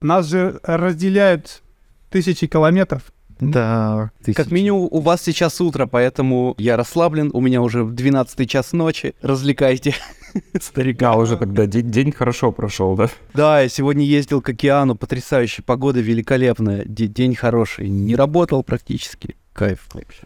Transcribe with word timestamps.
Нас 0.00 0.26
же 0.26 0.60
разделяют 0.62 1.62
тысячи 2.10 2.46
километров. 2.46 3.02
Да. 3.40 4.10
Как 4.34 4.50
минимум 4.50 4.88
у 4.90 5.00
вас 5.00 5.22
сейчас 5.22 5.60
утро, 5.60 5.86
поэтому 5.86 6.54
я 6.58 6.76
расслаблен, 6.76 7.30
у 7.32 7.40
меня 7.40 7.62
уже 7.62 7.84
12 7.84 8.50
час 8.50 8.72
ночи, 8.72 9.14
развлекайте 9.22 9.94
старика. 10.60 11.12
А, 11.12 11.16
уже 11.16 11.36
тогда 11.36 11.66
день, 11.66 11.88
день 11.90 12.12
хорошо 12.12 12.50
прошел, 12.50 12.96
да? 12.96 13.08
Да, 13.34 13.60
я 13.60 13.68
сегодня 13.68 14.04
ездил 14.04 14.40
к 14.42 14.48
океану, 14.48 14.96
потрясающая 14.96 15.62
погода, 15.64 16.00
великолепная, 16.00 16.84
де- 16.84 17.06
день 17.06 17.36
хороший, 17.36 17.88
не 17.88 18.16
работал 18.16 18.64
практически, 18.64 19.36
кайф 19.52 19.86
вообще. 19.94 20.22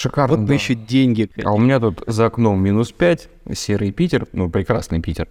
Шикарно. 0.00 0.36
Вот 0.36 0.42
бы 0.42 0.48
да. 0.48 0.54
еще 0.54 0.74
деньги. 0.74 1.30
А 1.44 1.52
у 1.52 1.58
меня 1.58 1.78
тут 1.78 2.02
за 2.06 2.26
окном 2.26 2.62
минус 2.62 2.90
5, 2.90 3.28
серый 3.52 3.92
Питер, 3.92 4.26
ну, 4.32 4.48
прекрасный 4.48 5.02
Питер. 5.02 5.28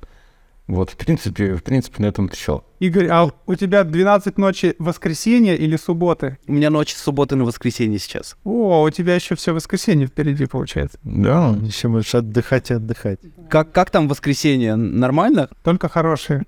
Вот, 0.68 0.92
в 0.92 0.96
принципе, 0.96 1.56
в 1.56 1.64
принципе, 1.64 2.04
на 2.04 2.08
этом 2.08 2.30
все. 2.30 2.64
Игорь, 2.78 3.08
а 3.08 3.32
у 3.48 3.56
тебя 3.56 3.84
12 3.84 4.38
ночи 4.38 4.76
воскресенья 4.78 5.56
или 5.56 5.76
субботы? 5.76 6.38
У 6.46 6.52
меня 6.52 6.70
ночь 6.70 6.94
с 6.94 7.02
субботы 7.02 7.36
на 7.36 7.46
воскресенье 7.46 7.98
сейчас. 7.98 8.38
О, 8.44 8.84
у 8.84 8.90
тебя 8.92 9.16
еще 9.16 9.34
все 9.34 9.56
воскресенье 9.56 10.06
впереди 10.06 10.46
получается. 10.46 11.00
Да. 11.02 11.58
Еще 11.64 11.88
можешь 11.88 12.14
отдыхать 12.14 12.70
и 12.70 12.76
отдыхать. 12.76 13.20
Как, 13.50 13.72
как 13.72 13.90
там 13.90 14.08
воскресенье? 14.08 14.76
Нормально? 14.76 15.50
Только 15.64 15.90
хорошие. 15.90 16.44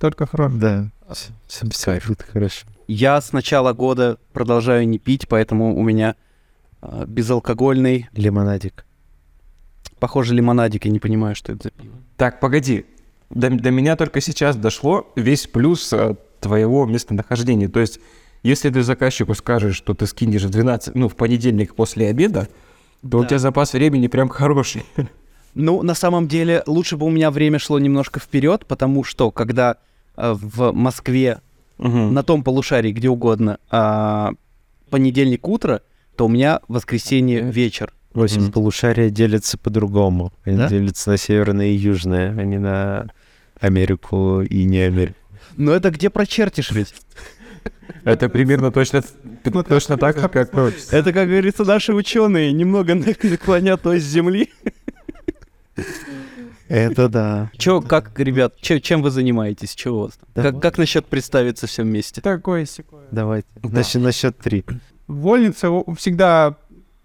Только 0.00 0.26
хорошие. 0.26 0.58
Да. 0.58 0.90
Все, 1.46 1.68
все 1.70 2.00
будет 2.08 2.22
хорошо. 2.22 2.66
Я 2.88 3.20
с 3.20 3.32
начала 3.32 3.72
года 3.72 4.18
продолжаю 4.32 4.88
не 4.88 4.98
пить, 4.98 5.28
поэтому 5.28 5.76
у 5.76 5.82
меня 5.84 6.16
безалкогольный, 7.06 8.08
Лимонадик. 8.12 8.84
похоже, 9.98 10.34
лимонадик, 10.34 10.84
я 10.84 10.90
не 10.90 10.98
понимаю, 10.98 11.34
что 11.36 11.52
это 11.52 11.64
за 11.64 11.70
пиво. 11.70 11.94
Так, 12.16 12.40
погоди. 12.40 12.84
До, 13.30 13.48
до 13.50 13.70
меня 13.70 13.96
только 13.96 14.20
сейчас 14.20 14.56
дошло 14.56 15.10
весь 15.16 15.46
плюс 15.46 15.92
э, 15.92 16.16
твоего 16.40 16.84
местонахождения. 16.86 17.68
То 17.68 17.80
есть, 17.80 18.00
если 18.42 18.68
ты 18.70 18.82
заказчику 18.82 19.34
скажешь, 19.34 19.76
что 19.76 19.94
ты 19.94 20.06
скинешь 20.06 20.42
в 20.42 20.50
12, 20.50 20.94
ну, 20.94 21.08
в 21.08 21.16
понедельник 21.16 21.74
после 21.74 22.08
обеда, 22.08 22.48
то 23.08 23.18
у 23.18 23.22
Да. 23.22 23.28
тебя 23.28 23.38
запас 23.38 23.72
времени 23.72 24.08
прям 24.08 24.28
хороший. 24.28 24.82
Ну, 25.54 25.82
на 25.82 25.94
самом 25.94 26.28
деле, 26.28 26.62
лучше 26.66 26.96
бы 26.96 27.06
у 27.06 27.10
меня 27.10 27.30
время 27.30 27.58
шло 27.58 27.78
немножко 27.78 28.18
вперед, 28.20 28.66
потому 28.66 29.04
что 29.04 29.30
когда 29.30 29.76
э, 30.16 30.32
в 30.34 30.72
Москве, 30.72 31.40
Мгм. 31.78 32.12
на 32.12 32.22
том 32.22 32.42
полушарии, 32.44 32.92
где 32.92 33.08
угодно, 33.08 33.58
а, 33.70 34.32
понедельник 34.90 35.48
утро, 35.48 35.80
то 36.16 36.26
у 36.26 36.28
меня 36.28 36.60
воскресенье 36.68 37.40
вечер. 37.50 37.92
Восемь 38.14 38.42
Мгм. 38.42 38.52
полушария 38.52 39.08
делятся 39.10 39.56
по-другому. 39.56 40.32
Они 40.44 40.56
Да? 40.58 40.68
делятся 40.68 41.10
на 41.10 41.16
северное 41.16 41.68
и 41.68 41.74
южное, 41.74 42.30
а 42.38 42.44
не 42.44 42.58
на 42.58 43.10
Америку 43.60 44.42
и 44.42 44.64
не 44.64 44.80
Америку. 44.80 45.16
Но 45.56 45.72
это 45.72 45.90
где 45.90 46.10
прочертишь 46.10 46.70
ведь? 46.72 46.94
Это 48.04 48.28
примерно 48.28 48.70
точно, 48.72 49.02
точно 49.68 49.96
так 49.96 50.16
как... 50.16 50.52
ну, 50.52 50.70
Это, 50.90 51.12
как 51.12 51.28
говорится, 51.28 51.64
наши 51.64 51.94
ученые 51.94 52.52
немного 52.52 52.94
наклонят 52.94 53.86
ось 53.86 54.02
земли. 54.02 54.50
Это 56.68 57.08
да. 57.08 57.50
Чё, 57.58 57.80
как, 57.82 58.18
ребят, 58.18 58.56
чё- 58.60 58.78
чем 58.78 59.02
вы 59.02 59.10
занимаетесь? 59.10 59.74
Чего 59.74 59.98
у 59.98 60.02
вас 60.04 60.18
там? 60.34 60.44
Как, 60.44 60.60
как 60.62 60.78
насчет 60.78 61.06
представиться 61.06 61.66
всем 61.66 61.86
вместе? 61.86 62.20
Такое 62.20 62.64
секое. 62.66 63.04
Давайте. 63.10 63.46
Да. 63.62 63.68
На, 63.68 63.82
счет- 63.84 64.02
на 64.02 64.12
счет 64.12 64.38
три. 64.38 64.64
Вольнице 65.06 65.68
всегда 65.96 66.56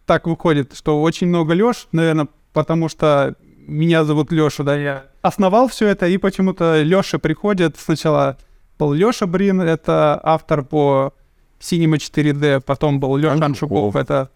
так 0.06 0.28
выходит, 0.28 0.76
что 0.76 1.02
очень 1.02 1.28
много 1.28 1.53
Лёш, 1.53 1.88
наверное, 1.92 2.28
потому 2.54 2.89
что 2.89 3.36
меня 3.67 4.04
зовут 4.06 4.31
Лёша, 4.31 4.64
да, 4.64 4.76
я 4.78 5.06
основал 5.22 5.67
все 5.67 5.88
это, 5.88 6.08
и 6.08 6.17
почему-то 6.17 6.81
Лёша 6.81 7.20
приходит. 7.20 7.76
Сначала 7.78 8.38
был 8.80 8.94
Лёша 8.94 9.28
Брин, 9.28 9.59
это 9.62 10.20
автор 10.23 10.64
по 10.64 11.14
Cinema 11.59 11.98
4D, 11.98 12.61
потом 12.61 12.99
был 12.99 13.17
Лёша 13.17 13.44
Аншуков, 13.45 13.95
это 13.95 14.30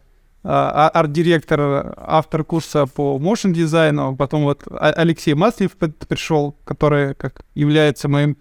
а, 0.43 0.89
а- 0.93 0.99
арт-директор, 0.99 1.93
автор 1.97 2.43
курса 2.43 2.87
по 2.87 3.17
motion 3.21 3.51
дизайну, 3.53 4.15
потом 4.15 4.43
вот 4.43 4.63
А- 4.71 4.91
Алексей 4.91 5.35
Маслев 5.35 5.71
пришел, 5.77 6.55
который 6.65 7.13
как 7.13 7.45
является 7.53 8.09
моим 8.09 8.37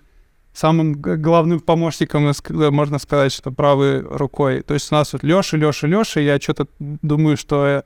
самым 0.60 0.92
главным 1.00 1.60
помощником, 1.60 2.28
и 2.28 2.32
ск- 2.32 2.70
можно 2.70 2.98
сказать, 2.98 3.32
что 3.32 3.50
правой 3.50 4.00
рукой. 4.00 4.60
То 4.62 4.74
есть 4.74 4.92
у 4.92 4.94
нас 4.94 5.12
вот 5.12 5.22
Лёша, 5.22 5.56
Лёша, 5.56 5.86
Лёша, 5.86 6.20
я 6.20 6.38
что-то 6.38 6.66
думаю, 6.78 7.36
что, 7.36 7.66
э, 7.66 7.82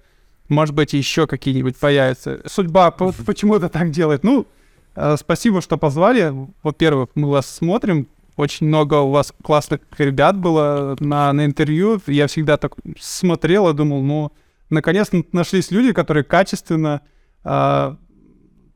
может 0.49 0.75
быть, 0.75 0.93
еще 0.93 1.27
какие-нибудь 1.27 1.77
появятся. 1.77 2.41
Судьба 2.47 2.91
по- 2.91 3.13
почему-то 3.27 3.69
так 3.69 3.91
делает. 3.91 4.25
Ну, 4.25 4.47
э, 4.97 5.17
спасибо, 5.19 5.61
что 5.63 5.77
позвали. 5.79 6.33
Во-первых, 6.65 7.11
мы 7.15 7.31
вас 7.31 7.47
смотрим. 7.47 8.07
Очень 8.37 8.67
много 8.67 8.95
у 8.95 9.11
вас 9.13 9.33
классных 9.45 9.81
ребят 9.99 10.37
было 10.37 10.97
на, 10.99 11.33
на 11.33 11.45
интервью. 11.45 12.01
Я 12.09 12.27
всегда 12.27 12.57
так 12.57 12.75
смотрел 13.01 13.69
и 13.69 13.75
думал, 13.75 14.03
ну, 14.03 14.33
наконец 14.71 15.11
нашлись 15.33 15.71
люди, 15.71 15.93
которые 15.93 16.25
качественно 16.25 17.01
а, 17.45 17.97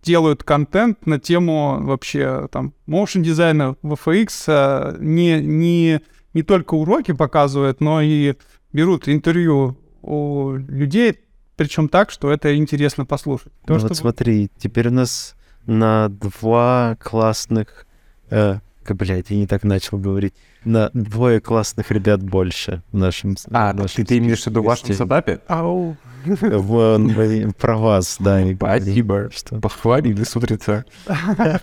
делают 0.03 0.43
контент 0.45 1.07
на 1.07 1.19
тему 1.19 1.79
вообще 1.81 2.49
там 2.51 2.75
motion 2.87 3.21
дизайна, 3.21 3.77
VFX, 3.83 4.99
не, 5.01 5.41
не, 5.41 6.01
не 6.35 6.43
только 6.43 6.75
уроки 6.75 7.13
показывают, 7.13 7.81
но 7.81 8.01
и 8.01 8.35
берут 8.73 9.09
интервью 9.09 9.77
у 10.03 10.55
людей, 10.55 11.21
причем 11.57 11.89
так, 11.89 12.11
что 12.11 12.31
это 12.31 12.57
интересно 12.57 13.05
послушать. 13.05 13.53
То, 13.67 13.75
Ну 13.75 13.79
что 13.81 13.89
вот 13.89 13.97
смотри, 13.97 14.51
теперь 14.59 14.89
у 14.89 14.93
нас 14.93 15.35
на 15.67 16.09
два 16.09 16.97
классных... 17.01 17.87
Э, 18.31 18.59
блядь, 18.89 19.31
я 19.31 19.37
не 19.37 19.47
так 19.47 19.65
начал 19.65 19.99
говорить. 19.99 20.35
На 20.65 20.91
двое 20.93 21.41
классных 21.41 21.91
ребят 21.91 22.23
больше 22.23 22.83
в 22.93 22.97
нашем... 22.97 23.37
А, 23.51 23.73
в 23.73 23.77
ты, 23.77 23.83
нашем 23.83 24.05
ты 24.05 24.19
имеешь 24.19 24.43
в 24.43 24.47
виду 24.49 24.63
в 24.63 24.67
вашем 24.67 24.93
сетапе? 24.93 25.41
Ау. 25.47 25.97
Вон, 26.25 27.09
блин, 27.15 27.53
про 27.53 27.77
вас, 27.77 28.17
да. 28.19 28.43
Спасибо. 28.55 29.31
Что... 29.35 29.61
Похвалили 29.61 30.25
с 30.25 30.37
утреца. 30.37 30.85
Да, 31.07 31.61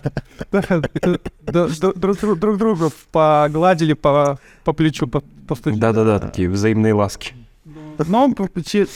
д- 0.50 0.90
д- 1.02 1.68
д- 1.68 1.92
друг 1.94 2.18
друг- 2.18 2.38
друг 2.38 2.56
друга 2.56 2.90
погладили 3.12 3.92
по, 3.92 4.38
по 4.64 4.72
плечу. 4.72 5.06
Да-да-да, 5.06 6.18
такие 6.18 6.48
взаимные 6.48 6.94
ласки. 6.94 7.34
Но 7.98 8.34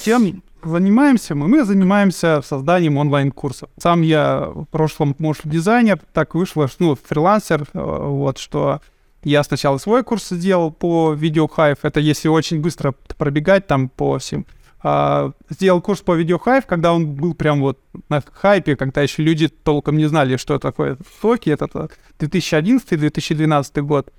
чем 0.04 0.42
занимаемся 0.62 1.34
мы? 1.34 1.48
Мы 1.48 1.64
занимаемся 1.64 2.42
созданием 2.44 2.96
онлайн-курсов. 2.96 3.70
Сам 3.78 4.02
я 4.02 4.50
в 4.54 4.64
прошлом, 4.64 5.14
может, 5.18 5.42
дизайнер, 5.46 6.00
так 6.12 6.34
вышло, 6.34 6.68
ну, 6.78 6.96
фрилансер, 6.96 7.66
э, 7.72 7.78
вот, 7.80 8.38
что 8.38 8.80
я 9.22 9.42
сначала 9.44 9.78
свой 9.78 10.02
курс 10.02 10.28
сделал 10.30 10.70
по 10.70 11.12
видеохайв, 11.12 11.78
это 11.82 12.00
если 12.00 12.28
очень 12.28 12.60
быстро 12.60 12.94
пробегать 13.18 13.66
там 13.66 13.88
по 13.88 14.18
всем. 14.18 14.46
А, 14.82 15.32
сделал 15.50 15.82
курс 15.82 16.00
по 16.00 16.14
видеохайв, 16.14 16.64
когда 16.66 16.94
он 16.94 17.14
был 17.14 17.34
прям 17.34 17.60
вот 17.60 17.78
на 18.08 18.22
хайпе, 18.22 18.76
когда 18.76 19.02
еще 19.02 19.22
люди 19.22 19.48
толком 19.48 19.98
не 19.98 20.06
знали, 20.06 20.36
что 20.36 20.58
такое 20.58 20.96
токи, 21.20 21.50
это 21.50 21.90
2011-2012 22.18 23.82
год. 23.82 24.10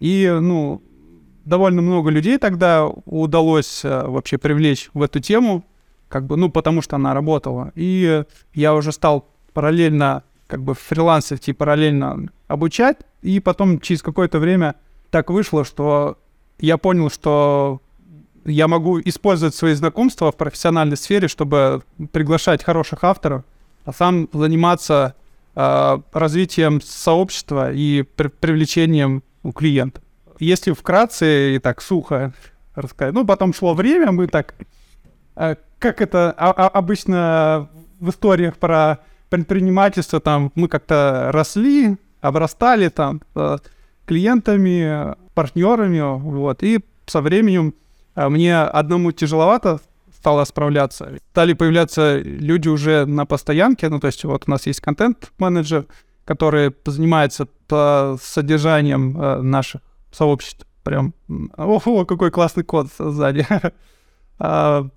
И, 0.00 0.30
ну, 0.40 0.82
довольно 1.44 1.80
много 1.80 2.10
людей 2.10 2.36
тогда 2.38 2.86
удалось 2.86 3.82
э, 3.84 4.06
вообще 4.06 4.36
привлечь 4.36 4.90
в 4.92 5.02
эту 5.02 5.20
тему, 5.20 5.64
как 6.08 6.26
бы, 6.26 6.36
ну, 6.36 6.50
потому 6.50 6.82
что 6.82 6.96
она 6.96 7.14
работала. 7.14 7.72
И 7.74 8.24
я 8.52 8.74
уже 8.74 8.92
стал 8.92 9.30
параллельно, 9.54 10.22
как 10.46 10.62
бы, 10.62 10.74
фрилансить 10.74 11.48
и 11.48 11.54
параллельно 11.54 12.28
обучать. 12.54 12.98
И 13.22 13.40
потом 13.40 13.80
через 13.80 14.02
какое-то 14.02 14.38
время 14.38 14.76
так 15.10 15.30
вышло, 15.30 15.64
что 15.64 16.18
я 16.58 16.78
понял, 16.78 17.10
что 17.10 17.80
я 18.44 18.68
могу 18.68 19.00
использовать 19.00 19.54
свои 19.54 19.74
знакомства 19.74 20.30
в 20.30 20.36
профессиональной 20.36 20.96
сфере, 20.96 21.28
чтобы 21.28 21.82
приглашать 22.12 22.62
хороших 22.62 23.04
авторов, 23.04 23.44
а 23.84 23.92
сам 23.92 24.28
заниматься 24.32 25.14
э, 25.54 25.98
развитием 26.12 26.80
сообщества 26.80 27.72
и 27.72 28.02
при- 28.02 28.28
привлечением 28.28 29.22
у 29.42 29.52
клиентов. 29.52 30.02
Если 30.40 30.72
вкратце 30.72 31.56
и 31.56 31.58
так 31.58 31.80
сухо 31.80 32.32
рассказать, 32.74 33.14
ну, 33.14 33.24
потом 33.24 33.54
шло 33.54 33.74
время, 33.74 34.12
мы 34.12 34.26
так, 34.26 34.54
э, 35.36 35.56
как 35.78 36.00
это 36.00 36.32
обычно 36.32 37.70
в 38.00 38.10
историях 38.10 38.56
про 38.56 38.98
предпринимательство, 39.30 40.20
там, 40.20 40.52
мы 40.54 40.68
как-то 40.68 41.30
росли, 41.32 41.96
обрастали 42.24 42.88
там 42.88 43.20
э, 43.34 43.58
клиентами, 44.06 45.14
партнерами, 45.34 46.00
вот, 46.18 46.62
и 46.62 46.80
со 47.06 47.20
временем 47.20 47.74
э, 48.16 48.28
мне 48.28 48.58
одному 48.58 49.12
тяжеловато 49.12 49.78
стало 50.16 50.44
справляться. 50.44 51.18
Стали 51.32 51.52
появляться 51.52 52.18
люди 52.18 52.68
уже 52.68 53.04
на 53.04 53.26
постоянке, 53.26 53.90
ну, 53.90 54.00
то 54.00 54.06
есть 54.06 54.24
вот 54.24 54.44
у 54.46 54.50
нас 54.50 54.66
есть 54.66 54.80
контент-менеджер, 54.80 55.84
который 56.24 56.74
занимается 56.86 57.46
содержанием 58.22 59.20
э, 59.20 59.42
наших 59.42 59.82
сообществ. 60.10 60.66
Прям, 60.82 61.12
м, 61.28 61.52
о, 61.56 62.04
какой 62.06 62.30
классный 62.30 62.64
код 62.64 62.88
сзади. 62.98 63.46
А, 64.36 64.88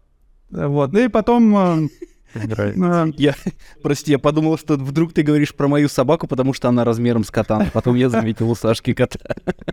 Вот, 0.50 0.94
ну 0.94 1.00
и 1.00 1.09
потом 1.09 1.89
А, 2.35 3.07
Я, 3.18 3.35
прости, 3.83 4.12
я 4.12 4.19
подумал, 4.19 4.57
что 4.57 4.75
вдруг 4.75 5.13
ты 5.13 5.24
говоришь 5.24 5.53
про 5.53 5.68
мою 5.68 5.89
собаку, 5.89 6.27
потому 6.27 6.53
что 6.53 6.69
она 6.69 6.83
размером 6.83 7.24
с 7.24 7.31
кота. 7.31 7.68
Потом 7.74 7.95
я 7.95 8.09
заметил 8.09 8.50
у 8.50 8.56
Сашки 8.56 8.94
кота. 8.94 9.19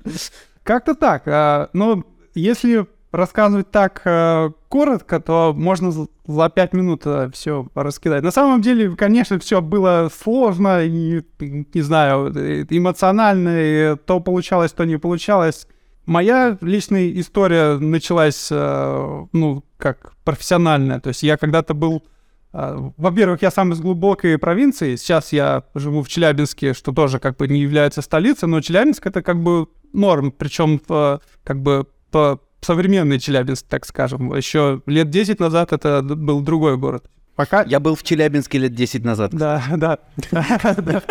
Как-то 0.63 0.95
так. 0.95 1.23
а, 1.27 1.71
Ну, 1.73 2.05
если 2.35 2.87
рассказывать 3.13 3.71
так 3.71 4.03
э, 4.07 4.51
коротко, 4.69 5.21
то 5.21 5.55
можно 5.57 5.93
за 5.93 6.49
пять 6.49 6.73
минут 6.73 7.05
все 7.33 7.69
раскидать. 7.77 8.25
На 8.25 8.33
самом 8.33 8.61
деле, 8.61 8.97
конечно, 8.97 9.39
все 9.39 9.61
было 9.63 10.11
сложно 10.13 10.83
и, 10.85 11.23
не 11.39 11.83
знаю, 11.83 12.33
эмоционально, 12.71 13.51
и 13.57 13.97
то 14.05 14.19
получалось, 14.19 14.73
то 14.73 14.85
не 14.85 14.99
получалось. 14.99 15.69
Моя 16.07 16.59
личная 16.61 17.09
история 17.13 17.79
началась, 17.79 18.51
ну, 18.51 19.63
как 19.79 20.15
профессиональная. 20.25 20.99
То 20.99 21.11
есть 21.11 21.23
я 21.23 21.37
когда-то 21.37 21.73
был 21.73 22.03
а, 22.03 22.14
Во-первых, 22.55 23.43
я 23.43 23.51
сам 23.51 23.73
из 23.73 23.81
глубокой 23.81 24.39
провинции. 24.39 24.95
Сейчас 24.95 25.33
я 25.33 25.65
живу 25.75 26.03
в 26.03 26.09
Челябинске, 26.09 26.73
что 26.73 26.93
тоже 26.93 27.19
как 27.19 27.37
бы 27.37 27.49
не 27.49 27.61
является 27.61 28.01
столицей, 28.01 28.49
но 28.49 28.61
Челябинск 28.61 29.05
это 29.07 29.23
как 29.23 29.43
бы 29.43 29.67
норм, 29.93 30.31
причем 30.31 30.81
э, 30.89 31.19
как 31.43 31.61
бы 31.61 31.87
по 32.13 32.41
современный 32.61 33.19
Челябинск, 33.19 33.67
так 33.69 33.85
скажем. 33.85 34.33
Еще 34.35 34.83
лет 34.87 35.11
10 35.11 35.41
назад 35.41 35.73
это 35.73 36.01
был 36.03 36.43
другой 36.43 36.77
город. 36.77 37.11
Пока... 37.35 37.63
Я 37.65 37.81
был 37.81 37.97
в 37.97 38.05
Челябинске 38.05 38.59
лет 38.59 38.75
10 38.75 39.05
назад. 39.05 39.33
Да, 39.35 39.63
да. 39.77 39.99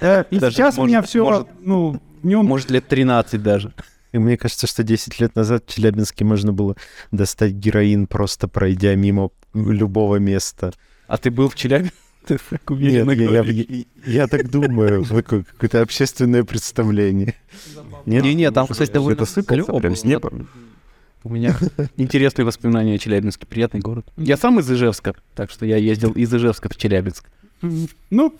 Э, 0.00 0.24
И 0.30 0.38
сейчас 0.38 0.78
у 0.78 0.86
меня 0.86 1.02
все, 1.02 1.46
ну, 1.60 2.00
в 2.22 2.26
нем 2.26 2.46
Может, 2.46 2.70
лет 2.70 2.86
13 2.88 3.40
даже. 3.42 3.72
И 4.12 4.18
мне 4.18 4.36
кажется, 4.36 4.66
что 4.66 4.82
10 4.82 5.20
лет 5.20 5.36
назад 5.36 5.64
в 5.66 5.74
Челябинске 5.74 6.24
можно 6.24 6.52
было 6.52 6.76
достать 7.12 7.52
героин, 7.52 8.06
просто 8.06 8.48
пройдя 8.48 8.94
мимо 8.94 9.30
любого 9.54 10.16
места. 10.16 10.72
А 11.06 11.16
ты 11.16 11.30
был 11.30 11.48
в 11.48 11.54
Челябинске? 11.54 11.96
Ты 12.26 12.38
так 12.50 12.68
Нет, 12.70 13.06
я, 13.16 13.42
я- 13.42 13.42
я- 13.42 13.84
я 14.04 14.26
так 14.28 14.50
думаю, 14.50 15.04
какое-то 15.08 15.80
общественное 15.80 16.44
представление. 16.44 17.34
Нет? 18.04 18.22
Не-не, 18.24 18.50
там, 18.50 18.66
кстати, 18.66 18.92
довольно 18.92 19.24
клёво 19.24 19.78
прям 19.80 19.96
с 19.96 20.04
неба. 20.04 20.30
У 21.24 21.30
меня 21.30 21.56
интересные 21.96 22.44
воспоминания 22.44 22.94
о 22.94 22.98
Челябинске. 22.98 23.46
Приятный 23.46 23.80
город. 23.80 24.06
Я 24.16 24.36
сам 24.36 24.58
из 24.60 24.70
Ижевска, 24.70 25.14
так 25.34 25.50
что 25.50 25.64
я 25.66 25.76
ездил 25.76 26.12
из 26.12 26.32
Ижевска 26.32 26.68
в 26.68 26.76
Челябинск. 26.76 27.24
Ну, 28.10 28.34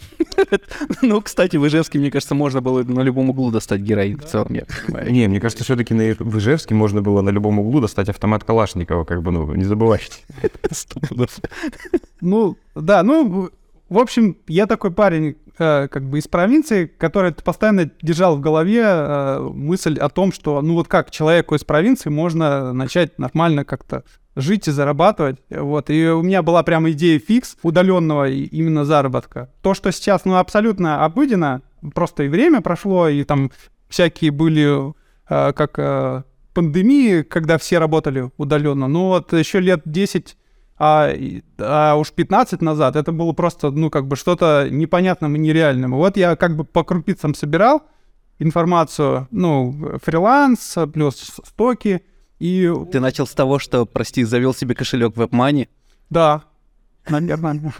Ну, 1.02 1.20
кстати, 1.20 1.56
в 1.56 1.66
Ижевске, 1.66 1.98
мне 1.98 2.10
кажется, 2.10 2.34
можно 2.34 2.60
было 2.60 2.82
на 2.82 3.00
любом 3.00 3.30
углу 3.30 3.50
достать 3.50 3.80
героин 3.80 4.18
в 4.18 4.24
целом, 4.24 4.54
я 4.54 4.64
понимаю. 4.86 5.12
Не, 5.12 5.28
мне 5.28 5.40
кажется, 5.40 5.64
все-таки 5.64 5.94
на 5.94 6.14
в 6.18 6.38
Ижевске 6.38 6.74
можно 6.74 7.02
было 7.02 7.20
на 7.22 7.30
любом 7.30 7.58
углу 7.58 7.80
достать 7.80 8.08
автомат 8.08 8.44
Калашникова, 8.44 9.04
как 9.04 9.22
бы, 9.22 9.30
ну, 9.32 9.54
не 9.54 9.64
забывайте. 9.64 10.14
Ну, 12.20 12.56
да, 12.74 13.02
ну, 13.02 13.50
в- 13.88 13.98
общем, 13.98 14.36
я 14.46 14.66
такой 14.66 14.90
парень, 14.90 15.36
как 15.60 16.08
бы 16.08 16.18
из 16.18 16.26
провинции, 16.26 16.86
который 16.86 17.32
постоянно 17.32 17.90
держал 18.02 18.36
в 18.36 18.40
голове 18.40 18.82
э, 18.82 19.38
мысль 19.52 19.98
о 19.98 20.08
том, 20.08 20.32
что, 20.32 20.62
ну, 20.62 20.74
вот 20.74 20.88
как 20.88 21.10
человеку 21.10 21.54
из 21.54 21.64
провинции 21.64 22.08
можно 22.08 22.72
начать 22.72 23.18
нормально 23.18 23.64
как-то 23.64 24.04
жить 24.36 24.68
и 24.68 24.70
зарабатывать. 24.70 25.36
Вот. 25.50 25.90
И 25.90 26.08
у 26.08 26.22
меня 26.22 26.42
была 26.42 26.62
прямо 26.62 26.90
идея 26.92 27.18
фикс 27.18 27.56
удаленного 27.62 28.28
именно 28.30 28.84
заработка. 28.84 29.50
То, 29.62 29.74
что 29.74 29.92
сейчас, 29.92 30.24
ну, 30.24 30.36
абсолютно 30.36 31.04
обыденно, 31.04 31.62
просто 31.94 32.24
и 32.24 32.28
время 32.28 32.60
прошло, 32.60 33.08
и 33.08 33.22
там 33.24 33.50
всякие 33.88 34.30
были, 34.30 34.94
э, 35.28 35.52
как 35.52 35.78
э, 35.78 36.22
пандемии, 36.54 37.22
когда 37.22 37.58
все 37.58 37.78
работали 37.78 38.30
удаленно. 38.36 38.88
Ну, 38.88 39.08
вот 39.08 39.32
еще 39.32 39.60
лет 39.60 39.82
10 39.84 40.36
а, 40.82 41.14
а 41.58 41.94
уж 41.96 42.10
15 42.10 42.62
назад 42.62 42.96
это 42.96 43.12
было 43.12 43.32
просто, 43.32 43.70
ну, 43.70 43.90
как 43.90 44.08
бы 44.08 44.16
что-то 44.16 44.66
непонятным 44.70 45.36
и 45.36 45.38
нереальным. 45.38 45.92
Вот 45.92 46.16
я 46.16 46.36
как 46.36 46.56
бы 46.56 46.64
по 46.64 46.84
крупицам 46.84 47.34
собирал 47.34 47.82
информацию, 48.38 49.28
ну, 49.30 49.98
фриланс, 50.02 50.78
плюс 50.94 51.38
стоки, 51.44 52.02
и 52.38 52.72
Ты 52.90 53.00
начал 53.00 53.26
с 53.26 53.32
того, 53.32 53.58
что, 53.58 53.84
прости, 53.84 54.24
завел 54.24 54.54
себе 54.54 54.74
кошелек 54.74 55.14
WebMoney. 55.14 55.68
да, 56.08 56.44
наверное. 57.06 57.72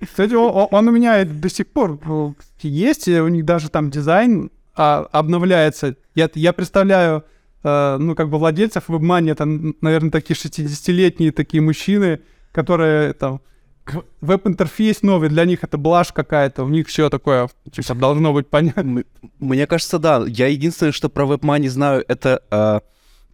Кстати, 0.00 0.32
он 0.32 0.88
у 0.88 0.90
меня 0.90 1.22
до 1.26 1.50
сих 1.50 1.66
пор 1.66 2.00
э, 2.02 2.32
есть, 2.60 3.06
у 3.06 3.28
них 3.28 3.44
даже 3.44 3.68
там 3.68 3.90
дизайн 3.90 4.50
а, 4.74 5.06
обновляется. 5.12 5.96
Я, 6.14 6.54
представляю, 6.54 7.24
ну, 7.64 8.14
как 8.14 8.28
бы 8.28 8.38
владельцев 8.38 8.88
WebMoney, 8.88 9.32
это, 9.32 9.44
наверное, 9.80 10.10
такие 10.10 10.36
60-летние 10.36 11.32
такие 11.32 11.62
мужчины, 11.62 12.20
которые 12.52 13.14
там 13.14 13.40
веб-интерфейс 14.20 15.02
новый, 15.02 15.28
для 15.28 15.44
них 15.44 15.62
это 15.62 15.78
блажь 15.78 16.12
какая-то, 16.12 16.64
у 16.64 16.68
них 16.68 16.88
все 16.88 17.10
такое 17.10 17.48
типа, 17.70 17.94
должно 17.94 18.32
быть 18.32 18.48
понятно. 18.48 19.04
Мне 19.38 19.66
кажется, 19.66 19.98
да. 19.98 20.24
Я 20.26 20.48
единственное, 20.48 20.92
что 20.92 21.08
про 21.08 21.24
WebMoney 21.26 21.68
знаю, 21.68 22.04
это 22.08 22.42
э, 22.50 22.80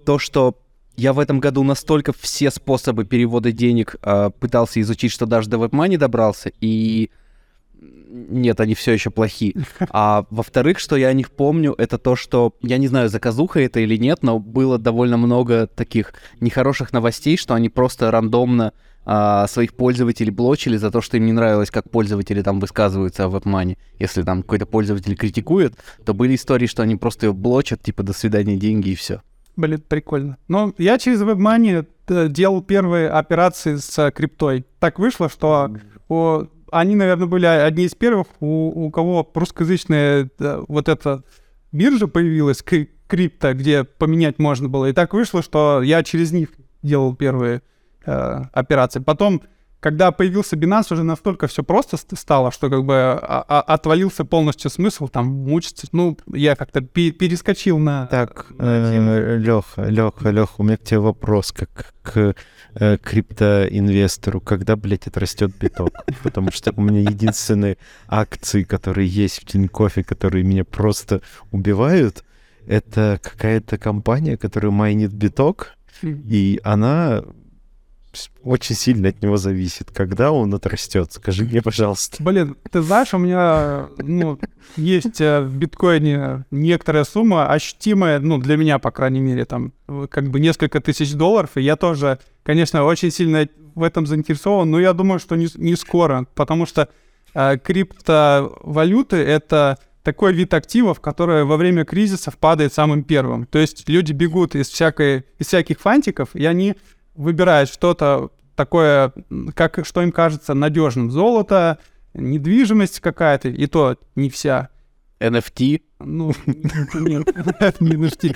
то, 0.05 0.19
что 0.19 0.59
я 0.97 1.13
в 1.13 1.19
этом 1.19 1.41
году 1.41 1.63
настолько 1.63 2.13
все 2.13 2.51
способы 2.51 3.05
перевода 3.05 3.53
денег 3.53 3.97
э, 4.03 4.31
пытался 4.39 4.81
изучить, 4.81 5.13
что 5.13 5.27
даже 5.27 5.49
до 5.49 5.57
WebMoney 5.57 5.97
добрался, 5.97 6.53
и 6.61 7.11
нет, 7.81 8.61
они 8.61 8.75
все 8.75 8.93
еще 8.93 9.11
плохи. 9.11 9.57
А 9.91 10.25
во-вторых, 10.31 10.79
что 10.79 10.97
я 10.97 11.09
о 11.09 11.13
них 11.13 11.31
помню, 11.31 11.75
это 11.79 11.99
то, 11.99 12.17
что, 12.17 12.55
я 12.63 12.79
не 12.79 12.89
знаю, 12.89 13.09
заказуха 13.09 13.61
это 13.61 13.81
или 13.81 13.97
нет, 13.97 14.23
но 14.23 14.39
было 14.39 14.79
довольно 14.79 15.17
много 15.17 15.67
таких 15.67 16.15
нехороших 16.41 16.93
новостей, 16.93 17.37
что 17.37 17.55
они 17.55 17.69
просто 17.69 18.11
рандомно 18.11 18.73
а, 19.05 19.47
своих 19.47 19.75
пользователей 19.75 20.31
блочили 20.31 20.77
за 20.77 20.91
то, 20.91 21.01
что 21.01 21.17
им 21.17 21.27
не 21.27 21.33
нравилось, 21.33 21.71
как 21.71 21.91
пользователи 21.91 22.43
там 22.43 22.61
высказываются 22.61 23.25
о 23.25 23.29
WebMoney. 23.29 23.79
Если 23.99 24.23
там 24.23 24.43
какой-то 24.43 24.67
пользователь 24.67 25.17
критикует, 25.17 25.75
то 26.05 26.13
были 26.15 26.35
истории, 26.35 26.67
что 26.67 26.83
они 26.83 26.97
просто 26.97 27.27
ее 27.27 27.33
блочат, 27.33 27.83
типа, 27.83 28.03
до 28.03 28.13
свидания, 28.13 28.57
деньги 28.57 28.91
и 28.91 28.95
все. 28.95 29.23
Блин, 29.57 29.83
прикольно. 29.87 30.37
Но 30.49 30.75
я 30.79 30.99
через 30.99 31.23
WebMoney 31.23 31.87
э, 32.09 32.29
делал 32.29 32.63
первые 32.63 33.11
операции 33.11 33.77
с 33.77 33.99
э, 33.99 34.11
криптой. 34.11 34.65
Так 34.79 34.99
вышло, 34.99 35.29
что 35.29 35.71
у- 36.09 36.45
они, 36.73 36.95
наверное, 36.97 37.27
были 37.27 37.47
одни 37.47 37.85
из 37.85 37.95
первых, 37.95 38.27
у, 38.41 38.87
у 38.87 38.91
кого 38.91 39.29
русскоязычная 39.35 40.31
э, 40.39 40.65
вот 40.69 40.89
эта 40.89 41.23
биржа 41.73 42.07
появилась, 42.07 42.63
крипто, 43.07 43.55
где 43.55 43.85
поменять 43.85 44.39
можно 44.39 44.69
было. 44.69 44.87
И 44.87 44.93
так 44.93 45.13
вышло, 45.15 45.43
что 45.43 45.83
я 45.83 46.03
через 46.03 46.33
них 46.33 46.49
делал 46.83 47.15
первые 47.15 47.63
э, 48.07 48.41
операции. 48.53 49.01
Потом, 49.01 49.43
когда 49.81 50.13
появился 50.13 50.57
Binance, 50.57 50.93
уже 50.93 51.03
настолько 51.03 51.47
все 51.47 51.63
просто 51.63 51.97
ст- 51.97 52.17
стало, 52.19 52.51
что 52.53 52.69
как 52.71 52.85
бы 52.85 52.95
а- 52.95 53.45
а- 53.49 53.61
отвалился 53.63 54.25
полностью 54.25 54.71
смысл 54.71 55.09
там 55.09 55.27
мучиться. 55.27 55.89
Ну, 55.93 56.17
я 56.33 56.55
как-то 56.57 56.81
пе- 56.83 57.11
перескочил 57.13 57.79
на... 57.79 58.07
Так, 58.07 58.47
тему. 58.49 59.37
Леха, 59.39 59.85
Леха, 59.85 60.31
Леха, 60.31 60.53
у 60.59 60.63
меня 60.63 60.77
к 60.77 60.83
тебе 60.85 61.01
вопрос, 61.01 61.53
как 61.53 61.95
к 62.03 62.35
э, 62.75 62.99
криптоинвестору. 62.99 64.41
Когда, 64.41 64.77
блядь, 64.77 65.07
отрастет 65.07 65.57
биток? 65.59 65.91
Потому 66.23 66.51
что 66.53 66.73
у 66.77 66.81
меня 66.81 67.01
единственные 67.01 67.77
акции, 68.09 68.63
которые 68.63 69.09
есть 69.09 69.41
в 69.41 69.45
Тинькоффе, 69.47 70.05
которые 70.05 70.45
меня 70.45 70.65
просто 70.65 71.23
убивают, 71.51 72.25
это 72.67 73.19
какая-то 73.23 73.79
компания, 73.79 74.37
которая 74.37 74.71
майнит 74.71 75.13
биток, 75.13 75.75
и 76.03 76.61
она 76.63 77.25
очень 78.43 78.75
сильно 78.75 79.09
от 79.09 79.23
него 79.23 79.37
зависит. 79.37 79.91
Когда 79.91 80.33
он 80.33 80.53
отрастет? 80.55 81.13
Скажи 81.13 81.45
мне, 81.45 81.63
пожалуйста. 81.63 82.23
Блин, 82.23 82.57
ты 82.71 82.83
знаешь, 82.83 83.15
у 83.15 83.19
меня 83.19 83.89
ну, 83.99 84.39
есть 84.77 85.21
э, 85.21 85.41
в 85.41 85.57
биткоине 85.57 86.45
некоторая 86.51 87.05
сумма, 87.05 87.49
ощутимая, 87.49 88.19
ну, 88.19 88.39
для 88.39 88.57
меня, 88.57 88.79
по 88.79 88.91
крайней 88.91 89.21
мере, 89.21 89.45
там, 89.45 89.73
как 90.09 90.31
бы 90.31 90.41
несколько 90.41 90.81
тысяч 90.81 91.13
долларов, 91.13 91.51
и 91.57 91.63
я 91.63 91.77
тоже, 91.77 92.19
конечно, 92.43 92.85
очень 92.85 93.11
сильно 93.11 93.49
в 93.75 93.83
этом 93.83 94.07
заинтересован, 94.07 94.71
но 94.71 94.81
я 94.81 94.93
думаю, 94.93 95.19
что 95.19 95.37
не, 95.37 95.49
не 95.57 95.77
скоро, 95.77 96.27
потому 96.35 96.67
что 96.67 96.89
э, 97.35 97.59
криптовалюты— 97.59 99.17
это 99.19 99.79
такой 100.03 100.33
вид 100.33 100.55
активов, 100.55 101.01
который 101.01 101.45
во 101.45 101.57
время 101.57 101.85
кризисов 101.85 102.39
падает 102.39 102.73
самым 102.73 103.05
первым. 103.05 103.47
То 103.47 103.59
есть 103.59 103.89
люди 103.89 104.13
бегут 104.13 104.55
из, 104.55 104.69
всякой, 104.69 105.25
из 105.39 105.49
всяких 105.49 105.79
фантиков, 105.79 106.35
и 106.35 106.45
они 106.47 106.77
выбирают 107.21 107.69
что-то 107.71 108.31
такое, 108.57 109.13
как, 109.55 109.85
что 109.85 110.03
им 110.03 110.11
кажется 110.13 110.55
надежным. 110.55 111.11
Золото, 111.11 111.79
недвижимость 112.15 113.01
какая-то, 113.01 113.49
и 113.49 113.67
то 113.67 113.97
не 114.17 114.31
вся. 114.31 114.69
NFT. 115.21 115.83
Ну, 115.99 116.33
нет, 116.47 117.27
не 117.81 117.91
NFT. 117.97 118.35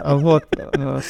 А 0.00 0.16
Вот. 0.16 0.44
э, 0.56 1.00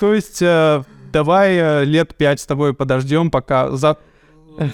То 0.00 0.14
есть 0.14 0.40
э, 0.40 0.82
давай 1.12 1.54
э, 1.56 1.84
лет 1.84 2.14
пять 2.16 2.40
с 2.40 2.46
тобой 2.46 2.72
подождем, 2.72 3.30
пока 3.30 3.70
за- 3.72 3.98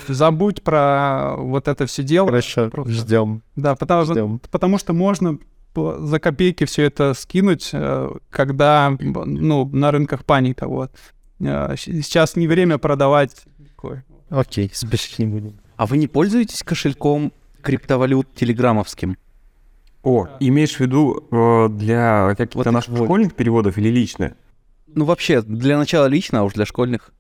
забудь 0.06 0.62
про 0.62 1.35
вот 1.38 1.66
это 1.66 1.87
все 1.87 2.04
дело. 2.04 2.28
Хорошо, 2.28 2.70
Просто. 2.70 2.92
ждем, 2.92 3.42
Да, 3.56 3.75
потому, 3.75 4.04
ждем. 4.04 4.38
потому 4.50 4.78
что 4.78 4.92
можно 4.92 5.38
за 5.75 6.20
копейки 6.20 6.64
все 6.64 6.85
это 6.85 7.14
скинуть, 7.14 7.73
когда 8.30 8.97
ну, 9.00 9.68
на 9.73 9.90
рынках 9.90 10.25
паника. 10.25 10.68
Вот. 10.68 10.92
Щ- 11.40 12.02
Сейчас 12.02 12.37
не 12.37 12.47
время 12.47 12.78
продавать. 12.78 13.44
Окей, 14.28 14.70
спешить 14.73 15.18
не 15.18 15.26
будем. 15.26 15.59
А 15.76 15.87
вы 15.87 15.97
не 15.97 16.06
пользуетесь 16.06 16.62
кошельком 16.62 17.32
криптовалют 17.62 18.32
телеграммовским? 18.35 19.16
О, 20.02 20.28
имеешь 20.40 20.76
в 20.76 20.80
виду 20.80 21.26
э, 21.30 21.68
для 21.70 22.28
каких-то 22.37 22.59
Вот 22.59 22.66
наших 22.70 22.90
вот. 22.94 23.04
школьных 23.04 23.35
переводов 23.35 23.76
или 23.78 23.88
лично? 23.88 24.35
Ну, 24.87 25.04
вообще, 25.04 25.42
для 25.42 25.76
начала 25.78 26.06
лично, 26.06 26.40
а 26.40 26.42
уж 26.44 26.54
для 26.54 26.64
школьных. 26.66 27.11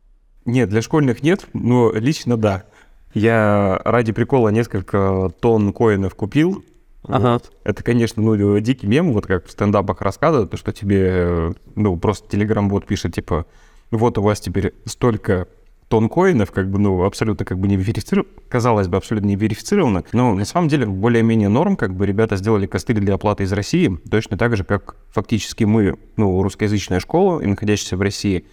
Нет, 0.44 0.68
для 0.70 0.80
школьных 0.82 1.22
нет, 1.22 1.46
но 1.52 1.92
лично 1.92 2.36
да. 2.36 2.64
Я 3.12 3.80
ради 3.84 4.12
прикола 4.12 4.48
несколько 4.50 5.30
тонн 5.40 5.72
коинов 5.72 6.14
купил. 6.14 6.64
Ага. 7.02 7.34
Вот. 7.34 7.52
Это, 7.64 7.82
конечно, 7.82 8.22
ну, 8.22 8.58
дикий 8.60 8.86
мем, 8.86 9.12
вот 9.12 9.26
как 9.26 9.46
в 9.46 9.50
стендапах 9.50 10.00
рассказывают, 10.00 10.50
то, 10.50 10.56
что 10.56 10.72
тебе, 10.72 11.08
э, 11.10 11.52
ну, 11.74 11.96
просто 11.96 12.28
телеграм-бот 12.30 12.86
пишет, 12.86 13.14
типа, 13.14 13.46
вот 13.90 14.18
у 14.18 14.22
вас 14.22 14.40
теперь 14.40 14.74
столько 14.84 15.48
тонн 15.90 16.08
коинов, 16.08 16.52
как 16.52 16.70
бы, 16.70 16.78
ну, 16.78 17.02
абсолютно 17.02 17.44
как 17.44 17.58
бы 17.58 17.66
не 17.66 17.76
верифицировано, 17.76 18.30
казалось 18.48 18.86
бы, 18.86 18.96
абсолютно 18.96 19.26
не 19.26 19.34
верифицировано, 19.34 20.04
но 20.12 20.34
на 20.34 20.44
самом 20.44 20.68
деле 20.68 20.86
более-менее 20.86 21.48
норм, 21.48 21.76
как 21.76 21.94
бы 21.94 22.06
ребята 22.06 22.36
сделали 22.36 22.66
костыль 22.66 23.00
для 23.00 23.14
оплаты 23.14 23.42
из 23.42 23.52
России, 23.52 23.98
точно 24.08 24.38
так 24.38 24.56
же, 24.56 24.62
как 24.62 24.94
фактически 25.10 25.64
мы, 25.64 25.98
ну, 26.16 26.42
русскоязычная 26.42 27.00
школа, 27.00 27.40
и 27.40 27.46
находящаяся 27.46 27.96
в 27.96 28.02
России, 28.02 28.46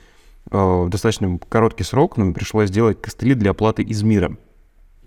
э, 0.49 0.57
в 0.57 0.89
достаточно 0.89 1.37
короткий 1.47 1.83
срок 1.83 2.17
нам 2.17 2.33
пришлось 2.33 2.69
сделать 2.69 2.99
костыли 2.99 3.35
для 3.35 3.51
оплаты 3.51 3.83
из 3.83 4.01
мира. 4.01 4.35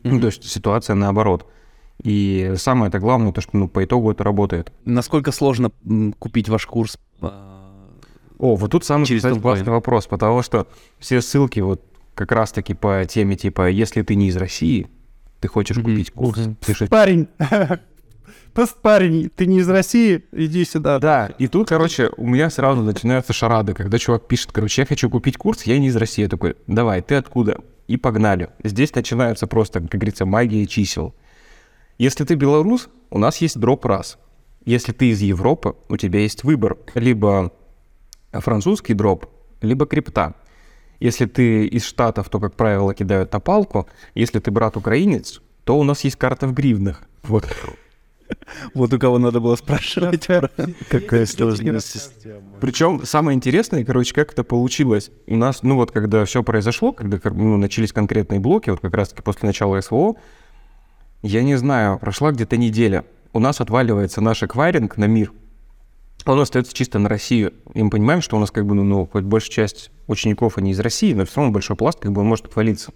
Ну, 0.05 0.21
то 0.21 0.27
есть 0.27 0.45
ситуация 0.45 0.95
наоборот. 0.95 1.47
И 2.03 2.55
самое 2.57 2.89
это 2.89 3.01
главное, 3.01 3.33
то, 3.33 3.41
что 3.41 3.57
ну, 3.57 3.69
по 3.69 3.85
итогу 3.85 4.11
это 4.11 4.25
работает. 4.25 4.73
Насколько 4.85 5.33
сложно 5.33 5.73
купить 6.19 6.49
ваш 6.49 6.65
курс? 6.67 6.97
О, 8.41 8.57
вот 8.57 8.71
тут 8.71 8.85
самый 8.85 9.05
Через 9.05 9.23
кстати, 9.23 9.39
классный 9.39 9.71
вопрос, 9.71 10.07
потому 10.07 10.41
что 10.43 10.67
все 10.99 11.21
ссылки 11.21 11.61
вот 11.61 11.83
как 12.15 12.33
раз-таки 12.33 12.73
по 12.73 13.05
теме 13.05 13.37
типа, 13.37 13.69
если 13.69 14.01
ты 14.01 14.15
не 14.15 14.29
из 14.29 14.37
России, 14.37 14.89
ты 15.41 15.49
хочешь 15.49 15.77
Мгм. 15.77 15.85
купить 15.85 16.11
курс, 16.11 16.41
пиши. 16.65 16.87
Парень, 16.87 17.29
просто 18.55 18.77
парень, 18.81 19.31
ты 19.35 19.45
не 19.45 19.59
из 19.59 19.69
России, 19.69 20.25
иди 20.33 20.65
сюда. 20.65 20.99
Да, 20.99 21.27
и 21.39 21.49
тут, 21.49 21.69
короче, 21.69 22.11
у 22.17 22.27
меня 22.27 22.49
сразу 22.49 22.83
начинаются 22.83 23.35
шарады, 23.35 23.75
когда 23.75 23.99
чувак 23.99 24.27
пишет, 24.27 24.53
короче, 24.53 24.83
я 24.83 24.87
хочу 24.87 25.11
купить 25.11 25.37
курс, 25.37 25.65
я 25.65 25.79
не 25.79 25.89
из 25.89 25.97
России. 25.97 26.23
Я 26.23 26.29
такой, 26.29 26.57
давай, 26.67 27.03
ты 27.03 27.17
откуда? 27.17 27.59
И 27.89 27.99
погнали. 27.99 28.49
Здесь 28.65 28.95
начинается 28.95 29.47
просто, 29.47 29.81
как 29.81 29.91
говорится, 29.91 30.25
магия 30.25 30.67
чисел. 30.67 31.15
Если 31.99 32.25
ты 32.25 32.37
белорус, 32.37 32.89
у 33.11 33.19
нас 33.19 33.37
есть 33.39 33.59
дроп 33.59 33.85
раз. 33.85 34.17
Если 34.65 34.93
ты 34.93 35.11
из 35.11 35.21
Европы, 35.21 35.75
у 35.91 35.99
тебя 35.99 36.21
есть 36.21 36.45
выбор. 36.45 36.79
Либо 36.95 37.53
французский 38.33 38.95
дроп, 38.95 39.27
либо 39.61 39.87
крипта. 39.87 40.35
Если 41.01 41.25
ты 41.25 41.67
из 41.67 41.85
Штатов, 41.85 42.29
то, 42.29 42.39
как 42.39 42.55
правило, 42.55 42.95
кидают 42.95 43.33
на 43.33 43.41
палку. 43.41 43.89
Если 44.15 44.39
ты 44.39 44.51
брат 44.51 44.77
украинец, 44.77 45.41
то 45.65 45.79
у 45.79 45.83
нас 45.83 46.05
есть 46.05 46.17
карта 46.17 46.47
в 46.47 46.53
гривнах. 46.53 47.03
Вот. 47.23 47.47
Вот 48.75 48.93
у 48.93 48.99
кого 48.99 49.19
надо 49.19 49.41
было 49.41 49.57
спрашивать. 49.57 50.27
Какая 50.89 51.27
сложная 51.27 51.81
система. 51.81 52.43
Причем 52.61 53.05
самое 53.05 53.35
интересное, 53.35 53.85
короче, 53.85 54.15
как 54.15 54.33
это 54.33 54.45
получилось. 54.45 55.11
У 55.27 55.37
нас, 55.37 55.65
ну 55.65 55.75
вот, 55.75 55.91
когда 55.91 56.25
все 56.25 56.45
произошло, 56.45 56.93
когда 56.93 57.19
ну, 57.25 57.57
начались 57.57 57.93
конкретные 57.93 58.39
блоки, 58.39 58.71
вот 58.71 58.81
как 58.81 58.95
раз-таки 58.95 59.23
после 59.23 59.49
начала 59.49 59.81
СВО, 59.81 60.15
я 61.23 61.43
не 61.43 61.57
знаю, 61.57 61.99
прошла 61.99 62.31
где-то 62.31 62.57
неделя. 62.57 63.05
У 63.33 63.41
нас 63.41 63.61
отваливается 63.61 64.21
наш 64.21 64.43
эквайринг 64.43 64.97
на 64.97 65.07
мир. 65.07 65.33
Он 66.27 66.41
остается 66.41 66.75
чисто 66.75 66.99
на 66.99 67.09
Россию. 67.09 67.55
И 67.75 67.83
мы 67.83 67.91
понимаем, 67.91 68.21
что 68.21 68.37
у 68.37 68.41
нас 68.41 68.51
как 68.51 68.67
бы, 68.67 68.75
ну, 68.75 68.85
ну, 68.85 69.07
хоть 69.07 69.25
большая 69.25 69.51
часть 69.51 69.91
учеников, 70.07 70.59
они 70.59 70.73
из 70.73 70.81
России, 70.81 71.13
но 71.13 71.25
все 71.25 71.37
равно 71.37 71.53
большой 71.53 71.77
пласт, 71.77 71.99
как 71.99 72.13
бы 72.13 72.21
он 72.21 72.27
может 72.27 72.47
отвалиться. 72.47 72.93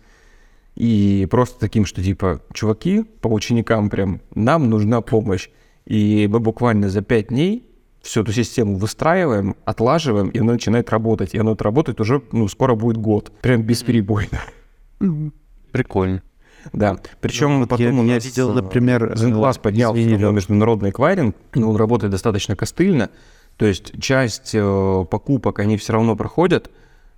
И 0.75 1.27
просто 1.31 1.59
таким, 1.61 1.87
что 1.87 2.03
типа, 2.03 2.43
чуваки, 2.53 3.03
по 3.03 3.29
ученикам 3.29 3.91
прям, 3.91 4.21
нам 4.35 4.69
нужна 4.69 5.01
помощь. 5.01 5.49
И 5.87 6.29
мы 6.31 6.41
буквально 6.41 6.89
за 6.89 7.03
пять 7.03 7.29
дней 7.29 7.67
всю 8.03 8.23
эту 8.23 8.33
систему 8.33 8.77
выстраиваем, 8.77 9.57
отлаживаем, 9.65 10.29
и 10.29 10.39
она 10.39 10.55
начинает 10.55 10.91
работать. 10.91 11.35
И 11.35 11.39
она 11.39 11.51
вот 11.51 11.63
работает 11.63 12.01
уже, 12.01 12.23
ну, 12.33 12.49
скоро 12.49 12.75
будет 12.75 12.97
год. 12.97 13.33
Прям 13.41 13.63
бесперебойно. 13.63 14.41
Прикольно. 15.73 16.23
Да. 16.73 16.97
Причем 17.21 17.61
Вот 17.61 17.69
потом 17.69 17.97
я, 17.97 18.03
у 18.03 18.05
я 18.07 18.19
видел, 18.19 18.51
э, 18.51 18.55
например, 18.55 19.17
Зенкласс 19.17 19.61
на 19.63 19.69
Лёш. 19.69 20.35
международный 20.35 20.91
эквайринг, 20.91 21.37
но 21.55 21.71
он 21.71 21.77
работает 21.77 22.11
достаточно 22.11 22.57
костыльно. 22.57 23.11
То 23.57 23.67
есть 23.67 24.01
часть 24.01 24.51
э, 24.55 25.05
покупок 25.11 25.59
они 25.61 25.77
все 25.77 25.93
равно 25.93 26.17
проходят, 26.17 26.71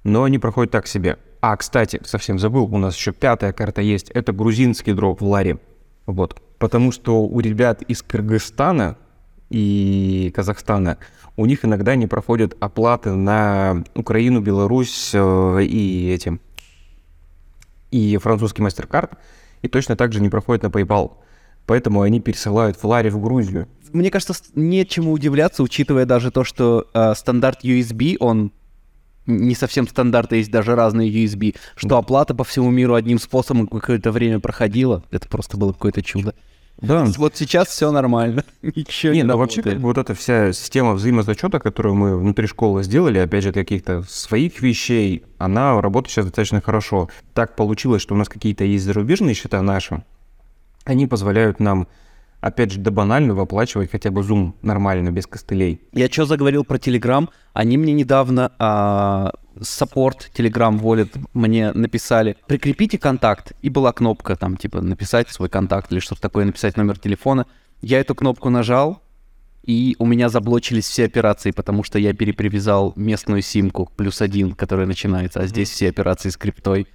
но 0.04 0.24
они 0.24 0.38
проходят 0.38 0.70
так 0.72 0.86
себе. 0.86 1.18
А, 1.40 1.56
кстати, 1.56 2.00
совсем 2.04 2.38
забыл, 2.38 2.64
у 2.64 2.78
нас 2.78 2.96
еще 2.96 3.12
пятая 3.12 3.52
карта 3.52 3.80
есть. 3.80 4.10
Это 4.10 4.32
грузинский 4.32 4.92
дроп 4.92 5.20
в 5.20 5.26
Ларе. 5.26 5.58
Вот. 6.06 6.40
Потому 6.58 6.92
что 6.92 7.24
у 7.24 7.40
ребят 7.40 7.82
из 7.82 8.02
Кыргызстана 8.02 8.96
и 9.50 10.32
Казахстана 10.34 10.98
у 11.36 11.46
них 11.46 11.64
иногда 11.64 11.94
не 11.94 12.06
проходят 12.06 12.56
оплаты 12.60 13.12
на 13.12 13.84
Украину, 13.94 14.40
Беларусь 14.40 15.10
э, 15.14 15.62
и 15.62 16.10
этим 16.12 16.40
и 17.96 18.16
французский 18.18 18.62
MasterCard, 18.62 19.16
и 19.62 19.68
точно 19.68 19.96
так 19.96 20.12
же 20.12 20.20
не 20.20 20.28
проходят 20.28 20.62
на 20.62 20.68
PayPal. 20.68 21.12
Поэтому 21.66 22.02
они 22.02 22.20
пересылают 22.20 22.76
в 22.76 22.84
Ларе 22.84 23.10
в 23.10 23.20
Грузию. 23.20 23.66
Мне 23.92 24.10
кажется, 24.10 24.34
нечему 24.54 25.12
удивляться, 25.12 25.62
учитывая 25.62 26.04
даже 26.04 26.30
то, 26.30 26.44
что 26.44 26.86
э, 26.92 27.14
стандарт 27.14 27.64
USB, 27.64 28.16
он 28.20 28.52
не 29.26 29.54
совсем 29.54 29.88
стандарт, 29.88 30.32
а 30.32 30.36
есть 30.36 30.50
даже 30.50 30.76
разные 30.76 31.10
USB, 31.10 31.56
что 31.74 31.98
оплата 31.98 32.34
по 32.34 32.44
всему 32.44 32.70
миру 32.70 32.94
одним 32.94 33.18
способом 33.18 33.66
какое-то 33.66 34.12
время 34.12 34.38
проходила. 34.38 35.02
Это 35.10 35.28
просто 35.28 35.56
было 35.56 35.72
какое-то 35.72 36.02
чудо. 36.02 36.34
Да, 36.78 37.06
Вот 37.16 37.36
сейчас 37.36 37.68
все 37.68 37.90
нормально. 37.90 38.44
Ничего 38.62 39.12
не 39.12 39.20
Не, 39.20 39.24
ну 39.24 39.38
вообще, 39.38 39.62
как 39.62 39.74
бы 39.74 39.82
вот 39.82 39.98
эта 39.98 40.14
вся 40.14 40.52
система 40.52 40.92
взаимозачета, 40.92 41.58
которую 41.58 41.94
мы 41.94 42.18
внутри 42.18 42.46
школы 42.46 42.82
сделали, 42.82 43.18
опять 43.18 43.44
же, 43.44 43.52
каких-то 43.52 44.02
своих 44.02 44.60
вещей, 44.60 45.24
она 45.38 45.80
работает 45.80 46.12
сейчас 46.12 46.26
достаточно 46.26 46.60
хорошо. 46.60 47.08
Так 47.32 47.56
получилось, 47.56 48.02
что 48.02 48.14
у 48.14 48.18
нас 48.18 48.28
какие-то 48.28 48.64
есть 48.64 48.84
зарубежные 48.84 49.34
счета 49.34 49.62
наши. 49.62 50.04
Они 50.84 51.06
позволяют 51.06 51.60
нам, 51.60 51.88
опять 52.40 52.72
же, 52.72 52.78
до 52.78 52.90
банального 52.90 53.44
оплачивать 53.44 53.90
хотя 53.90 54.10
бы 54.10 54.20
Zoom 54.20 54.52
нормально, 54.60 55.10
без 55.10 55.26
костылей. 55.26 55.80
Я 55.92 56.08
что 56.08 56.26
заговорил 56.26 56.64
про 56.64 56.76
Telegram? 56.76 57.28
Они 57.54 57.78
мне 57.78 57.94
недавно 57.94 58.52
а, 58.58 59.32
саппорт 59.60 60.30
Telegram 60.34 60.78
Wallet 60.78 61.18
мне 61.34 61.72
написали. 61.72 62.36
Прикрепите 62.46 62.98
контакт. 62.98 63.52
И 63.62 63.70
была 63.70 63.92
кнопка 63.92 64.36
там, 64.36 64.56
типа, 64.56 64.80
написать 64.80 65.28
свой 65.28 65.48
контакт 65.48 65.92
или 65.92 66.00
что-то 66.00 66.20
такое, 66.20 66.44
написать 66.44 66.76
номер 66.76 66.98
телефона. 66.98 67.46
Я 67.80 68.00
эту 68.00 68.14
кнопку 68.14 68.50
нажал, 68.50 69.02
и 69.64 69.96
у 69.98 70.06
меня 70.06 70.28
заблочились 70.28 70.86
все 70.86 71.04
операции, 71.04 71.50
потому 71.50 71.82
что 71.82 71.98
я 71.98 72.14
перепривязал 72.14 72.92
местную 72.96 73.42
симку 73.42 73.90
плюс 73.96 74.22
один, 74.22 74.52
которая 74.52 74.86
начинается, 74.86 75.40
а 75.40 75.46
здесь 75.46 75.70
все 75.70 75.88
операции 75.88 76.30
с 76.30 76.36
криптой. 76.36 76.86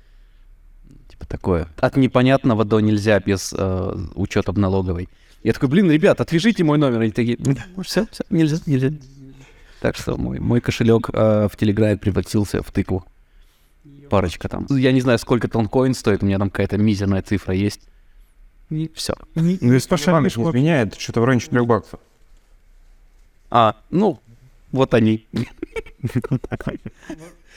Типа 1.10 1.26
такое. 1.28 1.68
От 1.78 1.98
непонятного 1.98 2.64
до 2.64 2.80
нельзя 2.80 3.20
без 3.20 3.54
э, 3.56 3.96
учета 4.16 4.54
налоговой. 4.54 5.10
Я 5.44 5.54
такой, 5.54 5.70
блин, 5.70 5.92
ребят, 5.92 6.22
отвяжите 6.22 6.64
мой 6.64 6.78
номер. 6.78 7.02
Они 7.02 7.12
такие, 7.12 7.38
все, 7.84 8.08
все, 8.12 8.24
нельзя, 8.30 8.58
нельзя. 8.66 8.92
Так 9.82 9.98
что 9.98 10.16
мой, 10.16 10.40
мой 10.40 10.62
кошелек 10.62 11.10
э, 11.12 11.50
в 11.52 11.58
Телеграме 11.58 11.98
превратился 11.98 12.62
в 12.62 12.72
тыкву. 12.72 13.04
Парочка 14.12 14.48
там. 14.48 14.68
Я 14.70 14.92
не 14.92 15.02
знаю, 15.02 15.18
сколько 15.18 15.48
тонкоин 15.48 15.96
стоит, 15.96 16.22
у 16.22 16.28
меня 16.28 16.38
там 16.38 16.52
какая-то 16.52 16.78
мизерная 16.78 17.24
цифра 17.24 17.56
есть. 17.56 17.82
И 18.70 18.92
все. 18.94 19.16
Ну, 19.34 19.44
если 19.44 19.90
Пошаришь, 19.90 20.38
вот. 20.38 20.52
изменяет, 20.52 21.00
что-то 21.00 21.22
в 21.22 21.26
районе 21.26 21.42
4 21.42 21.64
баксов. 21.64 22.00
А, 23.50 23.76
ну, 23.90 24.20
вот 24.72 24.94
они. 24.94 25.26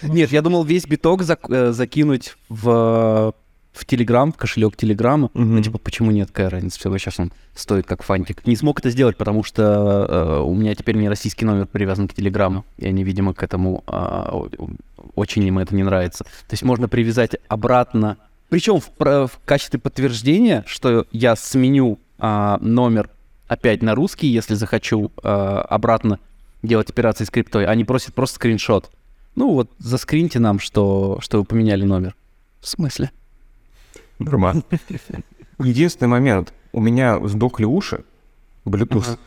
Нет, 0.02 0.33
я 0.33 0.40
думал 0.40 0.64
весь 0.64 0.87
биток 0.87 1.21
э, 1.50 1.73
закинуть 1.73 2.38
в 2.49 3.35
в 3.75 3.85
Телеграм, 3.85 4.33
в 4.33 4.37
кошелек 4.37 4.76
Телеграма. 4.76 5.31
Ну, 5.35 5.61
типа, 5.61 5.78
почему 5.78 6.12
нет, 6.12 6.28
какая 6.28 6.49
разница? 6.49 6.78
Все, 6.78 6.97
сейчас 6.97 7.19
он 7.19 7.33
стоит 7.54 7.87
как 7.87 8.02
фантик. 8.02 8.47
Не 8.47 8.57
смог 8.57 8.78
это 8.78 8.90
сделать, 8.90 9.16
потому 9.16 9.43
что 9.43 10.07
э, 10.09 10.40
у 10.43 10.54
меня 10.54 10.75
теперь 10.75 10.97
не 10.97 11.09
российский 11.09 11.45
номер 11.45 11.66
привязан 11.66 12.07
к 12.07 12.14
Телеграму. 12.14 12.64
И 12.78 12.87
они, 12.87 13.02
видимо, 13.02 13.35
к 13.35 13.43
этому 13.43 13.83
о- 13.87 14.49
очень 15.16 15.45
им 15.45 15.59
это 15.59 15.75
не 15.75 15.83
нравится. 15.83 16.25
То 16.25 16.52
есть 16.52 16.62
можно 16.62 16.88
привязать 16.88 17.33
обратно. 17.49 18.16
Причем 18.49 18.81
в, 18.81 18.90
в 18.99 19.40
качестве 19.45 19.81
подтверждения, 19.81 20.62
что 20.66 21.07
я 21.11 21.35
сменю 21.35 21.99
а, 22.19 22.59
номер 22.61 23.11
опять 23.49 23.83
на 23.83 23.97
русский, 23.97 24.28
если 24.28 24.54
захочу 24.54 25.11
а, 25.23 25.62
обратно 25.62 26.21
делать 26.62 26.90
операции 26.90 27.25
с 27.25 27.31
криптой, 27.31 27.66
они 27.66 27.85
просят 27.85 28.14
просто 28.14 28.37
скриншот. 28.37 28.90
Ну 29.35 29.52
вот, 29.52 29.71
заскриньте 29.78 30.38
нам, 30.38 30.61
что, 30.61 31.19
что 31.21 31.38
вы 31.38 31.45
поменяли 31.45 31.85
номер. 31.85 32.14
В 32.61 32.69
смысле? 32.69 33.11
Нормально. 34.18 34.62
Единственный 35.59 36.09
момент. 36.09 36.52
У 36.73 36.80
меня 36.80 37.21
сдохли 37.26 37.64
уши, 37.64 38.04
Bluetooth. 38.64 39.18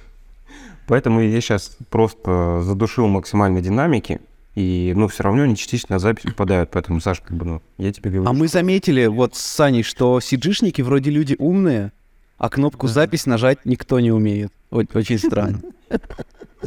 Поэтому 0.88 1.22
я 1.22 1.42
сейчас 1.42 1.78
просто 1.90 2.62
задушил 2.64 3.08
максимально 3.08 3.62
динамики. 3.62 4.22
И, 4.56 4.94
ну, 4.96 5.08
все 5.08 5.24
равно 5.24 5.44
они 5.44 5.56
частично 5.56 5.96
на 5.96 6.00
запись 6.00 6.24
попадают, 6.24 6.72
поэтому, 6.72 7.00
Саша, 7.00 7.22
как 7.22 7.38
бы, 7.38 7.46
ну, 7.46 7.62
я 7.78 7.94
тебе 7.94 8.10
говорю. 8.10 8.28
А 8.28 8.34
мы 8.34 8.48
заметили 8.48 9.06
вот 9.06 9.36
с 9.36 9.40
Саней, 9.40 9.84
что 9.84 10.20
сиджишники 10.20 10.82
вроде 10.82 11.12
люди 11.12 11.36
умные, 11.38 11.92
а 12.40 12.50
кнопку 12.50 12.88
запись 12.88 13.28
нажать 13.28 13.66
никто 13.66 14.00
не 14.00 14.12
умеет. 14.12 14.52
Очень 14.72 15.20
странно. 15.20 15.62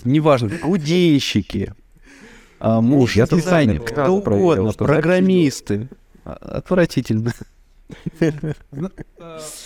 Неважно, 0.05 0.53
гудейщики, 0.62 1.75
а, 2.61 2.81
муж, 2.81 3.15
дизайнер, 3.15 3.81
кто 3.81 4.12
угодно, 4.12 4.73
программисты. 4.73 5.89
Отвратительно. 6.25 7.33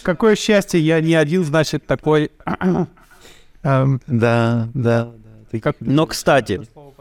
Какое 0.03 0.37
счастье, 0.37 0.81
я 0.81 1.01
не 1.01 1.15
один, 1.15 1.45
значит, 1.45 1.87
такой... 1.87 2.31
эм, 3.63 4.01
Да, 4.07 4.69
да. 4.75 5.11
Но, 5.81 6.07
кстати, 6.07 6.61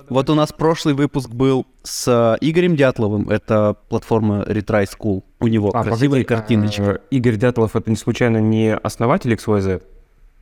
вот 0.10 0.30
у 0.30 0.36
нас 0.36 0.52
прошлый 0.52 0.94
выпуск 0.94 1.30
был 1.30 1.66
с 1.82 2.08
э, 2.08 2.38
Игорем 2.42 2.76
Дятловым, 2.76 3.30
это 3.30 3.76
платформа 3.90 4.44
Retry 4.44 4.86
School. 4.88 5.24
У 5.40 5.48
него 5.48 5.72
А, 5.74 5.84
красивые 5.84 6.24
погоди, 6.24 6.42
картиночки. 6.42 6.82
а, 6.82 7.00
Игорь 7.10 7.38
Дятлов, 7.38 7.76
это 7.76 7.90
не 7.90 7.96
случайно 7.96 8.38
не 8.38 8.76
основатель 8.76 9.34
XYZ? 9.34 9.82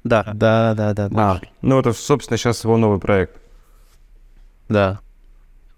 Да. 0.04 0.24
Да, 0.34 0.74
да, 0.76 0.94
да, 0.94 1.10
да. 1.10 1.32
А, 1.32 1.42
ну 1.62 1.80
это, 1.80 1.94
собственно, 1.94 2.38
сейчас 2.38 2.64
его 2.64 2.76
новый 2.76 3.00
проект. 3.00 3.40
Да. 4.68 5.00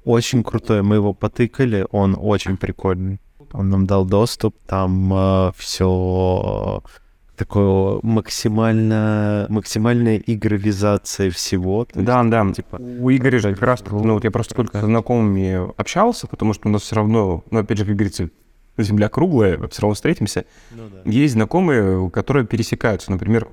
Очень 0.05 0.43
крутой. 0.43 0.81
Мы 0.81 0.95
его 0.95 1.13
потыкали, 1.13 1.85
он 1.91 2.17
очень 2.19 2.57
прикольный. 2.57 3.19
Он 3.53 3.69
нам 3.69 3.85
дал 3.85 4.05
доступ, 4.05 4.55
там 4.65 5.53
все 5.57 6.81
такое 7.35 7.99
максимально 8.03 9.47
максимальная 9.49 10.17
игровизация 10.17 11.31
всего. 11.31 11.85
То 11.85 11.99
есть, 11.99 12.05
Да, 12.05 12.23
да. 12.23 12.51
типа, 12.51 12.77
У 12.77 13.09
Игоря 13.11 13.39
же 13.39 13.53
как 13.53 13.61
раз, 13.63 13.83
ну 13.89 14.13
вот 14.13 14.23
я 14.23 14.31
просто 14.31 14.55
только 14.55 14.79
со 14.79 14.85
знакомыми 14.85 15.71
общался, 15.79 16.27
потому 16.27 16.53
что 16.53 16.67
у 16.67 16.71
нас 16.71 16.83
все 16.83 16.95
равно, 16.95 17.43
ну 17.49 17.59
опять 17.59 17.77
же, 17.79 17.85
как 17.85 17.95
говорится, 17.95 18.29
земля 18.77 19.09
круглая, 19.09 19.57
все 19.69 19.81
равно 19.81 19.95
встретимся. 19.95 20.45
Есть 21.05 21.33
знакомые, 21.33 22.09
которые 22.11 22.45
пересекаются. 22.45 23.11
Например, 23.11 23.47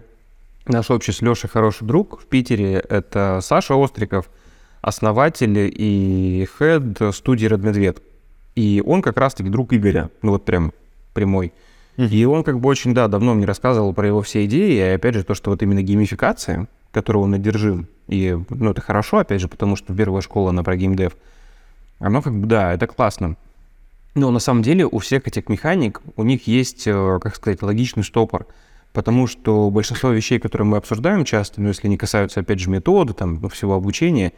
наш 0.67 0.91
общий 0.91 1.13
с 1.13 1.21
Лешей 1.21 1.49
хороший 1.49 1.87
друг 1.87 2.21
в 2.21 2.27
Питере, 2.27 2.75
это 2.89 3.41
Саша 3.43 3.75
Остриков, 3.75 4.31
основатель 4.83 5.57
и 5.59 6.47
хед 6.59 7.15
студии 7.15 7.49
Red 7.49 7.65
Медведь. 7.67 7.97
И 8.55 8.83
он 8.85 9.03
как 9.03 9.17
раз-таки 9.17 9.49
друг 9.49 9.73
Игоря, 9.73 10.11
ну 10.23 10.33
вот 10.33 10.45
прям 10.45 10.73
прямой. 11.15 11.53
И 11.97 12.25
он 12.25 12.45
как 12.45 12.61
бы 12.61 12.69
очень, 12.69 12.95
да, 12.95 13.09
давно 13.09 13.35
мне 13.35 13.45
рассказывал 13.45 13.93
про 13.93 14.07
его 14.07 14.23
все 14.23 14.47
идеи, 14.47 14.75
и 14.75 14.95
опять 14.95 15.15
же 15.15 15.25
то, 15.25 15.35
что 15.35 15.51
вот 15.51 15.63
именно 15.63 15.83
геймификация, 15.83 16.67
которую 16.93 17.25
он 17.25 17.35
одержим, 17.35 17.89
и, 18.09 18.37
ну, 18.49 18.71
это 18.71 18.81
хорошо, 18.81 19.19
опять 19.19 19.41
же, 19.41 19.49
потому 19.49 19.77
что 19.77 19.95
первая 19.95 20.23
школа, 20.23 20.51
она 20.51 20.63
про 20.63 20.77
геймдев, 20.77 21.17
оно 21.99 22.23
как 22.23 22.35
бы, 22.35 22.47
да, 22.47 22.73
это 22.73 22.87
классно. 22.87 23.37
Но 24.15 24.31
на 24.31 24.41
самом 24.41 24.63
деле 24.63 24.87
у 24.87 24.99
всех 24.99 25.29
этих 25.29 25.49
механик, 25.49 26.01
у 26.17 26.25
них 26.25 26.47
есть, 26.47 26.87
э, 26.87 27.19
как 27.23 27.37
сказать, 27.37 27.63
логичный 27.63 28.03
стопор, 28.03 28.47
потому 28.93 29.27
что 29.27 29.71
большинство 29.71 30.11
вещей, 30.11 30.41
которые 30.41 30.67
мы 30.67 30.79
обсуждаем 30.79 31.25
часто, 31.25 31.61
ну, 31.61 31.69
если 31.69 31.87
не 31.87 31.97
касаются, 31.97 32.41
опять 32.41 32.59
же, 32.59 32.71
методы, 32.71 33.13
там, 33.13 33.41
ну, 33.41 33.49
всего 33.49 33.75
обучения, 33.75 34.33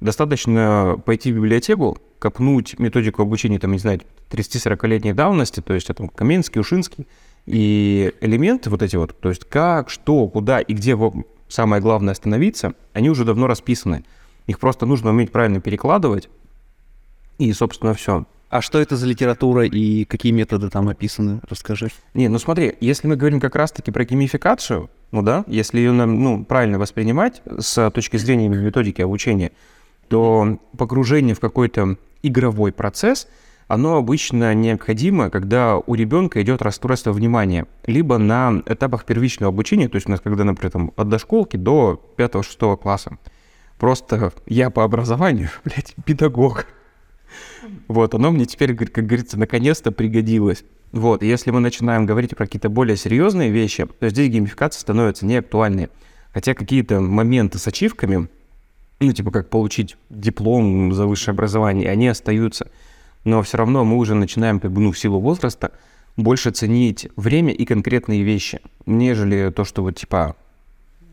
достаточно 0.00 1.00
пойти 1.04 1.32
в 1.32 1.36
библиотеку, 1.36 1.98
копнуть 2.18 2.78
методику 2.78 3.22
обучения, 3.22 3.58
там, 3.58 3.72
не 3.72 3.78
знаю, 3.78 4.00
30-40-летней 4.30 5.12
давности, 5.12 5.60
то 5.60 5.74
есть 5.74 5.90
это 5.90 6.06
Каменский, 6.08 6.60
Ушинский, 6.60 7.06
и 7.46 8.12
элементы 8.20 8.70
вот 8.70 8.82
эти 8.82 8.96
вот, 8.96 9.18
то 9.18 9.28
есть 9.28 9.44
как, 9.44 9.90
что, 9.90 10.28
куда 10.28 10.60
и 10.60 10.74
где 10.74 10.96
самое 11.48 11.82
главное 11.82 12.12
остановиться, 12.12 12.74
они 12.92 13.10
уже 13.10 13.24
давно 13.24 13.46
расписаны. 13.46 14.04
Их 14.46 14.58
просто 14.58 14.86
нужно 14.86 15.10
уметь 15.10 15.32
правильно 15.32 15.60
перекладывать, 15.60 16.28
и, 17.38 17.52
собственно, 17.52 17.94
все. 17.94 18.26
А 18.50 18.60
что 18.60 18.80
это 18.80 18.96
за 18.96 19.06
литература 19.06 19.64
и 19.64 20.04
какие 20.04 20.32
методы 20.32 20.70
там 20.70 20.88
описаны? 20.88 21.40
Расскажи. 21.48 21.88
Не, 22.14 22.28
ну 22.28 22.38
смотри, 22.38 22.74
если 22.80 23.06
мы 23.06 23.14
говорим 23.14 23.38
как 23.38 23.54
раз-таки 23.54 23.92
про 23.92 24.04
геймификацию, 24.04 24.90
ну 25.12 25.22
да, 25.22 25.44
если 25.46 25.78
ее 25.78 25.92
нам, 25.92 26.20
ну, 26.20 26.44
правильно 26.44 26.78
воспринимать 26.78 27.42
с 27.58 27.90
точки 27.92 28.16
зрения 28.16 28.48
методики 28.48 29.02
обучения, 29.02 29.52
то 30.10 30.58
погружение 30.76 31.36
в 31.36 31.40
какой-то 31.40 31.96
игровой 32.22 32.72
процесс, 32.72 33.28
оно 33.68 33.96
обычно 33.96 34.52
необходимо, 34.52 35.30
когда 35.30 35.78
у 35.78 35.94
ребенка 35.94 36.42
идет 36.42 36.60
расстройство 36.60 37.12
внимания, 37.12 37.66
либо 37.86 38.18
на 38.18 38.60
этапах 38.66 39.04
первичного 39.04 39.52
обучения, 39.52 39.88
то 39.88 39.94
есть 39.94 40.08
у 40.08 40.10
нас 40.10 40.20
когда, 40.20 40.42
например, 40.42 40.72
там, 40.72 40.92
от 40.96 41.08
дошколки 41.08 41.56
до 41.56 42.12
5-6 42.16 42.76
класса. 42.76 43.18
Просто 43.78 44.32
я 44.46 44.70
по 44.70 44.82
образованию, 44.82 45.48
блядь, 45.64 45.94
педагог. 46.04 46.66
Вот, 47.86 48.12
оно 48.12 48.32
мне 48.32 48.46
теперь, 48.46 48.74
как 48.74 49.06
говорится, 49.06 49.38
наконец-то 49.38 49.92
пригодилось. 49.92 50.64
Вот, 50.90 51.22
если 51.22 51.52
мы 51.52 51.60
начинаем 51.60 52.04
говорить 52.04 52.36
про 52.36 52.46
какие-то 52.46 52.68
более 52.68 52.96
серьезные 52.96 53.50
вещи, 53.50 53.86
то 53.86 54.08
здесь 54.08 54.28
геймификация 54.28 54.80
становится 54.80 55.24
неактуальной. 55.24 55.88
Хотя 56.34 56.54
какие-то 56.54 57.00
моменты 57.00 57.58
с 57.58 57.68
ачивками, 57.68 58.28
ну, 59.00 59.12
типа 59.12 59.30
как 59.30 59.48
получить 59.48 59.96
диплом 60.10 60.92
за 60.92 61.06
высшее 61.06 61.32
образование, 61.32 61.90
они 61.90 62.08
остаются. 62.08 62.70
Но 63.24 63.42
все 63.42 63.58
равно 63.58 63.84
мы 63.84 63.96
уже 63.96 64.14
начинаем, 64.14 64.60
как 64.60 64.72
бы, 64.72 64.80
ну, 64.80 64.92
в 64.92 64.98
силу 64.98 65.20
возраста, 65.20 65.72
больше 66.16 66.50
ценить 66.50 67.08
время 67.16 67.52
и 67.52 67.64
конкретные 67.64 68.22
вещи, 68.22 68.60
нежели 68.86 69.50
то, 69.50 69.64
что 69.64 69.82
вот, 69.82 69.96
типа, 69.96 70.36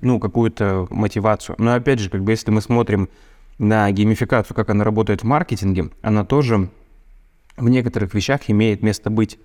ну, 0.02 0.20
какую-то 0.20 0.88
мотивацию. 0.90 1.56
Но 1.60 1.74
опять 1.74 2.00
же, 2.00 2.10
как 2.10 2.24
бы, 2.24 2.32
если 2.32 2.52
мы 2.52 2.62
смотрим 2.62 3.10
на 3.58 3.90
геймификацию, 3.92 4.56
как 4.56 4.70
она 4.70 4.84
работает 4.84 5.22
в 5.22 5.26
маркетинге, 5.26 5.90
она 6.02 6.24
тоже 6.24 6.70
в 7.56 7.70
некоторых 7.70 8.14
вещах 8.14 8.42
имеет 8.48 8.84
место 8.84 9.10
быть. 9.10 9.40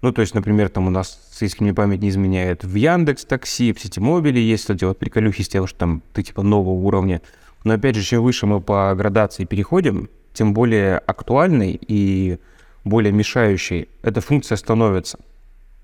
Ну, 0.00 0.12
то 0.12 0.22
есть, 0.22 0.34
например, 0.34 0.68
там 0.68 0.86
у 0.86 0.90
нас, 0.90 1.36
если 1.40 1.64
мне 1.64 1.74
память 1.74 2.00
не 2.00 2.08
изменяет, 2.08 2.64
в 2.64 2.74
Яндекс 2.74 3.24
Такси, 3.24 3.72
в 3.72 3.80
Ситимобиле 3.80 4.40
есть 4.40 4.70
эти 4.70 4.84
вот 4.84 4.98
приколюхи 4.98 5.42
с 5.42 5.48
тем, 5.48 5.66
что 5.66 5.78
там 5.78 6.02
ты 6.12 6.22
типа 6.22 6.42
нового 6.42 6.70
уровня. 6.70 7.20
Но 7.68 7.74
опять 7.74 7.96
же, 7.96 8.02
чем 8.02 8.22
выше 8.22 8.46
мы 8.46 8.62
по 8.62 8.94
градации 8.96 9.44
переходим, 9.44 10.08
тем 10.32 10.54
более 10.54 10.96
актуальной 10.96 11.78
и 11.86 12.38
более 12.82 13.12
мешающей 13.12 13.88
эта 14.00 14.22
функция 14.22 14.56
становится. 14.56 15.18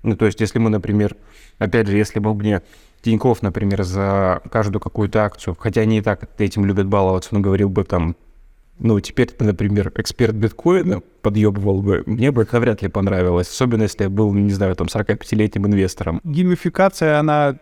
Ну, 0.01 0.15
то 0.15 0.25
есть, 0.25 0.41
если 0.41 0.57
мы, 0.57 0.71
например, 0.71 1.15
опять 1.59 1.85
же, 1.85 1.95
если 1.95 2.17
бы 2.17 2.33
мне 2.33 2.63
Тиньков, 3.03 3.43
например, 3.43 3.83
за 3.83 4.41
каждую 4.49 4.81
какую-то 4.81 5.23
акцию, 5.23 5.55
хотя 5.59 5.81
они 5.81 5.99
и 5.99 6.01
так 6.01 6.27
этим 6.39 6.65
любят 6.65 6.87
баловаться, 6.87 7.35
но 7.35 7.39
говорил 7.39 7.69
бы 7.69 7.83
там, 7.83 8.15
ну, 8.79 8.99
теперь 8.99 9.29
например, 9.39 9.91
эксперт 9.95 10.33
биткоина 10.33 11.01
подъебывал 11.21 11.83
бы, 11.83 12.01
мне 12.07 12.31
бы 12.31 12.41
это 12.41 12.59
вряд 12.59 12.81
ли 12.81 12.87
понравилось, 12.87 13.47
особенно 13.47 13.83
если 13.83 14.05
я 14.05 14.09
был, 14.09 14.33
не 14.33 14.49
знаю, 14.49 14.75
там, 14.75 14.87
45-летним 14.87 15.67
инвестором. 15.67 16.19
Геймификация, 16.23 17.19
она 17.19 17.59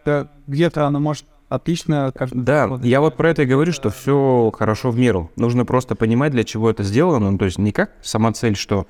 где-то 0.48 0.88
она 0.88 1.00
может 1.00 1.26
отлично... 1.56 2.12
как- 2.16 2.30
Да, 2.34 2.80
я 2.84 3.02
вот 3.02 3.16
про 3.18 3.30
это 3.30 3.44
и 3.44 3.46
говорю, 3.46 3.72
что 3.74 3.89
все 3.89 4.52
хорошо 4.58 4.92
в 4.92 4.98
меру. 4.98 5.30
Нужно 5.36 5.66
просто 5.66 5.96
понимать, 5.96 6.32
для 6.32 6.44
чего 6.44 6.70
это 6.70 6.84
сделано. 6.84 7.32
Ну, 7.32 7.38
то 7.38 7.46
есть 7.46 7.58
не 7.58 7.72
как 7.72 7.92
сама 8.02 8.32
цель, 8.34 8.56
что 8.56 8.88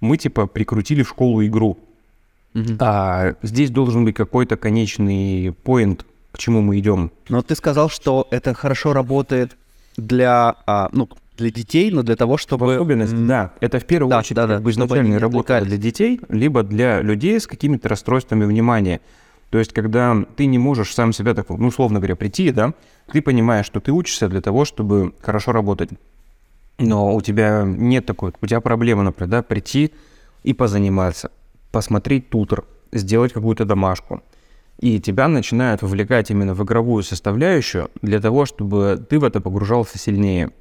мы, 0.00 0.16
типа, 0.16 0.46
прикрутили 0.46 1.02
в 1.02 1.08
школу 1.08 1.44
игру, 1.46 1.78
а 2.78 3.34
здесь 3.42 3.70
должен 3.70 4.04
быть 4.04 4.14
какой-то 4.14 4.56
конечный 4.56 5.52
поинт, 5.62 6.04
к 6.32 6.38
чему 6.38 6.60
мы 6.60 6.78
идем. 6.78 7.10
Но 7.28 7.42
ты 7.42 7.54
сказал, 7.54 7.88
что 7.88 8.26
это 8.30 8.52
хорошо 8.54 8.92
работает 8.92 9.56
для, 9.96 10.54
а, 10.66 10.88
ну, 10.92 11.08
для 11.38 11.50
детей, 11.50 11.90
но 11.90 12.02
для 12.02 12.14
того, 12.16 12.36
В 12.36 12.40
чтобы... 12.40 12.74
особенности, 12.74 13.14
да. 13.16 13.52
Это 13.60 13.78
в 13.80 13.84
первую 13.86 14.10
Да, 14.10 14.18
очередь 14.18 14.36
да, 14.36 14.46
да, 14.46 14.54
как 14.56 14.62
бы 14.64 14.72
чтобы 14.72 14.86
изначально 14.96 15.16
отвлекались. 15.26 15.66
для 15.68 15.76
детей, 15.78 16.20
либо 16.28 16.62
для 16.62 17.00
людей 17.00 17.40
с 17.40 17.46
какими-то 17.46 17.88
расстройствами 17.88 18.44
внимания. 18.44 19.00
То 19.52 19.58
есть, 19.58 19.74
когда 19.74 20.16
ты 20.34 20.46
не 20.46 20.56
можешь 20.56 20.94
сам 20.94 21.12
себя 21.12 21.34
так, 21.34 21.50
ну, 21.50 21.68
условно 21.68 21.98
говоря, 21.98 22.16
прийти, 22.16 22.50
да, 22.52 22.72
ты 23.12 23.20
понимаешь, 23.20 23.66
что 23.66 23.80
ты 23.80 23.92
учишься 23.92 24.26
для 24.28 24.40
того, 24.40 24.64
чтобы 24.64 25.12
хорошо 25.20 25.52
работать. 25.52 25.90
Но 26.78 27.14
у 27.14 27.20
тебя 27.20 27.62
нет 27.66 28.06
такой, 28.06 28.32
у 28.40 28.46
тебя 28.46 28.62
проблема, 28.62 29.02
например, 29.02 29.28
да, 29.28 29.42
прийти 29.42 29.92
и 30.42 30.54
позаниматься, 30.54 31.30
посмотреть 31.70 32.30
тутор, 32.30 32.64
сделать 32.92 33.34
какую-то 33.34 33.66
домашку. 33.66 34.22
И 34.80 34.98
тебя 35.00 35.28
начинают 35.28 35.82
вовлекать 35.82 36.30
именно 36.30 36.54
в 36.54 36.64
игровую 36.64 37.02
составляющую 37.02 37.90
для 38.00 38.20
того, 38.20 38.46
чтобы 38.46 39.06
ты 39.06 39.18
в 39.18 39.24
это 39.24 39.42
погружался 39.42 39.98
сильнее. 39.98 40.52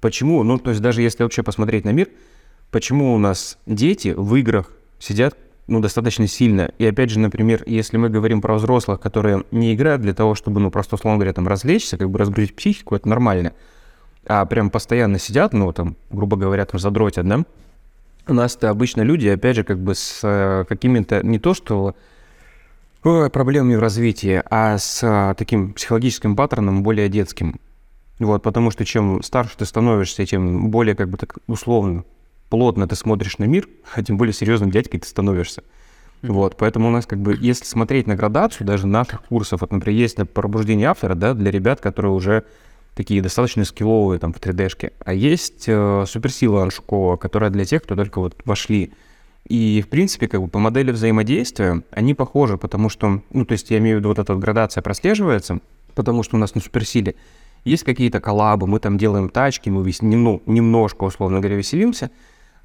Почему? 0.00 0.42
Ну, 0.44 0.58
то 0.58 0.70
есть 0.70 0.80
даже 0.80 1.02
если 1.02 1.24
вообще 1.24 1.42
посмотреть 1.42 1.84
на 1.84 1.90
мир, 1.90 2.08
почему 2.70 3.14
у 3.14 3.18
нас 3.18 3.58
дети 3.66 4.14
в 4.16 4.34
играх 4.34 4.72
сидят 4.98 5.36
ну, 5.66 5.80
достаточно 5.80 6.26
сильно. 6.26 6.70
И 6.78 6.86
опять 6.86 7.10
же, 7.10 7.18
например, 7.18 7.62
если 7.66 7.96
мы 7.96 8.10
говорим 8.10 8.40
про 8.40 8.54
взрослых, 8.54 9.00
которые 9.00 9.44
не 9.50 9.74
играют 9.74 10.02
для 10.02 10.14
того, 10.14 10.34
чтобы, 10.34 10.60
ну, 10.60 10.70
просто, 10.70 10.96
условно 10.96 11.18
говоря, 11.18 11.32
там, 11.32 11.48
развлечься, 11.48 11.96
как 11.96 12.10
бы 12.10 12.18
разгрузить 12.18 12.54
психику, 12.54 12.94
это 12.94 13.08
нормально. 13.08 13.52
А 14.26 14.44
прям 14.46 14.70
постоянно 14.70 15.18
сидят, 15.18 15.52
ну, 15.52 15.72
там, 15.72 15.96
грубо 16.10 16.36
говоря, 16.36 16.64
там, 16.66 16.78
задротят, 16.78 17.26
да? 17.26 17.44
У 18.26 18.32
нас-то 18.32 18.70
обычно 18.70 19.02
люди, 19.02 19.28
опять 19.28 19.56
же, 19.56 19.64
как 19.64 19.78
бы 19.78 19.94
с 19.94 20.20
э, 20.22 20.64
какими-то, 20.66 21.24
не 21.26 21.38
то 21.38 21.52
что 21.52 21.94
проблемами 23.02 23.76
в 23.76 23.80
развитии, 23.80 24.42
а 24.48 24.78
с 24.78 25.02
э, 25.02 25.34
таким 25.36 25.74
психологическим 25.74 26.36
паттерном 26.36 26.82
более 26.82 27.10
детским. 27.10 27.60
Вот, 28.18 28.42
потому 28.42 28.70
что 28.70 28.86
чем 28.86 29.22
старше 29.22 29.58
ты 29.58 29.66
становишься, 29.66 30.24
тем 30.24 30.70
более, 30.70 30.94
как 30.94 31.10
бы 31.10 31.18
так 31.18 31.36
условно, 31.46 32.04
плотно 32.48 32.86
ты 32.86 32.96
смотришь 32.96 33.38
на 33.38 33.44
мир, 33.44 33.68
а 33.94 34.02
тем 34.02 34.16
более 34.16 34.32
серьезным 34.32 34.70
дядькой 34.70 35.00
ты 35.00 35.08
становишься. 35.08 35.62
Вот, 36.22 36.56
поэтому 36.56 36.88
у 36.88 36.90
нас 36.90 37.04
как 37.04 37.20
бы, 37.20 37.36
если 37.38 37.64
смотреть 37.64 38.06
на 38.06 38.16
градацию 38.16 38.66
даже 38.66 38.86
наших 38.86 39.22
курсов, 39.24 39.60
вот, 39.60 39.72
например, 39.72 39.98
есть 39.98 40.16
пробуждение 40.30 40.88
автора, 40.88 41.14
да, 41.14 41.34
для 41.34 41.50
ребят, 41.50 41.80
которые 41.80 42.12
уже 42.12 42.44
такие 42.94 43.20
достаточно 43.20 43.64
скилловые 43.64 44.18
там 44.18 44.32
в 44.32 44.38
3D-шке, 44.38 44.92
а 45.04 45.12
есть 45.12 45.64
э, 45.66 46.04
суперсила 46.06 46.62
Аншукова, 46.62 47.16
которая 47.16 47.50
для 47.50 47.64
тех, 47.64 47.82
кто 47.82 47.96
только 47.96 48.20
вот 48.20 48.36
вошли. 48.44 48.92
И, 49.46 49.82
в 49.84 49.88
принципе, 49.88 50.26
как 50.26 50.40
бы 50.40 50.48
по 50.48 50.58
модели 50.58 50.90
взаимодействия 50.90 51.82
они 51.90 52.14
похожи, 52.14 52.56
потому 52.56 52.88
что, 52.88 53.20
ну, 53.30 53.44
то 53.44 53.52
есть 53.52 53.70
я 53.70 53.78
имею 53.78 53.96
в 53.96 53.98
виду, 54.00 54.08
вот 54.08 54.18
эта 54.18 54.32
вот 54.32 54.40
градация 54.40 54.80
прослеживается, 54.80 55.58
потому 55.94 56.22
что 56.22 56.36
у 56.36 56.38
нас 56.38 56.54
на 56.54 56.62
суперсиле 56.62 57.16
есть 57.64 57.82
какие-то 57.82 58.20
коллабы, 58.20 58.66
мы 58.66 58.78
там 58.78 58.96
делаем 58.96 59.28
тачки, 59.28 59.68
мы 59.68 59.84
весь, 59.84 60.00
ну, 60.00 60.42
немножко, 60.46 61.04
условно 61.04 61.40
говоря, 61.40 61.56
веселимся, 61.56 62.10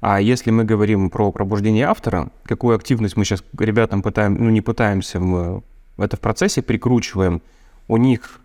а 0.00 0.20
если 0.20 0.50
мы 0.50 0.64
говорим 0.64 1.10
про 1.10 1.30
пробуждение 1.30 1.86
автора, 1.86 2.30
какую 2.44 2.76
активность 2.76 3.16
мы 3.16 3.24
сейчас 3.24 3.44
ребятам 3.58 4.02
пытаем, 4.02 4.34
ну 4.34 4.50
не 4.50 4.60
пытаемся, 4.60 5.20
мы 5.20 5.62
это 5.98 6.16
в 6.16 6.20
процессе 6.20 6.62
прикручиваем, 6.62 7.42
у 7.86 7.96
них 7.98 8.40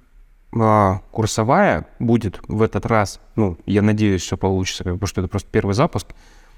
а, 0.54 1.02
курсовая 1.12 1.88
будет 2.00 2.42
в 2.48 2.62
этот 2.62 2.86
раз, 2.86 3.22
ну, 3.36 3.58
я 3.66 3.82
надеюсь, 3.82 4.22
все 4.22 4.38
получится, 4.38 4.84
потому 4.84 5.08
что 5.08 5.22
это 5.22 5.30
просто 5.30 5.50
первый 5.50 5.74
запуск, 5.74 6.08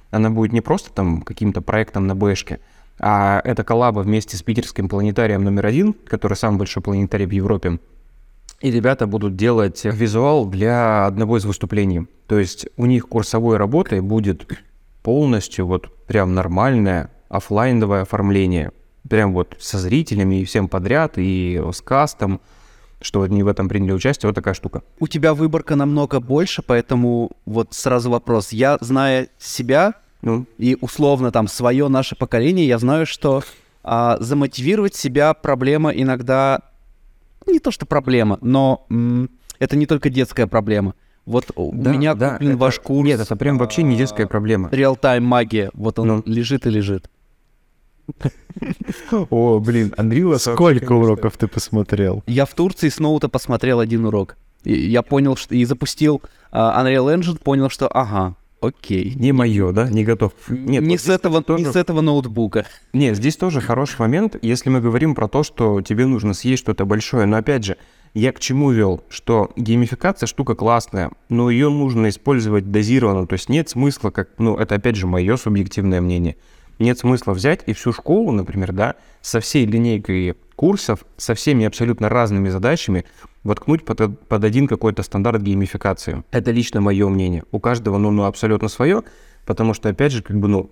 она 0.10 0.29
будет 0.29 0.53
не 0.53 0.62
просто 0.62 0.91
там 0.91 1.21
каким-то 1.21 1.62
проектом 1.62 2.07
на 2.07 2.15
бэшке, 2.15 2.60
а 2.99 3.41
это 3.43 3.63
коллаба 3.63 3.99
вместе 3.99 4.36
с 4.36 4.41
питерским 4.41 4.89
планетарием 4.89 5.43
номер 5.43 5.67
один, 5.67 5.93
который 5.93 6.36
самый 6.36 6.57
большой 6.57 6.81
планетарий 6.81 7.27
в 7.27 7.31
Европе, 7.31 7.79
и 8.62 8.71
ребята 8.71 9.05
будут 9.05 9.36
делать 9.36 9.86
визуал 9.86 10.47
для 10.47 11.05
одного 11.05 11.38
из 11.38 11.45
выступлений. 11.45 12.07
То 12.25 12.39
есть 12.39 12.67
у 12.75 12.88
них 12.88 13.07
курсовой 13.07 13.57
работой 13.57 14.01
будет 14.01 14.51
полностью 15.07 15.65
вот 15.65 15.87
прям 16.05 16.33
нормальное 16.33 17.09
офлайновое 17.29 18.01
оформление. 18.01 18.73
Прям 19.09 19.31
вот 19.31 19.55
со 19.57 19.77
зрителями 19.77 20.41
и 20.41 20.43
всем 20.43 20.67
подряд, 20.67 21.13
и 21.15 21.63
с 21.71 21.79
кастом, 21.79 22.41
что 22.99 23.21
они 23.21 23.41
в 23.41 23.47
этом 23.47 23.69
приняли 23.69 23.93
участие, 23.93 24.27
вот 24.27 24.35
такая 24.35 24.53
штука. 24.53 24.83
У 24.99 25.07
тебя 25.07 25.33
выборка 25.33 25.77
намного 25.77 26.19
больше, 26.19 26.61
поэтому 26.61 27.31
вот 27.45 27.73
сразу 27.73 28.09
вопрос. 28.09 28.51
Я, 28.51 28.79
зная 28.81 29.29
себя 29.39 29.93
ну? 30.21 30.45
и 30.57 30.77
условно 30.81 31.31
там 31.31 31.47
свое 31.47 31.87
наше 31.87 32.17
поколение, 32.17 32.67
я 32.67 32.77
знаю, 32.77 33.05
что 33.05 33.43
а, 33.85 34.17
замотивировать 34.19 34.93
себя 34.93 35.33
проблема 35.33 35.91
иногда... 35.91 36.63
Не 37.45 37.59
то, 37.59 37.71
что 37.71 37.85
проблема, 37.85 38.39
но 38.41 38.85
это 39.57 39.77
не 39.77 39.85
только 39.85 40.09
детская 40.09 40.47
проблема. 40.47 40.95
Вот 41.27 41.47
да, 41.55 41.61
у 41.91 41.93
меня 41.93 42.15
да, 42.15 42.31
куплен 42.31 42.51
это, 42.51 42.57
ваш 42.57 42.79
курс. 42.79 43.05
Нет, 43.05 43.19
это 43.19 43.35
прям 43.35 43.57
вообще 43.57 43.83
не 43.83 43.97
детская 43.97 44.27
проблема. 44.27 44.69
Реал-тайм 44.71 45.25
магия. 45.25 45.69
Вот 45.73 45.99
он 45.99 46.07
ну. 46.07 46.23
лежит 46.25 46.65
и 46.65 46.69
лежит. 46.69 47.09
О, 49.29 49.59
блин, 49.59 49.93
Unreal 49.97 50.39
Сколько 50.39 50.93
уроков 50.93 51.35
ты 51.35 51.49
посмотрел? 51.49 52.23
Я 52.27 52.45
в 52.45 52.53
Турции 52.53 52.87
с 52.87 52.99
ноута 52.99 53.27
посмотрел 53.27 53.81
один 53.81 54.05
урок. 54.05 54.37
И 54.63 54.73
я 54.73 55.01
понял, 55.01 55.35
что... 55.35 55.53
И 55.53 55.65
запустил 55.65 56.21
uh, 56.53 56.81
Unreal 56.81 57.13
Engine, 57.13 57.37
понял, 57.37 57.69
что 57.69 57.89
ага, 57.89 58.37
окей. 58.61 59.13
Не 59.15 59.33
мое, 59.33 59.73
да? 59.73 59.89
Не 59.89 60.05
готов. 60.05 60.31
Нет, 60.47 60.81
не, 60.81 60.95
вот 60.95 61.01
с 61.01 61.09
этого, 61.09 61.43
тоже... 61.43 61.65
не 61.65 61.69
с 61.69 61.75
этого 61.75 61.99
ноутбука. 61.99 62.65
Нет, 62.93 63.17
здесь 63.17 63.35
тоже 63.35 63.59
хороший 63.59 63.99
момент, 63.99 64.37
если 64.41 64.69
мы 64.69 64.79
говорим 64.79 65.13
про 65.13 65.27
то, 65.27 65.43
что 65.43 65.81
тебе 65.81 66.05
нужно 66.05 66.33
съесть 66.33 66.63
что-то 66.63 66.85
большое. 66.85 67.25
Но 67.25 67.35
опять 67.35 67.65
же, 67.65 67.75
я 68.17 68.32
к 68.32 68.39
чему 68.39 68.71
вел? 68.71 69.03
Что 69.10 69.51
геймификация 69.56 70.25
штука 70.25 70.56
классная, 70.56 71.12
но 71.30 71.51
ее 71.51 71.69
нужно 71.69 72.10
использовать 72.10 72.71
дозированно. 72.71 73.27
То 73.27 73.34
есть 73.34 73.47
нет 73.47 73.69
смысла, 73.69 74.10
как, 74.10 74.30
ну, 74.39 74.58
это 74.58 74.75
опять 74.75 74.95
же 74.95 75.06
мое 75.06 75.38
субъективное 75.38 76.01
мнение. 76.01 76.36
Нет 76.80 76.97
смысла 76.97 77.34
взять 77.34 77.62
и 77.67 77.73
всю 77.73 77.93
школу, 77.93 78.32
например, 78.32 78.71
да, 78.71 78.95
со 79.21 79.39
всей 79.39 79.67
линейкой 79.67 80.36
курсов, 80.56 81.06
со 81.17 81.36
всеми 81.36 81.65
абсолютно 81.65 82.10
разными 82.10 82.49
задачами 82.49 83.06
воткнуть 83.43 83.86
под, 83.86 84.19
под 84.27 84.43
один 84.43 84.67
какой-то 84.67 85.03
стандарт 85.03 85.43
геймификации. 85.43 86.23
Это 86.32 86.49
лично 86.49 86.82
мое 86.82 87.08
мнение. 87.10 87.43
У 87.51 87.60
каждого, 87.60 87.99
ну, 87.99 88.10
ну, 88.10 88.23
абсолютно 88.23 88.67
свое, 88.67 89.03
потому 89.45 89.75
что, 89.75 89.89
опять 89.89 90.12
же, 90.12 90.23
как 90.23 90.39
бы, 90.39 90.47
ну, 90.47 90.71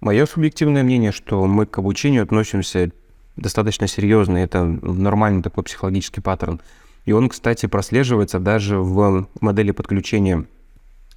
мое 0.00 0.26
субъективное 0.26 0.84
мнение, 0.84 1.10
что 1.10 1.44
мы 1.46 1.66
к 1.66 1.78
обучению 1.78 2.22
относимся 2.22 2.92
достаточно 3.36 3.86
серьезный, 3.86 4.42
это 4.42 4.64
нормальный 4.64 5.42
такой 5.42 5.64
психологический 5.64 6.20
паттерн. 6.20 6.60
И 7.04 7.12
он, 7.12 7.28
кстати, 7.28 7.66
прослеживается 7.66 8.40
даже 8.40 8.78
в 8.78 9.28
модели 9.40 9.70
подключения. 9.70 10.46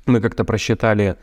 Мы 0.05 0.21
как-то 0.21 0.43
просчитали, 0.43 1.17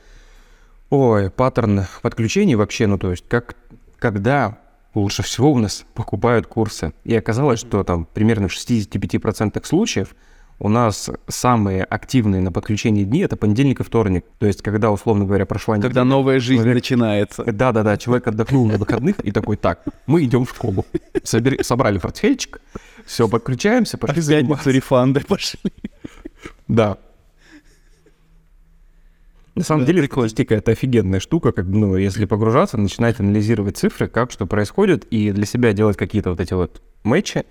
ой, 0.90 1.30
паттерн 1.30 1.82
подключения 2.02 2.56
вообще, 2.56 2.86
ну 2.86 2.98
то 2.98 3.10
есть 3.10 3.24
как, 3.28 3.56
когда 3.98 4.58
лучше 4.94 5.22
всего 5.22 5.52
у 5.52 5.58
нас 5.58 5.84
покупают 5.94 6.46
курсы. 6.46 6.92
И 7.04 7.14
оказалось, 7.14 7.60
что 7.60 7.84
там 7.84 8.06
примерно 8.06 8.48
в 8.48 8.52
65% 8.52 9.64
случаев 9.64 10.14
у 10.58 10.68
нас 10.68 11.10
самые 11.28 11.84
активные 11.84 12.40
на 12.40 12.50
подключении 12.50 13.04
дни 13.04 13.20
это 13.20 13.36
понедельник 13.36 13.80
и 13.80 13.82
вторник. 13.82 14.24
То 14.38 14.46
есть, 14.46 14.62
когда, 14.62 14.90
условно 14.90 15.24
говоря, 15.24 15.44
прошла 15.44 15.78
Когда 15.78 16.04
новая 16.04 16.40
жизнь 16.40 16.62
человек... 16.62 16.76
начинается. 16.76 17.44
Да, 17.44 17.72
да, 17.72 17.82
да. 17.82 17.96
Человек 17.96 18.28
отдохнул 18.28 18.66
на 18.66 18.78
выходных 18.78 19.24
и 19.24 19.32
такой: 19.32 19.56
так, 19.56 19.84
мы 20.06 20.24
идем 20.24 20.44
в 20.46 20.50
школу. 20.50 20.86
Собрали 21.22 21.98
портфельчик, 21.98 22.60
все, 23.04 23.28
подключаемся, 23.28 23.98
пошли. 23.98 24.20
А 24.20 24.22
в 24.22 24.28
пятницу 24.28 24.70
рефанды 24.70 25.20
пошли. 25.20 25.60
Да. 26.68 26.98
На 29.54 29.64
самом 29.64 29.86
да, 29.86 29.92
деле, 29.92 30.06
статистика— 30.06 30.54
это 30.56 30.72
офигенная 30.72 31.18
штука, 31.18 31.50
как, 31.50 31.64
ну, 31.64 31.96
если 31.96 32.26
погружаться, 32.26 32.76
начинать 32.76 33.20
анализировать 33.20 33.78
цифры, 33.78 34.06
как 34.06 34.30
что 34.30 34.44
происходит, 34.46 35.06
и 35.06 35.32
для 35.32 35.46
себя 35.46 35.72
делать 35.72 35.96
какие-то 35.96 36.30
вот 36.30 36.40
эти 36.40 36.52
вот 36.52 36.82
матчи, 37.04 37.46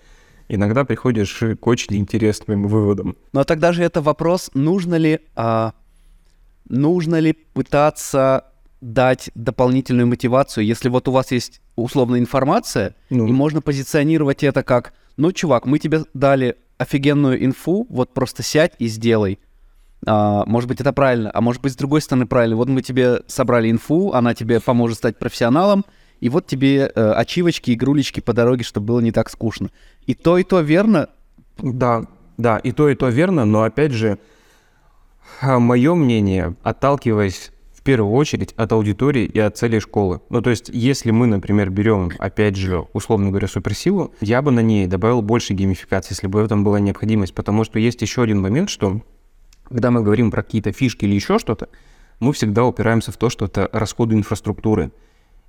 иногда 0.48 0.86
приходишь 0.86 1.44
к 1.60 1.68
очень 1.68 1.96
интересным 1.96 2.68
выводам. 2.68 3.16
Но 3.34 3.44
тогда 3.44 3.74
же 3.74 3.84
это 3.84 4.02
вопрос, 4.02 4.52
нужно 4.54 4.96
ли, 4.96 5.20
а, 5.36 5.74
нужно 6.70 7.20
ли 7.20 7.34
пытаться 7.34 8.46
дать 8.82 9.32
дополнительную 9.36 10.08
мотивацию, 10.08 10.66
если 10.66 10.90
вот 10.90 11.08
у 11.08 11.12
вас 11.12 11.32
есть 11.32 11.62
условная 11.76 12.20
информация, 12.20 12.96
ну. 13.10 13.26
и 13.28 13.32
можно 13.32 13.62
позиционировать 13.62 14.44
это 14.44 14.64
как, 14.64 14.94
ну, 15.18 15.32
чувак, 15.32 15.66
мы 15.66 15.80
тебе 15.80 16.04
дали 16.14 16.58
офигенную 16.78 17.44
инфу, 17.44 17.88
вот 17.90 18.14
просто 18.14 18.44
сядь 18.44 18.74
и 18.80 18.88
сделай. 18.88 19.40
А, 20.06 20.46
может 20.46 20.68
быть, 20.68 20.82
это 20.82 20.94
правильно, 20.94 21.32
а 21.34 21.42
может 21.42 21.62
быть, 21.62 21.74
с 21.74 21.76
другой 21.76 22.02
стороны, 22.02 22.28
правильно. 22.28 22.56
Вот 22.56 22.70
мы 22.70 22.82
тебе 22.82 23.22
собрали 23.28 23.72
инфу, 23.72 24.12
она 24.14 24.34
тебе 24.34 24.60
поможет 24.60 24.98
стать 24.98 25.18
профессионалом, 25.18 25.86
и 26.20 26.30
вот 26.30 26.48
тебе 26.48 26.92
э, 26.94 27.12
ачивочки, 27.12 27.72
игрулечки 27.72 28.20
по 28.20 28.34
дороге, 28.34 28.64
чтобы 28.64 28.88
было 28.88 29.00
не 29.00 29.12
так 29.12 29.30
скучно. 29.30 29.70
И 30.08 30.14
то, 30.14 30.38
и 30.38 30.44
то 30.44 30.62
верно. 30.62 31.10
Да, 31.58 32.04
да, 32.38 32.58
и 32.58 32.72
то, 32.72 32.90
и 32.90 32.96
то 32.96 33.10
верно, 33.10 33.46
но 33.46 33.64
опять 33.64 33.92
же, 33.92 34.20
а, 35.42 35.60
мое 35.60 35.96
мнение, 35.96 36.56
отталкиваясь 36.64 37.52
в 37.74 37.82
первую 37.82 38.14
очередь 38.14 38.54
от 38.54 38.72
аудитории 38.72 39.26
и 39.26 39.40
от 39.40 39.58
целей 39.58 39.80
школы. 39.80 40.22
Ну, 40.30 40.42
то 40.42 40.50
есть, 40.50 40.70
если 40.70 41.12
мы, 41.12 41.28
например, 41.28 41.70
берем, 41.70 42.12
опять 42.20 42.56
же, 42.56 42.86
условно 42.94 43.30
говоря, 43.30 43.48
суперсилу, 43.48 44.14
я 44.22 44.42
бы 44.42 44.52
на 44.52 44.62
ней 44.62 44.88
добавил 44.88 45.22
больше 45.22 45.54
геймификации, 45.54 46.14
если 46.14 46.28
бы 46.28 46.42
в 46.42 46.46
этом 46.46 46.64
была 46.64 46.80
необходимость, 46.80 47.34
потому 47.34 47.64
что 47.64 47.80
есть 47.80 48.02
еще 48.02 48.24
один 48.24 48.42
момент, 48.42 48.70
что 48.70 49.02
когда 49.66 49.92
мы 49.92 50.02
говорим 50.02 50.32
про 50.32 50.44
какие-то 50.44 50.72
фишки 50.72 51.06
или 51.06 51.16
еще 51.16 51.40
что-то, 51.40 51.70
мы 52.20 52.34
всегда 52.34 52.66
упираемся 52.66 53.12
в 53.12 53.18
то, 53.18 53.30
что 53.30 53.46
это 53.46 53.70
расходы 53.72 54.16
инфраструктуры. 54.16 54.92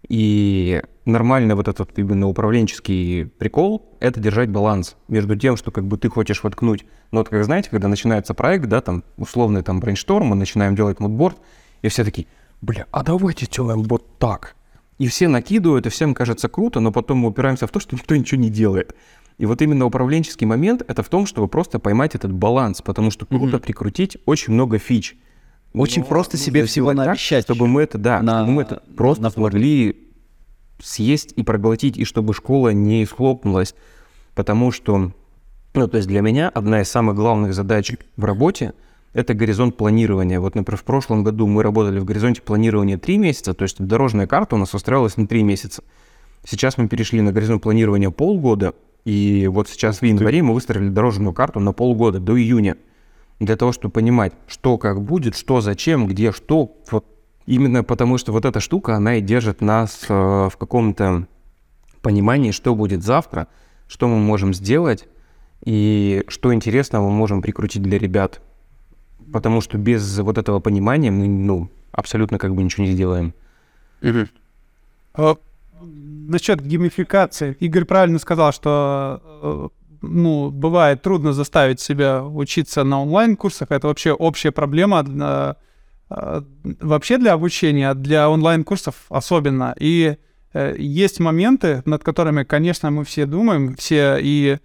И 0.08 0.82
нормально 1.04 1.56
вот 1.56 1.68
этот 1.68 1.98
именно 1.98 2.28
управленческий 2.28 3.26
прикол— 3.26 3.96
это 4.00 4.20
держать 4.20 4.50
баланс 4.50 4.96
между 5.08 5.36
тем, 5.36 5.56
что 5.56 5.70
как 5.70 5.86
бы 5.86 5.98
ты 5.98 6.08
хочешь 6.08 6.42
воткнуть. 6.44 6.84
Но 7.10 7.20
вот 7.20 7.28
как 7.28 7.44
знаете, 7.44 7.70
когда 7.70 7.88
начинается 7.88 8.34
проект, 8.34 8.66
да, 8.66 8.80
там 8.80 9.02
условный 9.16 9.62
там 9.62 9.80
brainstorm, 9.80 10.26
мы 10.28 10.36
начинаем 10.36 10.76
делать 10.76 11.00
moodboard, 11.00 11.38
и 11.82 11.88
все 11.88 12.04
такие, 12.04 12.28
бля, 12.60 12.86
а 12.92 13.02
давайте 13.02 13.46
сделаем 13.46 13.82
вот 13.82 14.18
так. 14.18 14.54
И 14.98 15.08
все 15.08 15.28
накидывают, 15.28 15.86
и 15.86 15.90
всем 15.90 16.14
кажется 16.14 16.48
круто, 16.48 16.80
но 16.80 16.92
потом 16.92 17.18
мы 17.18 17.28
упираемся 17.28 17.66
в 17.66 17.70
то, 17.70 17.80
что 17.80 17.96
никто 17.96 18.14
ничего 18.16 18.40
не 18.40 18.48
делает. 18.48 18.94
И 19.38 19.44
вот 19.44 19.60
именно 19.60 19.84
управленческий 19.84 20.46
момент— 20.46 20.82
это 20.88 21.02
в 21.02 21.08
том, 21.08 21.26
чтобы 21.26 21.48
просто 21.48 21.78
поймать 21.78 22.14
этот 22.14 22.32
баланс, 22.32 22.80
потому 22.80 23.10
что 23.10 23.26
круто 23.26 23.56
mm-hmm. 23.56 23.60
прикрутить 23.60 24.16
очень 24.24 24.54
много 24.54 24.78
фич. 24.78 25.16
Очень 25.72 26.02
Но 26.02 26.08
просто 26.08 26.36
себе 26.36 26.64
всего 26.64 26.92
наобещать. 26.92 27.44
чтобы 27.44 27.66
мы 27.66 27.82
это, 27.82 27.98
да, 27.98 28.22
на, 28.22 28.40
чтобы 28.40 28.52
мы 28.52 28.62
это 28.62 28.82
просто 28.96 29.22
на 29.22 29.30
смогли 29.30 30.08
съесть 30.82 31.32
и 31.36 31.42
проглотить, 31.42 31.96
и 31.96 32.04
чтобы 32.04 32.34
школа 32.34 32.70
не 32.70 33.04
схлопнулась. 33.06 33.74
Потому 34.34 34.72
что, 34.72 35.12
ну, 35.74 35.88
то 35.88 35.96
есть 35.96 36.08
для 36.08 36.20
меня 36.20 36.48
одна 36.48 36.82
из 36.82 36.88
самых 36.88 37.16
главных 37.16 37.54
задач 37.54 37.92
в 38.16 38.24
работе— 38.24 38.72
это 39.12 39.32
горизонт 39.32 39.76
планирования. 39.76 40.40
Вот, 40.40 40.54
например, 40.54 40.78
в 40.78 40.84
прошлом 40.84 41.24
году 41.24 41.46
мы 41.46 41.62
работали 41.62 41.98
в 41.98 42.04
горизонте 42.04 42.42
планирования 42.42 42.98
3 42.98 43.18
месяца, 43.18 43.54
то 43.54 43.62
есть 43.62 43.82
дорожная 43.82 44.26
карта 44.26 44.56
у 44.56 44.58
нас 44.58 44.74
устраивалась 44.74 45.16
на 45.16 45.26
3 45.26 45.42
месяца. 45.42 45.82
Сейчас 46.46 46.76
мы 46.76 46.86
перешли 46.88 47.22
на 47.22 47.32
горизонт 47.32 47.62
планирования 47.62 48.10
полгода, 48.10 48.74
и 49.06 49.48
вот 49.50 49.68
сейчас 49.68 50.00
в 50.00 50.04
январе 50.04 50.42
мы 50.42 50.52
выстроили 50.52 50.90
дорожную 50.90 51.32
карту 51.32 51.60
на 51.60 51.72
полгода, 51.72 52.20
до 52.20 52.38
июня. 52.38 52.76
Для 53.38 53.56
того, 53.56 53.72
чтобы 53.72 53.92
понимать, 53.92 54.32
что 54.46 54.78
как 54.78 55.02
будет, 55.02 55.36
что 55.36 55.60
зачем, 55.60 56.06
где 56.06 56.32
что. 56.32 56.76
Вот 56.90 57.04
именно 57.46 57.84
потому, 57.84 58.18
что 58.18 58.32
вот 58.32 58.44
эта 58.44 58.60
штука, 58.60 58.96
она 58.96 59.16
и 59.16 59.20
держит 59.20 59.60
нас 59.60 60.06
э, 60.08 60.14
в 60.14 60.56
каком-то 60.58 61.26
понимании, 62.02 62.50
что 62.50 62.74
будет 62.74 63.02
завтра, 63.02 63.48
что 63.88 64.08
мы 64.08 64.16
можем 64.18 64.54
сделать 64.54 65.08
и 65.64 66.24
что 66.28 66.54
интересного 66.54 67.08
мы 67.08 67.14
можем 67.14 67.42
прикрутить 67.42 67.82
для 67.82 67.98
ребят. 67.98 68.40
Потому 69.32 69.60
что 69.60 69.78
без 69.78 70.18
вот 70.18 70.38
этого 70.38 70.60
понимания 70.60 71.10
мы, 71.10 71.26
ну, 71.26 71.70
абсолютно 71.90 72.38
как 72.38 72.54
бы 72.54 72.62
ничего 72.62 72.84
не 72.84 72.92
сделаем. 72.92 73.34
А, 75.14 75.36
Насчет 75.80 76.60
геймификации. 76.60 77.56
Игорь 77.60 77.84
правильно 77.84 78.18
сказал, 78.18 78.52
что 78.52 79.20
э, 79.42 79.68
ну, 80.08 80.50
бывает 80.50 81.02
трудно 81.02 81.32
заставить 81.32 81.80
себя 81.80 82.24
учиться 82.24 82.84
на 82.84 83.02
онлайн-курсах. 83.02 83.70
Это 83.70 83.88
вообще 83.88 84.12
общая 84.12 84.50
проблема 84.50 85.02
для, 85.02 85.56
э, 86.10 86.42
вообще 86.80 87.18
для 87.18 87.32
обучения, 87.32 87.94
для 87.94 88.30
онлайн-курсов 88.30 88.94
особенно. 89.08 89.74
И 89.78 90.16
э, 90.52 90.74
есть 90.78 91.20
моменты, 91.20 91.82
над 91.84 92.02
которыми, 92.04 92.44
конечно, 92.44 92.90
мы 92.90 93.04
все 93.04 93.26
думаем, 93.26 93.74
все 93.76 94.18
и 94.20 94.58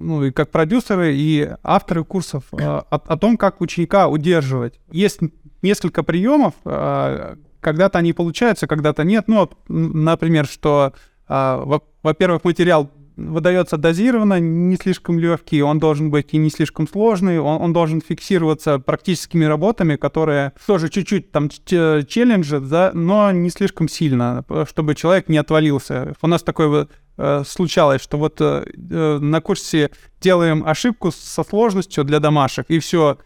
ну, 0.00 0.24
и 0.24 0.32
как 0.32 0.50
продюсеры, 0.50 1.14
и 1.14 1.48
авторы 1.62 2.02
курсов 2.04 2.44
о, 2.52 2.80
о 2.90 3.16
том, 3.16 3.36
как 3.36 3.60
ученика 3.60 4.08
удерживать. 4.08 4.80
Есть 4.90 5.20
несколько 5.62 6.02
приемов, 6.02 6.54
когда-то 6.64 7.98
они 7.98 8.12
получаются, 8.12 8.66
когда-то 8.66 9.04
нет. 9.04 9.28
Ну, 9.28 9.48
например, 9.68 10.46
что, 10.46 10.94
во-первых, 11.28 12.44
материал 12.44 12.90
выдается 13.18 13.76
дозированно, 13.76 14.38
не 14.38 14.76
слишком 14.76 15.18
легкий, 15.18 15.60
он 15.62 15.78
должен 15.78 16.10
быть 16.10 16.28
и 16.32 16.36
не 16.38 16.50
слишком 16.50 16.88
сложный, 16.88 17.40
он, 17.40 17.60
он 17.60 17.72
должен 17.72 18.00
фиксироваться 18.00 18.78
практическими 18.78 19.44
работами, 19.44 19.96
которые 19.96 20.52
тоже 20.66 20.88
чуть-чуть 20.88 21.32
там 21.32 21.48
челленджат, 21.50 22.68
да, 22.68 22.92
но 22.94 23.30
не 23.32 23.50
слишком 23.50 23.88
сильно, 23.88 24.44
чтобы 24.68 24.94
человек 24.94 25.28
не 25.28 25.38
отвалился. 25.38 26.14
У 26.22 26.26
нас 26.28 26.42
такое 26.42 26.88
э, 27.16 27.42
случалось, 27.46 28.00
что 28.00 28.18
вот 28.18 28.40
э, 28.40 28.64
э, 28.90 29.18
на 29.20 29.40
курсе 29.40 29.90
делаем 30.20 30.64
ошибку 30.64 31.10
со 31.10 31.42
сложностью 31.42 32.04
для 32.04 32.20
домашек, 32.20 32.66
и 32.68 32.78
все, 32.78 33.18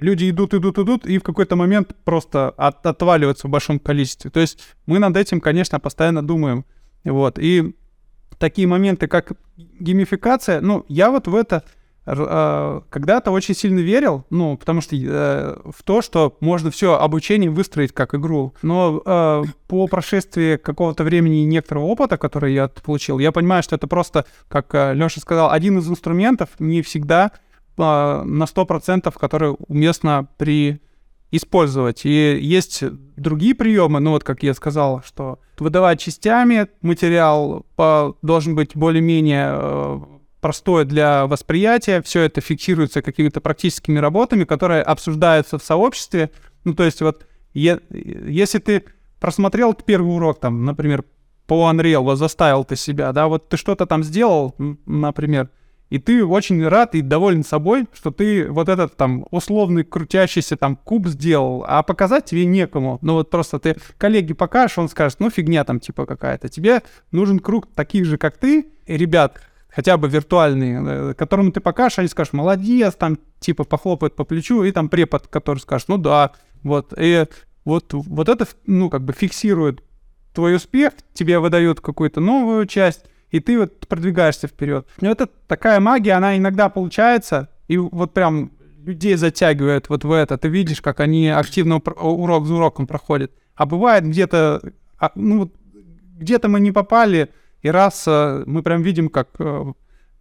люди 0.00 0.28
идут, 0.28 0.52
идут, 0.52 0.78
идут, 0.78 1.06
и 1.06 1.18
в 1.18 1.22
какой-то 1.22 1.56
момент 1.56 1.94
просто 2.04 2.50
от, 2.50 2.84
отваливаются 2.84 3.46
в 3.46 3.50
большом 3.50 3.78
количестве. 3.78 4.30
То 4.30 4.40
есть 4.40 4.58
мы 4.86 4.98
над 4.98 5.16
этим, 5.16 5.40
конечно, 5.40 5.80
постоянно 5.80 6.26
думаем. 6.26 6.64
Вот. 7.04 7.38
И 7.38 7.76
такие 8.38 8.68
моменты, 8.68 9.06
как 9.06 9.32
геймификация, 9.56 10.60
ну, 10.60 10.84
я 10.88 11.10
вот 11.10 11.28
в 11.28 11.34
это 11.34 11.64
э, 12.06 12.80
когда-то 12.88 13.30
очень 13.30 13.54
сильно 13.54 13.80
верил, 13.80 14.24
ну, 14.30 14.56
потому 14.56 14.80
что 14.80 14.96
э, 14.96 15.56
в 15.64 15.82
то, 15.82 16.02
что 16.02 16.36
можно 16.40 16.70
все 16.70 16.98
обучение 16.98 17.50
выстроить 17.50 17.92
как 17.92 18.14
игру. 18.14 18.54
Но 18.62 19.02
э, 19.04 19.42
по 19.68 19.86
прошествии 19.86 20.56
какого-то 20.56 21.04
времени 21.04 21.42
и 21.42 21.46
некоторого 21.46 21.84
опыта, 21.84 22.16
который 22.18 22.54
я 22.54 22.68
получил, 22.68 23.18
я 23.18 23.32
понимаю, 23.32 23.62
что 23.62 23.76
это 23.76 23.86
просто, 23.86 24.24
как 24.48 24.74
э, 24.74 24.94
Леша 24.94 25.20
сказал, 25.20 25.50
один 25.50 25.78
из 25.78 25.88
инструментов 25.88 26.50
не 26.58 26.82
всегда 26.82 27.32
а, 27.78 28.22
на 28.24 28.44
100%, 28.44 29.12
которые 29.18 29.52
уместно 29.52 30.28
при 30.38 30.80
использовать. 31.30 32.04
И 32.04 32.38
есть 32.40 32.84
другие 33.16 33.54
приемы, 33.54 34.00
ну 34.00 34.10
вот 34.10 34.24
как 34.24 34.42
я 34.42 34.54
сказал, 34.54 35.02
что 35.04 35.38
выдавать 35.58 36.00
частями 36.00 36.68
материал 36.82 37.66
по, 37.76 38.16
должен 38.22 38.54
быть 38.54 38.76
более-менее 38.76 39.48
э, 39.52 40.00
простой 40.40 40.84
для 40.84 41.26
восприятия, 41.26 42.02
все 42.02 42.22
это 42.22 42.40
фиксируется 42.40 43.02
какими-то 43.02 43.40
практическими 43.40 43.98
работами, 43.98 44.44
которые 44.44 44.82
обсуждаются 44.82 45.58
в 45.58 45.64
сообществе. 45.64 46.30
Ну 46.64 46.74
то 46.74 46.84
есть 46.84 47.00
вот 47.02 47.26
е- 47.54 47.80
если 47.90 48.58
ты 48.58 48.84
просмотрел 49.20 49.74
первый 49.74 50.14
урок, 50.14 50.40
там, 50.40 50.64
например, 50.64 51.04
по 51.46 51.70
Unreal, 51.70 52.02
вот 52.02 52.16
заставил 52.16 52.64
ты 52.64 52.76
себя, 52.76 53.12
да, 53.12 53.28
вот 53.28 53.48
ты 53.48 53.56
что-то 53.56 53.86
там 53.86 54.02
сделал, 54.02 54.54
например, 54.86 55.48
и 55.88 55.98
ты 55.98 56.24
очень 56.24 56.66
рад 56.66 56.94
и 56.94 57.00
доволен 57.00 57.44
собой, 57.44 57.86
что 57.92 58.10
ты 58.10 58.50
вот 58.50 58.68
этот 58.68 58.96
там 58.96 59.26
условный 59.30 59.84
крутящийся 59.84 60.56
там 60.56 60.76
куб 60.76 61.06
сделал, 61.06 61.64
а 61.66 61.82
показать 61.82 62.24
тебе 62.24 62.44
некому. 62.44 62.98
Ну 63.02 63.14
вот 63.14 63.30
просто 63.30 63.58
ты 63.58 63.76
коллеге 63.98 64.34
покажешь, 64.34 64.78
он 64.78 64.88
скажет, 64.88 65.20
ну 65.20 65.30
фигня 65.30 65.64
там 65.64 65.78
типа 65.78 66.06
какая-то. 66.06 66.48
Тебе 66.48 66.82
нужен 67.12 67.38
круг 67.38 67.68
таких 67.74 68.04
же, 68.04 68.18
как 68.18 68.36
ты, 68.36 68.66
и 68.86 68.96
ребят, 68.96 69.40
хотя 69.68 69.96
бы 69.96 70.08
виртуальные, 70.08 70.82
э, 70.84 71.14
которым 71.14 71.52
ты 71.52 71.60
покажешь, 71.60 72.00
они 72.00 72.08
скажут, 72.08 72.32
молодец, 72.32 72.94
там 72.94 73.18
типа 73.38 73.64
похлопают 73.64 74.16
по 74.16 74.24
плечу, 74.24 74.64
и 74.64 74.72
там 74.72 74.88
препод, 74.88 75.28
который 75.28 75.58
скажет, 75.58 75.88
ну 75.88 75.98
да, 75.98 76.32
вот. 76.62 76.92
И 76.98 77.26
вот, 77.64 77.92
вот 77.92 78.28
это, 78.28 78.46
ну, 78.66 78.90
как 78.90 79.04
бы 79.04 79.12
фиксирует 79.12 79.82
твой 80.32 80.56
успех, 80.56 80.92
тебе 81.14 81.38
выдают 81.38 81.80
какую-то 81.80 82.20
новую 82.20 82.66
часть, 82.66 83.04
и 83.30 83.40
ты 83.40 83.58
вот 83.58 83.86
продвигаешься 83.86 84.46
вперед. 84.48 84.86
Но 85.00 85.10
это 85.10 85.28
такая 85.46 85.80
магия, 85.80 86.12
она 86.12 86.36
иногда 86.36 86.68
получается, 86.68 87.48
и 87.68 87.76
вот 87.76 88.14
прям 88.14 88.52
людей 88.84 89.16
затягивает 89.16 89.88
вот 89.88 90.04
в 90.04 90.12
это. 90.12 90.38
Ты 90.38 90.48
видишь, 90.48 90.80
как 90.80 91.00
они 91.00 91.28
активно 91.28 91.76
урок 91.76 92.46
за 92.46 92.54
уроком 92.54 92.86
проходят. 92.86 93.32
А 93.54 93.66
бывает 93.66 94.04
где-то, 94.04 94.62
а, 94.98 95.10
ну 95.14 95.52
где-то 96.18 96.48
мы 96.48 96.60
не 96.60 96.72
попали, 96.72 97.30
и 97.62 97.68
раз 97.68 98.04
э, 98.06 98.44
мы 98.46 98.62
прям 98.62 98.82
видим, 98.82 99.08
как 99.08 99.30
э, 99.38 99.72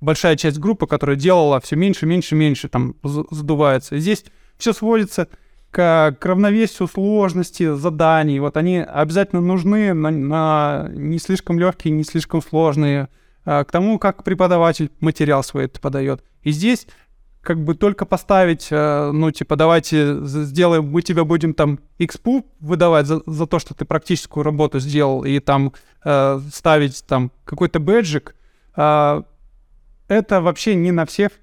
большая 0.02 0.36
часть 0.36 0.58
группы, 0.58 0.88
которая 0.88 1.16
делала 1.16 1.60
все 1.60 1.76
меньше, 1.76 2.06
меньше, 2.06 2.36
меньше, 2.36 2.70
там 2.70 2.96
задувается. 3.04 3.98
Здесь 4.00 4.26
все 4.58 4.74
сводится 4.74 5.28
к, 5.76 6.16
к 6.18 6.26
равновесию 6.26 6.88
сложности 6.88 7.76
заданий. 7.76 8.40
Вот 8.40 8.56
они 8.56 8.78
обязательно 8.78 9.42
нужны 9.42 9.94
на, 9.94 10.10
на 10.10 10.88
не 10.94 11.20
слишком 11.20 11.60
легкие, 11.60 11.94
не 11.94 12.06
слишком 12.06 12.42
сложные, 12.42 13.10
а, 13.44 13.66
к 13.66 13.72
тому, 13.72 14.00
как 14.00 14.24
преподаватель 14.24 14.90
материал 15.02 15.44
свой 15.44 15.66
это 15.66 15.82
подает. 15.82 16.24
И 16.44 16.52
здесь 16.52 16.88
как 17.42 17.62
бы 17.62 17.76
только 17.76 18.06
поставить, 18.06 18.70
а, 18.72 19.12
ну, 19.12 19.32
типа, 19.32 19.58
давайте 19.58 20.20
сделаем, 20.22 20.88
мы 20.88 21.02
тебя 21.02 21.26
будем 21.26 21.54
там 21.54 21.80
XPU 22.00 22.46
выдавать 22.62 23.06
за, 23.06 23.22
за 23.26 23.46
то, 23.46 23.60
что 23.60 23.74
ты 23.74 23.84
практическую 23.84 24.46
работу 24.46 24.80
сделал, 24.80 25.26
и 25.26 25.40
там 25.40 25.74
э, 26.06 26.40
ставить 26.54 27.06
там 27.06 27.34
какой-то 27.44 27.82
бэджик, 27.82 28.34
э, 28.78 29.24
это 30.08 30.42
вообще 30.42 30.76
не 30.76 30.94
на 30.94 31.06
всех 31.06 31.34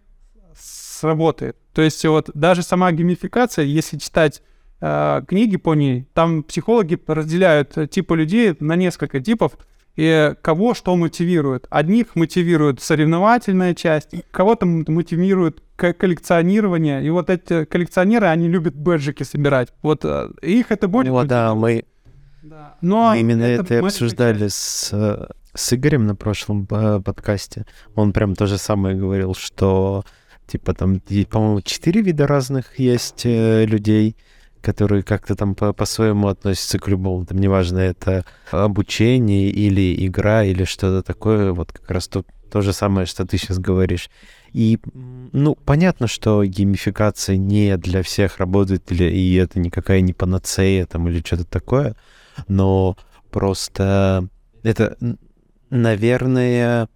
сработает. 1.02 1.56
То 1.74 1.82
есть 1.82 2.04
вот 2.04 2.30
даже 2.32 2.62
сама 2.62 2.92
геймификация, 2.92 3.64
если 3.64 3.98
читать 3.98 4.40
э, 4.80 5.22
книги 5.26 5.56
по 5.56 5.74
ней, 5.74 6.06
там 6.14 6.44
психологи 6.44 6.96
разделяют 7.08 7.76
типы 7.90 8.16
людей 8.16 8.56
на 8.60 8.76
несколько 8.76 9.20
типов, 9.20 9.58
и 9.96 10.34
кого 10.42 10.74
что 10.74 10.96
мотивирует. 10.96 11.66
Одних 11.70 12.14
мотивирует 12.14 12.80
соревновательная 12.80 13.74
часть, 13.74 14.14
кого-то 14.30 14.64
мотивирует 14.64 15.60
коллекционирование. 15.76 17.04
И 17.04 17.10
вот 17.10 17.30
эти 17.30 17.64
коллекционеры, 17.64 18.28
они 18.28 18.48
любят 18.48 18.76
бэджики 18.76 19.24
собирать. 19.24 19.68
Вот 19.82 20.04
э, 20.04 20.30
их 20.40 20.70
это 20.70 20.86
будет... 20.86 21.08
Ну 21.08 21.24
да, 21.24 21.54
мы... 21.54 21.84
Да. 22.42 22.76
Но 22.80 23.10
мы 23.10 23.20
именно 23.20 23.42
это, 23.42 23.74
это 23.74 23.86
обсуждали 23.86 24.48
с, 24.48 24.90
э, 24.92 25.26
с 25.52 25.72
Игорем 25.72 26.06
на 26.06 26.14
прошлом 26.14 26.68
э, 26.70 27.00
подкасте. 27.00 27.66
Он 27.96 28.12
прям 28.12 28.36
то 28.36 28.46
же 28.46 28.58
самое 28.58 28.96
говорил, 28.96 29.34
что 29.34 30.04
Типа 30.52 30.74
там, 30.74 31.00
по-моему, 31.30 31.62
четыре 31.62 32.02
вида 32.02 32.26
разных 32.26 32.78
есть 32.78 33.22
э, 33.24 33.64
людей, 33.64 34.16
которые 34.60 35.02
как-то 35.02 35.34
там 35.34 35.54
по- 35.54 35.72
по-своему 35.72 36.28
относятся 36.28 36.78
к 36.78 36.88
любому. 36.88 37.24
Там 37.24 37.38
неважно, 37.38 37.78
это 37.78 38.26
обучение 38.50 39.48
или 39.48 40.06
игра 40.06 40.44
или 40.44 40.64
что-то 40.64 41.02
такое. 41.02 41.54
Вот 41.54 41.72
как 41.72 41.90
раз 41.90 42.06
то, 42.06 42.26
то 42.50 42.60
же 42.60 42.74
самое, 42.74 43.06
что 43.06 43.24
ты 43.24 43.38
сейчас 43.38 43.58
говоришь. 43.58 44.10
И, 44.52 44.78
ну, 45.32 45.54
понятно, 45.54 46.06
что 46.06 46.44
геймификация 46.44 47.38
не 47.38 47.74
для 47.78 48.02
всех 48.02 48.36
работает, 48.36 48.92
или, 48.92 49.04
и 49.04 49.34
это 49.36 49.58
никакая 49.58 50.02
не 50.02 50.12
панацея 50.12 50.84
там 50.84 51.08
или 51.08 51.22
что-то 51.24 51.46
такое, 51.46 51.96
но 52.46 52.98
просто 53.30 54.28
это, 54.62 54.98
наверное, 55.70 56.88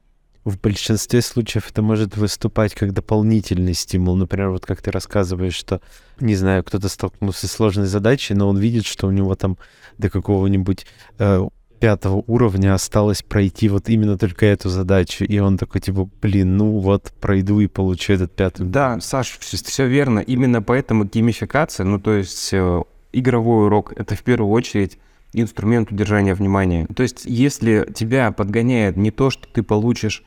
в 0.46 0.60
большинстве 0.60 1.22
случаев 1.22 1.68
это 1.68 1.82
может 1.82 2.16
выступать 2.16 2.72
как 2.72 2.92
дополнительный 2.92 3.74
стимул. 3.74 4.14
Например, 4.14 4.50
вот 4.50 4.64
как 4.64 4.80
ты 4.80 4.92
рассказываешь, 4.92 5.54
что, 5.54 5.80
не 6.20 6.36
знаю, 6.36 6.62
кто-то 6.62 6.88
столкнулся 6.88 7.48
с 7.48 7.52
сложной 7.52 7.86
задачей, 7.86 8.34
но 8.34 8.48
он 8.48 8.56
видит, 8.56 8.86
что 8.86 9.08
у 9.08 9.10
него 9.10 9.34
там 9.34 9.58
до 9.98 10.08
какого-нибудь 10.08 10.86
э, 11.18 11.48
пятого 11.80 12.22
уровня 12.28 12.74
осталось 12.74 13.22
пройти 13.22 13.68
вот 13.68 13.88
именно 13.88 14.16
только 14.16 14.46
эту 14.46 14.68
задачу. 14.68 15.24
И 15.24 15.36
он 15.40 15.58
такой, 15.58 15.80
типа, 15.80 16.08
блин, 16.22 16.56
ну 16.56 16.78
вот, 16.78 17.12
пройду 17.20 17.58
и 17.58 17.66
получу 17.66 18.12
этот 18.12 18.36
пятый. 18.36 18.66
Да, 18.66 19.00
Саш, 19.00 19.36
все, 19.40 19.86
верно. 19.88 20.20
Именно 20.20 20.62
поэтому 20.62 21.06
геймификация, 21.06 21.84
ну 21.84 21.98
то 21.98 22.12
есть 22.12 22.50
э, 22.52 22.82
игровой 23.12 23.66
урок, 23.66 23.94
это 23.96 24.14
в 24.14 24.22
первую 24.22 24.52
очередь 24.52 24.96
инструмент 25.32 25.90
удержания 25.90 26.34
внимания. 26.34 26.86
То 26.94 27.02
есть 27.02 27.24
если 27.24 27.90
тебя 27.92 28.30
подгоняет 28.30 28.96
не 28.96 29.10
то, 29.10 29.30
что 29.30 29.48
ты 29.52 29.64
получишь 29.64 30.22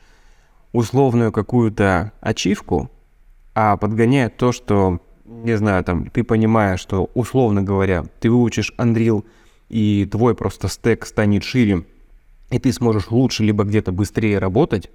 условную 0.72 1.32
какую-то 1.32 2.12
ачивку, 2.20 2.90
а 3.54 3.76
подгоняет 3.76 4.36
то, 4.36 4.52
что, 4.52 5.00
не 5.24 5.56
знаю, 5.56 5.84
там, 5.84 6.06
ты 6.10 6.22
понимаешь, 6.24 6.80
что, 6.80 7.10
условно 7.14 7.62
говоря, 7.62 8.04
ты 8.20 8.30
выучишь 8.30 8.72
Unreal, 8.78 9.24
и 9.68 10.06
твой 10.10 10.34
просто 10.34 10.68
стек 10.68 11.06
станет 11.06 11.44
шире, 11.44 11.84
и 12.50 12.58
ты 12.58 12.72
сможешь 12.72 13.10
лучше 13.10 13.44
либо 13.44 13.64
где-то 13.64 13.92
быстрее 13.92 14.38
работать, 14.38 14.90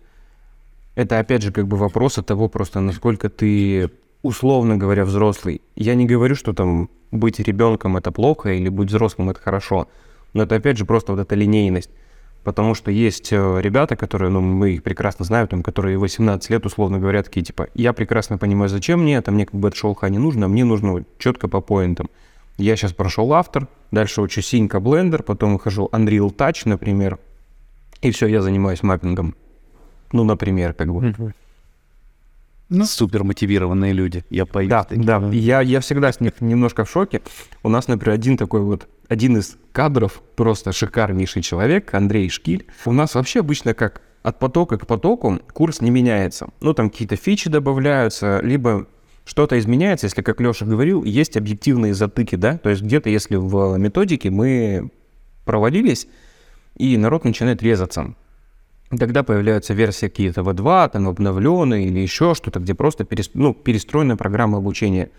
это 0.96 1.20
опять 1.20 1.42
же 1.42 1.52
как 1.52 1.68
бы 1.68 1.78
вопрос 1.78 2.18
от 2.18 2.26
того 2.26 2.48
просто, 2.48 2.80
насколько 2.80 3.30
ты, 3.30 3.92
условно 4.22 4.78
говоря, 4.78 5.04
взрослый. 5.04 5.62
Я 5.76 5.96
не 5.96 6.06
говорю, 6.06 6.36
что 6.36 6.54
там 6.54 6.90
быть 7.12 7.40
ребенком 7.40 7.98
это 7.98 8.12
плохо 8.12 8.54
или 8.54 8.70
быть 8.70 8.90
взрослым 8.90 9.30
это 9.30 9.42
хорошо, 9.42 9.88
но 10.34 10.44
это 10.44 10.56
опять 10.56 10.78
же 10.78 10.86
просто 10.86 11.12
вот 11.12 11.22
эта 11.22 11.36
линейность. 11.36 11.90
Потому 12.46 12.76
что 12.76 12.92
есть 12.92 13.34
э, 13.34 13.60
ребята, 13.60 13.96
которые, 13.96 14.30
ну, 14.30 14.40
мы 14.40 14.74
их 14.76 14.84
прекрасно 14.84 15.26
знаем, 15.26 15.48
там, 15.48 15.64
которые 15.64 15.98
18 15.98 16.48
лет, 16.52 16.64
условно 16.64 17.00
говоря, 17.00 17.24
такие, 17.24 17.44
типа, 17.44 17.70
я 17.74 17.92
прекрасно 17.92 18.38
понимаю, 18.38 18.70
зачем 18.70 19.02
мне 19.02 19.16
это, 19.16 19.32
мне 19.32 19.48
как 19.48 19.56
бы 19.56 19.70
это 19.70 19.76
шелха 19.76 20.08
не 20.10 20.20
нужно, 20.20 20.48
мне 20.48 20.64
нужно 20.64 21.04
четко 21.18 21.48
по 21.48 21.60
поинтам. 21.60 22.08
Я 22.58 22.76
сейчас 22.76 22.94
прошел 22.94 23.34
автор, 23.34 23.68
дальше 23.90 24.22
учу 24.22 24.42
Синька 24.42 24.78
Blender, 24.78 25.24
потом 25.24 25.54
выхожу 25.54 25.90
Unreal 25.92 26.32
Touch, 26.36 26.62
например, 26.66 27.18
и 28.02 28.12
все, 28.12 28.28
я 28.28 28.44
занимаюсь 28.44 28.84
маппингом. 28.84 29.34
Ну, 30.12 30.24
например, 30.24 30.74
как 30.74 30.94
бы. 30.94 31.34
Ну. 32.70 32.86
Супер 32.86 33.24
мотивированные 33.24 33.94
люди. 33.94 34.26
Я 34.30 34.46
пою. 34.46 34.70
Да, 34.70 34.88
да. 34.90 35.20
Я, 35.32 35.62
я 35.62 35.80
всегда 35.80 36.12
с 36.12 36.20
них 36.20 36.42
немножко 36.42 36.84
в 36.84 36.90
шоке. 36.90 37.22
У 37.64 37.70
нас, 37.70 37.88
например, 37.88 38.16
один 38.16 38.38
такой 38.38 38.62
вот, 38.62 38.88
один 39.08 39.38
из 39.38 39.58
кадров, 39.72 40.24
просто 40.36 40.72
шикарнейший 40.72 41.42
человек, 41.42 41.94
Андрей 41.94 42.30
Шкиль. 42.30 42.66
У 42.86 42.92
нас 42.92 43.16
вообще 43.16 43.42
обычно 43.42 43.74
как 43.74 44.02
от 44.24 44.40
потока 44.40 44.80
к 44.80 44.88
потоку 44.88 45.40
курс 45.54 45.82
не 45.82 45.92
меняется. 45.92 46.50
Ну, 46.60 46.74
там 46.74 46.90
какие-то 46.90 47.16
фичи 47.16 47.50
добавляются, 47.50 48.40
либо 48.42 48.88
что-то 49.26 49.60
изменяется, 49.60 50.08
если, 50.08 50.22
как 50.24 50.42
Леша 50.42 50.66
говорил, 50.66 51.04
есть 51.04 51.38
объективные 51.38 51.94
затыки, 51.94 52.36
да, 52.36 52.58
то 52.58 52.70
есть 52.70 52.82
где-то, 52.82 53.10
если 53.10 53.36
в 53.36 53.78
методике 53.78 54.32
мы 54.32 54.92
провалились, 55.46 56.08
и 56.76 56.98
народ 56.98 57.24
начинает 57.24 57.62
резаться. 57.62 58.16
Тогда 58.90 59.24
появляются 59.24 59.74
версии 59.74 60.08
какие-то 60.08 60.42
V2, 60.42 60.92
там 60.92 61.08
обновленные 61.08 61.88
или 61.88 62.00
еще 62.00 62.36
что-то, 62.36 62.60
где 62.60 62.76
просто 62.76 63.04
перес... 63.04 63.32
ну, 63.34 63.54
перестроена 63.54 64.16
программа 64.16 64.60
обучения. 64.60 65.10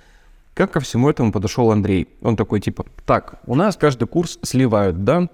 Как 0.54 0.70
ко 0.70 0.80
всему 0.80 1.10
этому 1.10 1.32
подошел 1.32 1.70
Андрей? 1.70 2.08
Он 2.22 2.36
такой 2.36 2.60
типа, 2.60 2.86
так, 3.04 3.40
у 3.46 3.54
нас 3.54 3.76
каждый 3.76 4.06
курс 4.06 4.38
сливают, 4.42 5.04
да? 5.04 5.28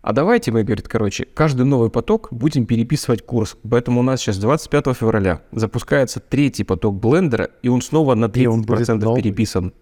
А 0.00 0.12
давайте 0.12 0.50
мы, 0.50 0.64
говорит, 0.64 0.88
короче, 0.88 1.26
каждый 1.26 1.64
новый 1.64 1.88
поток 1.88 2.28
будем 2.32 2.66
переписывать 2.66 3.24
курс. 3.24 3.56
Поэтому 3.68 4.00
у 4.00 4.02
нас 4.02 4.20
сейчас 4.20 4.38
25 4.38 4.96
февраля 4.96 5.42
запускается 5.52 6.18
третий 6.18 6.64
поток 6.64 6.96
блендера, 6.96 7.50
и 7.62 7.68
он 7.68 7.82
снова 7.82 8.16
на 8.16 8.24
30% 8.24 8.46
он 8.48 8.62
будет 8.62 8.88
новый? 8.88 9.22
переписан. 9.22 9.72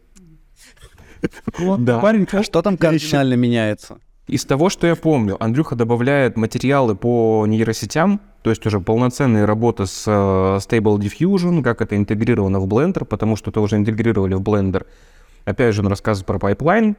Да. 1.78 2.00
Парень, 2.00 2.26
А 2.32 2.42
что 2.42 2.62
там 2.62 2.76
кардинально 2.76 3.34
меняется? 3.34 3.98
Из 4.26 4.44
того, 4.44 4.68
что 4.68 4.86
я 4.86 4.94
помню, 4.94 5.36
Андрюха 5.42 5.74
добавляет 5.74 6.36
материалы 6.36 6.94
по 6.94 7.44
нейросетям, 7.46 8.20
то 8.42 8.50
есть 8.50 8.64
уже 8.64 8.80
полноценная 8.80 9.44
работа 9.44 9.86
с 9.86 10.04
э, 10.06 10.10
Stable 10.10 10.98
Diffusion, 10.98 11.62
как 11.62 11.82
это 11.82 11.96
интегрировано 11.96 12.60
в 12.60 12.66
Blender, 12.66 13.04
потому 13.04 13.36
что 13.36 13.50
это 13.50 13.60
уже 13.60 13.76
интегрировали 13.76 14.34
в 14.34 14.40
Blender. 14.40 14.86
Опять 15.44 15.74
же, 15.74 15.82
он 15.82 15.88
рассказывает 15.88 16.26
про 16.26 16.38
pipeline. 16.38 16.96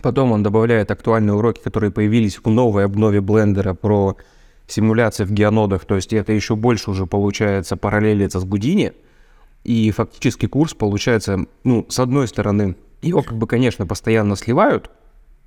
Потом 0.00 0.32
он 0.32 0.42
добавляет 0.42 0.90
актуальные 0.90 1.34
уроки, 1.34 1.60
которые 1.60 1.90
появились 1.90 2.38
в 2.42 2.48
новой 2.48 2.84
обнове 2.86 3.18
Blender 3.18 3.74
про 3.74 4.16
симуляции 4.66 5.24
в 5.24 5.30
геонодах, 5.30 5.84
то 5.84 5.96
есть 5.96 6.12
это 6.12 6.32
еще 6.32 6.56
больше 6.56 6.90
уже 6.90 7.06
получается 7.06 7.76
параллелится 7.76 8.40
с 8.40 8.44
Гудини. 8.44 8.92
И 9.64 9.90
фактически 9.90 10.46
курс 10.46 10.74
получается, 10.74 11.46
ну, 11.62 11.86
с 11.88 11.98
одной 11.98 12.26
стороны, 12.26 12.76
его 13.02 13.22
как 13.22 13.36
бы, 13.36 13.46
конечно, 13.46 13.86
постоянно 13.86 14.34
сливают, 14.36 14.90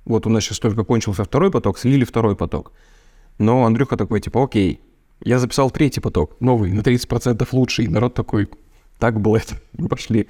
вот 0.06 0.26
у 0.26 0.30
нас 0.30 0.44
сейчас 0.44 0.60
только 0.60 0.84
кончился 0.84 1.24
второй 1.24 1.50
поток, 1.50 1.78
слили 1.78 2.04
второй 2.04 2.36
поток. 2.36 2.72
Но 3.38 3.64
Андрюха 3.66 3.96
такой, 3.96 4.20
типа, 4.20 4.44
окей, 4.44 4.80
я 5.22 5.38
записал 5.38 5.70
третий 5.70 6.00
поток, 6.00 6.40
новый, 6.40 6.72
на 6.72 6.80
30% 6.80 7.46
лучше, 7.52 7.82
и 7.82 7.88
народ 7.88 8.14
такой, 8.14 8.48
так 8.98 9.20
было 9.20 9.36
это, 9.36 9.56
мы 9.72 9.88
пошли. 9.88 10.28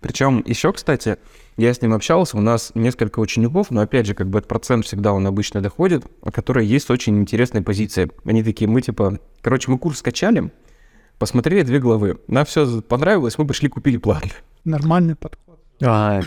Причем 0.00 0.42
еще, 0.46 0.72
кстати, 0.72 1.18
я 1.56 1.72
с 1.72 1.82
ним 1.82 1.92
общался, 1.94 2.36
у 2.36 2.40
нас 2.40 2.72
несколько 2.74 3.18
учеников, 3.18 3.70
но 3.70 3.80
опять 3.80 4.06
же, 4.06 4.14
как 4.14 4.28
бы 4.28 4.38
этот 4.38 4.48
процент 4.48 4.84
всегда 4.86 5.12
он 5.12 5.26
обычно 5.26 5.60
доходит, 5.60 6.04
о 6.22 6.30
которой 6.30 6.66
есть 6.66 6.90
очень 6.90 7.18
интересная 7.18 7.62
позиция. 7.62 8.10
Они 8.24 8.42
такие, 8.42 8.68
мы 8.68 8.80
типа, 8.80 9.18
короче, 9.42 9.70
мы 9.70 9.78
курс 9.78 9.98
скачали, 9.98 10.52
посмотрели 11.18 11.62
две 11.62 11.80
главы, 11.80 12.18
нам 12.28 12.44
все 12.44 12.80
понравилось, 12.82 13.38
мы 13.38 13.46
пришли 13.46 13.68
купили 13.68 13.96
платно. 13.96 14.30
нормальный 14.64 15.16
подход. 15.16 15.60
А, 15.82 16.20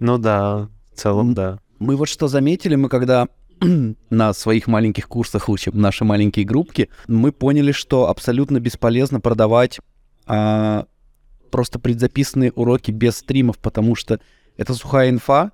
ну 0.00 0.18
да, 0.18 0.68
в 0.94 0.98
целом 0.98 1.34
да. 1.34 1.58
Мы 1.84 1.96
вот 1.96 2.08
что 2.08 2.28
заметили, 2.28 2.76
мы 2.76 2.88
когда 2.88 3.28
на 4.10 4.32
своих 4.32 4.68
маленьких 4.68 5.06
курсах 5.06 5.50
учим 5.50 5.78
наши 5.78 6.02
маленькие 6.02 6.46
группки, 6.46 6.88
мы 7.08 7.30
поняли, 7.30 7.72
что 7.72 8.08
абсолютно 8.08 8.58
бесполезно 8.58 9.20
продавать 9.20 9.80
а, 10.26 10.86
просто 11.50 11.78
предзаписанные 11.78 12.52
уроки 12.52 12.90
без 12.90 13.18
стримов, 13.18 13.58
потому 13.58 13.96
что 13.96 14.18
это 14.56 14.72
сухая 14.72 15.10
инфа, 15.10 15.52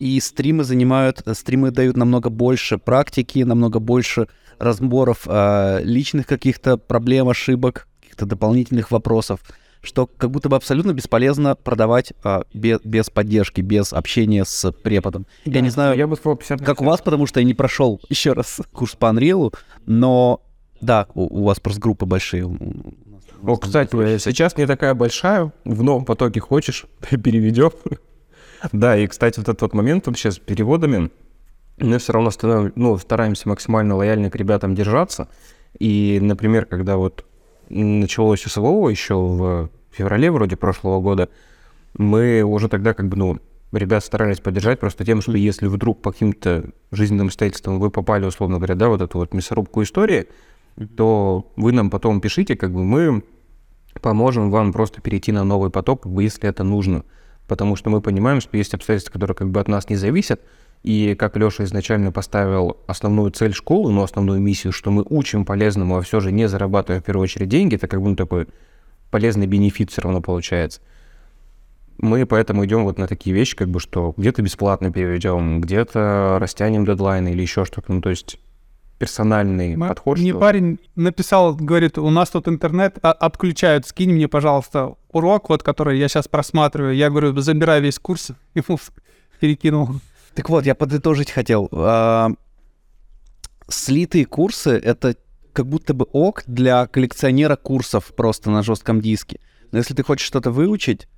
и 0.00 0.18
стримы 0.18 0.64
занимают, 0.64 1.22
стримы 1.34 1.70
дают 1.70 1.96
намного 1.96 2.28
больше 2.28 2.78
практики, 2.78 3.38
намного 3.38 3.78
больше 3.78 4.26
разборов 4.58 5.26
а, 5.26 5.78
личных 5.80 6.26
каких-то 6.26 6.76
проблем, 6.76 7.28
ошибок, 7.28 7.86
каких-то 8.00 8.26
дополнительных 8.26 8.90
вопросов, 8.90 9.38
что 9.82 10.06
как 10.06 10.30
будто 10.30 10.48
бы 10.48 10.56
абсолютно 10.56 10.92
бесполезно 10.92 11.56
продавать 11.56 12.12
а, 12.22 12.44
без, 12.54 12.80
без 12.84 13.10
поддержки, 13.10 13.60
без 13.60 13.92
общения 13.92 14.44
с 14.44 14.70
преподом. 14.72 15.26
Я 15.44 15.60
не 15.60 15.70
знаю, 15.70 15.96
Я 15.96 16.06
бы 16.06 16.16
сказал 16.16 16.36
50 16.36 16.60
на 16.60 16.66
как 16.66 16.80
у 16.80 16.84
вас, 16.84 17.00
потому 17.00 17.26
что 17.26 17.40
я 17.40 17.46
не 17.46 17.54
прошел 17.54 18.00
еще 18.08 18.32
раз 18.32 18.60
курс 18.72 18.94
по 18.94 19.06
Unreal, 19.06 19.54
но 19.86 20.40
да, 20.80 21.06
у, 21.14 21.40
у 21.40 21.44
вас 21.44 21.60
просто 21.60 21.80
группы 21.80 22.06
большие. 22.06 22.44
О, 23.44 23.56
кстати, 23.56 24.18
сейчас 24.18 24.56
не 24.56 24.66
такая 24.66 24.94
большая, 24.94 25.52
в 25.64 25.82
новом 25.82 26.04
потоке 26.04 26.40
хочешь, 26.40 26.86
переведем. 27.10 27.72
Да, 28.70 28.96
и, 28.96 29.08
кстати, 29.08 29.38
вот 29.38 29.48
этот 29.48 29.62
вот 29.62 29.74
момент 29.74 30.06
вообще 30.06 30.30
с 30.30 30.38
переводами, 30.38 31.10
мы 31.78 31.98
все 31.98 32.12
равно 32.12 32.30
ну, 32.76 32.96
стараемся 32.98 33.48
максимально 33.48 33.96
лояльно 33.96 34.30
к 34.30 34.36
ребятам 34.36 34.76
держаться. 34.76 35.28
И, 35.78 36.18
например, 36.22 36.66
когда 36.66 36.96
вот 36.96 37.24
началось 37.72 38.42
СВО 38.42 38.88
еще 38.88 39.14
в 39.14 39.70
феврале 39.90 40.30
вроде 40.30 40.56
прошлого 40.56 41.00
года, 41.00 41.28
мы 41.96 42.42
уже 42.42 42.68
тогда 42.68 42.94
как 42.94 43.08
бы, 43.08 43.16
ну, 43.16 43.38
ребят 43.72 44.04
старались 44.04 44.40
поддержать 44.40 44.80
просто 44.80 45.04
тем, 45.04 45.20
что 45.22 45.32
если 45.32 45.66
вдруг 45.66 46.02
по 46.02 46.12
каким-то 46.12 46.70
жизненным 46.90 47.26
обстоятельствам 47.26 47.78
вы 47.78 47.90
попали, 47.90 48.24
условно 48.24 48.56
говоря, 48.56 48.74
да, 48.74 48.88
вот 48.88 49.02
эту 49.02 49.18
вот 49.18 49.34
мясорубку 49.34 49.82
истории, 49.82 50.28
то 50.96 51.52
вы 51.56 51.72
нам 51.72 51.90
потом 51.90 52.20
пишите, 52.20 52.56
как 52.56 52.72
бы 52.72 52.84
мы 52.84 53.22
поможем 54.00 54.50
вам 54.50 54.72
просто 54.72 55.00
перейти 55.00 55.32
на 55.32 55.44
новый 55.44 55.70
поток, 55.70 56.02
как 56.02 56.12
бы, 56.12 56.22
если 56.22 56.48
это 56.48 56.64
нужно. 56.64 57.04
Потому 57.46 57.76
что 57.76 57.90
мы 57.90 58.00
понимаем, 58.00 58.40
что 58.40 58.56
есть 58.56 58.72
обстоятельства, 58.72 59.12
которые 59.12 59.34
как 59.34 59.50
бы 59.50 59.60
от 59.60 59.68
нас 59.68 59.88
не 59.90 59.96
зависят. 59.96 60.40
И 60.82 61.14
как 61.14 61.36
Леша 61.36 61.62
изначально 61.64 62.10
поставил 62.10 62.76
основную 62.86 63.30
цель 63.30 63.52
школы, 63.54 63.92
ну, 63.92 64.02
основную 64.02 64.40
миссию, 64.40 64.72
что 64.72 64.90
мы 64.90 65.04
учим 65.08 65.44
полезному, 65.44 65.96
а 65.96 66.02
все 66.02 66.18
же 66.18 66.32
не 66.32 66.48
зарабатывая 66.48 67.00
в 67.00 67.04
первую 67.04 67.22
очередь 67.24 67.48
деньги, 67.48 67.76
это 67.76 67.86
как 67.86 68.02
бы 68.02 68.10
ну, 68.10 68.16
такой 68.16 68.48
полезный 69.10 69.46
бенефит 69.46 69.90
все 69.90 70.02
равно 70.02 70.20
получается. 70.20 70.80
Мы 71.98 72.26
поэтому 72.26 72.64
идем 72.66 72.82
вот 72.82 72.98
на 72.98 73.06
такие 73.06 73.34
вещи, 73.36 73.54
как 73.54 73.68
бы, 73.68 73.78
что 73.78 74.12
где-то 74.16 74.42
бесплатно 74.42 74.90
переведем, 74.90 75.60
где-то 75.60 76.38
растянем 76.40 76.84
дедлайн 76.84 77.28
или 77.28 77.42
еще 77.42 77.64
что-то. 77.64 77.92
Ну, 77.92 78.00
то 78.00 78.10
есть 78.10 78.40
персональный 78.98 79.76
Ма- 79.76 79.88
подход. 79.88 80.18
Мне 80.18 80.30
что- 80.30 80.40
парень 80.40 80.78
написал, 80.96 81.54
говорит, 81.54 81.98
у 81.98 82.10
нас 82.10 82.30
тут 82.30 82.48
интернет 82.48 82.98
а- 83.02 83.12
отключают, 83.12 83.86
скинь 83.86 84.12
мне, 84.12 84.26
пожалуйста, 84.26 84.94
урок, 85.12 85.48
вот, 85.48 85.62
который 85.62 85.98
я 85.98 86.08
сейчас 86.08 86.26
просматриваю. 86.26 86.94
Я 86.96 87.10
говорю, 87.10 87.38
забирай 87.40 87.80
весь 87.80 87.98
курс, 88.00 88.32
ему 88.54 88.78
перекинул. 89.38 89.88
Так 90.34 90.48
вот, 90.48 90.66
я 90.66 90.74
подытожить 90.74 91.30
хотел. 91.30 91.68
А, 91.72 92.30
Слитые 93.68 94.26
курсы— 94.26 94.70
это 94.84 95.16
как 95.52 95.66
будто 95.66 95.94
бы 95.94 96.06
ок 96.12 96.42
для 96.46 96.86
коллекционера 96.86 97.56
курсов 97.56 98.12
просто 98.16 98.50
на 98.50 98.62
жестком 98.62 99.00
диске. 99.00 99.40
Но 99.70 99.78
если 99.78 99.94
ты 99.94 100.02
хочешь 100.02 100.26
что-то 100.26 100.50
выучить, 100.50 101.08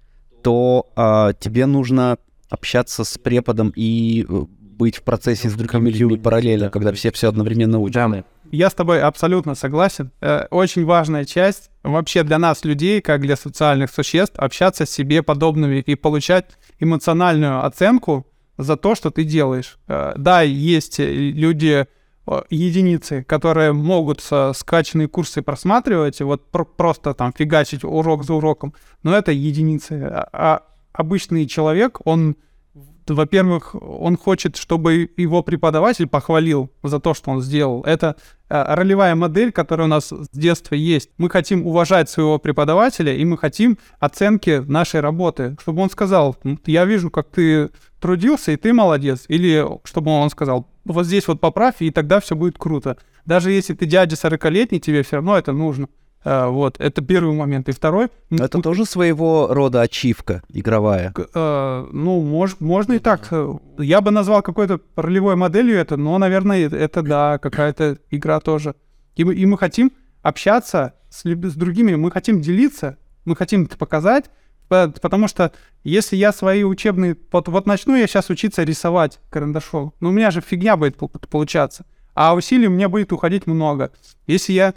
то 0.42 0.90
а, 0.96 1.32
тебе 1.32 1.66
нужно 1.66 2.18
общаться 2.50 3.04
с 3.04 3.18
преподом 3.18 3.72
и 3.74 4.26
э, 4.28 4.44
быть 4.50 4.96
в 4.96 5.02
процессе 5.02 5.48
с 5.48 5.54
другими 5.54 5.90
людьми 5.90 6.18
параллельно, 6.18 6.70
когда 6.70 6.92
все 6.92 7.10
все 7.10 7.28
одновременно 7.28 7.78
учат. 7.78 7.94
Да, 7.94 8.24
Я 8.52 8.70
с 8.70 8.74
тобой 8.74 9.00
абсолютно 9.00 9.54
согласен. 9.54 10.12
Э, 10.20 10.46
Очень 10.50 10.84
важная 10.84 11.24
часть 11.24 11.70
вообще 11.82 12.22
для 12.22 12.38
нас, 12.38 12.64
людей, 12.64 13.00
как 13.00 13.22
для 13.22 13.36
социальных 13.36 13.90
существ, 13.90 14.38
общаться 14.38 14.86
с 14.86 14.90
себе 14.90 15.22
подобными 15.22 15.76
и 15.76 15.94
получать 15.94 16.46
эмоциональную 16.78 17.64
оценку 17.64 18.26
за 18.58 18.76
то, 18.76 18.94
что 18.94 19.10
ты 19.10 19.24
делаешь. 19.24 19.78
Э, 19.88 20.12
Да, 20.16 20.42
есть 20.42 21.00
э, 21.00 21.12
люди, 21.12 21.86
э, 22.26 22.42
единицы, 22.50 23.22
которые 23.24 23.72
могут 23.72 24.20
скачанные 24.54 25.08
курсы 25.08 25.42
просматривать, 25.42 26.20
вот 26.20 26.50
про- 26.50 26.64
просто 26.64 27.14
там 27.14 27.32
фигачить 27.36 27.84
урок 27.84 28.24
за 28.24 28.34
уроком, 28.34 28.72
но 29.02 29.14
это 29.14 29.32
единицы. 29.32 30.02
А, 30.10 30.28
а 30.32 30.62
обычный 30.92 31.46
человек, 31.46 32.00
он 32.04 32.36
во-первых, 33.10 33.74
он 33.74 34.16
хочет, 34.16 34.56
чтобы 34.56 35.10
его 35.16 35.42
преподаватель 35.42 36.06
похвалил 36.06 36.70
за 36.82 37.00
то, 37.00 37.14
что 37.14 37.30
он 37.30 37.42
сделал. 37.42 37.82
Это 37.82 38.16
э, 38.48 38.74
ролевая 38.74 39.14
модель, 39.14 39.52
которая 39.52 39.86
у 39.86 39.90
нас 39.90 40.08
с 40.08 40.28
детства 40.32 40.74
есть. 40.74 41.10
Мы 41.18 41.28
хотим 41.28 41.66
уважать 41.66 42.08
своего 42.08 42.38
преподавателя, 42.38 43.14
и 43.14 43.24
мы 43.24 43.36
хотим 43.36 43.78
оценки 43.98 44.62
нашей 44.66 45.00
работы. 45.00 45.56
Чтобы 45.60 45.82
он 45.82 45.90
сказал, 45.90 46.36
я 46.66 46.84
вижу, 46.84 47.10
как 47.10 47.28
ты 47.28 47.70
трудился, 48.00 48.52
и 48.52 48.56
ты 48.56 48.72
молодец. 48.72 49.24
Или 49.28 49.66
чтобы 49.84 50.10
он 50.10 50.30
сказал, 50.30 50.68
вот 50.84 51.06
здесь 51.06 51.26
вот 51.28 51.40
поправь, 51.40 51.76
и 51.80 51.90
тогда 51.90 52.20
все 52.20 52.36
будет 52.36 52.58
круто. 52.58 52.96
Даже 53.24 53.50
если 53.50 53.74
ты 53.74 53.86
дядя 53.86 54.16
40-летний, 54.16 54.80
тебе 54.80 55.02
все 55.02 55.16
равно 55.16 55.38
это 55.38 55.52
нужно. 55.52 55.88
А, 56.24 56.48
вот, 56.48 56.76
это 56.80 57.02
первый 57.02 57.34
момент. 57.36 57.68
И 57.68 57.72
второй... 57.72 58.08
Это 58.30 58.62
тоже 58.62 58.86
своего 58.86 59.48
рода 59.50 59.82
ачивка 59.82 60.42
игровая. 60.48 61.12
Э, 61.34 61.86
ну, 61.92 62.22
мож, 62.22 62.56
можно 62.60 62.94
и 62.94 62.98
так. 62.98 63.30
Я 63.78 64.00
бы 64.00 64.10
назвал 64.10 64.42
какой-то 64.42 64.80
ролевой 64.96 65.36
моделью 65.36 65.76
это, 65.76 65.96
но, 65.96 66.16
наверное, 66.18 66.68
это, 66.68 67.02
да, 67.02 67.38
какая-то 67.38 67.98
игра 68.10 68.40
тоже. 68.40 68.74
И 69.16 69.24
мы, 69.24 69.34
и 69.34 69.44
мы 69.44 69.58
хотим 69.58 69.92
общаться 70.22 70.94
с, 71.10 71.24
с 71.24 71.54
другими, 71.54 71.94
мы 71.94 72.10
хотим 72.10 72.40
делиться, 72.40 72.96
мы 73.26 73.36
хотим 73.36 73.64
это 73.64 73.76
показать, 73.76 74.24
потому 74.68 75.28
что 75.28 75.52
если 75.84 76.16
я 76.16 76.32
свои 76.32 76.64
учебные... 76.64 77.16
Вот, 77.30 77.48
вот 77.48 77.66
начну 77.66 77.94
я 77.94 78.06
сейчас 78.06 78.30
учиться 78.30 78.62
рисовать 78.64 79.20
карандашом, 79.28 79.92
ну, 80.00 80.08
у 80.08 80.12
меня 80.12 80.30
же 80.30 80.40
фигня 80.40 80.76
будет 80.76 80.96
получаться, 80.96 81.84
а 82.14 82.34
усилий 82.34 82.66
у 82.66 82.70
меня 82.70 82.88
будет 82.88 83.12
уходить 83.12 83.46
много. 83.46 83.92
Если 84.26 84.54
я 84.54 84.74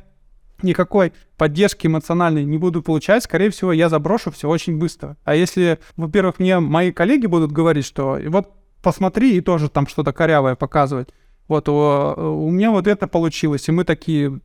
никакой 0.61 1.13
поддержки 1.37 1.87
эмоциональной 1.87 2.43
не 2.43 2.57
буду 2.57 2.81
получать, 2.81 3.23
скорее 3.23 3.49
всего, 3.49 3.71
я 3.71 3.89
заброшу 3.89 4.31
все 4.31 4.49
очень 4.49 4.77
быстро. 4.77 5.17
А 5.23 5.35
если, 5.35 5.79
во-первых, 5.95 6.39
мне 6.39 6.59
мои 6.59 6.91
коллеги 6.91 7.25
будут 7.25 7.51
говорить, 7.51 7.85
что 7.85 8.19
вот 8.27 8.51
посмотри 8.81 9.37
и 9.37 9.41
тоже 9.41 9.69
там 9.69 9.87
что-то 9.87 10.13
корявое 10.13 10.55
показывать, 10.55 11.09
вот 11.47 11.69
у, 11.69 11.73
у 11.73 12.51
меня 12.51 12.71
вот 12.71 12.87
это 12.87 13.07
получилось, 13.07 13.67
и 13.69 13.71
мы 13.71 13.83
такие 13.83 14.39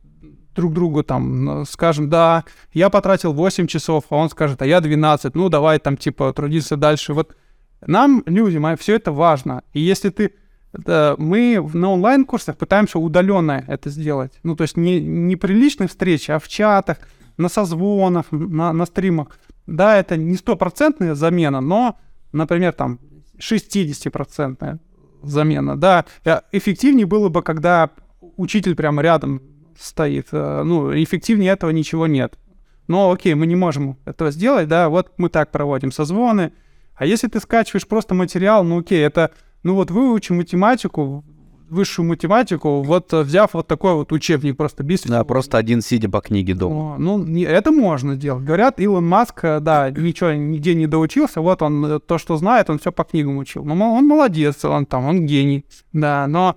друг 0.55 0.73
другу 0.73 1.03
там 1.03 1.65
скажем, 1.65 2.09
да, 2.09 2.45
я 2.73 2.89
потратил 2.89 3.33
8 3.33 3.67
часов, 3.67 4.05
а 4.09 4.15
он 4.15 4.29
скажет, 4.29 4.61
а 4.61 4.65
я 4.65 4.81
12, 4.81 5.35
ну 5.35 5.49
давай 5.49 5.79
там 5.79 5.97
типа 5.97 6.31
трудиться 6.33 6.77
дальше. 6.77 7.13
Вот 7.13 7.35
нам, 7.85 8.23
людям, 8.25 8.77
все 8.77 8.95
это 8.95 9.11
важно. 9.11 9.63
И 9.73 9.81
если 9.81 10.09
ты 10.09 10.33
это 10.73 11.15
мы 11.19 11.69
на 11.73 11.91
онлайн-курсах 11.91 12.57
пытаемся 12.57 12.99
удаленно 12.99 13.63
это 13.67 13.89
сделать. 13.89 14.39
Ну, 14.43 14.55
то 14.55 14.63
есть 14.63 14.75
не, 14.75 14.99
не 14.99 15.35
при 15.35 15.53
личной 15.53 15.87
встрече, 15.87 16.33
а 16.33 16.39
в 16.39 16.47
чатах, 16.47 16.97
на 17.37 17.47
созвонах, 17.47 18.25
на, 18.31 18.73
на 18.73 18.85
стримах. 18.85 19.39
Да, 19.67 19.97
это 19.97 20.17
не 20.17 20.35
стопроцентная 20.35 21.15
замена, 21.15 21.61
но, 21.61 21.97
например, 22.31 22.73
там 22.73 22.99
60% 23.37 24.79
замена. 25.21 25.77
Да, 25.77 26.05
э, 26.25 26.39
эффективнее 26.51 27.05
было 27.05 27.29
бы, 27.29 27.43
когда 27.43 27.91
учитель 28.37 28.75
прямо 28.75 29.01
рядом 29.01 29.41
стоит. 29.79 30.27
Э, 30.31 30.63
ну, 30.63 30.91
эффективнее 30.91 31.51
этого 31.51 31.69
ничего 31.69 32.07
нет. 32.07 32.37
Но 32.87 33.11
окей, 33.11 33.33
мы 33.35 33.45
не 33.47 33.55
можем 33.55 33.97
этого 34.05 34.31
сделать, 34.31 34.67
да, 34.67 34.89
вот 34.89 35.13
мы 35.17 35.29
так 35.29 35.51
проводим 35.51 35.91
созвоны. 35.91 36.51
А 36.95 37.05
если 37.05 37.27
ты 37.27 37.39
скачиваешь 37.39 37.87
просто 37.87 38.13
материал, 38.13 38.63
ну 38.63 38.79
окей, 38.79 39.03
это 39.03 39.31
ну 39.63 39.75
вот 39.75 39.91
выучи 39.91 40.31
математику, 40.31 41.23
высшую 41.69 42.07
математику, 42.07 42.81
вот 42.81 43.11
э, 43.13 43.21
взяв 43.21 43.53
вот 43.53 43.67
такой 43.67 43.93
вот 43.95 44.11
учебник 44.11 44.57
просто 44.57 44.83
без 44.83 45.01
Да, 45.01 45.23
просто 45.23 45.57
один 45.57 45.81
сидя 45.81 46.09
по 46.09 46.21
книге 46.21 46.53
дома. 46.53 46.95
О, 46.95 46.97
ну, 46.97 47.17
не, 47.17 47.43
это 47.43 47.71
можно 47.71 48.15
делать. 48.15 48.43
Говорят, 48.43 48.79
Илон 48.79 49.07
Маск, 49.07 49.43
э, 49.43 49.59
да, 49.59 49.89
ничего 49.89 50.31
нигде 50.31 50.75
не 50.75 50.87
доучился, 50.87 51.41
вот 51.41 51.61
он 51.61 51.85
э, 51.85 51.99
то, 51.99 52.17
что 52.17 52.37
знает, 52.37 52.69
он 52.69 52.79
все 52.79 52.91
по 52.91 53.03
книгам 53.03 53.37
учил. 53.37 53.65
Ну, 53.65 53.73
он 53.73 54.07
молодец, 54.07 54.63
он 54.63 54.85
там, 54.85 55.05
он 55.05 55.25
гений, 55.25 55.65
да, 55.91 56.27
но 56.27 56.55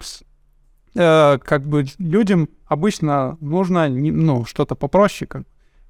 э, 0.95 1.39
как 1.39 1.67
бы 1.67 1.87
людям 1.99 2.49
обычно 2.67 3.39
нужно, 3.41 3.89
ну, 3.89 4.45
что-то 4.45 4.75
попроще, 4.75 5.27
как 5.27 5.45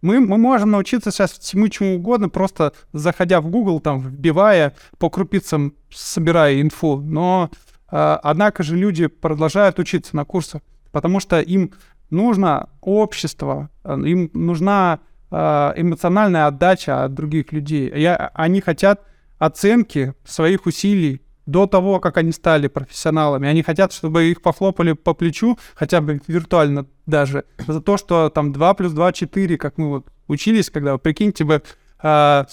мы, 0.06 0.20
мы 0.20 0.38
можем 0.38 0.70
научиться 0.70 1.10
сейчас 1.10 1.32
всему 1.32 1.68
чему 1.68 1.96
угодно, 1.96 2.28
просто 2.28 2.72
заходя 2.92 3.40
в 3.40 3.48
Google, 3.48 3.80
там, 3.80 4.00
вбивая, 4.00 4.74
по 4.98 5.10
крупицам 5.10 5.74
собирая 5.90 6.60
инфу. 6.60 7.00
Но, 7.00 7.50
э, 7.90 8.18
однако 8.22 8.62
же, 8.62 8.76
люди 8.76 9.08
продолжают 9.08 9.78
учиться 9.78 10.14
на 10.14 10.24
курсах, 10.24 10.62
потому 10.92 11.18
что 11.20 11.40
им 11.40 11.72
нужно 12.10 12.68
общество, 12.80 13.68
им 13.84 14.30
нужна 14.32 15.00
э, 15.32 15.72
эмоциональная 15.76 16.46
отдача 16.46 17.04
от 17.04 17.14
других 17.14 17.52
людей. 17.52 17.92
Я, 17.94 18.30
они 18.34 18.60
хотят 18.60 19.02
оценки 19.38 20.14
своих 20.24 20.66
усилий, 20.66 21.20
до 21.46 21.66
того, 21.66 22.00
как 22.00 22.16
они 22.16 22.32
стали 22.32 22.66
профессионалами. 22.68 23.48
Они 23.48 23.62
хотят, 23.62 23.92
чтобы 23.92 24.24
их 24.24 24.42
похлопали 24.42 24.92
по 24.92 25.14
плечу, 25.14 25.58
хотя 25.74 26.00
бы 26.00 26.20
виртуально 26.26 26.86
даже, 27.06 27.44
за 27.66 27.80
то, 27.80 27.96
что 27.96 28.30
там 28.30 28.52
2 28.52 28.74
плюс 28.74 28.92
2— 28.92 29.12
4, 29.12 29.56
как 29.56 29.78
мы 29.78 29.88
вот 29.88 30.06
учились, 30.26 30.70
когда, 30.70 30.98
прикиньте 30.98 31.44
бы, 31.44 31.62
э, 32.02 32.44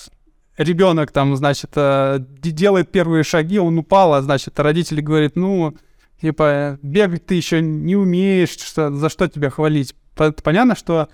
ребенок 0.57 1.11
там, 1.11 1.35
значит, 1.35 1.71
э, 1.75 2.19
делает 2.19 2.91
первые 2.91 3.23
шаги, 3.23 3.59
он 3.59 3.77
упал, 3.79 4.13
а, 4.13 4.21
значит, 4.21 4.59
родители 4.59 5.01
говорят, 5.01 5.35
ну, 5.35 5.75
типа, 6.21 6.77
бегать 6.83 7.25
ты 7.25 7.35
еще 7.35 7.61
не 7.61 7.95
умеешь, 7.95 8.51
что, 8.51 8.91
за 8.91 9.09
что 9.09 9.27
тебя 9.27 9.49
хвалить. 9.49 9.95
Понятно, 10.15 10.75
что 10.75 11.09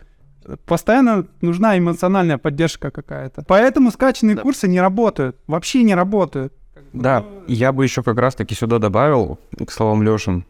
постоянно 0.66 1.28
нужна 1.42 1.78
эмоциональная 1.78 2.38
поддержка 2.38 2.92
какая-то. 2.92 3.44
Поэтому 3.48 3.92
скачанные 3.92 4.36
да. 4.36 4.42
курсы 4.42 4.68
не 4.68 4.82
работают, 4.82 5.38
вообще 5.48 5.84
не 5.84 5.96
работают. 5.96 6.54
Да, 6.94 7.26
я 7.48 7.72
бы 7.72 7.84
еще 7.84 8.04
как 8.04 8.18
раз-таки 8.18 8.56
сюда 8.56 8.80
добавил, 8.80 9.40
к 9.66 9.72
словам 9.72 10.04
Лешин, 10.04 10.46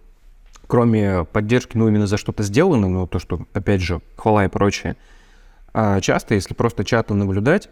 кроме 0.68 1.26
поддержки, 1.26 1.76
ну, 1.78 1.88
именно 1.88 2.08
за 2.08 2.18
что-то 2.18 2.44
сделано, 2.44 2.88
ну, 2.88 3.08
то, 3.08 3.20
что, 3.20 3.46
опять 3.54 3.82
же, 3.82 4.02
хвала 4.16 4.46
и 4.46 4.48
прочее, 4.48 4.96
а 5.74 6.00
часто, 6.00 6.36
если 6.36 6.54
просто 6.54 6.84
чатом 6.84 7.20
наблюдать, 7.20 7.70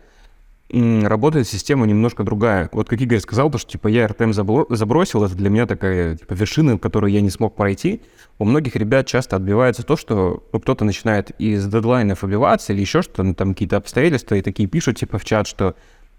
работает 0.69 1.47
система 1.47 1.85
немножко 1.85 2.23
другая. 2.23 2.69
Вот 2.73 2.89
как 2.89 2.99
Игорь 2.99 3.19
сказал, 3.19 3.49
то, 3.49 3.57
что 3.57 3.71
типа 3.71 3.87
я 3.87 4.07
РТМ 4.07 4.33
забросил, 4.33 5.23
это 5.23 5.35
для 5.35 5.49
меня 5.49 5.65
такая 5.65 6.17
типа, 6.17 6.33
вершина, 6.33 6.77
которую 6.77 7.11
я 7.11 7.21
не 7.21 7.29
смог 7.29 7.55
пройти. 7.55 8.01
У 8.37 8.45
многих 8.45 8.75
ребят 8.75 9.07
часто 9.07 9.37
отбивается 9.37 9.83
то, 9.83 9.95
что 9.95 10.43
ну, 10.51 10.59
кто-то 10.59 10.83
начинает 10.83 11.31
из 11.39 11.65
дедлайнов 11.65 12.23
обиваться 12.23 12.73
или 12.73 12.81
еще 12.81 13.01
что-то, 13.01 13.23
ну, 13.23 13.33
там 13.33 13.53
какие-то 13.53 13.77
обстоятельства, 13.77 14.35
и 14.35 14.41
такие 14.41 14.67
пишут 14.67 14.97
типа 14.97 15.17
в 15.17 15.25
чат, 15.25 15.47
что 15.47 15.75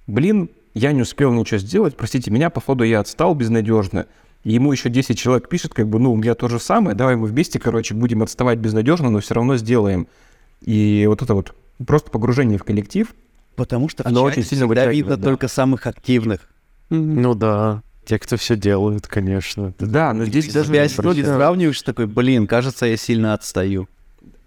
блин, 0.06 0.50
я 0.74 0.92
не 0.92 1.02
успел 1.02 1.32
ничего 1.32 1.58
сделать, 1.58 1.96
простите 1.96 2.30
меня, 2.30 2.50
походу 2.50 2.84
я 2.84 3.00
отстал 3.00 3.34
безнадежно. 3.34 4.06
Ему 4.44 4.72
еще 4.72 4.88
10 4.88 5.18
человек 5.18 5.48
пишет, 5.48 5.74
как 5.74 5.88
бы, 5.88 5.98
ну, 5.98 6.12
у 6.12 6.16
меня 6.16 6.34
то 6.34 6.48
же 6.48 6.60
самое, 6.60 6.96
давай 6.96 7.16
мы 7.16 7.26
вместе, 7.26 7.58
короче, 7.58 7.94
будем 7.94 8.22
отставать 8.22 8.58
безнадежно, 8.58 9.10
но 9.10 9.20
все 9.20 9.34
равно 9.34 9.56
сделаем. 9.56 10.06
И 10.60 11.04
вот 11.08 11.22
это 11.22 11.34
вот 11.34 11.54
просто 11.84 12.10
погружение 12.10 12.58
в 12.58 12.64
коллектив, 12.64 13.12
Потому 13.58 13.88
что 13.88 14.06
оно 14.06 14.22
очень 14.22 14.44
сильно 14.44 14.66
всегда 14.66 14.86
видно 14.86 15.16
да. 15.16 15.24
только 15.24 15.48
самых 15.48 15.88
активных. 15.88 16.48
Ну 16.90 17.34
да, 17.34 17.82
те, 18.04 18.20
кто 18.20 18.36
все 18.36 18.54
делают, 18.54 19.08
конечно. 19.08 19.74
Да, 19.80 20.12
но 20.12 20.24
здесь 20.26 20.52
даже... 20.52 20.68
Тебя 20.68 20.86
люди 21.02 21.22
сравниваешь 21.22 21.82
такой, 21.82 22.06
блин, 22.06 22.46
кажется, 22.46 22.86
я 22.86 22.96
сильно 22.96 23.34
отстаю. 23.34 23.88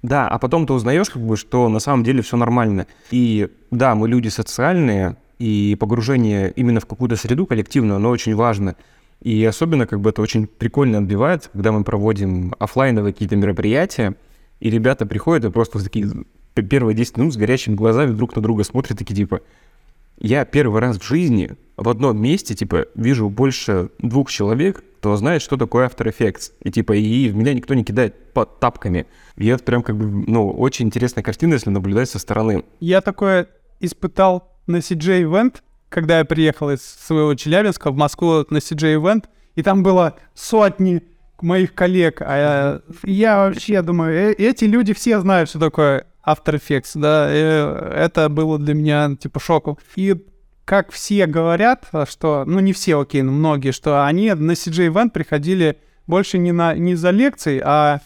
Да, 0.02 0.30
а 0.30 0.40
потом 0.40 0.66
ты 0.66 0.72
узнаешь, 0.72 1.10
как 1.10 1.22
бы, 1.22 1.36
что 1.36 1.68
на 1.68 1.80
самом 1.80 2.06
деле 2.06 2.22
все 2.22 2.38
нормально. 2.38 2.88
И 3.12 3.50
да, 3.70 3.96
мы 3.96 4.08
люди 4.08 4.30
социальные, 4.30 5.18
и 5.42 5.76
погружение 5.76 6.52
именно 6.56 6.80
в 6.80 6.86
какую-то 6.86 7.16
среду 7.16 7.48
коллективную, 7.48 7.96
оно 7.96 8.12
очень 8.12 8.36
важно. 8.36 8.76
И 9.22 9.44
особенно 9.44 9.88
как 9.88 10.00
бы 10.00 10.12
это 10.12 10.22
очень 10.22 10.46
прикольно 10.46 11.00
отбивается, 11.00 11.50
когда 11.52 11.72
мы 11.72 11.84
проводим 11.84 12.54
офлайновые 12.60 13.12
какие-то 13.12 13.36
мероприятия, 13.36 14.16
и 14.60 14.70
ребята 14.70 15.08
приходят 15.08 15.46
и 15.46 15.50
просто 15.52 15.84
такие 15.84 16.08
первые 16.54 16.96
10 16.96 17.18
минут 17.18 17.34
с 17.34 17.38
горящими 17.38 17.74
глазами 17.74 18.12
друг 18.12 18.36
на 18.36 18.42
друга 18.44 18.64
смотрят, 18.64 19.00
такие 19.00 19.16
типа, 19.16 19.42
я 20.20 20.46
первый 20.46 20.80
раз 20.80 21.00
в 21.00 21.04
жизни 21.04 21.54
в 21.76 21.90
одном 21.90 22.22
месте, 22.22 22.54
типа, 22.54 22.86
вижу 22.94 23.28
больше 23.28 23.90
двух 23.98 24.30
человек, 24.30 24.84
кто 25.00 25.16
знает, 25.16 25.42
что 25.42 25.58
такое 25.58 25.88
After 25.88 26.06
Effects. 26.16 26.52
И, 26.62 26.70
типа, 26.70 26.94
и 26.94 27.30
в 27.30 27.36
меня 27.36 27.56
никто 27.56 27.74
не 27.74 27.84
кидает 27.84 28.32
под 28.34 28.60
тапками. 28.60 29.08
И 29.38 29.48
это 29.48 29.64
прям, 29.64 29.82
как 29.82 29.98
бы, 29.98 30.06
ну, 30.28 30.52
очень 30.52 30.86
интересная 30.86 31.24
картина, 31.24 31.56
если 31.56 31.72
наблюдать 31.72 32.12
со 32.12 32.20
стороны. 32.20 32.64
Я 32.80 33.02
такое 33.02 33.48
испытал 33.80 34.51
на 34.68 34.78
CJ 34.78 35.24
Event, 35.24 35.58
когда 35.90 36.20
я 36.20 36.26
приехал 36.26 36.70
из 36.70 36.82
своего 36.82 37.34
Челябинска 37.36 37.92
в 37.92 37.98
Москву 37.98 38.46
на 38.50 38.58
CJ 38.58 39.02
Event, 39.02 39.26
и 39.56 39.64
там 39.64 39.84
было 39.84 40.16
сотни 40.34 41.04
моих 41.42 41.74
коллег, 41.74 42.22
а 42.22 42.38
я, 42.38 42.82
я 43.04 43.38
вообще 43.38 43.82
думаю, 43.82 44.14
э, 44.14 44.34
эти 44.34 44.66
люди 44.66 44.94
все 44.94 45.20
знают, 45.20 45.50
что 45.50 45.60
такое 45.60 46.06
After 46.26 46.56
Effects, 46.56 46.92
да, 46.96 47.30
и 47.32 47.96
это 47.96 48.30
было 48.30 48.60
для 48.60 48.74
меня, 48.74 49.16
типа, 49.20 49.40
шоком. 49.40 49.78
И 49.96 50.16
как 50.66 50.92
все 50.92 51.26
говорят, 51.26 51.90
что, 52.08 52.44
ну, 52.46 52.60
не 52.60 52.74
все, 52.74 53.00
окей, 53.00 53.24
но 53.24 53.32
многие, 53.32 53.72
что 53.72 54.06
они 54.06 54.32
на 54.34 54.52
CJ 54.52 54.94
Event 54.94 55.10
приходили 55.10 55.80
больше 56.08 56.38
не, 56.38 56.52
на, 56.52 56.76
не 56.76 56.96
за 56.96 57.10
лекцией, 57.10 57.62
а 57.64 58.02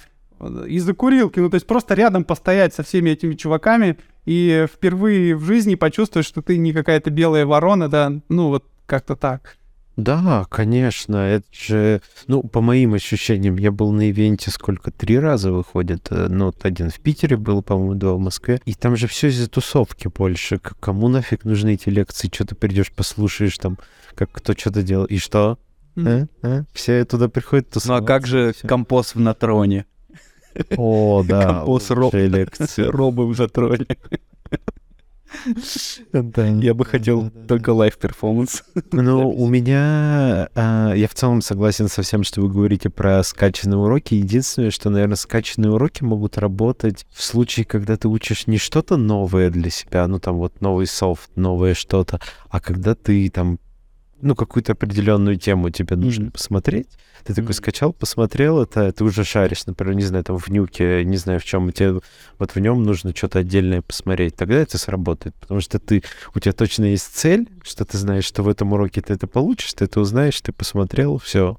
из-за 0.67 0.93
курилки. 0.93 1.39
Ну, 1.39 1.49
то 1.49 1.55
есть 1.55 1.67
просто 1.67 1.93
рядом 1.93 2.23
постоять 2.23 2.73
со 2.73 2.83
всеми 2.83 3.11
этими 3.11 3.33
чуваками 3.33 3.97
и 4.25 4.65
впервые 4.71 5.35
в 5.35 5.43
жизни 5.45 5.75
почувствовать, 5.75 6.25
что 6.27 6.41
ты 6.41 6.57
не 6.57 6.73
какая-то 6.73 7.09
белая 7.11 7.45
ворона, 7.45 7.89
да, 7.89 8.11
ну, 8.29 8.49
вот 8.49 8.65
как-то 8.85 9.15
так. 9.15 9.57
Да, 9.97 10.45
конечно, 10.49 11.15
это 11.15 11.45
же, 11.53 12.01
ну, 12.27 12.43
по 12.43 12.59
моим 12.59 12.95
ощущениям, 12.95 13.55
я 13.55 13.71
был 13.71 13.93
на 13.93 14.09
ивенте 14.09 14.51
сколько, 14.51 14.91
три 14.91 15.17
раза 15.17 15.53
выходит, 15.53 16.07
э, 16.11 16.27
ну, 16.29 16.47
вот 16.47 16.65
один 16.65 16.89
в 16.89 16.99
Питере 16.99 17.37
был, 17.37 17.61
по-моему, 17.63 17.93
два 17.93 18.13
в 18.15 18.19
Москве, 18.19 18.59
и 18.65 18.73
там 18.73 18.97
же 18.97 19.07
все 19.07 19.29
из-за 19.29 19.49
тусовки 19.49 20.09
больше, 20.09 20.59
кому 20.59 21.07
нафиг 21.07 21.45
нужны 21.45 21.75
эти 21.75 21.87
лекции, 21.87 22.29
что 22.33 22.45
ты 22.45 22.55
придешь, 22.55 22.91
послушаешь 22.91 23.57
там, 23.57 23.77
как 24.15 24.31
кто 24.33 24.51
что-то 24.51 24.83
делал, 24.83 25.05
и 25.05 25.17
что? 25.17 25.57
М. 25.95 26.07
А? 26.07 26.27
А? 26.41 26.63
Все 26.73 27.05
туда 27.05 27.29
приходят 27.29 27.67
Ну 27.67 27.69
а 27.69 27.73
тусоваться. 27.75 28.05
как 28.07 28.27
же 28.27 28.51
всё. 28.51 28.67
компост 28.67 29.15
в 29.15 29.21
натроне? 29.21 29.85
О, 30.77 31.23
да, 31.27 31.43
Компост 31.53 31.91
роб. 31.91 32.13
лекция. 32.13 32.89
Робы 32.91 33.27
в 33.31 33.39
натроне. 33.39 33.87
Я 36.61 36.73
бы 36.73 36.85
хотел 36.85 37.29
только 37.47 37.71
лайв-перформанс. 37.71 38.63
Ну, 38.91 39.29
у 39.35 39.47
меня... 39.47 40.49
а, 40.55 40.93
я 40.93 41.07
в 41.07 41.13
целом 41.13 41.41
согласен 41.41 41.87
со 41.87 42.01
всем, 42.01 42.23
что 42.23 42.41
вы 42.41 42.49
говорите 42.49 42.89
про 42.89 43.23
скачанные 43.23 43.77
уроки. 43.77 44.15
Единственное, 44.15 44.71
что, 44.71 44.89
наверное, 44.89 45.15
скачанные 45.15 45.71
уроки 45.71 46.03
могут 46.03 46.37
работать 46.37 47.05
в 47.11 47.23
случае, 47.23 47.65
когда 47.65 47.97
ты 47.97 48.07
учишь 48.07 48.47
не 48.47 48.57
что-то 48.57 48.97
новое 48.97 49.49
для 49.49 49.69
себя, 49.69 50.07
ну, 50.07 50.19
там 50.19 50.37
вот 50.37 50.61
новый 50.61 50.87
софт, 50.87 51.29
новое 51.35 51.73
что-то, 51.73 52.19
а 52.49 52.59
когда 52.59 52.95
ты 52.95 53.29
там 53.29 53.59
ну, 54.21 54.35
какую-то 54.35 54.73
определенную 54.73 55.37
тему 55.37 55.69
тебе 55.69 55.95
нужно 55.95 56.25
Мгм. 56.25 56.31
посмотреть. 56.31 56.87
Ты 57.23 57.33
такой 57.33 57.49
Мгм. 57.49 57.53
скачал, 57.53 57.93
посмотрел 57.93 58.61
это, 58.61 58.91
ты 58.91 59.03
уже 59.03 59.23
шаришь, 59.23 59.65
например, 59.65 59.95
не 59.95 60.03
знаю, 60.03 60.23
там 60.23 60.37
в 60.37 60.47
нюке, 60.49 61.03
не 61.03 61.17
знаю 61.17 61.39
в 61.39 61.43
чем, 61.43 61.71
тебе 61.71 61.99
вот 62.37 62.51
в 62.55 62.59
нем 62.59 62.83
нужно 62.83 63.15
что-то 63.15 63.39
отдельное 63.39 63.81
посмотреть. 63.81 64.35
Тогда 64.35 64.55
это 64.55 64.77
сработает, 64.77 65.35
потому 65.35 65.59
что 65.61 65.79
ты, 65.79 66.03
у 66.33 66.39
тебя 66.39 66.53
точно 66.53 66.85
есть 66.85 67.15
цель, 67.15 67.49
что 67.63 67.83
ты 67.85 67.97
знаешь, 67.97 68.25
что 68.25 68.43
в 68.43 68.47
этом 68.47 68.73
уроке 68.73 69.01
ты 69.01 69.13
это 69.13 69.27
получишь, 69.27 69.73
ты 69.73 69.85
это 69.85 69.99
узнаешь, 69.99 70.39
ты 70.41 70.51
посмотрел, 70.51 71.17
все, 71.17 71.57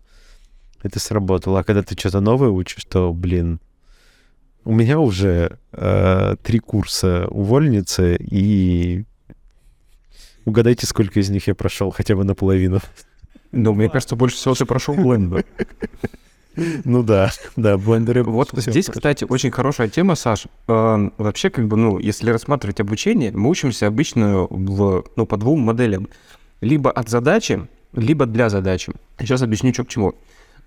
это 0.82 1.00
сработало. 1.00 1.60
А 1.60 1.64
когда 1.64 1.82
ты 1.82 1.98
что-то 1.98 2.20
новое 2.20 2.50
учишь, 2.50 2.84
то, 2.84 3.12
блин, 3.12 3.60
у 4.64 4.72
меня 4.72 4.98
уже 4.98 5.58
э, 5.72 6.36
три 6.42 6.58
курса 6.58 7.26
увольницы, 7.30 8.16
и 8.18 9.04
угадайте, 10.46 10.86
сколько 10.86 11.20
из 11.20 11.28
них 11.28 11.46
я 11.48 11.54
прошел, 11.54 11.90
хотя 11.90 12.16
бы 12.16 12.24
наполовину. 12.24 12.80
Ну, 13.52 13.74
мне 13.74 13.90
кажется, 13.90 14.16
больше 14.16 14.36
всего 14.36 14.54
ты 14.54 14.64
прошел 14.64 14.94
Blender. 14.94 15.44
Ну 16.84 17.02
да, 17.02 17.30
да, 17.56 17.76
блендеры. 17.76 18.24
Вот 18.24 18.48
здесь, 18.54 18.86
кстати, 18.86 19.26
очень 19.28 19.50
хорошая 19.50 19.88
тема, 19.88 20.14
Саш. 20.14 20.46
Э, 20.68 21.10
Вообще, 21.18 21.50
как 21.50 21.68
бы, 21.68 21.76
ну, 21.76 21.98
если 21.98 22.30
рассматривать 22.30 22.80
обучение, 22.80 23.30
мы 23.30 23.50
учимся 23.50 23.86
обычно 23.86 24.46
в, 24.48 25.04
ну, 25.16 25.26
по 25.26 25.36
двум 25.36 25.60
моделям. 25.60 26.08
Либо 26.62 26.90
от 26.90 27.10
задачи, 27.10 27.68
либо 27.92 28.24
для 28.24 28.48
задачи. 28.48 28.92
Сейчас 29.18 29.42
объясню, 29.42 29.74
что 29.74 29.84
к 29.84 29.88
чему. 29.88 30.14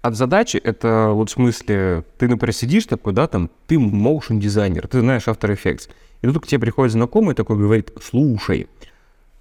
От 0.01 0.15
задачи 0.15 0.57
это 0.57 1.09
вот 1.11 1.31
в 1.31 1.33
смысле, 1.33 2.03
ты, 2.19 2.27
например, 2.27 2.53
сидишь 2.53 2.85
такой, 2.85 3.13
да, 3.13 3.27
там, 3.27 3.49
ты 3.65 3.75
motion 3.75 4.37
дизайнер, 4.39 4.87
ты 4.87 4.99
знаешь 5.01 5.27
After 5.27 5.51
Effects. 5.57 5.89
И 6.21 6.27
тут 6.27 6.43
к 6.43 6.47
тебе 6.47 6.59
приходит 6.59 6.93
знакомый 6.93 7.33
такой, 7.33 7.57
говорит, 7.57 7.91
слушай, 8.01 8.67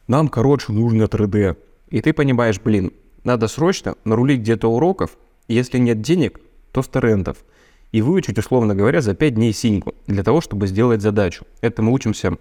нам, 0.08 0.28
короче, 0.28 0.72
нужно 0.72 1.04
3D. 1.04 1.56
И 1.90 2.00
ты 2.00 2.12
понимаешь, 2.12 2.60
блин, 2.60 2.92
надо 3.24 3.46
срочно 3.46 3.94
нарулить 4.04 4.40
где-то 4.40 4.68
уроков, 4.68 5.16
если 5.46 5.78
нет 5.78 6.00
денег, 6.00 6.40
то 6.72 6.82
с 6.82 6.88
торрентов. 6.88 7.38
И 7.92 8.02
выучить, 8.02 8.38
условно 8.38 8.74
говоря, 8.74 9.00
за 9.00 9.14
5 9.14 9.34
дней 9.34 9.52
синьку 9.52 9.94
для 10.06 10.22
того, 10.22 10.40
чтобы 10.40 10.66
сделать 10.66 11.00
задачу. 11.00 11.46
Это 11.60 11.82
мы 11.82 11.92
учимся 11.92 12.36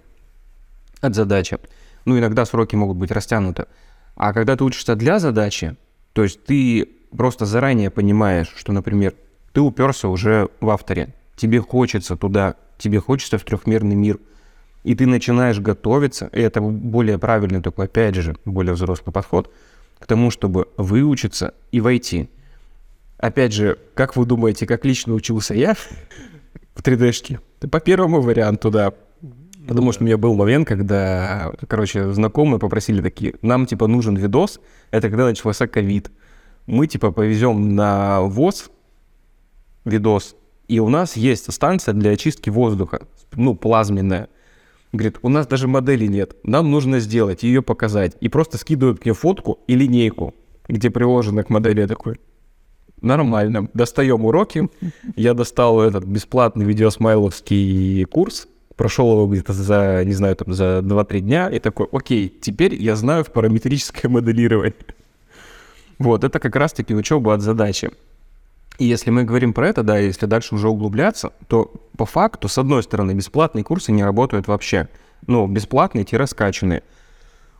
от 1.01 1.15
задачи. 1.15 1.57
Ну, 2.05 2.18
иногда 2.18 2.45
сроки 2.45 2.76
могут 2.76 2.97
быть 2.97 3.11
растянуты. 3.11 3.65
А 4.15 4.34
когда 4.34 4.55
ты 4.55 4.63
учишься 4.63 4.95
для 4.95 5.20
задачи, 5.20 5.78
то 6.13 6.24
есть 6.24 6.43
ты 6.45 6.89
просто 7.15 7.45
заранее 7.45 7.89
понимаешь, 7.89 8.53
что, 8.55 8.74
например, 8.74 9.13
ты 9.53 9.61
уперся 9.61 10.07
уже 10.07 10.49
в 10.59 10.70
авторе, 10.70 11.13
тебе 11.36 11.59
хочется 11.61 12.15
туда, 12.15 12.55
тебе 12.78 12.99
хочется 12.99 13.38
в 13.38 13.43
трехмерный 13.43 13.95
мир, 13.95 14.20
и 14.84 14.95
ты 14.95 15.05
начинаешь 15.05 15.59
готовиться, 15.59 16.30
и 16.32 16.39
это 16.39 16.61
более 16.61 17.17
правильный 17.17 17.61
такой, 17.61 17.86
опять 17.86 18.15
же, 18.15 18.38
более 18.45 18.73
взрослый 18.73 19.13
подход 19.13 19.51
к 19.99 20.05
тому, 20.05 20.32
чтобы 20.32 20.67
выучиться 20.78 21.53
и 21.71 21.82
войти. 21.82 22.30
Опять 23.17 23.53
же, 23.53 23.80
как 23.95 24.15
вы 24.15 24.25
думаете, 24.25 24.65
как 24.67 24.86
лично 24.86 25.13
учился 25.13 25.53
я 25.55 25.73
в 25.73 26.84
3D-шке? 26.84 27.39
По 27.69 27.80
первому 27.80 28.21
варианту, 28.21 28.69
да. 28.69 28.93
Потому 29.67 29.91
что 29.91 30.03
у 30.03 30.05
меня 30.05 30.17
был 30.17 30.36
момент, 30.36 30.67
когда, 30.67 31.51
короче, 31.67 32.13
знакомые 32.13 32.59
попросили 32.59 33.01
такие, 33.01 33.36
нам, 33.41 33.65
типа, 33.65 33.88
нужен 33.88 34.15
видос, 34.15 34.61
это 34.91 35.09
когда 35.09 35.25
начался 35.25 35.67
ковид. 35.67 36.11
Мы, 36.67 36.88
типа, 36.88 37.11
повезем 37.11 37.75
на 37.75 38.21
ВОЗ 38.21 38.69
видос, 39.84 40.36
и 40.67 40.80
у 40.80 40.88
нас 40.89 41.17
есть 41.17 41.51
станция 41.51 41.93
для 41.93 42.11
очистки 42.11 42.49
воздуха, 42.49 43.01
ну, 43.34 43.55
плазменная. 43.55 44.30
Говорит, 44.93 45.17
у 45.21 45.29
нас 45.29 45.47
даже 45.47 45.67
модели 45.67 46.07
нет, 46.07 46.35
нам 46.43 46.71
нужно 46.71 46.99
сделать, 46.99 47.43
ее 47.43 47.61
показать. 47.61 48.15
И 48.21 48.29
просто 48.29 48.57
скидывают 48.57 49.03
мне 49.03 49.13
фотку 49.13 49.59
и 49.67 49.75
линейку, 49.75 50.33
где 50.67 50.89
приложено 50.89 51.43
к 51.43 51.49
модели. 51.49 51.81
Я 51.81 51.88
такой, 51.88 52.19
нормально, 53.01 53.69
достаем 53.73 54.25
уроки. 54.25 54.69
Я 55.15 55.33
достал 55.33 55.81
этот 55.81 56.05
бесплатный 56.05 56.65
видеосмайловский 56.65 58.05
курс, 58.05 58.47
прошел 58.75 59.11
его 59.11 59.27
где-то 59.27 59.53
за, 59.53 60.03
не 60.05 60.13
знаю, 60.13 60.35
там, 60.35 60.53
за 60.53 60.79
2-3 60.79 61.19
дня, 61.19 61.49
и 61.49 61.59
такой, 61.59 61.88
окей, 61.91 62.29
теперь 62.29 62.75
я 62.75 62.95
знаю 62.95 63.23
в 63.23 63.31
параметрическое 63.31 64.09
моделирование. 64.09 64.73
Вот, 65.99 66.23
это 66.23 66.39
как 66.39 66.55
раз-таки 66.55 66.93
учеба 66.93 67.33
от 67.33 67.41
задачи. 67.41 67.91
И 68.78 68.86
если 68.86 69.09
мы 69.09 69.23
говорим 69.23 69.53
про 69.53 69.67
это, 69.67 69.84
да, 69.84 69.97
если 69.97 70.28
дальше 70.28 70.53
уже 70.55 70.69
углубляться, 70.69 71.34
то 71.47 71.71
по 71.97 72.05
факту, 72.05 72.47
с 72.47 72.57
одной 72.57 72.84
стороны, 72.84 73.13
бесплатные 73.13 73.63
курсы 73.63 73.91
не 73.91 74.03
работают 74.03 74.47
вообще. 74.47 74.88
Ну, 75.25 75.47
бесплатные-раскачанные. 75.47 76.84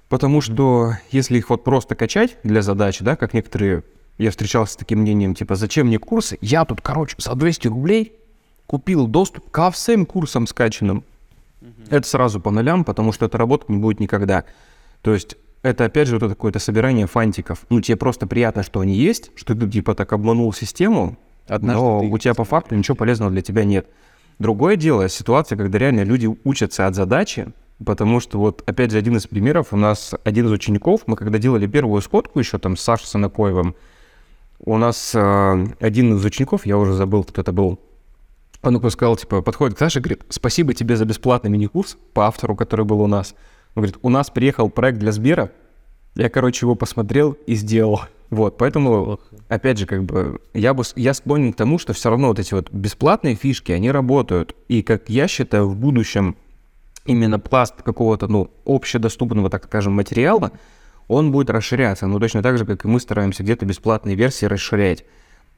Потому 0.09 0.41
что 0.41 0.93
если 1.11 1.38
их 1.38 1.49
вот 1.49 1.63
просто 1.63 1.95
качать 1.95 2.38
для 2.43 2.61
задачи, 2.61 3.03
да, 3.03 3.15
как 3.15 3.34
некоторые, 3.34 3.84
я 4.18 4.30
встречался 4.30 4.74
с 4.74 4.78
таким 4.78 4.99
мнением, 4.99 5.34
типа, 5.34 5.55
зачем 5.55 5.88
мне 5.88 5.97
курсы? 5.97 6.38
Я 6.39 6.65
тут, 6.65 6.82
короче, 6.82 7.15
за 7.18 7.34
200 7.36 7.68
рублей 7.68 8.13
купил 8.68 9.07
доступ 9.07 9.49
ко 9.49 9.72
всем 9.72 10.05
курсам 10.05 10.45
скачанным. 10.45 11.03
Это 11.89 12.07
сразу 12.07 12.39
по 12.39 12.51
нулям, 12.51 12.84
потому 12.84 13.11
что 13.11 13.26
это 13.26 13.38
работать 13.38 13.70
не 13.70 13.78
будет 13.78 13.99
никогда. 13.99 14.45
То 15.01 15.13
есть 15.13 15.36
это 15.62 15.86
опять 15.86 16.08
же 16.08 16.16
вот 16.16 16.24
это 16.24 16.36
какое-то 16.36 16.60
собирание 16.60 17.08
фантиков. 17.08 17.66
Ну, 17.70 17.82
тебе 17.82 17.97
просто 17.97 18.28
приятно, 18.28 18.64
что 18.64 18.80
они 18.80 18.93
есть, 18.93 19.32
что 19.36 19.55
ты 19.55 19.70
типа 19.70 19.95
так 19.95 20.14
обманул 20.14 20.51
систему, 20.53 21.18
Однажды 21.47 21.82
но 21.82 21.99
у 21.99 22.18
тебя 22.18 22.34
по 22.34 22.43
факту 22.43 22.76
ничего 22.76 22.95
полезного 22.95 23.32
для 23.32 23.41
тебя 23.41 23.64
нет. 23.64 23.88
Другое 24.39 24.76
дело, 24.76 25.10
ситуация, 25.10 25.58
когда 25.58 25.78
реально 25.78 26.03
люди 26.03 26.30
учатся 26.43 26.88
от 26.88 26.95
задачи, 26.95 27.47
потому 27.84 28.20
что 28.20 28.38
вот, 28.38 28.64
опять 28.68 28.91
же, 28.91 28.97
один 28.97 29.18
из 29.18 29.26
примеров, 29.28 29.72
у 29.72 29.78
нас 29.78 30.14
один 30.24 30.45
из 30.45 30.51
учеников, 30.51 31.03
мы 31.08 31.16
когда 31.16 31.39
делали 31.39 31.66
первую 31.66 32.01
сходку 32.01 32.39
еще 32.39 32.58
там 32.60 32.78
с 32.78 32.82
Сашей 32.82 33.08
Санакоевым, 33.08 33.76
у 34.60 34.78
нас 34.78 35.12
э, 35.16 35.66
один 35.80 36.16
из 36.16 36.26
учеников, 36.26 36.66
я 36.66 36.78
уже 36.78 36.93
забыл, 36.93 37.24
кто 37.24 37.41
это 37.41 37.51
был, 37.51 37.80
он 38.62 38.91
сказал, 38.91 39.16
типа, 39.16 39.41
подходит 39.41 39.76
к 39.76 39.80
Саше, 39.80 39.99
говорит, 39.99 40.24
спасибо 40.30 40.74
тебе 40.74 40.95
за 40.97 41.05
бесплатный 41.05 41.49
мини-курс 41.49 41.97
по 42.14 42.28
автору, 42.28 42.55
который 42.55 42.86
был 42.86 43.01
у 43.01 43.08
нас. 43.08 43.36
Он 43.78 43.82
говорит, 43.82 43.99
у 44.01 44.09
нас 44.09 44.32
приехал 44.32 44.71
проект 44.71 44.97
для 44.97 45.11
Сбера, 45.11 45.51
я, 46.15 46.32
короче, 46.32 46.65
его 46.65 46.73
посмотрел 46.73 47.34
и 47.45 47.53
сделал. 47.53 48.01
Вот, 48.32 48.57
поэтому, 48.57 49.19
опять 49.49 49.78
же, 49.78 49.86
как 49.86 50.03
бы, 50.03 50.41
я 50.55 50.73
бы, 50.73 50.82
я 50.95 51.13
склонен 51.13 51.53
к 51.53 51.57
тому, 51.57 51.78
что 51.78 51.93
все 51.93 52.09
равно 52.09 52.30
вот 52.30 52.39
эти 52.39 52.55
вот 52.55 52.71
бесплатные 52.71 53.36
фишки, 53.36 53.71
они 53.71 53.91
работают. 53.91 54.55
И, 54.67 54.82
как 54.82 55.09
я 55.09 55.28
считаю, 55.28 55.69
в 55.69 55.75
будущем 55.75 56.38
именно 57.05 57.38
пласт 57.38 57.84
какого-то, 57.84 58.28
ну, 58.28 58.49
общедоступного, 58.65 59.51
так 59.51 59.65
скажем, 59.65 59.93
материала, 59.93 60.51
он 61.07 61.32
будет 61.32 61.51
расширяться. 61.51 62.07
Ну, 62.07 62.19
точно 62.19 62.41
так 62.41 62.57
же, 62.57 62.65
как 62.65 62.84
и 62.84 62.88
мы 62.88 62.99
стараемся 62.99 63.43
где-то 63.43 63.67
бесплатные 63.67 64.15
версии 64.15 64.47
расширять. 64.47 65.05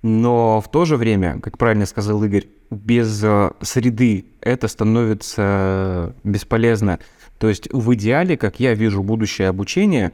Но 0.02 0.60
в 0.60 0.70
то 0.70 0.84
же 0.84 0.98
время, 0.98 1.40
как 1.40 1.58
правильно 1.58 1.86
сказал 1.86 2.22
Игорь, 2.22 2.48
без 2.70 3.24
э, 3.24 3.52
среды 3.62 4.26
это 4.42 4.68
становится 4.68 6.14
бесполезно. 6.26 7.00
То 7.40 7.48
есть 7.50 7.68
в 7.74 7.94
идеале, 7.96 8.38
как 8.38 8.60
я 8.60 8.74
вижу 8.76 9.02
будущее 9.02 9.48
обучение, 9.48 10.12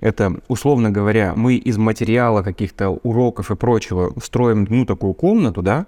это, 0.00 0.40
условно 0.48 0.90
говоря, 0.90 1.32
мы 1.34 1.54
из 1.54 1.78
материала 1.78 2.42
каких-то 2.42 2.90
уроков 2.90 3.50
и 3.50 3.56
прочего 3.56 4.12
строим, 4.22 4.66
ну, 4.68 4.84
такую 4.84 5.14
комнату, 5.14 5.62
да, 5.62 5.86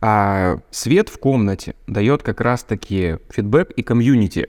а 0.00 0.58
свет 0.70 1.08
в 1.08 1.18
комнате 1.18 1.74
дает 1.86 2.22
как 2.22 2.40
раз-таки 2.40 3.18
фидбэк 3.30 3.70
и 3.72 3.82
комьюнити. 3.82 4.48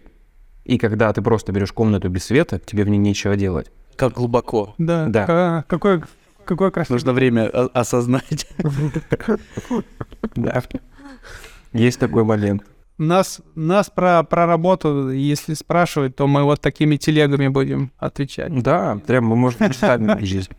И 0.66 0.78
когда 0.78 1.12
ты 1.14 1.22
просто 1.22 1.52
берешь 1.52 1.74
комнату 1.74 2.10
без 2.10 2.24
света, 2.26 2.60
тебе 2.64 2.84
в 2.86 2.90
ней 2.90 2.98
нечего 2.98 3.36
делать. 3.36 3.70
Как 3.98 4.14
глубоко. 4.14 4.74
Да, 4.78 5.08
Да. 5.08 5.26
ка- 5.26 5.66
какой 5.68 6.02
Какой 6.46 6.72
красивый. 6.72 6.96
Нужно 6.96 7.14
время 7.14 7.48
осознать. 7.50 8.48
Да. 10.36 10.64
Есть 11.74 12.00
такой 12.00 12.24
момент. 12.24 12.64
Нас, 12.98 13.42
нас 13.56 13.90
про, 13.90 14.24
про 14.24 14.46
работу, 14.46 15.10
если 15.10 15.56
спрашивать, 15.56 16.16
то 16.16 16.28
мы 16.28 16.44
вот 16.44 16.62
такими 16.62 16.98
телегами 16.98 17.48
будем 17.48 17.92
отвечать. 17.98 18.62
Да, 18.62 19.00
прям 19.08 19.26
мы 19.26 19.36
можем 19.36 19.60
приезжать. 19.70 20.50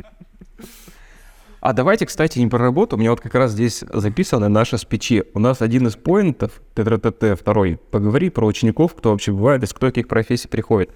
А 1.61 1.73
давайте, 1.73 2.05
кстати, 2.05 2.39
не 2.39 2.47
про 2.47 2.59
работу. 2.59 2.97
У 2.97 2.99
меня 2.99 3.11
вот 3.11 3.23
как 3.23 3.35
раз 3.35 3.53
здесь 3.53 3.83
записано 3.91 4.51
наше 4.51 4.77
спичи. 4.77 5.25
У 5.33 5.39
нас 5.39 5.63
один 5.63 5.87
из 5.87 5.97
поинтов, 5.97 6.61
ТТТ 6.75 7.39
второй, 7.41 7.79
поговори 7.91 8.29
про 8.29 8.45
учеников, 8.45 8.95
кто 8.95 9.13
вообще 9.13 9.33
бывает, 9.33 9.63
из 9.63 9.73
кто 9.73 9.87
каких 9.87 10.07
профессий 10.07 10.47
приходит. 10.47 10.91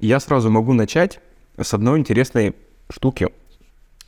Я 0.00 0.20
сразу 0.20 0.50
могу 0.50 0.74
начать 0.74 1.20
с 1.58 1.72
одной 1.72 2.00
интересной 2.00 2.54
штуки. 2.90 3.28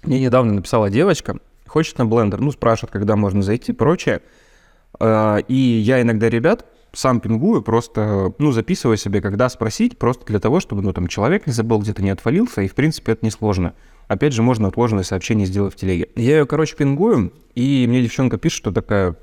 Мне 0.02 0.20
недавно 0.20 0.52
написала 0.52 0.90
девочка, 0.90 1.38
хочет 1.66 1.96
на 1.96 2.04
блендер, 2.04 2.40
ну, 2.40 2.52
спрашивает, 2.52 2.92
когда 2.92 3.16
можно 3.16 3.40
зайти, 3.40 3.72
прочее. 3.72 4.20
А, 5.00 5.38
И 5.48 5.54
я 5.54 6.00
иногда 6.02 6.28
ребят 6.28 6.66
сам 6.92 7.20
пингую, 7.20 7.62
просто, 7.62 8.32
ну, 8.38 8.52
записываю 8.52 8.96
себе, 8.96 9.20
когда 9.20 9.48
спросить, 9.48 9.98
просто 9.98 10.24
для 10.24 10.40
того, 10.40 10.60
чтобы, 10.60 10.82
ну, 10.82 10.92
там, 10.92 11.08
человек 11.08 11.46
не 11.46 11.52
забыл, 11.52 11.78
где-то 11.78 12.02
не 12.02 12.10
отвалился, 12.10 12.62
и, 12.62 12.68
в 12.68 12.74
принципе, 12.74 13.12
это 13.12 13.24
несложно. 13.24 13.74
Опять 14.08 14.32
же, 14.32 14.42
можно 14.42 14.68
отложенное 14.68 15.04
сообщение 15.04 15.46
сделать 15.46 15.74
в 15.74 15.76
телеге. 15.76 16.08
Я 16.16 16.38
ее, 16.38 16.46
короче, 16.46 16.76
пингую, 16.76 17.32
и 17.54 17.86
мне 17.88 18.02
девчонка 18.02 18.38
пишет, 18.38 18.58
что 18.58 18.72
такая, 18.72 19.16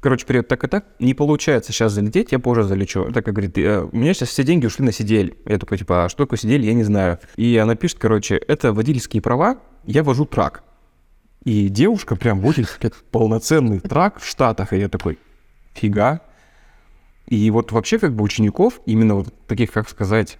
короче, 0.00 0.26
привет, 0.26 0.48
так 0.48 0.64
и 0.64 0.66
так, 0.66 0.84
не 0.98 1.14
получается 1.14 1.72
сейчас 1.72 1.92
залететь, 1.92 2.32
я 2.32 2.38
позже 2.38 2.64
залечу. 2.64 3.10
Так 3.12 3.24
как 3.24 3.34
говорит, 3.34 3.56
«Э, 3.58 3.88
у 3.90 3.96
меня 3.96 4.12
сейчас 4.12 4.30
все 4.30 4.42
деньги 4.42 4.66
ушли 4.66 4.84
на 4.84 4.92
сидель. 4.92 5.36
Я 5.46 5.58
такой, 5.58 5.78
типа, 5.78 6.04
а 6.04 6.08
что 6.08 6.24
такое 6.24 6.38
сидель, 6.38 6.64
я 6.66 6.74
не 6.74 6.84
знаю. 6.84 7.20
И 7.36 7.56
она 7.56 7.74
пишет, 7.76 7.98
короче, 7.98 8.36
это 8.36 8.72
водительские 8.72 9.22
права, 9.22 9.58
я 9.86 10.02
вожу 10.02 10.26
трак. 10.26 10.62
И 11.44 11.68
девушка 11.68 12.16
прям 12.16 12.40
водит 12.40 12.78
как 12.80 12.94
полноценный 13.10 13.80
трак 13.80 14.18
в 14.18 14.26
Штатах, 14.26 14.72
и 14.72 14.78
я 14.78 14.88
такой, 14.88 15.18
фига. 15.74 16.20
И 17.28 17.50
вот 17.50 17.72
вообще 17.72 17.98
как 17.98 18.14
бы 18.14 18.24
учеников, 18.24 18.80
именно 18.86 19.16
вот 19.16 19.34
таких, 19.46 19.72
как 19.72 19.88
сказать, 19.88 20.38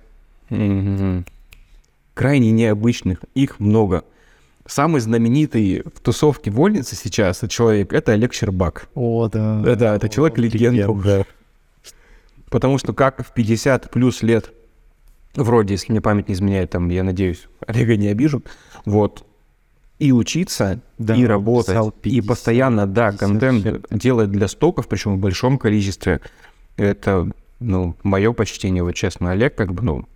м, 0.51 1.25
крайне 2.15 2.51
необычных, 2.53 3.21
их 3.35 3.61
много. 3.61 4.05
Самый 4.67 5.03
знаменитый 5.03 5.83
в 5.83 6.01
тусовке 6.01 6.51
вольницы 6.51 6.97
сейчас 6.97 7.43
человек, 7.49 7.93
это 7.93 8.13
Олег 8.13 8.33
Щербак. 8.33 8.89
О, 8.95 9.29
да. 9.29 9.61
Да, 9.77 9.97
это 9.97 10.09
человек-легенда. 10.09 11.27
Потому 12.49 12.79
что 12.79 12.95
как 12.95 13.27
в 13.27 13.33
50 13.33 13.91
плюс 13.91 14.23
лет, 14.23 14.53
вроде, 15.35 15.75
если 15.75 15.93
мне 15.93 16.01
память 16.01 16.29
не 16.29 16.35
изменяет, 16.35 16.71
там, 16.71 16.89
я 16.89 17.03
надеюсь, 17.03 17.47
Олега 17.67 17.97
не 17.97 18.09
обижу, 18.09 18.43
вот, 18.87 19.27
и 19.99 20.13
учиться, 20.13 20.81
Да, 20.99 21.15
и 21.15 21.25
работать, 21.25 21.75
писал 21.75 21.91
и 21.91 22.21
50, 22.21 22.27
постоянно, 22.29 22.87
да, 22.87 23.11
50 23.13 23.21
контент 23.21 23.87
делать 23.91 24.31
для 24.31 24.49
стоков, 24.49 24.89
причем 24.89 25.17
в 25.17 25.19
большом 25.19 25.59
количестве, 25.59 26.21
это, 26.77 27.31
ну, 27.61 27.97
мое 28.03 28.33
почтение, 28.33 28.83
вот 28.83 28.93
честно, 28.93 29.31
Олег, 29.31 29.55
как 29.55 29.73
бы, 29.73 29.83
ну, 29.83 30.09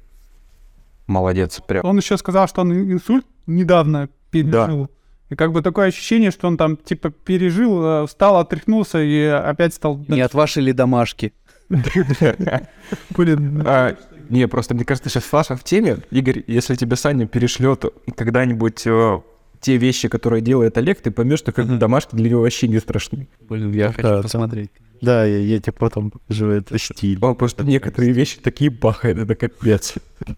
молодец, 1.07 1.61
прям. 1.67 1.85
Он 1.85 1.97
еще 1.97 2.17
сказал, 2.17 2.49
что 2.49 2.63
он 2.63 2.73
инсульт 2.73 3.27
недавно 3.47 4.09
пережил. 4.31 4.91
И 5.31 5.35
как 5.35 5.53
бы 5.53 5.61
такое 5.63 5.89
ощущение, 5.89 6.31
что 6.31 6.49
он 6.49 6.57
там 6.57 6.77
типа 6.77 7.11
пережил, 7.11 7.85
э, 7.85 8.07
встал, 8.07 8.39
отряхнулся 8.39 8.99
и 9.03 9.25
опять 9.25 9.75
стал... 9.75 10.03
Не 10.09 10.23
от 10.23 10.33
вашей 10.33 10.63
ли 10.63 10.73
домашки? 10.73 11.35
Блин, 11.69 13.63
А, 13.67 13.95
не, 14.31 14.49
просто 14.49 14.75
мне 14.75 14.87
кажется, 14.87 15.11
сейчас 15.11 15.27
Саша 15.27 15.55
в 15.55 15.65
теме. 15.65 15.99
Игорь, 16.11 16.45
если 16.47 16.77
тебе 16.77 16.97
Саня 16.97 17.27
перешлет 17.27 17.85
когда-нибудь 18.17 18.87
э, 18.87 19.21
те 19.61 19.77
вещи, 19.77 20.09
которые 20.09 20.41
делает 20.41 20.77
Олег, 20.79 21.01
ты 21.01 21.11
поймешь, 21.11 21.41
что 21.41 21.53
как 21.53 21.67
бы 21.67 21.77
домашки 21.77 22.15
для 22.15 22.31
него 22.31 22.43
вообще 22.43 22.69
не 22.69 22.79
страшны. 22.79 23.29
Блин, 23.49 23.73
я 23.73 23.89
хочу 23.93 24.03
да. 24.09 24.23
посмотреть. 24.23 24.71
Да, 25.01 25.25
я, 25.25 25.39
я 25.39 25.61
тебе 25.61 25.73
потом 25.73 26.11
покажу 26.11 26.49
это 26.49 26.79
стиль. 26.79 27.19
Он 27.21 27.35
просто 27.37 27.65
некоторые 27.65 28.13
вещи 28.13 28.39
такие 28.41 28.71
бахает, 28.71 29.19
это 29.19 29.35
капец. 29.35 29.95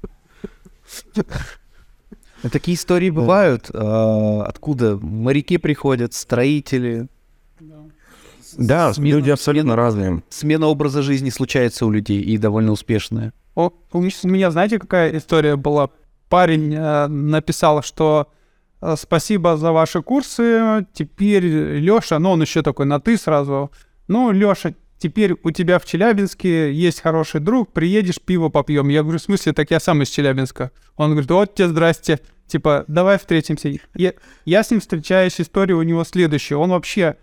Ну, 2.43 2.49
Такие 2.49 2.75
истории 2.75 3.11
бывают. 3.11 3.71
а, 3.73 4.45
Откуда? 4.45 4.97
Моряки 4.97 5.59
приходят, 5.59 6.15
строители. 6.15 7.09
Да, 8.57 8.93
Смена- 8.95 9.17
люди 9.17 9.31
абсолютно 9.31 9.77
разные. 9.77 10.23
Смена 10.31 10.67
образа 10.67 11.03
жизни 11.03 11.31
случается 11.31 11.85
у 11.87 11.91
людей 11.91 12.21
и 12.23 12.39
довольно 12.39 12.73
успешная. 12.73 13.33
О, 13.55 13.71
у 13.93 14.01
меня, 14.01 14.51
знаете, 14.51 14.79
какая 14.79 15.17
история 15.17 15.57
была? 15.57 15.91
Парень 16.29 16.75
э, 16.75 17.07
написал, 17.09 17.83
что 17.83 18.29
спасибо 18.97 19.57
за 19.57 19.73
ваши 19.73 20.03
курсы, 20.03 20.87
теперь 20.93 21.45
Леша, 21.45 22.19
ну 22.19 22.31
он 22.31 22.43
еще 22.43 22.63
такой 22.63 22.87
на 22.87 23.01
ты 23.01 23.17
сразу, 23.17 23.71
ну, 24.09 24.31
Леша, 24.31 24.75
теперь 24.99 25.35
у 25.43 25.51
тебя 25.51 25.79
в 25.79 25.85
Челябинске 25.85 26.73
есть 26.73 27.01
хороший 27.01 27.41
друг, 27.41 27.73
приедешь, 27.73 28.21
пиво 28.21 28.49
попьем. 28.49 28.89
Я 28.89 29.03
говорю, 29.03 29.19
в 29.19 29.23
смысле, 29.23 29.53
так 29.53 29.71
я 29.71 29.81
сам 29.81 30.03
из 30.03 30.09
Челябинска. 30.09 30.71
Он 30.97 31.11
говорит, 31.11 31.31
вот 31.31 31.55
тебе 31.55 31.69
здрасте, 31.69 32.21
типа, 32.47 32.85
давай 32.89 33.19
встретимся. 33.19 33.73
Я, 33.95 34.15
я 34.45 34.63
с 34.63 34.71
ним 34.71 34.81
встречаюсь, 34.81 35.41
история 35.41 35.75
у 35.75 35.83
него 35.83 36.05
следующая. 36.05 36.57
Он 36.57 36.71
вообще 36.71 37.17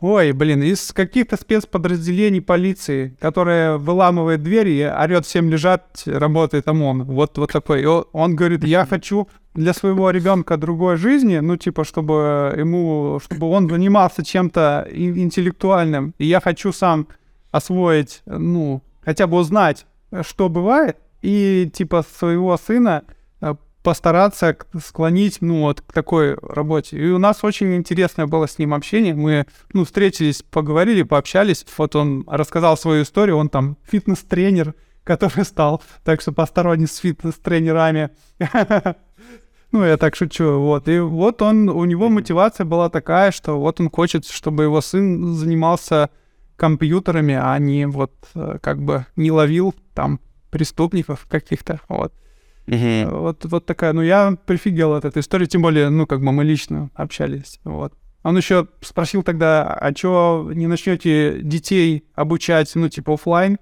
Ой, 0.00 0.30
блин, 0.30 0.62
из 0.62 0.92
каких-то 0.92 1.36
спецподразделений 1.36 2.40
полиции, 2.40 3.16
которая 3.20 3.78
выламывает 3.78 4.44
двери 4.44 4.70
и 4.70 4.84
орет 4.84 5.26
всем 5.26 5.50
лежать, 5.50 6.04
работает 6.06 6.68
ОМОН. 6.68 7.02
Вот, 7.04 7.36
вот 7.36 7.50
такой. 7.50 7.82
И 7.82 7.84
он, 7.84 8.04
он 8.12 8.36
говорит, 8.36 8.62
я 8.62 8.86
хочу 8.86 9.28
для 9.58 9.74
своего 9.74 10.10
ребенка 10.10 10.56
другой 10.56 10.96
жизни, 10.96 11.38
ну, 11.38 11.56
типа, 11.56 11.84
чтобы 11.84 12.54
ему, 12.56 13.20
чтобы 13.24 13.48
он 13.50 13.68
занимался 13.68 14.24
чем-то 14.24 14.88
интеллектуальным. 14.90 16.14
И 16.18 16.26
я 16.26 16.40
хочу 16.40 16.72
сам 16.72 17.08
освоить, 17.50 18.22
ну, 18.26 18.82
хотя 19.04 19.26
бы 19.26 19.36
узнать, 19.36 19.86
что 20.22 20.48
бывает, 20.48 20.96
и, 21.22 21.70
типа, 21.74 22.04
своего 22.18 22.56
сына 22.56 23.02
э, 23.40 23.54
постараться 23.82 24.56
склонить, 24.84 25.38
ну, 25.40 25.62
вот, 25.62 25.80
к 25.80 25.92
такой 25.92 26.36
работе. 26.36 26.96
И 26.96 27.10
у 27.10 27.18
нас 27.18 27.42
очень 27.42 27.74
интересное 27.74 28.26
было 28.26 28.46
с 28.46 28.58
ним 28.58 28.74
общение. 28.74 29.14
Мы, 29.14 29.46
ну, 29.72 29.84
встретились, 29.84 30.42
поговорили, 30.42 31.02
пообщались. 31.02 31.66
Вот 31.76 31.96
он 31.96 32.24
рассказал 32.28 32.76
свою 32.76 33.02
историю. 33.02 33.36
Он 33.36 33.48
там 33.48 33.76
фитнес-тренер, 33.90 34.74
который 35.02 35.44
стал, 35.44 35.82
так 36.04 36.20
что 36.20 36.30
посторонний 36.30 36.86
с 36.86 36.98
фитнес-тренерами. 36.98 38.10
Ну, 39.70 39.84
я 39.84 39.96
так 39.98 40.16
шучу, 40.16 40.58
вот. 40.60 40.88
И 40.88 40.98
вот 40.98 41.42
он, 41.42 41.68
у 41.68 41.84
него 41.84 42.08
мотивация 42.08 42.64
была 42.64 42.88
такая, 42.88 43.30
что 43.30 43.58
вот 43.58 43.80
он 43.80 43.90
хочет, 43.90 44.26
чтобы 44.26 44.62
его 44.64 44.80
сын 44.80 45.34
занимался 45.34 46.08
компьютерами, 46.56 47.34
а 47.34 47.58
не 47.58 47.86
вот 47.86 48.12
э, 48.34 48.58
как 48.62 48.82
бы 48.82 49.04
не 49.14 49.30
ловил 49.30 49.74
там 49.94 50.20
преступников 50.50 51.26
каких-то, 51.28 51.80
вот. 51.88 52.12
Вот, 53.10 53.44
вот 53.44 53.66
такая, 53.66 53.92
ну 53.92 54.02
я 54.02 54.36
прифигел 54.46 54.94
от 54.94 55.04
этой 55.04 55.20
истории, 55.20 55.46
тем 55.46 55.62
более, 55.62 55.88
ну 55.90 56.06
как 56.06 56.20
бы 56.20 56.32
мы 56.32 56.44
лично 56.44 56.90
общались, 56.94 57.60
вот. 57.64 57.92
Он 58.22 58.36
еще 58.36 58.66
спросил 58.80 59.22
тогда, 59.22 59.72
а 59.72 59.92
чё 59.94 60.50
не 60.52 60.66
начнете 60.66 61.40
детей 61.42 62.04
обучать, 62.14 62.70
ну 62.74 62.88
типа 62.88 63.14
оффлайн? 63.14 63.58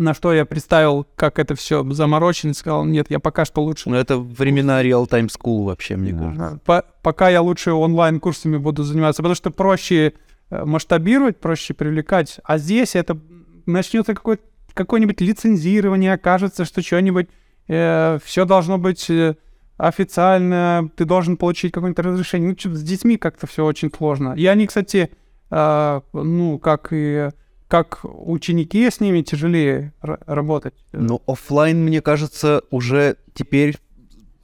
На 0.00 0.14
что 0.14 0.32
я 0.32 0.46
представил, 0.46 1.06
как 1.14 1.38
это 1.38 1.54
все 1.54 1.84
заморочено, 1.92 2.52
и 2.52 2.54
сказал, 2.54 2.86
нет, 2.86 3.08
я 3.10 3.18
пока 3.20 3.44
что 3.44 3.62
лучше 3.62 3.90
Ну, 3.90 3.96
это 3.96 4.16
времена 4.16 4.82
real-time 4.82 5.28
school 5.28 5.66
вообще, 5.66 5.96
мне 5.96 6.12
Да. 6.12 6.18
кажется. 6.24 6.60
по- 6.64 6.84
пока 7.02 7.28
я 7.28 7.42
лучше 7.42 7.72
онлайн-курсами 7.72 8.56
буду 8.56 8.82
заниматься, 8.82 9.20
потому 9.22 9.34
что 9.34 9.50
проще 9.50 10.14
э, 10.52 10.64
масштабировать, 10.64 11.38
проще 11.38 11.74
привлекать. 11.74 12.40
А 12.44 12.56
здесь 12.58 12.96
это 12.96 13.18
начнется 13.66 14.14
какое- 14.14 14.38
какое-нибудь 14.74 15.20
лицензирование, 15.20 16.14
окажется, 16.14 16.64
что 16.64 16.80
что-нибудь 16.82 17.28
все 17.68 18.44
должно 18.46 18.78
быть 18.78 19.08
э, 19.10 19.34
официально, 19.76 20.88
ты 20.96 21.04
должен 21.04 21.36
получить 21.36 21.72
какое-нибудь 21.72 22.04
разрешение. 22.04 22.56
Ну, 22.64 22.74
с 22.74 22.82
детьми 22.82 23.16
как-то 23.16 23.46
все 23.46 23.64
очень 23.64 23.92
сложно. 23.96 24.32
И 24.36 24.46
они, 24.46 24.66
кстати, 24.66 25.10
э, 25.50 26.00
ну, 26.12 26.58
как 26.58 26.88
и 26.92 27.28
как 27.70 28.00
ученики 28.02 28.90
с 28.90 28.98
ними 28.98 29.22
тяжелее 29.22 29.92
ра- 30.02 30.20
работать. 30.26 30.74
Но 30.92 31.22
оффлайн, 31.28 31.78
мне 31.84 32.02
кажется, 32.02 32.62
уже 32.72 33.14
теперь 33.32 33.76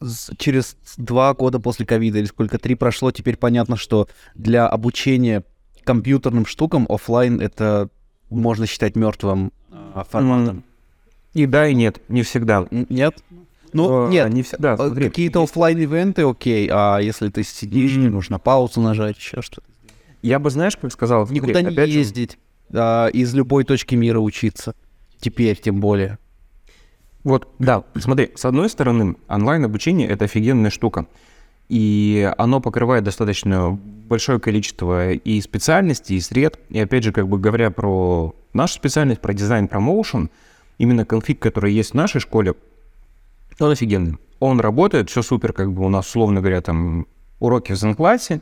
с- 0.01 0.31
через 0.39 0.77
два 0.97 1.35
года 1.35 1.59
после 1.59 1.85
ковида 1.85 2.19
или 2.21 2.27
сколько, 2.27 2.59
три 2.59 2.77
прошло, 2.77 3.11
теперь 3.11 3.37
понятно, 3.37 3.77
что 3.77 4.09
для 4.37 4.69
обучения 4.69 5.43
компьютерным 5.83 6.47
штукам 6.47 6.87
оффлайн 6.89 7.41
это 7.41 7.89
можно 8.31 8.65
считать 8.67 8.95
мертвым 8.95 9.53
а, 9.73 10.05
форматом. 10.09 10.63
И 11.35 11.47
да, 11.47 11.67
и 11.67 11.75
нет, 11.75 12.01
не 12.09 12.23
всегда. 12.23 12.67
Нет? 12.71 13.25
Ну, 13.73 14.07
Э, 14.07 14.11
нет. 14.11 14.33
не 14.33 14.43
всегда. 14.45 14.75
э, 14.75 14.77
смотри. 14.77 15.09
Какие-то 15.09 15.43
оффлайн 15.43 15.79
ивенты 15.79 16.23
окей, 16.23 16.69
а 16.73 16.99
если 16.99 17.29
ты 17.29 17.43
сидишь, 17.43 17.97
Мгм. 17.97 18.13
нужно 18.13 18.39
паузу 18.39 18.81
нажать, 18.81 19.17
еще 19.19 19.43
что-то. 19.43 19.67
Я 20.23 20.39
бы, 20.39 20.49
знаешь, 20.51 20.77
как 20.77 20.93
сказал, 20.93 21.27
смотри, 21.27 21.41
Никуда 21.41 21.63
не 21.63 21.69
опять 21.75 21.91
же, 21.91 22.01
а, 22.73 23.09
из 23.09 23.35
любой 23.35 23.65
точки 23.65 23.95
мира 23.95 24.19
учиться. 24.21 24.75
Теперь 25.21 25.57
тем 25.57 25.81
более. 25.81 26.19
Вот, 27.25 27.49
да, 27.59 27.85
смотри, 27.97 28.31
с 28.37 28.45
одной 28.45 28.69
стороны, 28.71 29.17
онлайн-обучение— 29.29 30.09
это 30.09 30.27
офигенная 30.27 30.71
штука. 30.71 31.07
и 31.69 32.33
оно 32.39 32.61
покрывает 32.61 33.03
достаточно 33.05 33.71
большое 33.73 34.39
количество 34.39 35.13
и 35.13 35.41
специальностей, 35.41 36.17
и 36.17 36.21
сред. 36.21 36.61
И 36.71 36.79
опять 36.79 37.03
же, 37.03 37.13
как 37.13 37.29
бы 37.29 37.39
говоря 37.39 37.71
про 37.71 38.35
нашу 38.53 38.75
специальность, 38.75 39.21
про 39.21 39.35
дизайн, 39.35 39.67
про 39.67 39.81
motion, 39.81 40.31
именно 40.79 41.05
конфиг, 41.05 41.41
который 41.41 41.73
есть 41.73 41.91
в 41.91 41.95
нашей 41.95 42.21
школе, 42.21 42.55
он 43.59 43.71
офигенный. 43.71 44.17
Он 44.39 44.61
работает, 44.61 45.11
все 45.11 45.23
супер, 45.23 45.53
как 45.53 45.73
бы 45.73 45.85
у 45.85 45.89
нас, 45.89 46.07
условно 46.07 46.41
говоря, 46.41 46.61
там 46.61 47.07
уроки 47.41 47.73
в 47.73 47.77
Zen-классе, 47.77 48.41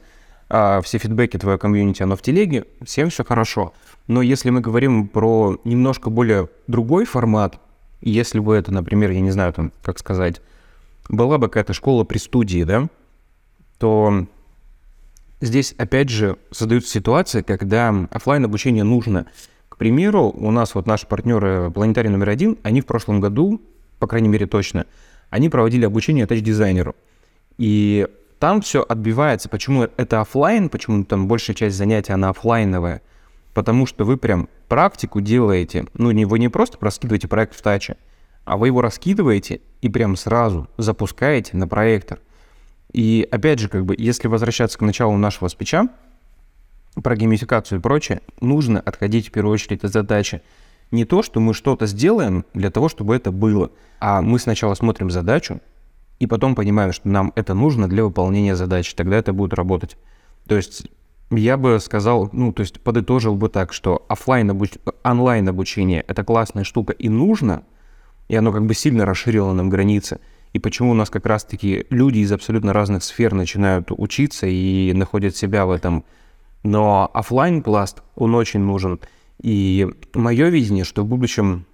а 0.57 0.81
все 0.83 0.99
фидбэки 0.99 1.37
твоего 1.37 1.59
комьюнити, 1.59 2.05
оно 2.05 2.15
в 2.15 2.23
телеге, 2.23 2.65
всем 2.85 3.11
все 3.11 3.25
хорошо. 3.25 3.75
Но 4.07 4.23
если 4.23 4.51
мы 4.51 4.61
говорим 4.61 5.09
про 5.09 5.59
немножко 5.65 6.11
более 6.11 6.49
другой 6.69 7.07
формат, 7.07 7.59
если 8.01 8.39
бы 8.39 8.55
это, 8.55 8.73
например, 8.73 9.11
я 9.11 9.21
не 9.21 9.33
знаю, 9.33 9.53
там, 9.53 9.73
как 9.83 9.99
сказать, 9.99 10.41
была 11.09 11.39
бы 11.39 11.49
какая-то 11.49 11.73
школа 11.73 12.05
при 12.05 12.19
студии, 12.19 12.63
да, 12.63 12.87
то 13.79 14.29
здесь, 15.41 15.75
опять 15.77 16.09
же, 16.09 16.37
создается 16.53 16.89
ситуация, 16.93 17.43
когда 17.43 17.93
офлайн 18.13 18.45
обучение 18.45 18.85
нужно. 18.85 19.27
К 19.69 19.77
примеру, 19.77 20.33
у 20.37 20.53
нас 20.53 20.77
вот 20.77 20.87
наши 20.87 21.09
партнеры 21.09 21.73
Планетарий 21.73 22.11
номер 22.11 22.29
один, 22.29 22.59
они 22.63 22.81
в 22.81 22.87
прошлом 22.87 23.19
году, 23.19 23.61
по 23.99 24.07
крайней 24.07 24.29
мере 24.29 24.47
точно, 24.47 24.87
они 25.31 25.49
проводили 25.49 25.85
обучение 25.85 26.29
тач-дизайнеру. 26.29 26.95
И 27.59 28.07
там 28.45 28.61
все 28.61 28.85
отбивается. 28.87 29.49
Почему 29.49 29.85
это 29.97 30.21
офлайн, 30.21 30.69
почему 30.69 31.03
там 31.05 31.29
большая 31.29 31.57
часть 31.57 31.79
занятий, 31.79 32.13
она 32.13 32.29
офлайновая? 32.29 33.01
Потому 33.55 33.87
что 33.87 34.05
вы 34.05 34.19
прям 34.19 34.51
практику 34.69 35.23
делаете. 35.23 35.87
Ну, 35.95 36.11
не, 36.11 36.27
вы 36.27 36.39
не 36.39 36.51
просто 36.51 36.77
раскидываете 36.79 37.27
проект 37.27 37.57
в 37.57 37.63
таче, 37.63 37.97
а 38.45 38.59
вы 38.59 38.67
его 38.67 38.83
раскидываете 38.83 39.63
и 39.81 39.89
прям 39.89 40.15
сразу 40.17 40.69
запускаете 40.77 41.57
на 41.57 41.67
проектор. 41.67 42.21
И 42.93 43.27
опять 43.31 43.61
же, 43.61 43.71
как 43.71 43.87
бы, 43.87 43.95
если 43.97 44.29
возвращаться 44.29 44.77
к 44.77 44.83
началу 44.83 45.17
нашего 45.17 45.49
спича, 45.49 45.89
про 47.03 47.17
геймификацию 47.17 47.79
и 47.79 47.83
прочее, 47.83 48.21
нужно 48.43 48.79
отходить 48.79 49.29
в 49.29 49.33
первую 49.33 49.55
очередь 49.55 49.85
от 49.85 49.93
задачи. 49.95 50.43
Не 50.91 51.07
то, 51.07 51.23
что 51.23 51.41
мы 51.41 51.55
что-то 51.55 51.87
сделаем 51.87 52.45
для 52.53 52.71
того, 52.71 52.91
чтобы 52.91 53.17
это 53.17 53.33
было, 53.33 53.71
а 54.01 54.21
мы 54.21 54.39
сначала 54.39 54.75
смотрим 54.75 55.11
задачу, 55.11 55.63
и 56.19 56.27
потом 56.27 56.55
понимаем, 56.55 56.93
что 56.93 57.09
нам 57.09 57.33
это 57.35 57.55
нужно 57.55 57.89
для 57.89 58.05
выполнения 58.05 58.57
задачи, 58.57 58.95
тогда 58.95 59.17
это 59.17 59.33
будет 59.33 59.55
работать. 59.55 59.97
То 60.47 60.57
есть 60.57 60.87
я 61.31 61.57
бы 61.57 61.79
сказал, 61.81 62.29
ну, 62.33 62.53
то 62.53 62.61
есть 62.61 62.81
подытожил 62.81 63.35
бы 63.35 63.49
так, 63.49 63.73
что 63.73 64.05
офлайн 64.09 64.51
обуч... 64.51 64.73
онлайн 65.03 65.49
обучение— 65.49 66.05
это 66.09 66.25
классная 66.25 66.65
штука 66.65 66.93
и 66.93 67.09
нужно, 67.09 67.65
и 68.29 68.37
оно 68.37 68.53
как 68.53 68.67
бы 68.67 68.75
сильно 68.75 69.05
расширило 69.05 69.53
нам 69.53 69.71
границы— 69.71 70.21
и 70.55 70.61
почему 70.61 70.93
у 70.93 70.95
нас 70.95 71.11
как 71.11 71.27
раз-таки 71.27 71.85
люди 71.91 72.21
из 72.21 72.31
абсолютно 72.31 72.73
разных 72.73 73.03
сфер 73.03 73.35
начинают 73.35 73.89
учиться 73.91 74.47
и 74.47 74.93
находят 74.95 75.37
себя 75.37 75.67
в 75.67 75.73
этом. 75.73 76.05
Но 76.63 77.11
офлайн 77.13 77.61
пласт 77.61 78.03
он 78.15 78.37
очень 78.37 78.61
нужен. 78.61 79.01
И 79.43 79.89
мое 80.15 80.49
видение, 80.51 80.85
что 80.85 81.03
в 81.03 81.07
будущем 81.07 81.67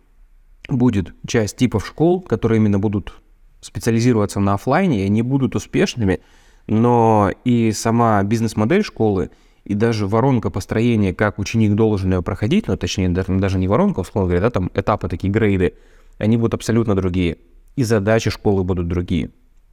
будет 0.66 1.14
часть 1.26 1.58
типов 1.58 1.86
школ, 1.86 2.22
которые 2.22 2.56
именно 2.56 2.78
будут 2.78 3.20
специализироваться 3.60 4.40
на 4.40 4.54
офлайне, 4.54 5.02
и 5.02 5.06
они 5.06 5.22
будут 5.22 5.56
успешными, 5.56 6.20
но 6.66 7.30
и 7.44 7.72
сама 7.72 8.22
бизнес-модель 8.22 8.82
школы, 8.82 9.30
и 9.64 9.74
даже 9.74 10.06
воронка 10.06 10.50
построения, 10.50 11.14
как 11.14 11.38
ученик 11.38 11.74
должен 11.74 12.12
ее 12.12 12.22
проходить, 12.22 12.68
ну, 12.68 12.76
точнее, 12.76 13.08
даже, 13.10 13.58
не 13.58 13.68
воронка, 13.68 14.00
условно 14.00 14.28
говоря, 14.28 14.42
да, 14.42 14.50
там 14.50 14.70
этапы 14.74 15.08
такие, 15.08 15.30
грейды, 15.30 15.74
они 16.18 16.36
будут 16.36 16.54
абсолютно 16.54 16.94
другие 16.94 17.38
и 17.76 17.84
задачи 17.84 18.30
школы 18.30 18.64
будут 18.64 18.88
другие. 18.88 19.30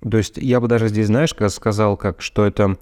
То 0.10 0.18
есть 0.18 0.38
я 0.38 0.60
бы 0.60 0.68
даже 0.68 0.88
здесь, 0.90 1.08
знаешь, 1.08 1.34
сказал, 1.52 1.98
как, 1.98 2.22
что 2.22 2.46
это 2.46 2.78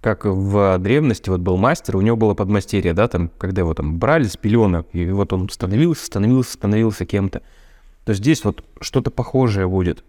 как 0.00 0.24
в 0.24 0.78
древности 0.78 1.30
вот 1.30 1.40
был 1.40 1.56
мастер, 1.56 1.96
у 1.96 2.00
него 2.00 2.16
было 2.16 2.34
подмастерье, 2.34 2.92
да, 2.92 3.08
там, 3.08 3.30
когда 3.38 3.62
его 3.62 3.74
там 3.74 3.98
брали 3.98 4.24
с 4.24 4.36
пеленок, 4.36 4.86
и 4.92 5.10
вот 5.10 5.32
он 5.32 5.48
становился, 5.48 6.04
становился, 6.04 6.52
становился 6.52 7.06
кем-то. 7.06 7.42
То 8.04 8.14
здесь 8.14 8.44
вот 8.44 8.64
что-то 8.80 9.10
похожее 9.10 9.66
будет. 9.66 10.04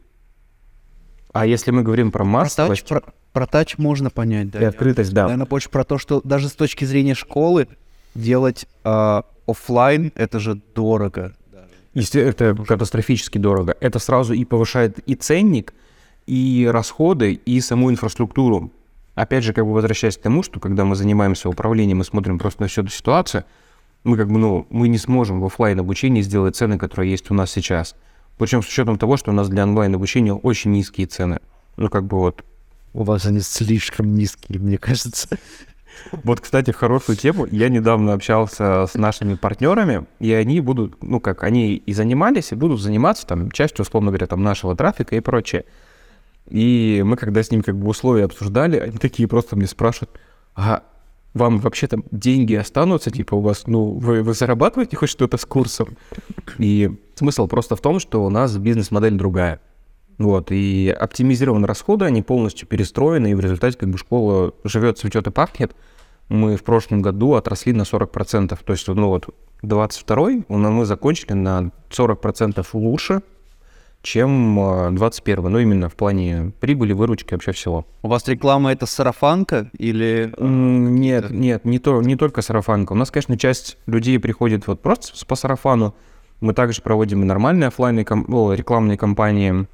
А 1.34 1.46
если 1.46 1.72
мы 1.72 1.84
говорим 1.84 2.12
про 2.12 2.24
массовость... 2.24 2.88
Про 2.88 3.02
тач, 3.02 3.06
про, 3.06 3.14
про 3.34 3.48
тач 3.48 3.78
можно 3.78 4.10
понять, 4.10 4.50
да. 4.50 4.62
И 4.62 4.64
открытость, 4.66 5.14
да. 5.14 5.24
Наверное, 5.24 5.46
больше 5.46 5.70
про 5.70 5.84
то, 5.84 5.98
что 5.98 6.22
даже 6.24 6.50
с 6.50 6.54
точки 6.54 6.86
зрения 6.86 7.14
школы 7.14 7.68
делать 8.16 8.68
э, 8.84 9.22
офлайн 9.48 10.12
это 10.16 10.40
же 10.40 10.56
дорого. 10.76 11.34
Это 11.94 12.56
катастрофически 12.56 13.38
дорого. 13.38 13.76
Это 13.80 14.00
сразу 14.00 14.34
и 14.34 14.46
повышает 14.46 15.00
и 15.00 15.16
ценник, 15.16 15.74
и 16.28 16.68
расходы, 16.72 17.34
и 17.34 17.60
саму 17.62 17.90
инфраструктуру. 17.90 18.72
Опять 19.16 19.44
же, 19.44 19.54
как 19.54 19.66
бы 19.66 19.74
возвращаясь 19.74 20.18
к 20.18 20.22
тому, 20.22 20.44
что 20.44 20.60
когда 20.60 20.86
мы 20.86 20.96
занимаемся 20.96 21.50
управлением 21.50 22.02
и 22.02 22.04
смотрим 22.04 22.38
просто 22.38 22.62
на 22.62 22.68
всю 22.68 22.82
эту 22.82 22.92
ситуацию, 22.92 23.46
мы 24.04 24.16
как 24.16 24.28
бы, 24.28 24.38
ну, 24.38 24.68
мы 24.70 24.90
не 24.90 25.00
сможем 25.00 25.42
в 25.42 25.46
офлайн 25.46 25.80
обучении 25.80 26.22
сделать 26.22 26.56
цены, 26.56 26.78
которые 26.78 27.10
есть 27.10 27.32
у 27.32 27.34
нас 27.34 27.52
сейчас. 27.52 27.96
Причем 28.38 28.62
с 28.62 28.68
учетом 28.68 28.98
того, 28.98 29.18
что 29.18 29.32
у 29.32 29.34
нас 29.34 29.50
для 29.50 29.64
онлайн 29.64 29.96
обучения 29.96 30.34
очень 30.34 30.72
низкие 30.72 31.08
цены. 31.08 31.40
Ну, 31.76 31.90
как 31.90 32.06
бы 32.06 32.18
вот. 32.18 32.44
У 32.94 33.04
вас 33.04 33.26
они 33.26 33.40
слишком 33.40 34.14
низкие, 34.14 34.60
мне 34.60 34.78
кажется. 34.78 35.28
Вот, 36.12 36.42
кстати, 36.42 36.72
хорошую 36.72 37.18
тему. 37.18 37.48
Я 37.50 37.70
недавно 37.70 38.14
общался 38.14 38.86
с 38.86 38.94
нашими 38.94 39.36
партнерами, 39.36 40.06
и 40.20 40.32
они 40.32 40.62
будут, 40.62 41.02
ну 41.04 41.20
как, 41.20 41.44
они 41.44 41.76
и 41.76 41.94
занимались, 41.94 42.52
и 42.52 42.56
будут 42.56 42.80
заниматься 42.80 43.26
там 43.26 43.52
частью, 43.52 43.84
условно 43.84 44.12
говоря, 44.12 44.28
там 44.28 44.44
нашего 44.44 44.76
трафика 44.76 45.16
и 45.16 45.20
прочее. 45.20 45.66
И 46.50 47.02
мы, 47.06 47.18
когда 47.18 47.44
с 47.44 47.52
ним 47.52 47.62
как 47.62 47.78
бы 47.78 47.88
условия 47.88 48.26
обсуждали, 48.26 48.78
они 48.78 48.98
такие 48.98 49.28
просто 49.28 49.56
мне 49.56 49.68
спрашивают, 49.68 50.12
а 50.56 50.84
вам 51.38 51.60
вообще 51.60 51.88
там 51.88 52.04
деньги 52.12 52.56
останутся, 52.56 53.12
типа 53.12 53.36
у 53.36 53.42
вас, 53.42 53.68
ну, 53.68 53.92
вы, 53.92 54.24
вы 54.24 54.34
зарабатываете 54.34 54.98
хоть 54.98 55.10
что-то 55.10 55.38
с 55.38 55.46
курсом? 55.46 55.98
И 56.58 56.92
смысл 57.16 57.48
просто 57.48 57.76
в 57.76 57.82
том, 57.82 58.00
что 58.00 58.24
у 58.24 58.30
нас 58.30 58.58
бизнес-модель 58.58 59.16
другая. 59.16 59.62
Вот, 60.18 60.52
и 60.52 60.90
оптимизированы 60.90 61.68
расходы, 61.68 62.06
они 62.06 62.24
полностью 62.24 62.68
перестроены, 62.68 63.32
и 63.32 63.36
в 63.36 63.40
результате 63.40 63.78
как 63.78 63.90
бы 63.90 63.98
школа 63.98 64.54
живет, 64.64 64.98
цветет 64.98 65.28
и 65.28 65.32
пахнет. 65.32 65.76
Мы 66.28 66.58
в 66.58 66.64
прошлом 66.64 67.02
году 67.02 67.36
отросли 67.36 67.72
на 67.72 67.84
40%, 67.84 68.58
то 68.64 68.74
есть, 68.74 68.88
ну 68.88 69.08
вот, 69.08 69.30
22-й 69.64 70.46
мы 70.50 70.86
закончили 70.86 71.34
на 71.34 71.72
40% 71.90 72.66
лучше, 72.74 73.22
чем 74.02 74.96
21 74.96 75.46
а, 75.46 75.50
ну 75.50 75.60
именно 75.60 75.90
в 75.90 75.96
плане 75.96 76.54
прибыли, 76.60 76.94
выручки, 76.94 77.34
вообще 77.34 77.52
всего. 77.52 77.86
У 78.04 78.08
вас 78.08 78.28
реклама 78.28 78.72
это 78.72 78.86
сарафанка 78.86 79.70
или... 79.78 80.34
Нет, 80.40 81.30
нет, 81.30 81.66
не, 81.66 81.80
то, 81.80 82.02
не 82.02 82.16
только 82.16 82.42
сарафанка. 82.42 82.94
У 82.94 82.96
нас, 82.96 83.12
конечно, 83.12 83.38
часть 83.38 83.78
людей 83.86 84.20
приходит 84.20 84.68
вот 84.68 84.82
просто 84.82 85.14
по 85.26 85.36
сарафану. 85.36 85.96
Мы 86.40 86.54
также 86.54 86.82
проводим 86.82 87.24
и 87.24 87.26
нормальные 87.26 87.68
офлайн 87.68 88.00
рекламные 88.00 88.98
кампании, 88.98 89.68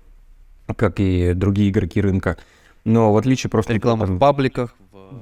как 0.77 0.99
и 0.99 1.33
другие 1.33 1.69
игроки 1.69 2.01
рынка. 2.01 2.37
Но 2.85 3.13
в 3.13 3.17
отличие 3.17 3.49
просто... 3.49 3.73
Реклама 3.73 4.05
в 4.05 4.17
пабликах. 4.17 4.75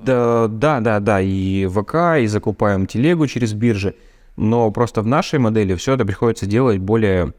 Да, 0.04 0.47
да, 0.47 0.80
да, 0.80 0.99
да, 0.99 1.22
и 1.22 1.68
ВК, 1.68 2.20
и 2.22 2.28
закупаем 2.28 2.88
телегу 2.88 3.28
через 3.28 3.54
биржи. 3.54 3.95
Но 4.38 4.72
просто 4.72 5.02
в 5.02 5.08
нашей 5.08 5.39
модели 5.39 5.76
все 5.76 5.93
это 5.93 6.06
приходится 6.06 6.45
делать 6.45 6.80
более, 6.80 7.34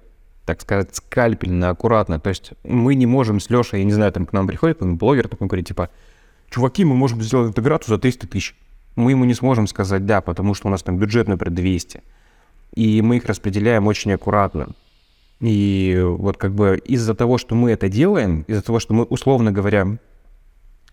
так 0.45 0.61
сказать, 0.61 0.95
скальпельно, 0.95 1.71
аккуратно. 1.71 2.19
То 2.19 2.31
есть 2.31 2.53
мы 2.65 2.95
не 2.95 3.07
можем 3.07 3.41
с 3.41 3.51
Лешей, 3.51 3.81
я 3.81 3.85
не 3.85 3.93
знаю, 3.93 4.13
там 4.13 4.27
к 4.27 4.33
нам 4.33 4.47
приходит 4.47 4.81
блогер, 4.81 5.29
такой 5.29 5.47
говорит, 5.47 5.69
типа, 5.69 5.91
чуваки, 6.51 6.85
мы 6.85 6.95
можем 6.95 7.23
сделать 7.23 7.51
интеграцию 7.51 7.95
за 7.95 8.01
300 8.01 8.27
тысяч. 8.27 8.57
Мы 8.97 9.13
ему 9.13 9.25
не 9.25 9.35
сможем 9.35 9.67
сказать 9.67 10.05
да, 10.05 10.21
потому 10.21 10.55
что 10.55 10.69
у 10.69 10.71
нас 10.71 10.83
там 10.83 10.99
бюджет, 10.99 11.29
например, 11.29 11.55
200. 11.55 12.03
И 12.75 13.03
мы 13.03 13.19
их 13.19 13.27
распределяем 13.27 13.87
очень 13.87 14.13
аккуратно. 14.13 14.75
И 15.41 16.01
вот 16.03 16.37
как 16.37 16.55
бы 16.55 16.81
из-за 16.85 17.15
того, 17.15 17.39
что 17.39 17.55
мы 17.55 17.73
это 17.73 17.89
делаем, 17.89 18.43
из-за 18.47 18.63
того, 18.63 18.79
что 18.79 18.95
мы, 18.95 19.05
условно 19.05 19.51
говоря, 19.51 19.99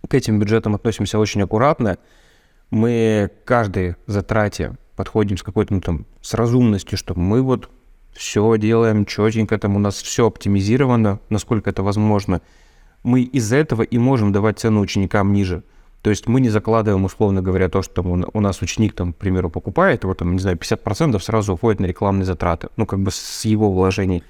к 0.07 0.13
этим 0.13 0.39
бюджетам 0.39 0.75
относимся 0.75 1.19
очень 1.19 1.41
аккуратно, 1.41 1.97
мы 2.71 3.29
каждой 3.45 3.95
затрате 4.07 4.75
подходим 4.95 5.37
с 5.37 5.43
какой-то, 5.43 5.73
ну, 5.73 5.81
там, 5.81 6.05
с 6.21 6.33
разумностью, 6.33 6.97
что 6.97 7.15
мы 7.15 7.41
вот 7.41 7.69
все 8.19 8.57
делаем 8.57 9.05
четенько, 9.05 9.57
там 9.57 9.77
у 9.77 9.79
нас 9.79 9.95
все 10.01 10.27
оптимизировано, 10.27 11.19
насколько 11.29 11.69
это 11.69 11.83
возможно. 11.83 12.41
Мы 13.01 13.21
из-за 13.21 13.55
этого 13.55 13.81
и 13.81 13.97
можем 13.97 14.33
давать 14.33 14.59
цену 14.59 14.81
ученикам 14.81 15.31
ниже. 15.31 15.63
То 16.01 16.09
есть 16.09 16.27
мы 16.27 16.41
не 16.41 16.49
закладываем, 16.49 17.05
условно 17.05 17.41
говоря, 17.41 17.69
то, 17.69 17.81
что 17.81 18.01
у 18.01 18.41
нас 18.41 18.61
ученик, 18.61 18.93
там, 18.93 19.13
к 19.13 19.15
примеру, 19.15 19.49
покупает, 19.49 20.03
вот 20.03 20.17
там, 20.17 20.33
не 20.33 20.39
знаю, 20.39 20.57
50% 20.57 21.17
сразу 21.21 21.53
уходит 21.53 21.79
на 21.79 21.85
рекламные 21.85 22.25
затраты, 22.25 22.67
ну, 22.75 22.85
как 22.85 22.99
бы 22.99 23.09
с 23.09 23.45
его 23.45 23.71
вложений. 23.71 24.23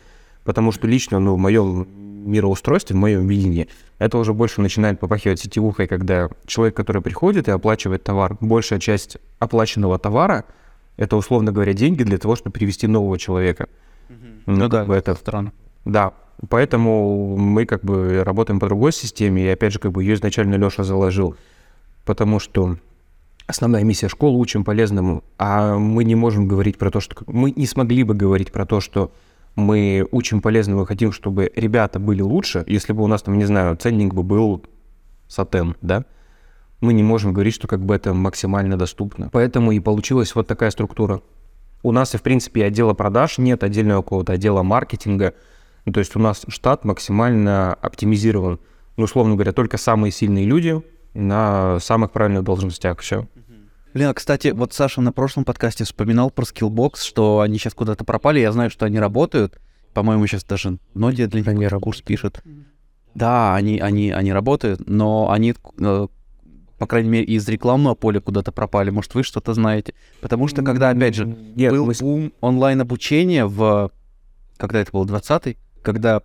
Потому 0.43 0.71
что 0.71 0.85
лично, 0.85 1.19
ну, 1.19 1.33
в 1.33 1.39
моем 1.39 1.87
мироустройстве, 2.29 2.95
в 2.95 2.99
моем 2.99 3.27
видении, 3.27 3.69
это 3.97 4.19
уже 4.19 4.35
больше 4.35 4.61
начинает 4.61 4.99
попахивать 4.99 5.39
сетевухой, 5.39 5.87
когда 5.87 6.29
человек, 6.45 6.75
который 6.75 7.01
приходит 7.01 7.47
и 7.47 7.51
оплачивает 7.51 8.03
товар, 8.03 8.37
большая 8.39 8.79
часть 8.79 9.17
оплаченного 9.39 9.97
товара— 9.97 10.45
это, 10.99 11.15
условно 11.15 11.53
говоря, 11.53 11.73
деньги 11.73 12.03
для 12.03 12.17
того, 12.17 12.35
чтобы 12.35 12.51
привести 12.51 12.85
нового 12.85 13.17
человека. 13.17 13.69
Mm-hmm. 14.09 14.41
Ну, 14.47 14.55
ну 14.55 14.67
да, 14.67 14.85
это 14.97 15.15
странно. 15.15 15.53
Да, 15.85 16.13
поэтому 16.49 17.37
мы 17.37 17.65
как 17.65 17.85
бы 17.85 18.21
работаем 18.25 18.59
по 18.59 18.67
другой 18.67 18.91
системе, 18.91 19.45
и 19.45 19.47
опять 19.47 19.71
же, 19.71 19.79
как 19.79 19.93
бы 19.93 20.03
ее 20.03 20.15
изначально 20.15 20.55
Леша 20.55 20.83
заложил, 20.83 21.37
потому 22.03 22.39
что 22.39 22.75
основная 23.47 23.83
миссия 23.85 24.09
школы 24.09 24.37
учим 24.37 24.65
полезному, 24.65 25.23
а 25.37 25.77
мы 25.77 26.03
не 26.03 26.15
можем 26.15 26.49
говорить 26.49 26.77
про 26.77 26.91
то, 26.91 26.99
что... 26.99 27.15
Мы 27.27 27.51
не 27.51 27.65
смогли 27.65 28.03
бы 28.03 28.13
говорить 28.13 28.51
про 28.51 28.65
то, 28.65 28.81
что 28.81 29.13
мы 29.55 30.05
учим 30.11 30.41
полезному, 30.41 30.83
хотим, 30.83 31.13
чтобы 31.13 31.49
ребята 31.55 31.97
были 31.99 32.21
лучше, 32.21 32.65
если 32.67 32.91
бы 32.91 33.03
у 33.03 33.07
нас 33.07 33.21
там, 33.21 33.37
не 33.37 33.45
знаю, 33.45 33.77
ценник 33.77 34.13
бы 34.13 34.23
был 34.23 34.65
сатен, 35.29 35.77
да? 35.81 36.03
Мы 36.81 36.93
не 36.93 37.03
можем 37.03 37.33
говорить, 37.33 37.53
что 37.53 37.67
как 37.67 37.83
бы 37.83 37.95
это 37.95 38.13
максимально 38.13 38.77
доступно. 38.77 39.29
Поэтому 39.31 39.71
и 39.71 39.79
получилась 39.79 40.33
вот 40.35 40.47
такая 40.47 40.71
структура. 40.71 41.21
У 41.83 41.91
нас 41.91 42.13
и, 42.13 42.17
в 42.17 42.21
принципе, 42.21 42.65
отдела 42.65 42.93
продаж 42.93 43.37
нет, 43.37 43.63
отдельного 43.63 44.01
какого-то 44.01 44.33
отдела 44.33 44.63
маркетинга. 44.63 45.33
Ну, 45.85 45.93
то 45.93 45.99
есть 45.99 46.15
у 46.15 46.19
нас 46.19 46.43
штат 46.47 46.85
максимально 46.85 47.73
оптимизирован. 47.73 48.59
Ну, 48.97 49.03
условно 49.03 49.35
говоря, 49.35 49.53
только 49.53 49.77
самые 49.77 50.11
сильные 50.11 50.45
люди 50.45 50.81
на 51.13 51.79
самых 51.79 52.11
правильных 52.11 52.43
должностях. 52.43 52.99
Все. 52.99 53.27
Блин, 53.93 54.09
а, 54.09 54.13
кстати, 54.13 54.49
вот 54.49 54.73
Саша 54.73 55.01
на 55.01 55.11
прошлом 55.11 55.45
подкасте 55.45 55.83
вспоминал 55.83 56.29
про 56.29 56.43
Skillbox, 56.43 56.97
что 57.01 57.39
они 57.39 57.57
сейчас 57.57 57.73
куда-то 57.73 58.03
пропали. 58.03 58.39
Я 58.39 58.51
знаю, 58.51 58.69
что 58.69 58.85
они 58.85 58.99
работают. 58.99 59.59
По-моему, 59.93 60.27
сейчас 60.27 60.43
даже 60.43 60.77
Ноди 60.93 61.25
для 61.25 61.53
них 61.53 61.71
курс 61.81 62.01
пишет. 62.01 62.43
Да, 63.15 63.55
они, 63.55 63.79
они, 63.79 64.11
они 64.11 64.31
работают, 64.31 64.87
но 64.87 65.31
они, 65.31 65.55
э, 65.79 66.07
по 66.79 66.87
крайней 66.87 67.09
мере, 67.09 67.25
из 67.25 67.47
рекламного 67.47 67.93
поля 67.93 68.21
куда-то 68.21 68.51
пропали. 68.51 68.89
Может, 68.89 69.13
вы 69.13 69.23
что-то 69.23 69.53
знаете? 69.53 69.93
Потому 70.21 70.47
что, 70.47 70.63
когда, 70.63 70.89
опять 70.89 71.13
же, 71.13 71.25
Нет, 71.55 71.71
был 71.71 71.85
мы- 71.85 71.93
бум 71.99 72.33
онлайн-обучения 72.41 73.45
в... 73.45 73.91
Когда 74.57 74.79
это 74.79 74.91
был? 74.91 75.05
20-й? 75.05 75.57
Когда 75.83 76.21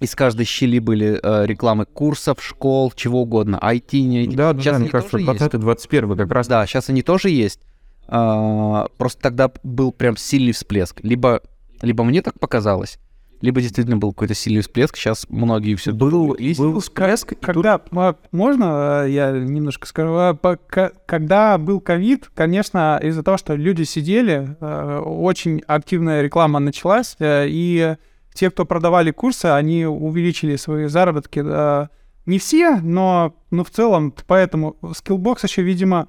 из 0.00 0.14
каждой 0.14 0.44
щели 0.46 0.78
были 0.78 1.18
э, 1.22 1.46
рекламы 1.46 1.86
курсов, 1.86 2.42
школ, 2.42 2.92
чего 2.94 3.22
угодно, 3.22 3.58
IT, 3.62 4.00
не 4.00 4.26
IT. 4.26 4.34
Да, 4.36 4.52
да, 4.52 4.60
Сейчас 4.60 4.72
да, 4.72 4.78
мне 4.78 4.84
они 4.84 4.90
кажется, 4.90 5.10
тоже 5.12 5.24
есть. 5.24 5.40
20-21 5.54 6.16
как 6.16 6.30
раз. 6.30 6.48
Да, 6.48 6.66
сейчас 6.66 6.88
они 6.90 7.02
тоже 7.02 7.30
есть. 7.30 7.60
А, 8.08 8.88
просто 8.98 9.22
тогда 9.22 9.50
был 9.62 9.92
прям 9.92 10.16
сильный 10.16 10.52
всплеск. 10.52 11.00
Либо, 11.02 11.40
либо 11.80 12.04
мне 12.04 12.20
так 12.20 12.38
показалось, 12.38 12.98
либо 13.42 13.60
действительно 13.60 13.98
был 13.98 14.12
какой-то 14.12 14.34
сильный 14.34 14.62
всплеск. 14.62 14.96
Сейчас 14.96 15.26
многие 15.28 15.74
все 15.74 15.92
Был, 15.92 16.36
был 16.58 16.80
всплеск, 16.80 17.32
и 17.32 17.34
тут- 17.34 17.44
Когда, 17.44 17.80
а, 17.90 18.14
можно 18.30 19.02
э, 19.04 19.10
я 19.10 19.32
немножко 19.32 19.86
скажу? 19.86 20.14
А, 20.14 20.34
Когда 21.06 21.58
был 21.58 21.80
ковид, 21.80 22.30
конечно, 22.34 22.98
из-за 23.02 23.22
того, 23.22 23.36
что 23.36 23.54
люди 23.54 23.82
сидели, 23.82 24.56
очень 24.60 25.62
активная 25.66 26.22
реклама 26.22 26.60
началась, 26.60 27.16
э, 27.18 27.46
и 27.48 27.96
те, 28.32 28.50
кто 28.50 28.64
продавали 28.64 29.10
курсы, 29.10 29.46
они 29.46 29.84
увеличили 29.84 30.56
свои 30.56 30.86
заработки. 30.86 31.40
Не 32.24 32.38
все, 32.38 32.76
но, 32.76 33.34
но 33.50 33.64
в 33.64 33.70
целом, 33.70 34.14
поэтому 34.28 34.76
Skillbox 34.80 35.40
еще, 35.42 35.62
видимо, 35.62 36.06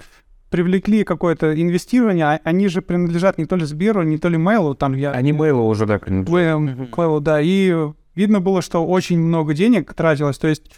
привлекли 0.54 1.04
какое-то 1.04 1.60
инвестирование, 1.60 2.26
а 2.28 2.40
они 2.44 2.68
же 2.68 2.84
принадлежат 2.84 3.40
не 3.40 3.48
то 3.48 3.56
ли 3.56 3.66
Сберу, 3.66 4.04
не 4.04 4.20
то 4.20 4.30
ли 4.30 4.38
Mail, 4.38 4.76
там 4.76 4.94
я... 4.94 5.10
Они 5.10 5.34
мейлы 5.34 5.64
уже, 5.64 5.88
да, 5.88 5.98
принадлежат. 5.98 6.90
Клэу, 6.92 7.20
да, 7.22 7.42
и 7.42 7.76
видно 8.14 8.40
было, 8.40 8.62
что 8.62 8.86
очень 8.86 9.20
много 9.20 9.56
денег 9.56 9.92
тратилось, 9.96 10.38
то 10.38 10.48
есть 10.48 10.70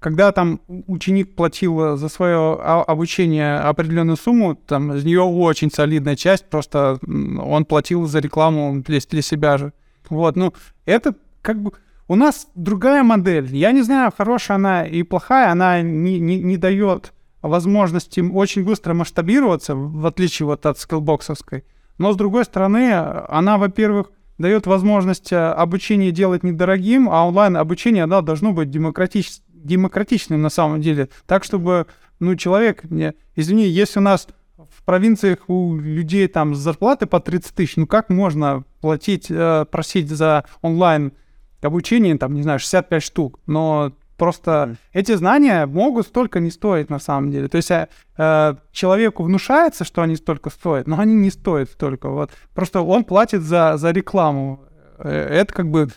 когда 0.00 0.32
там 0.32 0.60
ученик 0.86 1.34
платил 1.34 1.96
за 1.96 2.10
свое 2.10 2.58
а- 2.60 2.84
обучение 2.86 3.56
определенную 3.56 4.18
сумму, 4.18 4.54
там 4.54 4.92
из 4.92 5.04
нее 5.06 5.22
очень 5.22 5.70
солидная 5.70 6.14
часть, 6.16 6.50
просто 6.50 6.98
он 7.06 7.64
платил 7.64 8.04
за 8.04 8.18
рекламу 8.18 8.82
для, 8.82 8.98
для 9.08 9.22
себя 9.22 9.56
же. 9.56 9.72
Вот, 10.10 10.36
ну, 10.36 10.52
это 10.84 11.14
как 11.40 11.58
бы... 11.58 11.72
У 12.06 12.16
нас 12.16 12.48
другая 12.54 13.02
модель. 13.02 13.46
Я 13.56 13.72
не 13.72 13.80
знаю, 13.80 14.12
хорошая 14.14 14.56
она 14.56 14.84
и 14.84 15.02
плохая, 15.02 15.50
она 15.50 15.80
не, 15.80 16.18
не, 16.18 16.38
не 16.38 16.58
дает 16.58 17.14
возможности 17.42 18.20
очень 18.20 18.64
быстро 18.64 18.94
масштабироваться, 18.94 19.74
в 19.74 20.06
отличие 20.06 20.46
вот 20.46 20.64
от 20.66 20.78
скиллбоксовской. 20.78 21.64
Но, 21.98 22.12
с 22.12 22.16
другой 22.16 22.44
стороны, 22.44 22.92
она, 22.92 23.58
во-первых, 23.58 24.10
дает 24.38 24.66
возможность 24.66 25.32
э, 25.32 25.36
обучение 25.36 26.10
делать 26.10 26.42
недорогим, 26.42 27.08
а 27.10 27.26
онлайн-обучение, 27.26 28.04
оно 28.04 28.22
должно 28.22 28.52
быть 28.52 28.70
демократич... 28.70 29.30
демократичным 29.48 30.40
на 30.42 30.48
самом 30.48 30.80
деле. 30.80 31.08
Так, 31.26 31.44
чтобы, 31.44 31.86
ну, 32.18 32.34
человек, 32.34 32.84
не... 32.84 33.14
извини, 33.36 33.66
если 33.66 34.00
у 34.00 34.02
нас 34.02 34.26
в 34.56 34.84
провинциях 34.84 35.38
у 35.48 35.76
людей 35.76 36.26
там 36.28 36.54
зарплаты 36.54 37.06
по 37.06 37.20
30 37.20 37.54
тысяч, 37.54 37.76
ну 37.76 37.86
как 37.86 38.08
можно 38.08 38.64
платить, 38.80 39.26
э, 39.30 39.66
просить 39.70 40.08
за 40.08 40.44
онлайн 40.62 41.12
обучение, 41.60 42.16
там, 42.18 42.34
не 42.34 42.42
знаю, 42.42 42.58
65 42.58 43.02
штук, 43.02 43.38
но 43.46 43.92
просто 44.22 44.76
эти 44.92 45.16
знания 45.16 45.66
могут 45.66 46.06
столько 46.06 46.38
не 46.38 46.50
стоить 46.52 46.90
на 46.90 47.00
самом 47.00 47.32
деле. 47.32 47.48
То 47.48 47.56
есть 47.56 47.72
э, 47.72 47.88
э, 48.16 48.54
человеку 48.70 49.24
внушается, 49.24 49.82
что 49.84 50.00
они 50.02 50.14
столько 50.14 50.48
стоят, 50.50 50.86
но 50.86 51.00
они 51.00 51.14
не 51.14 51.30
стоят 51.30 51.70
столько. 51.70 52.08
Вот. 52.08 52.30
Просто 52.54 52.82
он 52.82 53.02
платит 53.02 53.42
за, 53.42 53.76
за 53.78 53.90
рекламу. 53.90 54.60
Э, 54.98 55.10
Это 55.40 55.52
как 55.52 55.66
бы... 55.72 55.88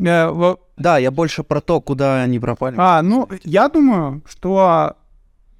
э, 0.00 0.28
во- 0.28 0.58
Да, 0.76 0.98
я 0.98 1.12
больше 1.12 1.44
про 1.44 1.60
то, 1.60 1.80
куда 1.80 2.22
они 2.24 2.40
пропали. 2.40 2.74
а, 2.78 3.00
ну, 3.02 3.28
я 3.44 3.68
думаю, 3.68 4.22
что 4.28 4.94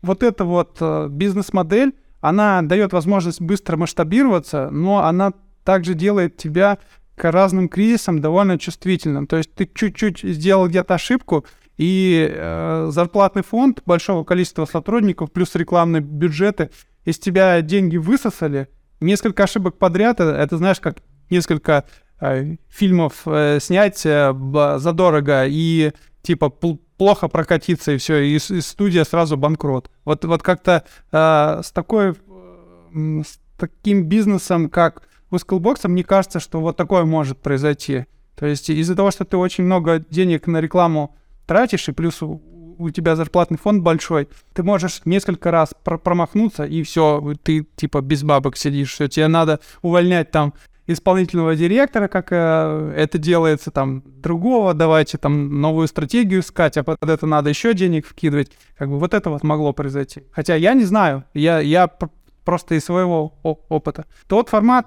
вот 0.03 0.25
эта 0.25 0.45
вот 0.45 0.79
э, 0.81 1.07
бизнес-модель, 1.09 1.93
она 2.21 2.63
дает 2.63 2.93
возможность 2.93 3.41
быстро 3.41 3.77
масштабироваться, 3.77 4.71
но 4.73 5.05
она 5.05 5.33
также 5.63 5.95
делает 5.95 6.37
тебя 6.37 6.79
к 7.15 7.31
разным 7.31 7.69
кризисам 7.69 8.21
довольно 8.21 8.59
чувствительным. 8.59 9.29
То 9.29 9.37
есть 9.37 9.55
ты 9.55 9.71
чуть-чуть 9.73 10.23
сделал 10.23 10.67
где-то 10.67 10.95
ошибку, 10.95 11.45
и 11.79 12.29
э, 12.31 12.89
зарплатный 12.91 13.43
фонд 13.43 13.83
большого 13.87 14.25
количества 14.25 14.67
сотрудников 14.67 15.33
плюс 15.33 15.55
рекламные 15.55 16.03
бюджеты 16.03 16.71
из 17.05 17.19
тебя 17.19 17.63
деньги 17.63 17.97
высосали, 17.97 18.69
несколько 19.01 19.45
ошибок 19.45 19.79
подряд, 19.79 20.21
это, 20.21 20.33
это 20.33 20.59
знаешь, 20.59 20.81
как 20.81 20.99
несколько 21.31 21.85
э, 22.21 22.57
фильмов 22.69 23.23
э, 23.27 23.59
снять 23.61 24.05
э, 24.05 24.35
задорого 24.79 25.45
и 25.47 25.93
типа 26.23 26.47
пл- 26.47 26.81
плохо 26.99 27.29
прокатиться 27.29 27.93
и 27.93 27.97
все, 27.97 28.19
и, 28.19 28.35
и 28.35 28.61
студия 28.61 29.05
сразу 29.05 29.37
банкрот. 29.37 29.91
Вот, 30.05 30.25
вот 30.25 30.43
как-то 30.43 30.85
э, 31.13 31.61
с 31.63 31.71
такой, 31.71 32.11
э, 32.11 33.23
с 33.25 33.39
таким 33.57 34.05
бизнесом, 34.05 34.69
как 34.69 35.09
Skillbox, 35.31 35.87
мне 35.89 36.05
кажется, 36.05 36.41
что 36.41 36.61
вот 36.61 36.77
такое 36.77 37.05
может 37.05 37.39
произойти. 37.39 38.07
То 38.35 38.47
есть 38.47 38.71
из-за 38.71 38.97
того, 38.97 39.11
что 39.11 39.25
ты 39.25 39.37
очень 39.37 39.65
много 39.65 40.05
денег 40.11 40.47
на 40.47 40.61
рекламу 40.61 41.17
тратишь, 41.49 41.89
и 41.89 41.93
плюс 41.93 42.23
у, 42.23 42.41
у 42.79 42.91
тебя 42.91 43.17
зарплатный 43.17 43.59
фонд 43.59 43.83
большой, 43.83 44.29
ты 44.53 44.63
можешь 44.63 45.01
несколько 45.05 45.51
раз 45.51 45.75
пр- 45.83 45.99
промахнуться, 45.99 46.65
и 46.65 46.83
все, 46.85 47.35
ты 47.43 47.67
типа 47.75 48.03
без 48.03 48.23
бабок 48.23 48.57
сидишь, 48.57 48.93
все, 48.93 49.09
тебе 49.09 49.27
надо 49.27 49.59
увольнять 49.83 50.31
там 50.31 50.55
исполнительного 50.87 51.57
директора, 51.57 52.09
как 52.09 52.29
э, 52.31 52.95
это 52.97 53.19
делается, 53.19 53.71
там, 53.71 54.03
другого, 54.07 54.75
давайте 54.75 55.19
там 55.19 55.61
новую 55.61 55.89
стратегию 55.89 56.41
искать, 56.41 56.77
а 56.77 56.83
под 56.85 57.03
это 57.03 57.27
надо 57.27 57.51
еще 57.51 57.75
денег 57.75 58.07
вкидывать. 58.07 58.53
Как 58.77 58.89
бы 58.89 58.99
вот 58.99 59.13
это 59.13 59.29
вот 59.29 59.43
могло 59.43 59.73
произойти. 59.73 60.23
Хотя 60.31 60.55
я 60.55 60.75
не 60.75 60.85
знаю, 60.85 61.25
я, 61.35 61.61
я 61.61 61.89
пр- 61.89 62.11
просто 62.43 62.75
из 62.75 62.85
своего 62.85 63.35
опыта. 63.43 64.07
Тот 64.29 64.49
формат 64.49 64.87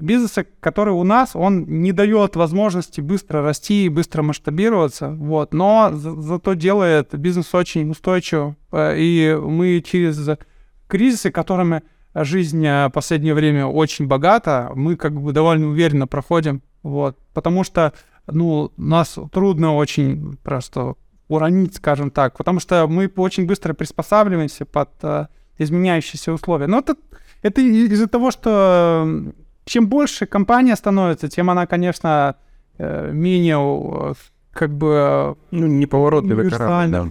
бизнеса, 0.00 0.44
который 0.60 0.94
у 0.94 1.04
нас, 1.04 1.30
он 1.34 1.64
не 1.66 1.92
дает 1.92 2.36
возможности 2.36 3.00
быстро 3.00 3.42
расти 3.42 3.86
и 3.86 3.88
быстро 3.88 4.22
масштабироваться, 4.22 5.10
вот, 5.10 5.54
но 5.54 5.90
за- 5.92 6.20
зато 6.20 6.54
делает 6.54 7.14
бизнес 7.18 7.54
очень 7.54 7.90
устойчивым. 7.90 8.56
Э, 8.72 8.94
И 8.98 9.34
мы 9.40 9.80
через 9.86 10.38
кризисы, 10.86 11.30
которыми 11.30 11.82
жизнь 12.14 12.64
э, 12.66 12.86
в 12.88 12.90
последнее 12.90 13.34
время 13.34 13.66
очень 13.66 14.06
богата, 14.06 14.70
мы 14.74 14.96
как 14.96 15.12
бы 15.20 15.32
довольно 15.32 15.68
уверенно 15.68 16.06
проходим, 16.06 16.62
вот, 16.82 17.16
потому 17.34 17.64
что, 17.64 17.92
ну, 18.26 18.72
нас 18.76 19.18
трудно 19.32 19.74
очень 19.76 20.36
просто 20.42 20.94
уронить, 21.28 21.76
скажем 21.76 22.10
так, 22.10 22.36
потому 22.38 22.58
что 22.60 22.86
мы 22.88 23.10
очень 23.16 23.46
быстро 23.46 23.74
приспосабливаемся 23.74 24.64
под 24.64 24.88
э, 25.02 25.26
изменяющиеся 25.58 26.32
условия. 26.32 26.66
Но 26.68 26.78
это, 26.78 26.96
это 27.42 27.60
из-за 27.60 28.06
того, 28.06 28.30
что 28.30 29.32
чем 29.68 29.88
больше 29.88 30.26
компания 30.26 30.76
становится, 30.76 31.28
тем 31.28 31.50
она, 31.50 31.66
конечно, 31.66 32.34
э, 32.78 33.10
менее 33.12 33.58
э, 33.58 34.14
как 34.52 34.70
бы 34.76 35.36
Ну, 35.50 35.66
неповоротливый 35.66 36.50
корабль, 36.50 36.90
да. 36.90 37.06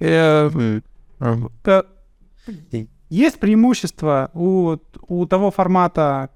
э, 0.00 0.80
э, 1.66 1.82
есть 3.10 3.38
преимущество 3.38 4.30
у, 4.34 4.76
у 5.08 5.26
того 5.26 5.50
формата, 5.50 6.30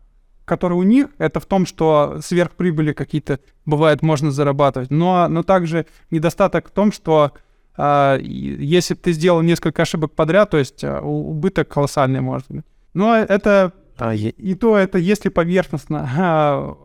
который 0.45 0.75
у 0.75 0.83
них, 0.83 1.09
это 1.19 1.41
в 1.41 1.47
том, 1.47 1.67
что 1.67 2.19
сверхприбыли 2.23 2.93
какие-то, 2.93 3.41
бывает, 3.65 4.03
можно 4.03 4.31
зарабатывать, 4.31 4.91
но, 4.91 5.27
но 5.29 5.43
также 5.43 5.87
недостаток 6.11 6.69
в 6.69 6.71
том, 6.71 6.93
что 6.93 7.33
и- 7.79 8.57
если 8.61 8.95
ты 8.95 9.13
сделал 9.13 9.43
несколько 9.43 9.83
ошибок 9.83 10.13
подряд, 10.13 10.51
то 10.51 10.57
есть 10.59 10.83
убыток 10.85 11.69
колоссальный 11.69 12.21
может 12.21 12.47
быть. 12.49 12.65
Но 12.95 13.15
это 13.17 13.73
и 14.01 14.55
то 14.55 14.77
это 14.77 14.99
если 14.99 15.29
поверхностно. 15.29 16.09
А, 16.19 16.77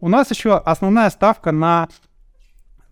у 0.00 0.08
нас 0.08 0.30
еще 0.30 0.56
основная 0.56 1.10
ставка 1.10 1.52
на, 1.52 1.88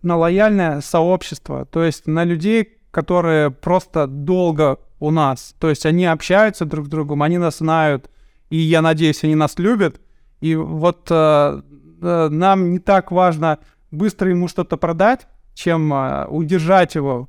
на 0.03 0.17
лояльное 0.17 0.81
сообщество, 0.81 1.67
то 1.67 1.85
есть 1.85 2.07
на 2.07 2.25
людей, 2.25 2.79
которые 2.91 3.51
просто 3.51 4.07
долго 4.07 4.79
у 5.01 5.11
нас. 5.11 5.55
То 5.59 5.69
есть 5.69 5.87
они 5.87 6.07
общаются 6.07 6.65
друг 6.65 6.87
с 6.87 6.89
другом, 6.89 7.23
они 7.23 7.39
нас 7.39 7.59
знают, 7.59 8.11
и 8.51 8.57
я 8.57 8.83
надеюсь, 8.83 9.25
они 9.25 9.35
нас 9.35 9.59
любят. 9.59 10.01
И 10.41 10.55
вот 10.55 11.09
э, 11.11 11.63
э, 12.03 12.29
нам 12.31 12.73
не 12.73 12.79
так 12.79 13.11
важно 13.11 13.59
быстро 13.91 14.31
ему 14.31 14.49
что-то 14.49 14.77
продать, 14.77 15.27
чем 15.55 15.93
э, 15.93 16.27
удержать 16.27 16.95
его 16.95 17.29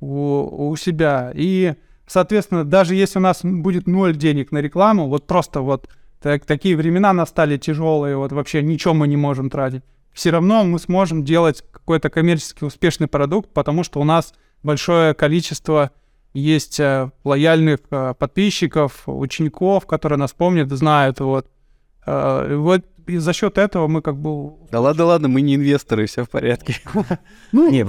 у, 0.00 0.68
у 0.70 0.76
себя. 0.76 1.32
И, 1.34 1.74
соответственно, 2.06 2.64
даже 2.64 2.94
если 2.94 3.18
у 3.18 3.22
нас 3.22 3.40
будет 3.42 3.86
ноль 3.86 4.16
денег 4.16 4.52
на 4.52 4.58
рекламу, 4.58 5.08
вот 5.08 5.26
просто 5.26 5.60
вот 5.60 5.88
так, 6.20 6.44
такие 6.46 6.76
времена 6.76 7.12
настали 7.12 7.56
тяжелые, 7.56 8.16
вот 8.16 8.32
вообще 8.32 8.62
ничего 8.62 8.94
мы 8.94 9.08
не 9.08 9.16
можем 9.16 9.50
тратить, 9.50 9.82
все 10.12 10.30
равно 10.30 10.64
мы 10.64 10.78
сможем 10.78 11.24
делать 11.24 11.64
какой-то 11.70 12.08
коммерчески 12.08 12.64
успешный 12.64 13.08
продукт, 13.08 13.50
потому 13.52 13.82
что 13.82 14.00
у 14.00 14.04
нас 14.04 14.32
большое 14.62 15.12
количество 15.12 15.90
есть 16.32 16.80
э, 16.80 17.10
лояльных 17.24 17.80
э, 17.90 18.14
подписчиков, 18.18 19.02
учеников, 19.06 19.86
которые 19.86 20.18
нас 20.18 20.32
помнят, 20.32 20.70
знают. 20.70 21.20
Вот. 21.20 21.48
Э, 22.06 22.56
вот 22.56 22.84
и 23.06 23.18
за 23.18 23.32
счет 23.32 23.58
этого 23.58 23.88
мы 23.88 24.02
как 24.02 24.16
бы... 24.16 24.54
Да 24.70 24.80
ладно, 24.80 25.04
ладно, 25.04 25.28
мы 25.28 25.40
не 25.40 25.54
инвесторы, 25.56 26.06
все 26.06 26.24
в 26.24 26.30
порядке. 26.30 26.76
Ну, 27.52 27.70
Не, 27.70 27.84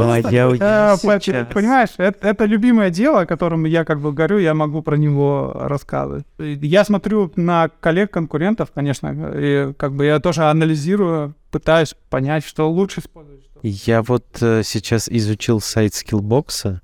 э, 1.49 1.53
понимаешь, 1.53 1.89
это, 1.97 2.45
любимое 2.45 2.89
дело, 2.91 3.25
которым 3.25 3.65
я 3.65 3.83
как 3.83 3.99
бы 3.99 4.13
горю, 4.13 4.37
я 4.37 4.53
могу 4.53 4.81
про 4.81 4.95
него 4.95 5.51
рассказывать. 5.55 6.25
Я 6.37 6.85
смотрю 6.85 7.31
на 7.35 7.69
коллег-конкурентов, 7.79 8.71
конечно, 8.71 9.33
и 9.35 9.73
как 9.73 9.95
бы 9.95 10.05
я 10.05 10.19
тоже 10.19 10.43
анализирую, 10.43 11.35
пытаюсь 11.49 11.95
понять, 12.09 12.45
что 12.45 12.69
лучше 12.69 12.99
использовать. 12.99 13.45
Я 13.63 14.03
вот 14.03 14.25
э, 14.41 14.61
сейчас 14.63 15.09
изучил 15.09 15.59
сайт 15.59 15.93
Skillbox. 15.93 16.79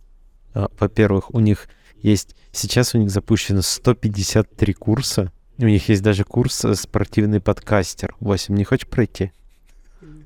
А, 0.53 0.69
Во-первых, 0.79 1.33
у 1.33 1.39
них 1.39 1.67
есть... 1.97 2.35
Сейчас 2.51 2.95
у 2.95 2.97
них 2.97 3.11
запущено 3.11 3.61
153 3.61 4.73
курса. 4.73 5.31
У 5.61 5.67
них 5.67 5.89
есть 5.89 6.01
даже 6.01 6.23
курс 6.23 6.65
э, 6.65 6.73
«Спортивный 6.73 7.39
подкастер». 7.39 8.15
Восемь, 8.19 8.55
не 8.55 8.63
хочешь 8.63 8.87
пройти? 8.87 9.31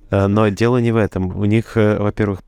А, 0.10 0.28
Но 0.28 0.48
дело 0.48 0.78
не 0.78 0.92
в 0.92 0.98
этом. 0.98 1.36
У 1.36 1.46
них, 1.46 1.76
э, 1.76 1.98
во-первых, 1.98 2.42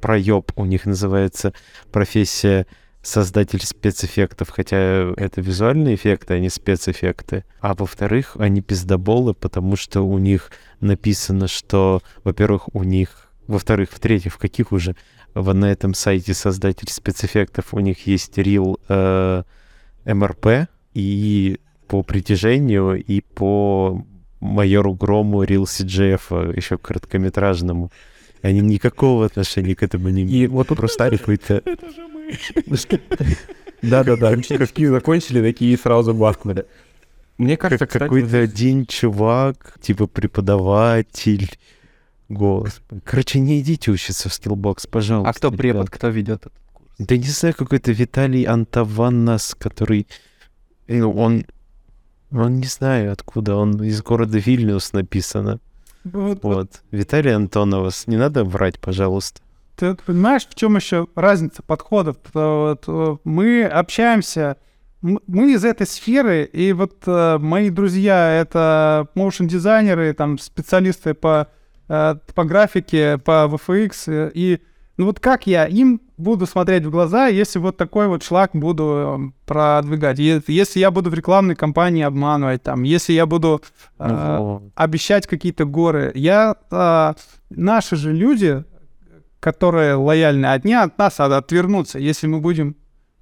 проеб. 0.00 0.52
У 0.54 0.64
них 0.64 0.86
называется 0.86 1.52
профессия 1.90 2.66
создатель 3.02 3.64
спецэффектов, 3.64 4.50
хотя 4.50 5.12
это 5.16 5.40
визуальные 5.40 5.96
эффекты, 5.96 6.34
а 6.34 6.38
не 6.38 6.50
спецэффекты. 6.50 7.44
А 7.60 7.74
во-вторых, 7.74 8.36
они 8.38 8.60
пиздоболы, 8.60 9.34
потому 9.34 9.76
что 9.76 10.02
у 10.02 10.18
них 10.18 10.52
написано, 10.80 11.48
что, 11.48 12.02
во-первых, 12.22 12.74
у 12.74 12.84
них, 12.84 13.28
во-вторых, 13.46 13.90
в-третьих, 13.92 14.34
в 14.34 14.38
каких 14.38 14.72
уже 14.72 14.94
в, 15.34 15.52
на 15.52 15.66
этом 15.66 15.94
сайте 15.94 16.34
создатель 16.34 16.90
спецэффектов 16.90 17.72
у 17.72 17.80
них 17.80 18.06
есть 18.06 18.36
рил 18.38 18.78
э, 18.88 19.42
МРП 20.04 20.68
и 20.94 21.60
по 21.88 22.02
притяжению, 22.02 23.02
и 23.02 23.20
по 23.20 24.04
майору 24.40 24.94
Грому 24.94 25.42
рил 25.42 25.64
CGF, 25.64 26.56
еще 26.56 26.78
короткометражному. 26.78 27.90
Они 28.42 28.60
никакого 28.60 29.26
отношения 29.26 29.74
к 29.74 29.82
этому 29.82 30.10
не 30.10 30.22
имеют. 30.22 30.30
И 30.30 30.46
вот 30.46 30.68
тут 30.68 30.78
Просто 30.78 31.10
какой-то... 31.10 31.62
Да-да-да, 33.82 34.36
какие 34.36 34.86
закончили, 34.86 35.40
такие 35.40 35.76
сразу 35.76 36.14
бахнули. 36.14 36.66
Мне 37.38 37.56
кажется, 37.56 37.86
Как 37.86 38.02
какой-то 38.02 38.38
один 38.38 38.86
чувак, 38.86 39.78
типа 39.80 40.06
преподаватель. 40.06 41.50
Господи. 42.28 43.00
Короче, 43.04 43.38
не 43.38 43.60
идите 43.60 43.90
учиться 43.90 44.28
в 44.28 44.32
Skillbox, 44.32 44.88
пожалуйста. 44.90 45.30
А 45.30 45.32
кто 45.32 45.50
препод, 45.50 45.88
кто 45.88 46.08
ведет 46.08 46.46
этот 46.46 46.52
курс? 46.72 46.90
Да 46.98 47.16
не 47.16 47.22
знаю, 47.24 47.54
какой-то 47.54 47.92
Виталий 47.92 48.42
Антаваннас, 48.42 49.54
который... 49.58 50.06
ну, 50.88 51.12
Он... 51.12 51.44
Он 52.30 52.56
не 52.56 52.66
знаю 52.66 53.12
откуда, 53.12 53.56
он 53.56 53.82
из 53.82 54.02
города 54.02 54.38
Вильнюс 54.38 54.92
написано. 54.92 55.60
Вот- 56.04 56.42
Вот. 56.42 56.82
Виталий 56.90 57.34
Антоновас, 57.34 58.06
не 58.06 58.16
надо 58.16 58.44
врать, 58.44 58.78
пожалуйста. 58.78 59.40
Ты 59.76 59.94
понимаешь, 59.94 60.46
в 60.46 60.54
чем 60.54 60.76
еще 60.76 61.06
разница 61.14 61.62
подходов? 61.62 62.16
Вот, 62.34 62.84
э, 62.86 63.16
мы 63.24 63.64
общаемся, 63.64 64.56
мы 65.00 65.52
из 65.52 65.64
этой 65.64 65.86
сферы, 65.86 66.44
и 66.44 66.72
вот 66.72 67.02
э, 67.06 67.38
мои 67.38 67.70
друзья 67.70 68.32
это 68.40 69.06
моушен 69.14 69.46
дизайнеры, 69.46 70.12
там 70.14 70.38
специалисты 70.38 71.14
по, 71.14 71.46
э, 71.88 72.16
по 72.34 72.44
графике, 72.44 73.18
по 73.18 73.46
VFX, 73.48 74.30
и 74.34 74.60
ну 74.98 75.06
вот 75.06 75.20
как 75.20 75.46
я 75.46 75.64
им 75.66 76.00
буду 76.16 76.44
смотреть 76.44 76.84
в 76.84 76.90
глаза, 76.90 77.28
если 77.28 77.60
вот 77.60 77.76
такой 77.76 78.08
вот 78.08 78.24
шлак 78.24 78.50
буду 78.52 78.84
э, 78.84 79.46
продвигать? 79.46 80.18
Если 80.18 80.80
я 80.80 80.90
буду 80.90 81.08
в 81.08 81.14
рекламной 81.14 81.54
кампании 81.54 82.02
обманывать, 82.02 82.64
там, 82.64 82.82
если 82.82 83.12
я 83.12 83.24
буду 83.24 83.62
э, 84.00 84.36
Вот. 84.38 84.62
обещать 84.74 85.28
какие-то 85.28 85.64
горы. 85.66 86.10
Я, 86.16 86.56
а, 86.70 87.14
наши 87.48 87.94
же 87.94 88.12
люди, 88.12 88.64
которые 89.38 89.94
лояльны, 89.94 90.46
одни 90.46 90.74
от 90.74 90.98
нас 90.98 91.20
отвернутся, 91.20 92.00
если 92.00 92.26
мы 92.26 92.40
будем 92.40 92.74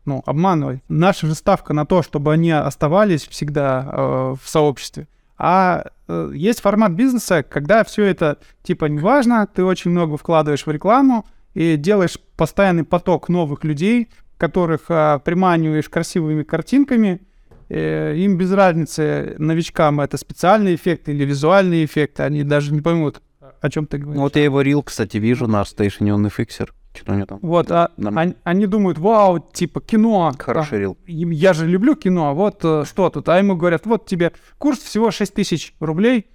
ну, 0.06 0.22
обманывать. 0.24 0.80
Наша 0.88 1.26
же 1.26 1.34
ставка 1.34 1.74
на 1.74 1.84
то, 1.84 2.02
чтобы 2.02 2.32
они 2.32 2.52
оставались 2.52 3.28
всегда 3.28 3.86
э, 3.86 4.34
в 4.42 4.48
сообществе. 4.48 5.08
А 5.36 5.84
э, 6.08 6.30
есть 6.32 6.60
формат 6.60 6.92
бизнеса, 6.92 7.42
когда 7.42 7.84
все 7.84 8.04
это 8.04 8.38
типа 8.62 8.86
не 8.86 8.98
важно, 8.98 9.46
ты 9.46 9.62
очень 9.62 9.90
много 9.90 10.16
вкладываешь 10.16 10.64
в 10.64 10.70
рекламу 10.70 11.26
и 11.56 11.76
делаешь 11.76 12.18
постоянный 12.36 12.84
поток 12.84 13.28
новых 13.28 13.64
людей, 13.64 14.08
которых 14.36 14.82
э, 14.90 15.18
приманиваешь 15.24 15.88
красивыми 15.88 16.42
картинками, 16.44 17.20
Э, 17.68 18.14
им 18.16 18.36
без 18.36 18.52
разницы, 18.52 19.34
новичкам 19.38 20.00
это 20.00 20.16
специальные 20.18 20.76
эффекты 20.76 21.12
или 21.12 21.24
визуальные 21.24 21.84
эффекты, 21.84 22.22
они 22.22 22.44
даже 22.44 22.72
не 22.72 22.80
поймут, 22.80 23.20
о 23.60 23.68
чем 23.70 23.86
ты 23.86 23.98
говоришь. 23.98 24.16
Ну, 24.18 24.22
Вот 24.22 24.36
я 24.36 24.44
его 24.44 24.60
рил, 24.60 24.84
кстати, 24.84 25.16
вижу 25.16 25.48
на 25.48 25.64
стейшене, 25.64 26.14
он 26.14 26.26
и 26.26 26.30
фиксер. 26.30 26.72
Что 26.94 27.12
у 27.12 27.16
него 27.16 27.26
там? 27.26 27.38
Вот, 27.42 27.70
а 27.72 27.90
они, 27.98 28.36
они 28.44 28.66
думают, 28.66 28.98
вау, 28.98 29.40
типа 29.52 29.80
кино. 29.80 30.32
Хороший 30.38 30.78
рил. 30.78 30.96
А, 31.06 31.10
им- 31.10 31.30
я 31.30 31.52
же 31.52 31.66
люблю 31.66 31.96
кино, 31.96 32.34
вот 32.36 32.60
э, 32.64 32.84
что 32.86 33.10
тут. 33.10 33.28
А 33.28 33.36
ему 33.36 33.56
говорят, 33.56 33.84
вот 33.84 34.06
тебе 34.06 34.30
курс 34.58 34.78
всего 34.78 35.10
6 35.10 35.34
тысяч 35.34 35.74
рублей 35.80 36.26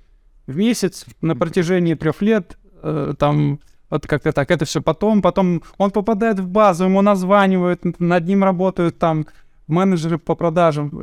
в 0.47 0.57
месяц 0.57 1.05
на 1.21 1.35
протяжении 1.37 1.93
трех 1.93 2.21
лет. 2.21 2.57
э, 2.83 3.13
там 3.17 3.61
вот 3.91 4.07
как-то 4.07 4.31
так, 4.31 4.49
это 4.49 4.65
все 4.65 4.81
потом. 4.81 5.21
Потом 5.21 5.61
он 5.77 5.91
попадает 5.91 6.39
в 6.39 6.47
базу, 6.47 6.85
ему 6.85 7.01
названивают, 7.01 7.99
над 7.99 8.25
ним 8.25 8.43
работают 8.43 8.97
там 8.97 9.27
менеджеры 9.67 10.17
по 10.17 10.33
продажам. 10.35 10.97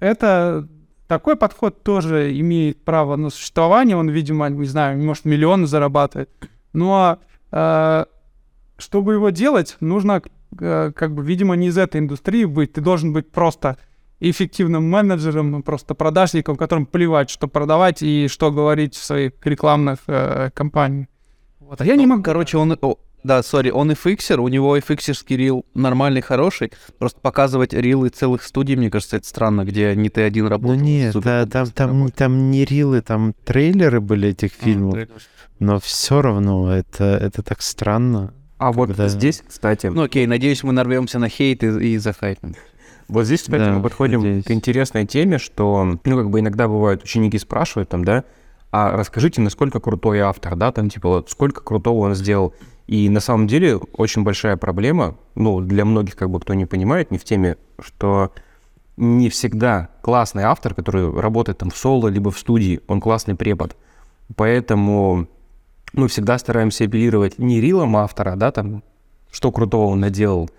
Это 0.00 0.68
такой 1.06 1.36
подход 1.36 1.82
тоже 1.82 2.38
имеет 2.38 2.84
право 2.84 3.16
на 3.16 3.30
существование. 3.30 3.96
Он, 3.96 4.10
видимо, 4.10 4.48
не 4.48 4.66
знаю, 4.66 4.98
может, 5.02 5.24
миллионы 5.24 5.66
зарабатывает. 5.66 6.28
Но 6.72 7.18
э, 7.52 8.04
чтобы 8.78 9.14
его 9.14 9.30
делать, 9.30 9.76
нужно, 9.78 10.20
э, 10.58 10.92
как 10.94 11.14
бы, 11.14 11.24
видимо, 11.24 11.54
не 11.54 11.68
из 11.68 11.78
этой 11.78 12.00
индустрии 12.00 12.44
быть. 12.46 12.72
Ты 12.72 12.80
должен 12.80 13.12
быть 13.12 13.30
просто 13.30 13.78
эффективным 14.18 14.90
менеджером, 14.90 15.62
просто 15.62 15.94
продажником, 15.94 16.56
которым 16.56 16.86
плевать, 16.86 17.30
что 17.30 17.46
продавать 17.46 18.02
и 18.02 18.26
что 18.26 18.50
говорить 18.50 18.96
в 18.96 19.04
своих 19.04 19.34
рекламных 19.44 19.98
э, 20.08 20.50
кампаниях. 20.52 21.06
Вот. 21.78 21.80
А 21.80 21.84
я 21.84 21.96
не 21.96 22.06
могу. 22.06 22.22
Короче, 22.22 22.56
он... 22.58 22.76
о, 22.80 22.96
да, 23.22 23.42
сори, 23.42 23.70
он 23.70 23.90
и 23.90 23.94
фиксер, 23.94 24.38
у 24.40 24.48
него 24.48 24.76
и 24.76 24.80
фиксерский 24.80 25.36
рил 25.36 25.64
нормальный, 25.74 26.20
хороший. 26.20 26.72
Просто 26.98 27.18
показывать 27.20 27.72
рилы 27.72 28.10
целых 28.10 28.42
студий, 28.42 28.76
мне 28.76 28.90
кажется, 28.90 29.16
это 29.16 29.26
странно, 29.26 29.64
где 29.64 29.94
не 29.96 30.08
ты 30.10 30.22
один 30.22 30.44
Ну 30.44 30.50
работал. 30.50 30.74
нет, 30.76 31.12
Супер 31.14 31.46
да, 31.46 31.46
там, 31.46 31.70
там, 31.70 32.10
там 32.10 32.50
не 32.50 32.64
рилы, 32.64 33.00
там 33.00 33.34
трейлеры 33.44 34.00
были 34.00 34.28
этих 34.28 34.52
А, 34.60 34.64
фильмов, 34.64 34.92
трейлер. 34.94 35.10
но 35.58 35.80
все 35.80 36.20
равно 36.20 36.70
это, 36.70 37.04
это 37.04 37.42
так 37.42 37.62
странно. 37.62 38.34
А 38.58 38.72
вот 38.72 38.88
Когда- 38.88 39.08
здесь, 39.08 39.42
кстати, 39.46 39.86
Ну 39.88 40.02
окей, 40.02 40.26
надеюсь, 40.26 40.62
мы 40.62 40.72
нарвемся 40.72 41.18
на 41.18 41.28
хейт 41.28 41.64
и, 41.64 41.94
и 41.94 41.98
захайтим. 41.98 42.54
вот 43.08 43.24
здесь, 43.24 43.40
кстати, 43.40 43.60
Да, 43.62 43.72
мы 43.72 43.82
подходим 43.82 44.20
надеюсь. 44.20 44.44
к 44.44 44.50
интересной 44.50 45.06
теме, 45.06 45.38
что, 45.38 45.98
ну, 46.04 46.16
как 46.16 46.28
бы 46.30 46.40
иногда 46.40 46.68
бывают 46.68 47.02
ученики 47.02 47.38
спрашивают 47.38 47.88
там, 47.88 48.04
да, 48.04 48.24
а 48.76 48.96
расскажите, 48.96 49.40
насколько 49.40 49.78
крутой 49.78 50.18
автор, 50.18 50.56
да, 50.56 50.72
там, 50.72 50.88
типа, 50.90 51.08
вот 51.08 51.30
сколько 51.30 51.60
крутого 51.60 52.06
он 52.06 52.16
сделал. 52.16 52.54
И 52.88 53.08
на 53.08 53.20
самом 53.20 53.46
деле 53.46 53.76
очень 53.76 54.24
большая 54.24 54.56
проблема, 54.56 55.16
ну, 55.36 55.60
для 55.60 55.84
многих, 55.84 56.16
как 56.16 56.28
бы, 56.28 56.40
кто 56.40 56.54
не 56.54 56.66
понимает, 56.66 57.12
не 57.12 57.18
в 57.18 57.22
теме, 57.22 57.56
что 57.78 58.32
не 58.96 59.28
всегда 59.28 59.90
классный 60.02 60.42
автор, 60.42 60.74
который 60.74 61.08
работает 61.08 61.58
там 61.58 61.70
в 61.70 61.76
соло, 61.76 62.08
либо 62.08 62.32
в 62.32 62.38
студии, 62.38 62.80
он 62.88 63.00
классный 63.00 63.36
препод. 63.36 63.76
Поэтому 64.34 65.28
мы 65.92 66.08
всегда 66.08 66.36
стараемся 66.36 66.82
апеллировать 66.82 67.38
не 67.38 67.60
рилом 67.60 67.96
автора, 67.96 68.34
да, 68.34 68.50
там, 68.50 68.82
что 69.30 69.52
крутого 69.52 69.92
он 69.92 70.00
наделал, 70.00 70.50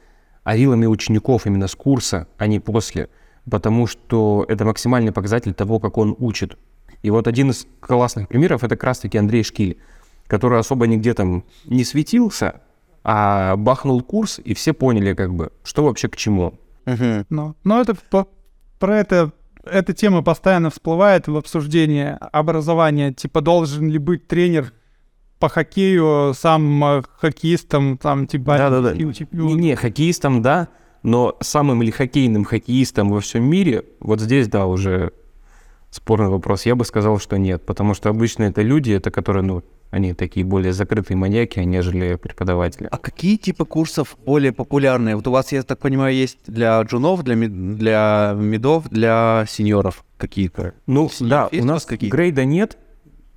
а 0.46 0.56
рилами 0.56 0.86
учеников 0.86 1.48
именно 1.48 1.68
с 1.68 1.76
курса, 1.76 2.30
а 2.38 2.48
не 2.48 2.62
после. 2.62 3.10
Потому 3.52 3.88
что 3.88 4.46
это 4.48 4.64
максимальный 4.64 5.12
показатель 5.12 5.54
того, 5.54 5.82
как 5.82 5.98
он 5.98 6.16
учит. 6.18 6.58
И 7.06 7.12
вот 7.12 7.28
один 7.28 7.52
из 7.52 7.68
классных 7.82 8.28
примеров 8.28 8.64
это 8.64 8.76
как 8.76 8.86
раз-таки 8.86 9.20
Андрей 9.20 9.44
Шкиль, 9.44 9.78
который 10.26 10.58
особо 10.58 10.88
нигде 10.88 11.14
там 11.14 11.44
не 11.66 11.84
светился, 11.84 12.62
а 13.04 13.56
бахнул 13.58 14.02
курс, 14.02 14.40
и 14.44 14.56
все 14.56 14.74
поняли 14.74 15.14
как 15.14 15.32
бы, 15.36 15.52
что 15.64 15.84
вообще 15.86 16.08
к 16.08 16.16
чему. 16.16 16.56
Мгм. 16.86 17.28
Но, 17.30 17.56
но 17.64 17.80
это 17.80 17.96
по- 18.10 18.28
про 18.80 18.98
это 18.98 19.32
эта 19.64 19.94
тема 19.94 20.24
постоянно 20.24 20.72
всплывает 20.72 21.28
в 21.28 21.38
обсуждении 21.38 22.18
образования. 22.32 23.14
Типа, 23.14 23.42
должен 23.42 23.88
ли 23.88 24.00
быть 24.00 24.28
тренер 24.28 24.74
по 25.38 25.48
хоккею 25.48 26.34
сам 26.36 26.84
э, 26.84 27.04
хоккеистом, 27.20 28.00
там, 28.00 28.26
типа, 28.26 28.58
Да-да-да. 28.58 28.96
чемпионом? 29.14 29.48
Не-не, 29.58 29.76
хоккеистом, 29.76 30.42
да, 30.42 30.70
но 31.04 31.38
самым 31.40 31.84
ли 31.84 31.92
хоккейным 31.92 32.46
хоккеистом 32.46 33.12
во 33.12 33.20
всем 33.20 33.44
мире, 33.44 33.86
вот 34.00 34.22
здесь, 34.22 34.48
да, 34.48 34.66
уже 34.66 35.12
спорный 35.96 36.30
вопрос. 36.30 36.66
Я 36.66 36.76
бы 36.76 36.84
сказал, 36.86 37.20
что 37.20 37.38
нет, 37.38 37.66
потому 37.66 37.94
что 37.94 38.10
обычно 38.10 38.44
это 38.44 38.62
люди, 38.62 38.92
это 38.92 39.12
которые, 39.12 39.44
ну, 39.44 39.64
они 39.92 40.14
такие 40.14 40.46
более 40.46 40.74
закрытые 40.74 41.16
маньяки, 41.16 41.60
нежели 41.60 42.16
преподаватели. 42.16 42.88
А 42.92 42.98
какие 42.98 43.38
типы 43.38 43.64
курсов 43.66 44.18
более 44.26 44.52
популярные? 44.52 45.16
Вот 45.16 45.26
у 45.28 45.32
вас, 45.32 45.52
я 45.54 45.64
так 45.64 45.80
понимаю, 45.80 46.14
есть 46.14 46.40
для 46.48 46.82
джунов, 46.82 47.24
для, 47.24 47.36
ми- 47.36 47.48
для 47.48 48.34
мидов, 48.38 48.90
для 48.90 49.46
сеньоров 49.48 50.04
какие-то. 50.18 50.74
Ну, 50.86 51.10
Синьор, 51.10 51.30
да, 51.30 51.50
у 51.52 51.64
нас 51.66 51.76
вас 51.76 51.86
какие-то? 51.86 52.16
грейда 52.16 52.44
нет, 52.44 52.78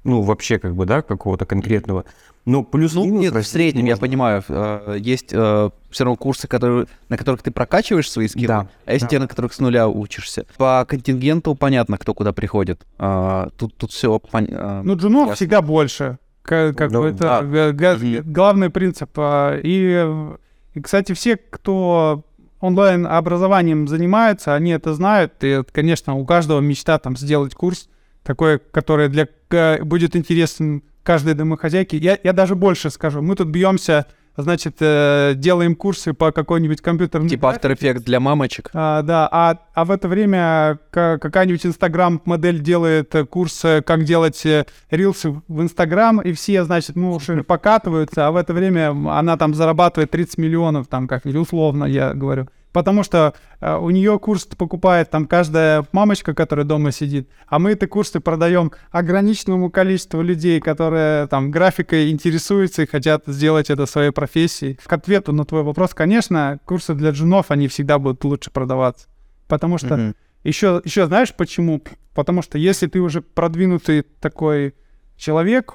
ну, 0.08 0.22
вообще, 0.22 0.58
как 0.58 0.74
бы, 0.74 0.86
да, 0.86 1.02
какого-то 1.02 1.46
конкретного. 1.46 2.04
Но 2.44 2.62
плюс 2.62 2.94
Ну, 2.94 3.04
нет, 3.04 3.34
в 3.34 3.42
среднем, 3.44 3.84
я 3.84 3.96
понимаю, 3.96 4.42
э, 4.48 4.96
есть 4.98 5.28
все 5.28 5.70
равно 5.98 6.16
курсы, 6.16 6.48
которые, 6.48 6.86
на 7.08 7.16
которых 7.18 7.42
ты 7.42 7.50
прокачиваешь 7.50 8.10
свои 8.10 8.26
скиллы, 8.26 8.46
Да, 8.46 8.68
а 8.86 8.92
есть 8.92 9.04
да. 9.04 9.08
те, 9.08 9.18
на 9.18 9.28
которых 9.28 9.52
с 9.52 9.58
нуля 9.58 9.86
учишься. 9.86 10.46
По 10.56 10.84
контингенту 10.88 11.54
понятно, 11.54 11.98
кто 11.98 12.14
куда 12.14 12.32
приходит. 12.32 12.86
А, 12.98 13.50
тут, 13.58 13.76
тут 13.76 13.90
все 13.92 14.18
понятно. 14.18 14.82
Ну, 14.82 14.96
джунов 14.96 15.28
Ясно. 15.28 15.34
всегда 15.36 15.62
больше. 15.62 16.18
Как, 16.42 16.74
как 16.76 16.90
Ну, 16.90 17.04
это 17.04 17.42
да. 17.42 18.22
главный 18.24 18.70
принцип. 18.70 19.10
И, 19.18 19.94
э, 19.94 20.36
и, 20.72 20.80
кстати, 20.80 21.12
все, 21.12 21.36
кто 21.36 22.24
онлайн-образованием 22.60 23.86
занимается, 23.88 24.54
они 24.54 24.70
это 24.70 24.94
знают. 24.94 25.34
И, 25.42 25.62
конечно, 25.72 26.14
у 26.14 26.24
каждого 26.24 26.60
мечта 26.60 26.98
там 26.98 27.16
сделать 27.16 27.54
курс 27.54 27.88
такой, 28.28 28.58
который 28.58 29.08
для 29.08 29.26
ка- 29.48 29.78
будет 29.82 30.14
интересен 30.14 30.82
каждой 31.02 31.32
домохозяйке. 31.32 31.96
Я, 31.96 32.18
я 32.22 32.34
даже 32.34 32.54
больше 32.54 32.90
скажу. 32.90 33.22
Мы 33.22 33.34
тут 33.36 33.48
бьемся, 33.48 34.04
значит, 34.36 34.76
э, 34.80 35.32
делаем 35.34 35.74
курсы 35.74 36.12
по 36.12 36.30
какой-нибудь 36.30 36.82
компьютерной 36.82 37.30
Типа 37.30 37.54
After 37.56 37.72
Effects 37.74 38.00
для 38.04 38.20
мамочек. 38.20 38.68
а, 38.74 39.00
да, 39.00 39.26
а, 39.32 39.56
а 39.72 39.84
в 39.86 39.90
это 39.90 40.08
время 40.08 40.78
ка- 40.90 41.18
какая-нибудь 41.18 41.64
инстаграм-модель 41.64 42.60
делает 42.60 43.14
э, 43.14 43.24
курс, 43.24 43.64
э, 43.64 43.80
как 43.80 44.04
делать 44.04 44.44
э, 44.44 44.66
рилсы 44.90 45.40
в 45.48 45.62
инстаграм, 45.62 46.20
и 46.20 46.34
все, 46.34 46.64
значит, 46.64 46.94
ну, 46.96 47.12
уже 47.12 47.42
покатываются, 47.52 48.26
а 48.26 48.30
в 48.30 48.36
это 48.36 48.52
время 48.52 48.90
она 48.90 49.38
там 49.38 49.54
зарабатывает 49.54 50.10
30 50.10 50.36
миллионов, 50.36 50.86
там, 50.88 51.08
как 51.08 51.24
или 51.24 51.38
условно, 51.38 51.86
я 51.86 52.12
говорю. 52.12 52.48
Потому 52.78 53.02
что 53.02 53.34
э, 53.60 53.76
у 53.76 53.90
нее 53.90 54.20
курс 54.20 54.44
покупает 54.44 55.10
там 55.10 55.26
каждая 55.26 55.84
мамочка, 55.90 56.32
которая 56.32 56.64
дома 56.64 56.92
сидит, 56.92 57.28
а 57.48 57.58
мы 57.58 57.72
эти 57.72 57.86
курсы 57.86 58.20
продаем 58.20 58.70
ограниченному 58.92 59.68
количеству 59.68 60.22
людей, 60.22 60.60
которые 60.60 61.26
там 61.26 61.50
графикой 61.50 62.12
интересуются 62.12 62.82
и 62.82 62.86
хотят 62.86 63.24
сделать 63.26 63.68
это 63.68 63.86
своей 63.86 64.12
профессией. 64.12 64.74
К 64.74 64.92
ответу 64.92 65.32
на 65.32 65.44
твой 65.44 65.64
вопрос, 65.64 65.92
конечно, 65.92 66.60
курсы 66.66 66.94
для 66.94 67.10
джунов, 67.10 67.50
они 67.50 67.66
всегда 67.66 67.98
будут 67.98 68.22
лучше 68.22 68.52
продаваться. 68.52 69.08
Потому 69.48 69.78
что 69.78 69.96
Мгм. 69.96 70.14
еще, 70.44 70.80
еще 70.84 71.08
знаешь 71.08 71.34
почему? 71.34 71.82
Потому 72.14 72.42
что 72.42 72.58
если 72.58 72.86
ты 72.86 73.00
уже 73.00 73.22
продвинутый 73.22 74.02
такой 74.02 74.76
человек, 75.16 75.72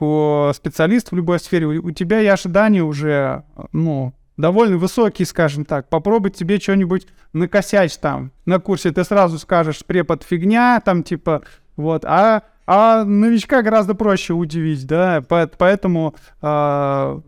специалист 0.55 1.11
в 1.11 1.15
любой 1.17 1.41
сфере, 1.41 1.65
у, 1.65 1.87
у 1.87 1.91
тебя 1.91 2.21
и 2.21 2.27
ожидания 2.27 2.81
уже, 2.81 3.43
ну, 3.73 4.13
довольно 4.37 4.77
высокие, 4.77 5.25
скажем 5.25 5.65
так. 5.65 5.89
Попробуй 5.89 6.31
тебе 6.31 6.59
что-нибудь 6.59 7.07
накосячь 7.33 7.95
там 7.97 8.31
на 8.45 8.59
курсе, 8.59 8.91
ты 8.91 9.03
сразу 9.03 9.37
скажешь, 9.39 9.85
препод 9.85 10.23
фигня, 10.23 10.81
там 10.83 11.03
типа, 11.03 11.43
вот, 11.75 12.05
а, 12.05 12.43
а 12.65 13.03
новичка 13.03 13.61
гораздо 13.61 13.95
проще 13.95 14.33
удивить, 14.33 14.85
да, 14.87 15.21
По- 15.21 15.49
поэтому 15.57 16.15
а, 16.41 17.21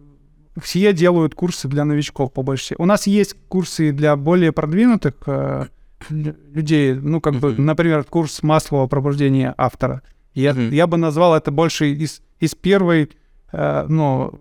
все 0.61 0.93
делают 0.93 1.35
курсы 1.35 1.67
для 1.67 1.85
новичков 1.85 2.31
по 2.31 2.41
большей. 2.43 2.75
У 2.77 2.85
нас 2.85 3.07
есть 3.07 3.35
курсы 3.49 3.91
для 3.91 4.15
более 4.15 4.51
продвинутых 4.51 5.15
э, 5.27 5.65
лю- 6.09 6.35
людей, 6.53 6.93
ну, 6.93 7.19
как 7.19 7.35
бы, 7.35 7.55
например, 7.57 8.03
курс 8.05 8.41
массового 8.41 8.87
пробуждения 8.87 9.53
автора. 9.57 10.01
Я, 10.33 10.51
я 10.51 10.87
бы 10.87 10.97
назвал 10.97 11.35
это 11.35 11.51
больше 11.51 11.91
из, 11.91 12.21
из 12.39 12.55
первой, 12.55 13.11
э, 13.51 13.85
ну, 13.89 14.39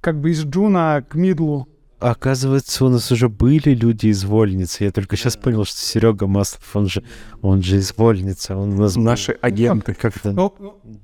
как 0.00 0.20
бы 0.20 0.30
из 0.30 0.44
джуна 0.44 1.04
к 1.06 1.14
мидлу. 1.16 1.68
Оказывается, 1.98 2.84
у 2.84 2.90
нас 2.90 3.10
уже 3.10 3.28
были 3.30 3.70
люди 3.74 4.08
из 4.08 4.24
Вольницы. 4.24 4.84
Я 4.84 4.90
только 4.92 5.16
сейчас 5.16 5.36
понял, 5.36 5.64
что 5.64 5.78
Серега 5.80 6.26
Маслов, 6.26 6.76
он 6.76 6.88
же, 6.88 7.02
он 7.40 7.62
же 7.62 7.78
из 7.78 7.96
Вольницы. 7.96 8.54
Он 8.54 8.74
у 8.74 8.76
нас 8.82 8.96
был 8.96 9.02
Наши 9.04 9.32
агенты. 9.40 9.94
как-то... 9.94 10.32
Ну, 10.32 10.54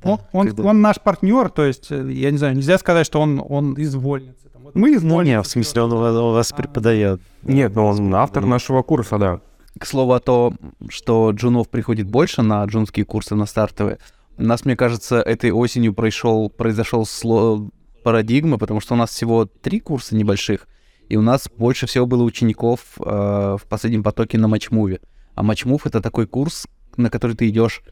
он, 0.02 0.18
он- 0.32 0.46
когда- 0.48 0.64
он 0.64 0.80
наш 0.82 1.00
партнер, 1.00 1.48
то 1.48 1.64
есть, 1.64 1.90
э, 1.90 2.12
я 2.12 2.30
не 2.30 2.36
знаю, 2.36 2.54
нельзя 2.56 2.76
сказать, 2.78 3.06
что 3.06 3.20
он, 3.22 3.42
он 3.48 3.72
из 3.74 3.94
вольницы. 3.94 4.36
Мы 4.74 4.92
из 4.92 5.02
Ну, 5.02 5.14
вольницы. 5.14 5.36
не, 5.36 5.42
в 5.42 5.46
смысле, 5.46 5.82
он 5.82 5.92
у 5.92 5.96
вас, 5.96 6.14
у 6.16 6.30
вас 6.32 6.52
А. 6.52 6.56
преподает. 6.56 7.20
Нет, 7.42 7.74
ну 7.74 7.86
он 7.86 8.14
автор 8.14 8.44
нашего 8.44 8.82
курса, 8.82 9.16
да. 9.18 9.40
К 9.78 9.86
слову 9.86 10.12
о 10.12 10.20
том, 10.20 10.58
что 10.90 11.30
джунов 11.30 11.70
приходит 11.70 12.06
больше 12.06 12.42
на 12.42 12.62
джунские 12.64 13.06
курсы, 13.06 13.34
на 13.34 13.46
стартовые, 13.46 13.98
у 14.36 14.42
нас, 14.42 14.64
мне 14.66 14.76
кажется, 14.76 15.16
этой 15.22 15.50
осенью 15.52 15.94
произошел, 15.94 16.50
произошел 16.50 17.02
сло- 17.04 17.70
парадигма, 18.02 18.58
потому 18.58 18.80
что 18.80 18.94
у 18.94 18.96
нас 18.98 19.10
всего 19.10 19.46
три 19.46 19.80
курса 19.80 20.14
небольших, 20.16 20.66
и 21.08 21.16
у 21.16 21.22
нас 21.22 21.48
больше 21.56 21.86
всего 21.86 22.06
было 22.06 22.22
учеников 22.22 22.80
э, 22.98 23.02
в 23.02 23.62
последнем 23.68 24.02
потоке 24.02 24.38
на 24.38 24.48
матчмуве. 24.48 25.00
А 25.34 25.42
матчмув— 25.42 25.86
это 25.86 26.00
такой 26.00 26.26
курс, 26.26 26.66
на 26.96 27.10
который 27.10 27.36
ты 27.36 27.48
идешь, 27.48 27.82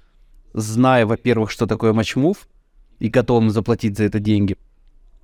зная, 0.53 1.07
во-первых, 1.07 1.51
что 1.51 1.67
такое 1.67 1.93
матчмув, 1.93 2.49
и 2.99 3.09
готовым 3.09 3.51
заплатить 3.51 3.97
за 3.97 4.05
это 4.05 4.21
деньги. 4.21 4.57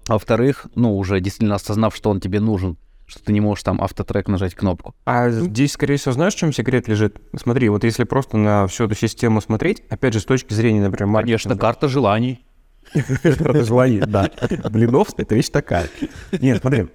А 0.09 0.14
во-вторых, 0.14 0.66
ну, 0.74 0.97
уже 0.97 1.20
действительно 1.20 1.57
осознав, 1.57 1.95
что 1.95 2.11
он 2.11 2.20
тебе 2.20 2.41
нужен, 2.41 2.76
что 3.07 3.22
ты 3.22 3.32
не 3.32 3.41
можешь 3.41 3.64
там 3.64 3.80
автотрек 3.80 4.28
нажать 4.28 4.55
кнопку. 4.55 4.95
А 5.05 5.30
здесь, 5.30 5.72
скорее 5.72 5.97
всего, 5.97 6.12
знаешь, 6.12 6.34
в 6.34 6.39
чем 6.39 6.53
секрет 6.53 6.89
лежит? 6.89 7.20
Смотри, 7.37 7.68
вот 7.68 7.84
если 7.84 8.05
просто 8.05 8.37
на 8.37 8.66
всю 8.66 8.84
эту 8.84 8.95
систему 8.95 9.41
смотреть, 9.41 9.82
опять 9.91 10.14
же, 10.14 10.20
с 10.20 10.24
точки 10.24 10.55
зрения, 10.55 10.80
например, 10.80 11.12
Конечно, 11.12 11.51
маркетинга. 11.51 11.59
карта 11.59 11.89
желаний. 11.89 12.45
Это 12.95 13.64
желание, 13.64 14.07
да. 14.07 14.30
Блинов— 14.70 15.09
это 15.16 15.34
вещь 15.34 15.49
такая. 15.49 15.89
Нет, 16.30 16.61
смотри. 16.61 16.87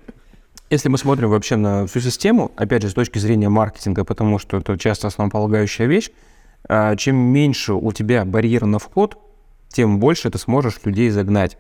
Если 0.72 0.88
мы 0.88 0.98
смотрим 0.98 1.30
вообще 1.30 1.58
на 1.58 1.86
всю 1.86 2.00
систему, 2.00 2.54
опять 2.56 2.82
же, 2.82 2.90
с 2.90 2.94
точки 2.94 3.20
зрения 3.20 3.50
маркетинга, 3.50 4.06
потому 4.06 4.40
что 4.40 4.56
это 4.56 4.78
часто 4.78 5.08
основополагающая 5.08 5.86
вещь, 5.86 6.12
а, 6.70 6.96
чем 6.96 7.18
меньше 7.18 7.74
у 7.74 7.92
тебя 7.92 8.24
барьер 8.24 8.66
на 8.66 8.80
вход, 8.80 9.18
тем 9.68 10.00
больше 10.00 10.30
ты 10.30 10.38
сможешь 10.38 10.80
людей 10.86 11.10
загнать. 11.10 11.58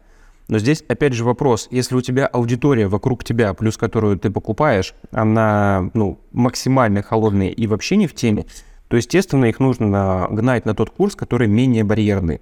Но 0.47 0.59
здесь, 0.59 0.86
опять 0.88 1.12
же, 1.12 1.26
вопрос. 1.26 1.68
Если 1.72 1.94
у 1.94 1.99
тебя 1.99 2.26
аудитория 2.26 2.88
вокруг 2.88 3.26
тебя, 3.26 3.53
плюс 3.53 3.76
которую 3.76 4.18
ты 4.18 4.31
покупаешь, 4.31 4.95
она 5.11 5.91
ну, 5.94 6.22
максимально 6.31 7.03
холодная 7.03 7.49
и 7.49 7.68
вообще 7.68 7.98
не 7.98 8.07
в 8.07 8.15
теме, 8.15 8.45
то, 8.88 8.95
естественно, 8.95 9.44
их 9.44 9.60
нужно 9.60 9.88
на- 9.88 10.27
гнать 10.30 10.65
на 10.65 10.73
тот 10.73 10.90
курс, 10.90 11.18
который 11.18 11.49
менее 11.49 11.84
барьерный. 11.84 12.40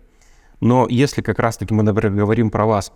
Но 0.62 0.86
если 0.88 1.24
как 1.24 1.40
раз-таки 1.40 1.74
мы, 1.74 1.82
например, 1.82 2.16
говорим 2.16 2.52
про 2.52 2.68
вас, 2.68 2.92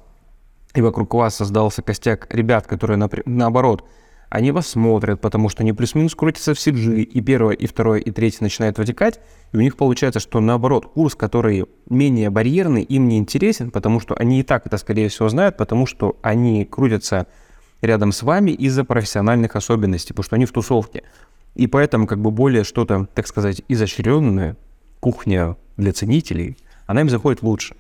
и 0.74 0.82
вокруг 0.82 1.14
вас 1.14 1.36
создался 1.36 1.82
костяк 1.82 2.34
ребят, 2.34 2.68
которые, 2.68 2.98
напри- 2.98 3.24
наоборот, 3.26 3.86
они 4.30 4.52
вас 4.52 4.68
смотрят, 4.68 5.22
потому 5.22 5.48
что 5.50 5.62
они 5.62 5.74
плюс-минус 5.74 6.16
крутятся 6.16 6.56
в 6.56 6.58
CG, 6.58 7.04
и 7.04 7.22
первое, 7.22 7.54
и 7.54 7.68
второе, 7.68 8.00
и 8.00 8.10
третье 8.10 8.40
начинает 8.42 8.80
вытекать, 8.80 9.20
и 9.52 9.58
у 9.58 9.62
них 9.62 9.78
получается, 9.78 10.20
что 10.20 10.40
наоборот, 10.40 10.88
курс, 10.88 11.14
который 11.14 11.66
менее 11.88 12.32
барьерный, 12.32 12.82
им 12.82 13.08
не 13.08 13.20
интересен, 13.20 13.70
потому 13.70 14.00
что 14.00 14.16
они 14.16 14.40
и 14.40 14.44
так 14.44 14.66
это, 14.66 14.78
скорее 14.78 15.10
всего, 15.10 15.30
знают, 15.30 15.56
потому 15.58 15.86
что 15.86 16.18
они 16.24 16.66
крутятся 16.66 17.28
рядом 17.82 18.12
с 18.12 18.24
вами 18.24 18.50
из-за 18.52 18.84
профессиональных 18.84 19.56
особенностей, 19.56 20.14
потому 20.14 20.24
что 20.24 20.36
они 20.36 20.46
в 20.46 20.52
тусовке. 20.52 21.04
И 21.54 21.68
поэтому 21.68 22.08
как 22.08 22.20
бы 22.20 22.32
более 22.32 22.64
что-то, 22.64 23.08
так 23.14 23.28
сказать, 23.28 23.62
изощренное, 23.68 24.58
кухня 25.00 25.58
для 25.78 25.94
ценителей, 25.94 26.58
она 26.88 27.02
им 27.02 27.10
заходит 27.10 27.44
лучше. 27.44 27.76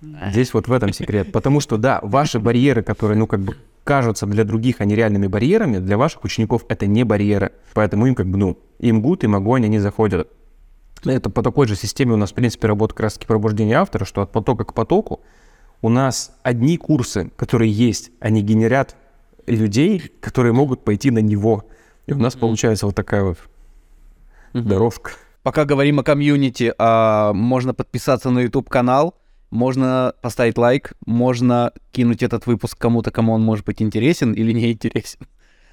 Здесь 0.00 0.54
вот 0.54 0.68
в 0.68 0.72
этом 0.72 0.92
секрет. 0.92 1.32
Потому 1.32 1.60
что, 1.60 1.76
да, 1.76 2.00
ваши 2.02 2.38
барьеры, 2.38 2.82
которые, 2.82 3.18
ну, 3.18 3.26
как 3.26 3.40
бы 3.40 3.56
кажутся 3.84 4.26
для 4.26 4.44
других 4.44 4.80
они 4.80 4.94
реальными 4.94 5.26
барьерами, 5.26 5.78
для 5.78 5.96
ваших 5.96 6.24
учеников 6.24 6.64
это 6.68 6.86
не 6.86 7.04
барьеры. 7.04 7.52
Поэтому 7.74 8.06
им 8.06 8.14
как 8.14 8.26
бы, 8.26 8.36
ну, 8.38 8.58
им 8.78 9.02
гуд, 9.02 9.24
им 9.24 9.34
огонь, 9.34 9.64
они 9.64 9.78
заходят. 9.78 10.28
Это 11.04 11.30
по 11.30 11.42
такой 11.42 11.66
же 11.66 11.76
системе 11.76 12.12
у 12.14 12.16
нас, 12.16 12.32
в 12.32 12.34
принципе, 12.34 12.68
работает 12.68 12.96
как 12.96 13.04
раз-таки 13.04 13.26
пробуждение 13.26 13.76
автора, 13.76 14.04
что 14.04 14.22
от 14.22 14.30
потока 14.32 14.64
к 14.64 14.74
потоку 14.74 15.20
у 15.80 15.88
нас 15.88 16.36
одни 16.42 16.76
курсы, 16.76 17.30
которые 17.36 17.70
есть, 17.70 18.10
они 18.20 18.42
генерят 18.42 18.96
людей, 19.46 20.12
которые 20.20 20.52
могут 20.52 20.84
пойти 20.84 21.10
на 21.10 21.20
него. 21.20 21.64
И 22.06 22.12
у 22.12 22.18
нас 22.18 22.34
получается 22.34 22.86
вот 22.86 22.94
такая 22.94 23.22
вот 23.22 23.38
дорожка. 24.52 25.12
Пока 25.42 25.64
говорим 25.64 26.00
о 26.00 26.02
комьюнити, 26.02 26.74
а, 26.78 27.32
можно 27.32 27.74
подписаться 27.74 28.30
на 28.30 28.40
YouTube-канал, 28.40 29.14
можно 29.50 30.14
поставить 30.20 30.58
лайк, 30.58 30.92
можно 31.06 31.72
кинуть 31.92 32.22
этот 32.22 32.46
выпуск 32.46 32.78
кому-то, 32.78 33.10
кому 33.10 33.32
он 33.32 33.42
может 33.42 33.64
быть 33.64 33.82
интересен 33.82 34.32
или 34.32 34.52
не 34.52 34.72
интересен. 34.72 35.20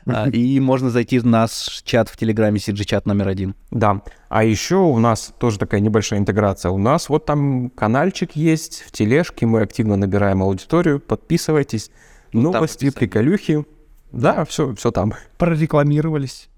А, 0.08 0.30
и 0.30 0.60
можно 0.60 0.92
зайти 0.92 1.18
в 1.18 1.26
наш 1.26 1.52
чат 1.84 2.10
в 2.10 2.18
Телеграме, 2.18 2.60
CG-чат 2.60 3.08
номер 3.08 3.28
один. 3.28 3.56
Да. 3.72 4.02
А 4.30 4.44
еще 4.44 4.76
у 4.76 5.00
нас 5.00 5.34
тоже 5.40 5.58
такая 5.58 5.82
небольшая 5.82 6.20
интеграция. 6.20 6.72
У 6.72 6.78
нас 6.78 7.10
вот 7.10 7.26
там 7.26 7.72
каналчик 7.72 8.36
есть 8.36 8.84
в 8.88 8.92
тележке, 8.92 9.48
мы 9.48 9.62
активно 9.62 9.96
набираем 9.96 10.44
аудиторию. 10.44 11.00
Подписывайтесь. 11.00 11.90
Новости, 12.34 12.86
подписались. 12.86 12.94
приколюхи. 12.94 13.66
Да, 14.12 14.46
все, 14.46 14.76
все 14.76 14.92
там. 14.92 15.14
Прорекламировались. 15.38 16.50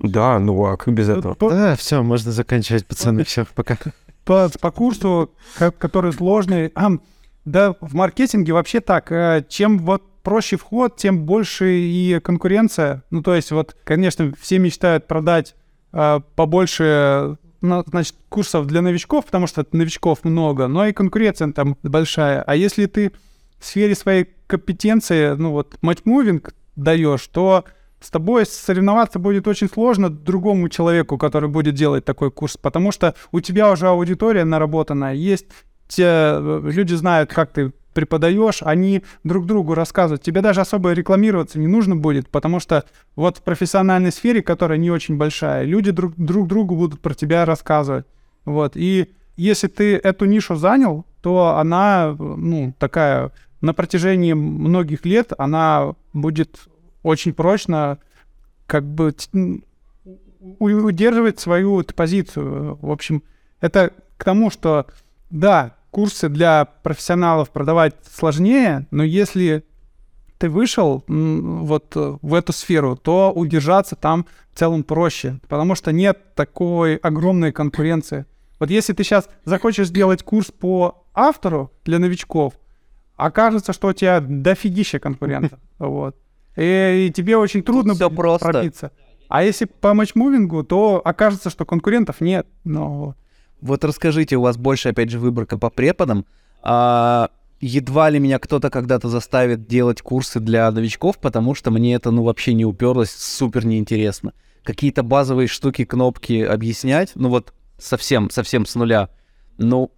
Да, 0.00 0.38
ну 0.38 0.64
а 0.66 0.76
как 0.76 0.94
без 0.94 1.08
этого? 1.08 1.34
По, 1.34 1.50
Да, 1.50 1.74
все, 1.74 2.02
можно 2.02 2.30
заканчивать, 2.30 2.86
пацаны, 2.86 3.24
все, 3.24 3.46
пока. 3.54 3.78
По- 4.26 4.50
по 4.60 4.70
курсу, 4.70 5.30
ко- 5.56 5.70
который 5.70 6.12
сложный. 6.12 6.70
Ам, 6.74 7.00
Да, 7.46 7.74
в 7.80 7.94
маркетинге 7.94 8.52
вообще 8.52 8.80
так. 8.80 9.12
э, 9.12 9.44
Чем 9.48 9.78
вот 9.78 10.02
проще 10.22 10.56
вход, 10.56 10.96
тем 10.96 11.24
больше 11.24 11.78
и 11.78 12.18
конкуренция. 12.20 13.04
Ну, 13.10 13.22
то 13.22 13.34
есть 13.36 13.52
вот, 13.52 13.76
конечно, 13.84 14.32
все 14.40 14.58
мечтают 14.58 15.06
продать 15.06 15.54
э, 15.92 16.20
побольше, 16.34 17.36
ну, 17.60 17.84
значит, 17.86 18.16
курсов 18.28 18.66
для 18.66 18.82
новичков, 18.82 19.26
потому 19.26 19.46
что 19.46 19.64
новичков 19.72 20.24
много, 20.24 20.66
но 20.66 20.86
и 20.86 20.92
конкуренция 20.92 21.52
там 21.52 21.76
большая. 21.84 22.42
А 22.42 22.56
если 22.56 22.86
ты 22.86 23.12
в 23.60 23.64
сфере 23.64 23.94
своей 23.94 24.26
компетенции, 24.48 25.34
ну 25.36 25.52
вот, 25.52 25.76
матчмувинг 25.82 26.52
даешь, 26.74 27.26
то 27.28 27.64
с 28.06 28.10
тобой 28.10 28.46
соревноваться 28.46 29.18
будет 29.18 29.48
очень 29.48 29.68
сложно 29.68 30.10
другому 30.10 30.68
человеку, 30.68 31.18
который 31.18 31.48
будет 31.48 31.74
делать 31.74 32.04
такой 32.04 32.30
курс, 32.30 32.56
потому 32.56 32.92
что 32.92 33.16
у 33.32 33.40
тебя 33.40 33.68
уже 33.70 33.88
аудитория 33.88 34.44
наработанная, 34.44 35.14
есть 35.14 35.46
те 35.88 36.04
э, 36.04 36.60
люди 36.62 36.94
знают, 36.94 37.32
как 37.32 37.50
ты 37.50 37.72
преподаешь, 37.94 38.62
они 38.62 39.02
друг 39.24 39.46
другу 39.46 39.74
рассказывают. 39.74 40.22
Тебе 40.22 40.40
даже 40.40 40.60
особо 40.60 40.92
рекламироваться 40.92 41.58
не 41.58 41.66
нужно 41.66 41.96
будет, 41.96 42.28
потому 42.28 42.60
что 42.60 42.84
вот 43.16 43.38
в 43.38 43.42
профессиональной 43.42 44.12
сфере, 44.12 44.40
которая 44.40 44.78
не 44.78 44.92
очень 44.92 45.16
большая, 45.16 45.64
люди 45.64 45.90
друг, 45.90 46.14
друг 46.16 46.46
другу 46.46 46.76
будут 46.76 47.00
про 47.00 47.14
тебя 47.14 47.44
рассказывать. 47.44 48.06
Вот. 48.44 48.76
И 48.76 49.12
если 49.36 49.66
ты 49.66 49.96
эту 49.96 50.26
нишу 50.26 50.54
занял, 50.54 51.06
то 51.22 51.56
она, 51.56 52.14
э, 52.16 52.22
ну, 52.22 52.72
такая, 52.78 53.32
на 53.60 53.74
протяжении 53.74 54.32
многих 54.32 55.04
лет 55.04 55.32
она 55.36 55.94
будет 56.12 56.68
очень 57.06 57.32
прочно 57.32 57.98
как 58.66 58.84
бы 58.84 59.14
удерживать 60.58 61.38
свою 61.38 61.84
позицию. 61.84 62.78
В 62.82 62.90
общем, 62.90 63.22
это 63.60 63.92
к 64.16 64.24
тому, 64.24 64.50
что 64.50 64.86
да, 65.30 65.76
курсы 65.90 66.28
для 66.28 66.64
профессионалов 66.64 67.50
продавать 67.50 67.94
сложнее, 68.12 68.86
но 68.90 69.04
если 69.04 69.64
ты 70.38 70.50
вышел 70.50 71.04
вот 71.06 71.96
э, 71.96 72.18
в 72.20 72.34
эту 72.34 72.52
сферу, 72.52 72.96
то 72.96 73.32
удержаться 73.32 73.96
там 73.96 74.26
в 74.52 74.58
целом 74.58 74.82
проще, 74.82 75.38
потому 75.48 75.74
что 75.74 75.92
нет 75.92 76.34
такой 76.34 76.96
огромной 76.96 77.52
конкуренции. 77.52 78.26
Вот 78.58 78.70
если 78.70 78.92
ты 78.92 79.04
сейчас 79.04 79.28
захочешь 79.44 79.88
сделать 79.88 80.22
курс 80.22 80.50
по 80.50 81.06
автору 81.14 81.72
для 81.84 81.98
новичков, 81.98 82.54
окажется, 83.16 83.72
что 83.72 83.88
у 83.88 83.92
тебя 83.92 84.20
дофигища 84.20 84.98
конкурентов. 84.98 85.60
Вот. 85.78 86.16
И, 86.56 87.06
и 87.08 87.12
тебе 87.12 87.36
очень 87.36 87.62
трудно 87.62 87.94
будет 87.94 88.16
просто. 88.16 88.48
пробиться. 88.48 88.90
А 89.28 89.42
если 89.42 89.64
по 89.66 89.94
матчмувингу, 89.94 90.62
то 90.64 91.00
окажется, 91.04 91.50
что 91.50 91.64
конкурентов 91.64 92.20
нет. 92.20 92.46
Но 92.64 93.14
Вот 93.60 93.84
расскажите, 93.84 94.36
у 94.36 94.42
вас 94.42 94.56
больше, 94.56 94.90
опять 94.90 95.10
же, 95.10 95.18
выборка 95.18 95.58
по 95.58 95.70
преподам. 95.70 96.24
А, 96.62 97.30
едва 97.60 98.10
ли 98.10 98.18
меня 98.18 98.38
кто-то 98.38 98.70
когда-то 98.70 99.08
заставит 99.08 99.66
делать 99.66 100.02
курсы 100.02 100.40
для 100.40 100.70
новичков, 100.70 101.18
потому 101.18 101.54
что 101.54 101.70
мне 101.70 101.94
это, 101.94 102.10
ну, 102.10 102.22
вообще 102.22 102.54
не 102.54 102.64
уперлось, 102.64 103.10
супер 103.10 103.66
неинтересно. 103.66 104.32
Какие-то 104.62 105.02
базовые 105.02 105.48
штуки, 105.48 105.84
кнопки 105.84 106.42
объяснять, 106.42 107.12
ну, 107.14 107.28
вот 107.28 107.52
совсем, 107.78 108.30
совсем 108.30 108.66
с 108.66 108.74
нуля. 108.74 109.08
Ну, 109.58 109.90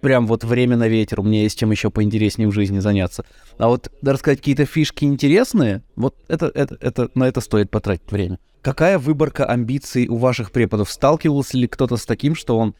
прям 0.00 0.26
вот 0.26 0.44
время 0.44 0.76
на 0.76 0.88
ветер, 0.88 1.20
у 1.20 1.22
меня 1.22 1.42
есть 1.42 1.58
чем 1.58 1.70
еще 1.70 1.90
поинтереснее 1.90 2.48
в 2.48 2.52
жизни 2.52 2.78
заняться. 2.78 3.24
А 3.58 3.68
вот 3.68 3.90
рассказать 4.02 4.38
какие-то 4.38 4.64
фишки 4.64 5.04
интересные, 5.04 5.82
вот 5.96 6.16
это, 6.28 6.50
это, 6.54 6.76
это, 6.80 7.10
на 7.14 7.24
это 7.24 7.40
стоит 7.40 7.70
потратить 7.70 8.10
время. 8.10 8.38
Какая 8.62 8.98
выборка 8.98 9.46
амбиций 9.46 10.08
у 10.08 10.16
ваших 10.16 10.52
преподов? 10.52 10.90
Сталкивался 10.90 11.56
ли 11.56 11.66
кто-то 11.66 11.96
с 11.96 12.04
таким, 12.04 12.34
что 12.34 12.58
он, 12.58 12.74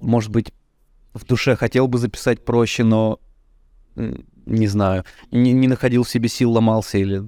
может 0.00 0.30
быть, 0.30 0.52
в 1.12 1.24
душе 1.24 1.56
хотел 1.56 1.88
бы 1.88 1.98
записать 1.98 2.44
проще, 2.44 2.84
но, 2.84 3.18
не 3.96 4.66
знаю, 4.66 5.04
не, 5.30 5.52
не 5.52 5.68
находил 5.68 6.04
в 6.04 6.10
себе 6.10 6.28
сил, 6.28 6.52
ломался 6.52 6.98
или, 6.98 7.24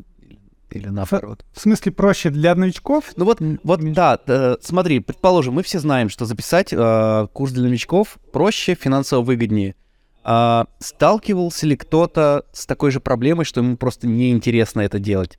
или 0.76 0.88
наоборот? 0.88 1.44
в 1.52 1.60
смысле 1.60 1.92
проще 1.92 2.30
для 2.30 2.54
новичков? 2.54 3.12
Ну 3.16 3.24
вот, 3.24 3.38
вот 3.62 3.92
да, 3.92 4.18
э, 4.26 4.56
смотри, 4.60 5.00
предположим, 5.00 5.54
мы 5.54 5.62
все 5.62 5.78
знаем, 5.78 6.08
что 6.08 6.24
записать 6.24 6.72
э, 6.72 7.28
курс 7.32 7.52
для 7.52 7.64
новичков 7.64 8.18
проще, 8.32 8.74
финансово 8.74 9.22
выгоднее. 9.22 9.74
А 10.22 10.66
сталкивался 10.80 11.66
ли 11.66 11.76
кто-то 11.76 12.46
с 12.52 12.66
такой 12.66 12.90
же 12.90 13.00
проблемой, 13.00 13.44
что 13.44 13.60
ему 13.60 13.76
просто 13.76 14.08
неинтересно 14.08 14.80
это 14.80 14.98
делать? 14.98 15.38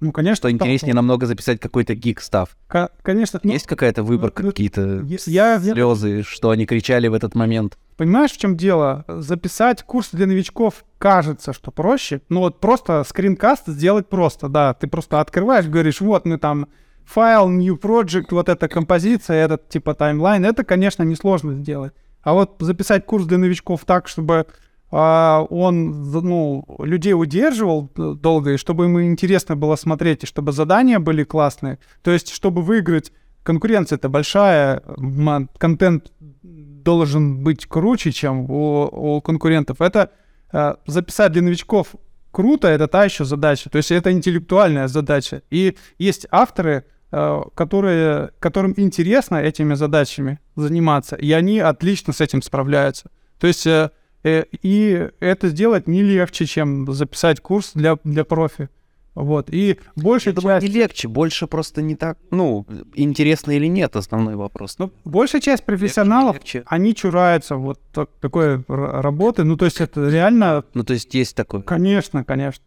Ну, 0.00 0.12
конечно. 0.12 0.36
Что 0.36 0.50
интереснее 0.50 0.94
намного 0.94 1.26
записать 1.26 1.60
какой-то 1.60 1.94
гик 1.94 2.20
став? 2.20 2.56
Ка- 2.68 2.90
Конечно. 3.02 3.38
ну, 3.42 3.52
Есть 3.52 3.66
какая-то 3.66 4.02
выборка, 4.02 4.42
ну, 4.42 4.48
какие-то 4.48 5.02
я- 5.04 5.54
я- 5.54 5.60
слезы, 5.60 6.22
что 6.22 6.50
они 6.50 6.64
кричали 6.66 7.06
в 7.08 7.14
этот 7.14 7.34
момент? 7.34 7.76
Понимаешь, 7.96 8.32
в 8.32 8.38
чем 8.38 8.56
дело? 8.56 9.04
Записать 9.08 9.82
курс 9.82 10.08
для 10.12 10.26
новичков 10.26 10.84
кажется, 10.98 11.52
что 11.52 11.70
проще. 11.70 12.22
Ну 12.30 12.40
вот 12.40 12.60
просто 12.60 13.04
скринкаст 13.06 13.66
сделать 13.66 14.08
просто, 14.08 14.48
да. 14.48 14.72
Ты 14.72 14.86
просто 14.86 15.20
открываешь, 15.20 15.66
говоришь, 15.66 16.00
вот 16.00 16.24
мы 16.24 16.38
там 16.38 16.68
файл, 17.04 17.48
new 17.50 17.76
project, 17.76 18.26
вот 18.30 18.48
эта 18.48 18.68
композиция, 18.68 19.44
этот 19.44 19.68
типа 19.68 19.94
таймлайн. 19.94 20.44
Это, 20.46 20.64
конечно, 20.64 21.02
несложно 21.02 21.54
сделать. 21.54 21.92
А 22.22 22.32
вот 22.32 22.56
записать 22.60 23.04
курс 23.04 23.26
для 23.26 23.36
новичков 23.38 23.84
так, 23.84 24.08
чтобы 24.08 24.46
он 24.90 26.04
за- 26.04 26.20
ну, 26.20 26.64
людей 26.80 27.12
удерживал 27.14 27.90
д- 27.96 28.14
долго, 28.14 28.52
и 28.52 28.56
чтобы 28.56 28.84
ему 28.84 29.02
интересно 29.04 29.56
было 29.56 29.76
смотреть, 29.76 30.24
и 30.24 30.26
чтобы 30.26 30.52
задания 30.52 30.98
были 30.98 31.22
классные. 31.24 31.78
То 32.02 32.10
есть, 32.10 32.32
чтобы 32.32 32.62
выиграть, 32.62 33.12
конкуренция-то 33.42 34.08
большая, 34.08 34.82
м, 34.98 35.48
контент 35.58 36.12
должен 36.42 37.42
быть 37.44 37.66
круче, 37.66 38.12
чем 38.12 38.50
у, 38.50 39.16
у 39.16 39.20
конкурентов. 39.20 39.80
Это 39.80 40.10
э, 40.52 40.74
записать 40.86 41.32
для 41.32 41.42
новичков 41.42 41.94
круто, 42.32 42.66
это 42.68 42.88
та 42.88 43.04
еще 43.04 43.24
задача. 43.24 43.70
То 43.70 43.78
есть 43.78 43.92
это 43.92 44.10
интеллектуальная 44.10 44.88
задача. 44.88 45.42
И 45.50 45.76
есть 45.98 46.26
авторы, 46.30 46.84
э, 47.12 47.40
которые, 47.54 48.30
которым 48.40 48.74
интересно 48.76 49.36
этими 49.36 49.74
задачами 49.74 50.38
заниматься, 50.56 51.16
и 51.16 51.30
они 51.32 51.60
отлично 51.60 52.12
с 52.12 52.20
этим 52.20 52.42
справляются. 52.42 53.10
То 53.38 53.46
есть 53.46 53.66
э, 53.66 53.70
э, 53.70 53.90
и 54.24 55.08
это 55.20 55.48
сделать 55.48 55.86
не 55.88 56.02
легче, 56.02 56.46
чем 56.46 56.92
записать 56.92 57.40
курс 57.40 57.72
для, 57.74 57.96
для 58.04 58.24
профи. 58.24 58.68
Вот. 59.14 59.48
И 59.50 59.78
думаю, 59.96 60.60
часть... 60.60 60.66
не 60.66 60.68
легче, 60.72 61.08
больше 61.08 61.46
просто 61.46 61.82
не 61.82 61.96
так, 61.96 62.16
ну, 62.30 62.64
интересно 62.94 63.50
или 63.50 63.66
нет, 63.66 63.96
основной 63.96 64.36
вопрос. 64.36 64.76
Ну, 64.78 64.92
большая 65.04 65.40
часть 65.40 65.64
профессионалов, 65.64 66.36
легче. 66.36 66.62
они 66.66 66.94
чураются 66.94 67.56
вот 67.56 67.80
так- 67.92 68.10
такой 68.20 68.62
работы. 68.68 69.42
Ну, 69.44 69.56
то 69.56 69.64
есть 69.64 69.80
это 69.80 70.08
реально, 70.08 70.64
Ну, 70.74 70.84
то 70.84 70.92
есть 70.92 71.12
есть 71.14 71.34
такой. 71.34 71.62
конечно, 71.62 72.24
конечно. 72.24 72.62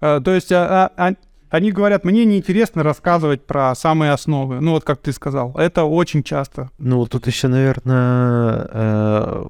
Э, 0.00 0.20
то 0.24 0.32
есть 0.32 0.52
а- 0.52 0.92
а- 0.96 1.08
а- 1.10 1.14
они 1.50 1.72
говорят, 1.72 2.04
мне 2.04 2.24
неинтересно 2.24 2.82
рассказывать 2.84 3.44
про 3.44 3.74
самые 3.74 4.12
основы. 4.12 4.60
Ну, 4.60 4.72
вот 4.72 4.84
как 4.84 5.00
ты 5.00 5.12
сказал, 5.12 5.52
это 5.56 5.84
очень 5.84 6.22
часто. 6.22 6.70
Ну, 6.78 7.06
тут 7.06 7.26
еще, 7.26 7.48
наверное, 7.48 8.68
э, 8.70 9.44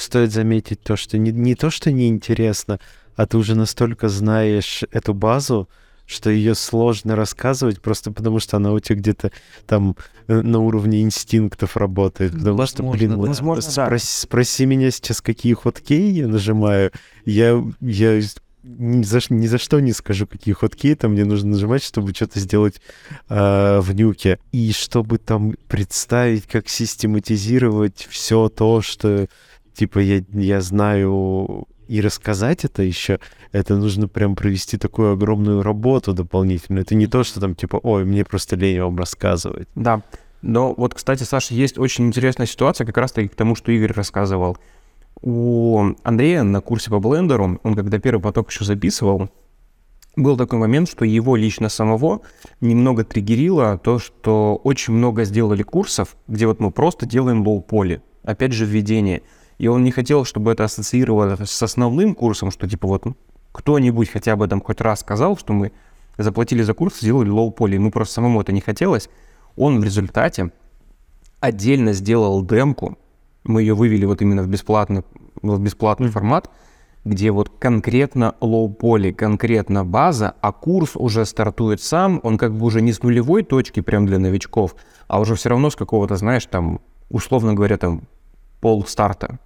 стоит 0.00 0.32
заметить 0.32 0.82
то, 0.82 0.96
что 0.96 1.18
не, 1.18 1.32
не 1.32 1.54
то, 1.54 1.70
что 1.70 1.90
неинтересно, 1.90 2.80
а 3.16 3.26
ты 3.26 3.36
уже 3.36 3.54
настолько 3.54 4.08
знаешь 4.08 4.84
эту 4.90 5.14
базу, 5.14 5.68
что 6.06 6.28
ее 6.28 6.56
сложно 6.56 7.14
рассказывать, 7.14 7.80
просто 7.80 8.10
потому 8.10 8.40
что 8.40 8.56
она 8.56 8.72
у 8.72 8.80
тебя 8.80 8.96
где-то 8.98 9.30
там 9.66 9.96
э, 10.26 10.40
на 10.40 10.58
уровне 10.58 11.02
инстинктов 11.02 11.76
работает. 11.76 12.32
Потому 12.32 12.66
что, 12.66 12.82
Возможно, 12.82 12.98
блин, 12.98 13.10
да. 13.10 13.16
вот 13.16 13.28
Возможно, 13.28 13.72
да. 13.76 13.86
спроси, 13.86 14.06
спроси 14.06 14.66
меня 14.66 14.90
сейчас, 14.90 15.20
какие 15.20 15.54
хоткей 15.54 16.10
я 16.10 16.26
нажимаю, 16.26 16.90
я, 17.24 17.62
я 17.80 18.20
ни 18.62 19.02
за, 19.02 19.20
ни 19.30 19.46
за 19.46 19.58
что 19.58 19.80
не 19.80 19.92
скажу, 19.92 20.26
какие 20.26 20.52
хоткей 20.54 20.94
там 20.94 21.12
мне 21.12 21.24
нужно 21.24 21.50
нажимать, 21.50 21.82
чтобы 21.82 22.12
что-то 22.12 22.40
сделать 22.40 22.80
э, 23.28 23.80
в 23.80 23.94
нюке. 23.94 24.38
И 24.52 24.72
чтобы 24.72 25.18
там 25.18 25.54
представить, 25.68 26.46
как 26.46 26.68
систематизировать 26.68 28.06
все 28.10 28.48
то, 28.48 28.82
что 28.82 29.28
типа 29.74 29.98
я, 29.98 30.22
я 30.32 30.60
знаю 30.60 31.66
и 31.88 32.00
рассказать 32.00 32.64
это 32.64 32.82
еще, 32.82 33.18
это 33.50 33.76
нужно 33.76 34.06
прям 34.06 34.36
провести 34.36 34.78
такую 34.78 35.12
огромную 35.12 35.62
работу 35.62 36.12
дополнительную. 36.12 36.82
Это 36.82 36.94
не 36.94 37.08
то, 37.08 37.24
что 37.24 37.40
там 37.40 37.54
типа, 37.56 37.80
ой, 37.82 38.04
мне 38.04 38.24
просто 38.24 38.54
лень 38.54 38.80
вам 38.80 38.96
рассказывать. 38.96 39.68
Да. 39.74 40.02
Но 40.42 40.72
вот, 40.72 40.94
кстати, 40.94 41.24
Саша, 41.24 41.52
есть 41.54 41.78
очень 41.78 42.06
интересная 42.06 42.46
ситуация, 42.46 42.86
как 42.86 42.96
раз-таки 42.96 43.28
к 43.28 43.34
тому, 43.34 43.56
что 43.56 43.72
Игорь 43.72 43.92
рассказывал. 43.92 44.56
У 45.20 45.94
Андрея 46.02 46.44
на 46.44 46.60
курсе 46.60 46.90
по 46.90 47.00
блендеру, 47.00 47.58
он 47.62 47.74
когда 47.74 47.98
первый 47.98 48.22
поток 48.22 48.50
еще 48.50 48.64
записывал, 48.64 49.28
был 50.16 50.36
такой 50.36 50.58
момент, 50.58 50.88
что 50.88 51.04
его 51.04 51.36
лично 51.36 51.68
самого 51.68 52.22
немного 52.60 53.04
триггерило 53.04 53.78
то, 53.78 53.98
что 53.98 54.60
очень 54.64 54.94
много 54.94 55.24
сделали 55.24 55.62
курсов, 55.62 56.16
где 56.26 56.46
вот 56.46 56.60
мы 56.60 56.70
просто 56.70 57.06
делаем 57.06 57.42
лоу-поли. 57.42 58.00
Опять 58.22 58.52
же, 58.52 58.64
введение. 58.64 59.22
И 59.60 59.68
он 59.68 59.84
не 59.84 59.90
хотел, 59.90 60.24
чтобы 60.24 60.52
это 60.52 60.64
ассоциировалось 60.64 61.50
с 61.50 61.62
основным 61.62 62.14
курсом, 62.14 62.50
что 62.50 62.66
типа 62.66 62.88
вот 62.88 63.04
кто-нибудь 63.52 64.08
хотя 64.08 64.34
бы 64.34 64.48
там 64.48 64.62
хоть 64.62 64.80
раз 64.80 65.00
сказал, 65.00 65.36
что 65.36 65.52
мы 65.52 65.72
заплатили 66.16 66.62
за 66.62 66.72
курс, 66.72 66.98
сделали 67.00 67.28
лоу-поли. 67.28 67.74
Ему 67.74 67.90
просто 67.90 68.14
самому 68.14 68.40
это 68.40 68.52
не 68.52 68.62
хотелось. 68.62 69.10
Он 69.56 69.78
в 69.78 69.84
результате 69.84 70.50
отдельно 71.40 71.92
сделал 71.92 72.42
демку. 72.42 72.96
Мы 73.44 73.60
ее 73.60 73.74
вывели 73.74 74.06
вот 74.06 74.22
именно 74.22 74.42
в 74.42 74.48
бесплатный, 74.48 75.02
в 75.42 75.60
бесплатный 75.60 76.08
формат, 76.08 76.48
где 77.04 77.30
вот 77.30 77.50
конкретно 77.58 78.36
лоу-поли, 78.40 79.12
конкретно 79.12 79.84
база, 79.84 80.36
а 80.40 80.52
курс 80.52 80.92
уже 80.96 81.26
стартует 81.26 81.82
сам, 81.82 82.18
он 82.22 82.38
как 82.38 82.56
бы 82.56 82.64
уже 82.64 82.80
не 82.80 82.94
с 82.94 83.02
нулевой 83.02 83.42
точки 83.42 83.80
прям 83.80 84.06
для 84.06 84.18
новичков, 84.18 84.74
а 85.06 85.20
уже 85.20 85.34
все 85.34 85.50
равно 85.50 85.68
с 85.68 85.76
какого-то, 85.76 86.16
знаешь, 86.16 86.46
там, 86.46 86.80
условно 87.10 87.52
говоря, 87.52 87.76
там, 87.76 88.04
пол 88.62 88.86
старта. 88.86 89.38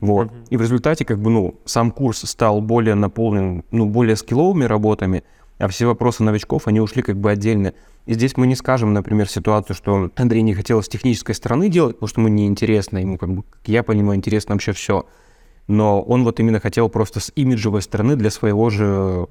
Вот. 0.00 0.32
И 0.50 0.56
в 0.56 0.62
результате, 0.62 1.04
как 1.04 1.20
бы, 1.20 1.30
ну, 1.30 1.60
сам 1.64 1.90
курс 1.90 2.20
стал 2.20 2.60
более 2.60 2.94
наполнен, 2.94 3.64
ну, 3.70 3.86
более 3.86 4.16
скилловыми 4.16 4.64
работами, 4.64 5.24
а 5.58 5.68
все 5.68 5.86
вопросы 5.86 6.22
новичков, 6.22 6.66
они 6.66 6.80
ушли 6.80 7.02
как 7.02 7.16
бы 7.18 7.30
отдельно. 7.30 7.72
И 8.04 8.14
здесь 8.14 8.36
мы 8.36 8.46
не 8.46 8.54
скажем, 8.54 8.92
например, 8.92 9.28
ситуацию, 9.28 9.74
что 9.74 10.10
Андрей 10.16 10.42
не 10.42 10.54
хотел 10.54 10.82
с 10.82 10.88
технической 10.88 11.34
стороны 11.34 11.68
делать, 11.68 11.96
потому 11.96 12.08
что 12.08 12.20
ему 12.20 12.28
неинтересно, 12.28 12.98
ему, 12.98 13.18
как 13.18 13.32
бы, 13.32 13.42
как 13.42 13.68
я 13.68 13.82
понимаю, 13.82 14.16
интересно 14.16 14.54
вообще 14.54 14.72
все. 14.72 15.06
Но 15.66 16.02
он 16.02 16.22
вот 16.24 16.38
именно 16.38 16.60
хотел 16.60 16.88
просто 16.88 17.20
с 17.20 17.32
имиджевой 17.34 17.82
стороны 17.82 18.16
для 18.16 18.30
своего 18.30 18.70
же, 18.70 19.26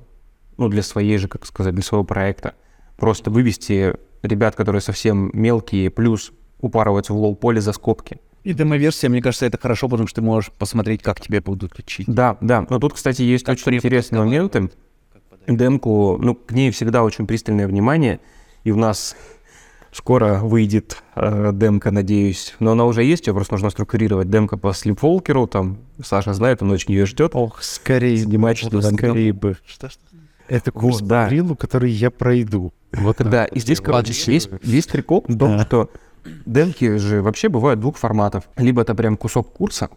ну, 0.58 0.68
для 0.68 0.84
своей 0.84 1.18
же, 1.18 1.28
как 1.28 1.46
сказать, 1.46 1.74
для 1.74 1.84
своего 1.84 2.04
проекта. 2.04 2.56
Просто 2.98 3.30
вывести 3.30 3.96
ребят, 4.24 4.56
которые 4.56 4.82
совсем 4.82 5.30
мелкие, 5.34 5.90
плюс 5.90 6.34
упарываются 6.60 7.14
в 7.14 7.18
лоу-поле 7.18 7.62
за 7.62 7.72
скобки. 7.72 8.20
И 8.46 8.54
демо-версия, 8.54 9.10
мне 9.10 9.24
кажется, 9.24 9.48
это 9.48 9.58
хорошо, 9.58 9.90
потому 9.90 10.08
что 10.08 10.22
ты 10.22 10.22
можешь 10.22 10.52
посмотреть, 10.52 11.02
как 11.02 11.20
тебе 11.20 11.42
будут 11.42 11.80
учить. 11.80 12.06
Да, 12.08 12.38
да. 12.42 12.64
Но 12.70 12.78
тут, 12.78 12.94
кстати, 12.94 13.24
есть 13.24 13.44
Как 13.44 13.58
очень 13.58 13.74
интересные 13.74 14.20
моменты. 14.20 14.70
Демку, 15.48 16.20
ну, 16.22 16.36
к 16.36 16.52
ней 16.52 16.70
всегда 16.70 17.04
очень 17.04 17.26
пристальное 17.26 17.68
внимание. 17.68 18.20
И 18.64 18.70
у 18.70 18.76
нас 18.76 19.16
скоро 19.92 20.42
выйдет 20.42 21.02
э, 21.16 21.52
демка, 21.56 21.90
надеюсь. 21.90 22.54
Но 22.60 22.74
она 22.74 22.86
уже 22.86 23.04
есть, 23.04 23.26
ее 23.26 23.34
просто 23.34 23.56
нужно 23.56 23.72
структурировать. 23.72 24.30
Демка 24.30 24.58
по 24.58 24.74
слипволкеру, 24.74 25.48
там, 25.48 25.80
Саша 26.04 26.34
знает, 26.34 26.62
он 26.62 26.70
очень 26.70 26.94
ее 26.94 27.08
ждет. 27.08 27.32
Ох, 27.34 27.64
скорее, 27.64 28.18
Снимать 28.18 28.60
что-то 28.60 28.84
скорее 28.84 29.34
бы. 29.34 29.58
Это 30.48 30.72
курс 30.72 31.02
Вот, 31.02 31.08
да. 31.08 31.28
Бриллу, 31.28 31.56
который 31.56 31.90
я 31.90 32.12
пройду. 32.12 32.74
Вот 32.92 33.18
Да, 33.18 33.46
и 33.46 33.60
здесь, 33.60 33.82
короче, 33.82 34.14
вот 34.14 34.28
есть, 34.28 34.50
есть 34.62 34.92
прикол 34.92 35.26
в 35.28 35.36
том, 35.36 35.62
что 35.62 35.90
демки 36.46 36.98
же 36.98 37.22
вообще 37.22 37.50
бывают 37.50 37.80
двух 37.80 37.98
форматов. 37.98 38.50
Либо 38.58 38.82
это 38.82 38.96
прям 38.96 39.18
кусок 39.18 39.54
курса, 39.54 39.90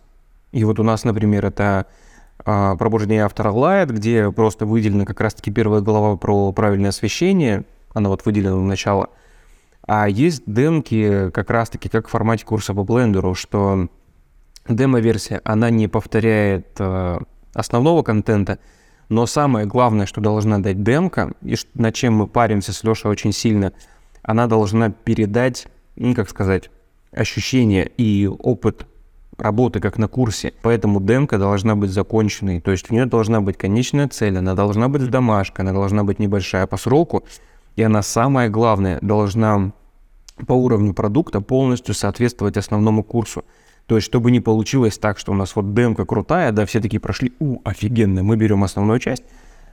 и 0.52 0.64
вот 0.64 0.78
у 0.80 0.82
нас, 0.82 1.04
например, 1.04 1.46
это 1.46 1.86
а, 2.44 2.76
пробуждение 2.76 3.24
автора 3.24 3.50
Light, 3.50 3.92
где 3.92 4.30
просто 4.30 4.66
выделена 4.66 5.04
как 5.04 5.20
раз-таки 5.20 5.50
первая 5.50 5.80
глава 5.80 6.16
про 6.16 6.52
правильное 6.52 6.90
освещение, 6.90 7.64
она 7.92 8.08
вот 8.08 8.24
выделена 8.24 8.56
в 8.56 8.62
начало. 8.62 9.10
А 9.86 10.08
есть 10.08 10.42
демки 10.46 11.30
как 11.30 11.50
раз-таки 11.50 11.88
как 11.88 12.08
в 12.08 12.10
формате 12.10 12.44
курса 12.44 12.74
по 12.74 12.84
блендеру, 12.84 13.34
что 13.34 13.88
демо-версия, 14.68 15.40
она 15.44 15.70
не 15.70 15.88
повторяет 15.88 16.76
э, 16.78 17.18
основного 17.54 18.02
контента, 18.02 18.58
но 19.08 19.24
самое 19.26 19.66
главное, 19.66 20.06
что 20.06 20.20
должна 20.20 20.58
дать 20.58 20.82
демка, 20.82 21.32
и 21.42 21.56
над 21.74 21.94
чем 21.94 22.14
мы 22.14 22.26
паримся 22.26 22.72
с 22.72 22.84
Лешей 22.84 23.10
очень 23.10 23.32
сильно, 23.32 23.72
она 24.22 24.46
должна 24.46 24.90
передать, 24.90 25.66
ну, 25.98 26.14
как 26.14 26.28
сказать, 26.28 26.70
ощущение 27.12 27.90
и 27.96 28.26
опыт 28.26 28.86
работы, 29.38 29.80
как 29.80 29.98
на 29.98 30.08
курсе. 30.08 30.52
Поэтому 30.62 31.00
демка 31.00 31.38
должна 31.38 31.76
быть 31.76 31.90
законченной. 31.90 32.60
То 32.60 32.72
есть 32.72 32.90
у 32.90 32.94
нее 32.94 33.06
должна 33.06 33.40
быть 33.40 33.56
конечная 33.56 34.08
цель, 34.08 34.36
она 34.36 34.54
должна 34.54 34.88
быть 34.88 35.08
домашка, 35.08 35.62
она 35.62 35.72
должна 35.72 36.04
быть 36.04 36.18
небольшая 36.18 36.66
по 36.66 36.76
сроку, 36.76 37.24
и 37.76 37.82
она 37.82 38.02
самое 38.02 38.50
главное 38.50 38.98
должна 39.00 39.72
по 40.46 40.52
уровню 40.52 40.92
продукта 40.94 41.40
полностью 41.40 41.94
соответствовать 41.94 42.56
основному 42.56 43.02
курсу. 43.02 43.44
То 43.86 43.96
есть, 43.96 44.06
чтобы 44.06 44.30
не 44.30 44.40
получилось 44.40 44.98
так, 44.98 45.18
что 45.18 45.32
у 45.32 45.34
нас 45.34 45.56
вот 45.56 45.72
демка 45.72 46.04
крутая, 46.04 46.52
да, 46.52 46.66
все 46.66 46.80
такие 46.80 47.00
прошли, 47.00 47.32
у, 47.40 47.60
офигенно, 47.64 48.22
мы 48.22 48.36
берем 48.36 48.62
основную 48.62 48.98
часть, 48.98 49.24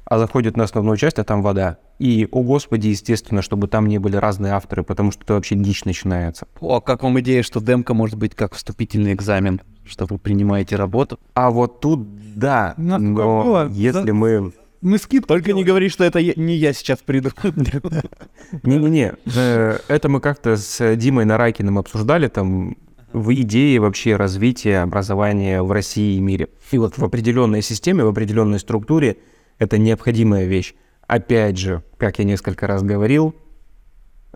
а 0.06 0.20
заходят 0.20 0.56
на 0.58 0.64
основную 0.66 0.98
часть, 0.98 1.20
а 1.20 1.24
там 1.24 1.42
вода. 1.42 1.78
И, 2.00 2.28
о 2.32 2.44
господи, 2.44 2.88
естественно, 2.90 3.42
чтобы 3.42 3.68
там 3.68 3.88
не 3.88 3.98
были 3.98 4.16
разные 4.18 4.54
авторы, 4.54 4.84
потому 4.84 5.12
что 5.12 5.24
это 5.24 5.34
вообще 5.34 5.56
дичь 5.56 5.86
начинается. 5.86 6.48
О, 6.60 6.76
а 6.78 6.82
как 6.82 7.04
вам 7.04 7.20
идея, 7.22 7.42
что 7.44 7.60
демка 7.60 7.94
может 7.94 8.18
быть 8.18 8.36
как 8.36 8.54
вступительный 8.54 9.14
экзамен, 9.14 9.62
что 9.86 10.06
вы 10.06 10.18
принимаете 10.18 10.76
работу? 10.76 11.20
А 11.34 11.50
вот 11.50 11.80
тут, 11.80 12.08
да, 12.36 12.74
такое 12.78 12.98
но 13.00 13.44
было. 13.44 13.70
если 13.72 14.08
За- 14.08 14.14
мы... 14.14 14.52
Мы 14.82 15.00
скидку 15.00 15.30
Только 15.30 15.54
не 15.54 15.64
говори, 15.64 15.90
что 15.90 16.04
это 16.04 16.20
я- 16.20 16.34
не 16.36 16.56
я 16.56 16.72
сейчас 16.72 17.00
приду. 17.00 17.32
Не-не-не, 18.64 19.14
э, 19.36 19.78
это 19.88 20.10
мы 20.10 20.20
как-то 20.20 20.58
с 20.58 20.96
Димой 20.96 21.26
Нарайкиным 21.26 21.78
обсуждали, 21.80 22.28
там, 22.28 22.78
в 23.12 23.34
идее 23.34 23.80
вообще 23.80 24.16
развития 24.16 24.80
образования 24.80 25.64
в 25.64 25.72
России 25.72 26.18
и 26.18 26.20
мире. 26.20 26.50
И 26.72 26.78
вот 26.78 26.98
в 26.98 27.04
определенной 27.04 27.62
системе, 27.62 28.04
в 28.04 28.10
определенной 28.10 28.60
структуре 28.60 29.18
это 29.60 29.78
необходимая 29.78 30.46
вещь. 30.46 30.74
Опять 31.08 31.58
же, 31.58 31.84
как 31.98 32.20
я 32.20 32.26
несколько 32.26 32.68
раз 32.68 32.84
говорил, 32.84 33.36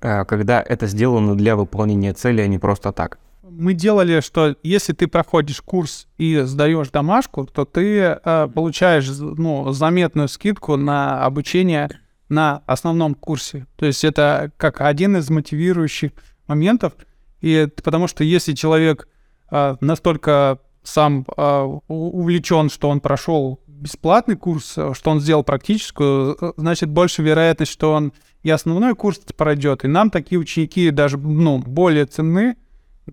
э, 0.01 0.25
когда 0.25 0.61
это 0.61 0.87
сделано 0.87 1.35
для 1.35 1.55
выполнения 1.55 2.13
цели, 2.13 2.41
а 2.41 2.47
не 2.47 2.59
просто 2.59 2.91
так. 2.91 3.19
Мы 3.41 3.73
делали, 3.73 4.21
что 4.21 4.55
если 4.63 4.93
ты 4.93 5.07
проходишь 5.07 5.61
курс 5.61 6.07
и 6.17 6.41
сдаешь 6.41 6.89
домашку, 6.89 7.45
то 7.45 7.65
ты 7.65 7.99
э, 7.99 8.47
получаешь 8.53 9.09
ну, 9.09 9.71
заметную 9.71 10.27
скидку 10.27 10.75
на 10.77 11.25
обучение 11.25 11.89
на 12.29 12.61
основном 12.67 13.15
курсе. 13.15 13.65
То 13.75 13.87
есть 13.87 14.03
это 14.03 14.51
как 14.57 14.81
один 14.81 15.17
из 15.17 15.29
мотивирующих 15.29 16.11
моментов. 16.47 16.93
И 17.41 17.67
потому 17.83 18.07
что 18.07 18.23
если 18.23 18.53
человек 18.53 19.07
э, 19.51 19.75
настолько 19.81 20.59
сам 20.83 21.25
э, 21.35 21.79
увлечен, 21.87 22.69
что 22.69 22.89
он 22.89 23.01
прошел 23.01 23.59
бесплатный 23.79 24.35
курс, 24.35 24.77
э, 24.77 24.93
что 24.93 25.11
он 25.11 25.19
сделал 25.19 25.43
практическую, 25.43 26.37
э, 26.39 26.53
значит 26.57 26.89
больше 26.89 27.21
вероятность, 27.21 27.71
что 27.71 27.93
он 27.93 28.13
и 28.43 28.49
основной 28.49 28.95
курс 28.95 29.19
пройдет. 29.35 29.83
И 29.83 29.87
нам 29.87 30.09
такие 30.09 30.39
ученики 30.39 30.91
даже 30.91 31.17
ну, 31.17 31.59
более 31.59 32.05
ценны, 32.05 32.57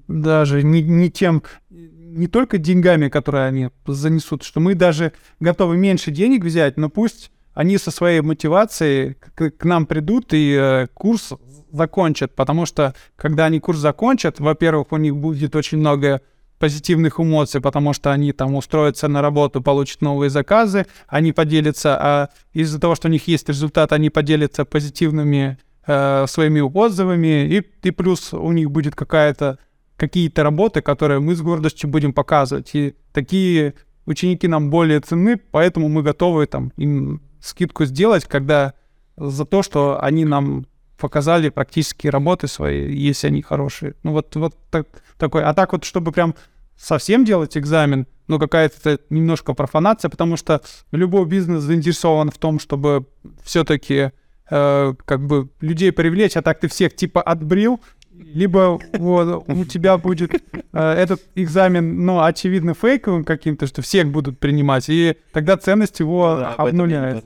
даже 0.09 0.63
не, 0.63 0.83
не 0.83 1.11
тем, 1.11 1.43
не 1.71 2.27
только 2.27 2.59
деньгами, 2.59 3.09
которые 3.09 3.47
они 3.47 3.71
занесут, 3.87 4.43
что 4.43 4.61
мы 4.61 4.75
даже 4.75 5.13
готовы 5.41 5.77
меньше 5.77 6.11
денег 6.11 6.45
взять, 6.45 6.77
но 6.77 6.89
пусть 6.89 7.31
они 7.55 7.79
со 7.79 7.91
своей 7.91 8.21
мотивацией 8.21 9.15
к, 9.15 9.51
к 9.51 9.65
нам 9.65 9.87
придут 9.87 10.35
и 10.35 10.57
э, 10.59 10.87
курс 10.93 11.33
закончат, 11.73 12.35
потому 12.35 12.67
что 12.67 12.95
когда 13.17 13.47
они 13.47 13.61
курс 13.61 13.79
закончат, 13.79 14.41
во-первых, 14.41 14.93
у 14.93 14.97
них 14.97 15.17
будет 15.17 15.57
очень 15.57 15.79
много 15.79 16.21
позитивных 16.59 17.21
эмоций, 17.21 17.61
потому 17.61 17.93
что 17.93 18.13
они 18.13 18.33
там 18.33 18.55
устроятся 18.55 19.09
на 19.09 19.23
работу, 19.23 19.63
получат 19.63 20.01
новые 20.01 20.31
заказы, 20.31 20.87
они 21.07 21.33
поделятся, 21.33 21.97
а 22.01 22.29
из-за 22.53 22.81
того, 22.81 22.95
что 22.95 23.09
у 23.09 23.11
них 23.11 23.29
есть 23.29 23.49
результат, 23.49 23.93
они 23.93 24.11
поделятся 24.11 24.65
позитивными 24.65 25.59
э, 25.87 26.27
своими 26.27 26.61
отзывами, 26.61 27.47
и, 27.47 27.65
и 27.83 27.91
плюс 27.91 28.33
у 28.33 28.53
них 28.53 28.71
будет 28.71 28.95
какая-то 28.95 29.59
какие-то 29.97 30.43
работы, 30.43 30.83
которые 30.83 31.21
мы 31.21 31.35
с 31.35 31.41
гордостью 31.41 31.89
будем 31.89 32.13
показывать. 32.13 32.71
И 32.75 32.95
такие 33.13 33.75
ученики 34.05 34.47
нам 34.47 34.71
более 34.71 35.01
ценны, 35.01 35.37
поэтому 35.37 35.89
мы 35.89 36.03
готовы 36.03 36.47
там 36.47 36.73
им 36.77 37.23
скидку 37.41 37.85
сделать, 37.87 38.25
когда 38.25 38.75
за 39.17 39.45
то, 39.45 39.63
что 39.63 40.03
они 40.03 40.25
нам 40.25 40.67
показали 40.99 41.49
практические 41.49 42.11
работы 42.11 42.49
свои, 42.49 42.93
если 42.93 43.29
они 43.29 43.43
хорошие. 43.43 43.95
Ну 44.03 44.13
вот, 44.13 44.35
вот 44.37 44.55
так, 44.71 44.87
такой. 45.19 45.43
А 45.43 45.55
так 45.55 45.73
вот, 45.73 45.85
чтобы 45.85 46.13
прям 46.13 46.35
совсем 46.77 47.25
делать 47.25 47.57
экзамен, 47.57 48.07
ну 48.29 48.39
какая-то 48.39 48.99
немножко 49.11 49.55
профанация, 49.55 50.09
потому 50.09 50.37
что 50.37 50.61
любой 50.93 51.27
бизнес 51.27 51.63
заинтересован 51.63 52.31
в 52.31 52.39
том, 52.39 52.59
чтобы 52.59 53.07
все-таки 53.43 54.11
э, 54.51 54.95
как 55.05 55.27
бы 55.27 55.49
людей 55.61 55.93
привлечь, 55.93 56.37
а 56.37 56.43
так 56.43 56.61
ты 56.61 56.69
всех 56.69 56.95
типа 56.95 57.23
отбрил, 57.23 57.81
либо 58.13 58.81
вот, 58.95 59.45
у 59.49 59.65
тебя 59.65 59.99
будет 59.99 60.35
э, 60.73 60.93
этот 60.93 61.21
экзамен, 61.35 62.05
ну, 62.05 62.23
очевидно, 62.23 62.75
фейковым 62.75 63.25
каким-то, 63.25 63.67
что 63.67 63.83
всех 63.83 64.09
будут 64.09 64.39
принимать, 64.39 64.89
и 64.89 65.17
тогда 65.33 65.57
ценность 65.57 66.01
его 66.01 66.55
обнуляет. 66.57 67.25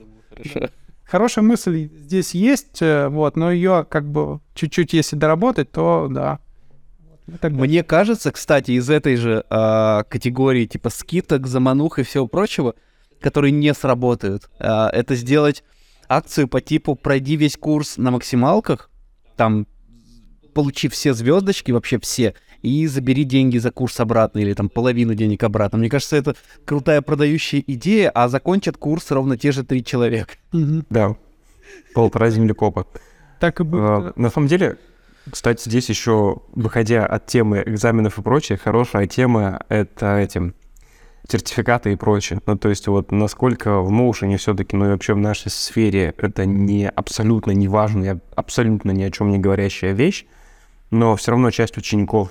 Хорошая 1.11 1.45
мысль 1.45 1.91
здесь 1.93 2.35
есть, 2.35 2.81
э, 2.81 3.09
вот, 3.09 3.37
но 3.37 3.51
ее 3.51 3.85
как 3.89 4.09
бы 4.09 4.41
чуть-чуть, 4.55 4.93
если 4.93 5.17
доработать, 5.17 5.73
то 5.73 6.09
да. 6.11 6.39
Мне 7.43 7.83
кажется, 7.83 8.33
кстати, 8.33 8.73
из 8.73 8.91
этой 8.91 9.17
же 9.17 9.45
а, 9.51 10.03
категории 10.05 10.67
типа 10.67 10.91
скидок, 10.91 11.47
заманух 11.47 11.99
и 11.99 12.03
всего 12.03 12.27
прочего, 12.27 12.75
которые 13.21 13.53
не 13.53 13.73
сработают, 13.73 14.51
а, 14.59 14.89
это 14.91 15.15
сделать 15.15 15.63
акцию 16.09 16.49
по 16.49 16.61
типу 16.61 16.97
пройди 16.97 17.37
весь 17.37 17.57
курс 17.57 17.99
на 17.99 18.11
максималках, 18.11 18.91
там 19.37 19.69
получи 20.55 20.89
все 20.89 21.15
звездочки, 21.15 21.71
вообще 21.71 22.01
все, 22.01 22.35
и 22.63 22.87
забери 22.87 23.25
деньги 23.25 23.59
за 23.59 23.71
курс 23.71 24.01
обратно, 24.01 24.39
или 24.39 24.55
там 24.55 24.69
половину 24.69 25.15
денег 25.15 25.43
обратно. 25.43 25.79
Мне 25.79 25.89
кажется, 25.89 26.17
это 26.17 26.35
крутая 26.65 27.03
продающая 27.03 27.63
идея, 27.67 28.11
а 28.11 28.29
закончат 28.29 28.77
курс 28.77 29.11
ровно 29.11 29.37
те 29.37 29.53
же 29.53 29.65
три 29.65 29.85
человека. 29.85 30.35
Да, 30.53 31.17
полтора 31.95 32.31
землекопа. 32.31 32.87
Так 33.39 33.61
и 33.61 33.65
будет. 33.65 33.83
А, 33.83 34.13
На 34.17 34.31
самом 34.31 34.49
деле, 34.49 34.77
кстати, 35.31 35.69
здесь 35.69 35.89
еще, 35.89 36.43
выходя 36.53 37.07
от 37.07 37.27
темы 37.27 37.63
экзаменов 37.65 38.19
и 38.19 38.23
прочее, 38.23 38.59
хорошая 38.59 39.07
тема— 39.07 39.65
это 39.69 40.19
этим 40.19 40.55
сертификаты 41.29 41.93
и 41.93 41.97
прочее. 41.97 42.41
Ну, 42.47 42.57
то 42.57 42.69
есть 42.69 42.87
вот 42.89 43.13
насколько 43.13 43.81
в 43.81 43.91
моушене 43.91 44.37
все-таки, 44.37 44.77
ну 44.77 44.87
и 44.87 44.89
вообще 44.91 45.15
в 45.15 45.19
нашей 45.19 45.51
сфере 45.51 46.15
это 46.19 46.45
не 46.45 46.89
абсолютно 46.89 47.53
не 47.53 47.69
важная, 47.69 48.21
абсолютно 48.35 48.91
ни 48.91 49.03
о 49.03 49.11
чем 49.11 49.31
не 49.31 49.39
говорящая 49.39 49.93
вещь, 49.93 50.27
но 50.91 51.15
все 51.17 51.31
равно 51.33 51.51
часть 51.51 51.77
учеников, 51.77 52.31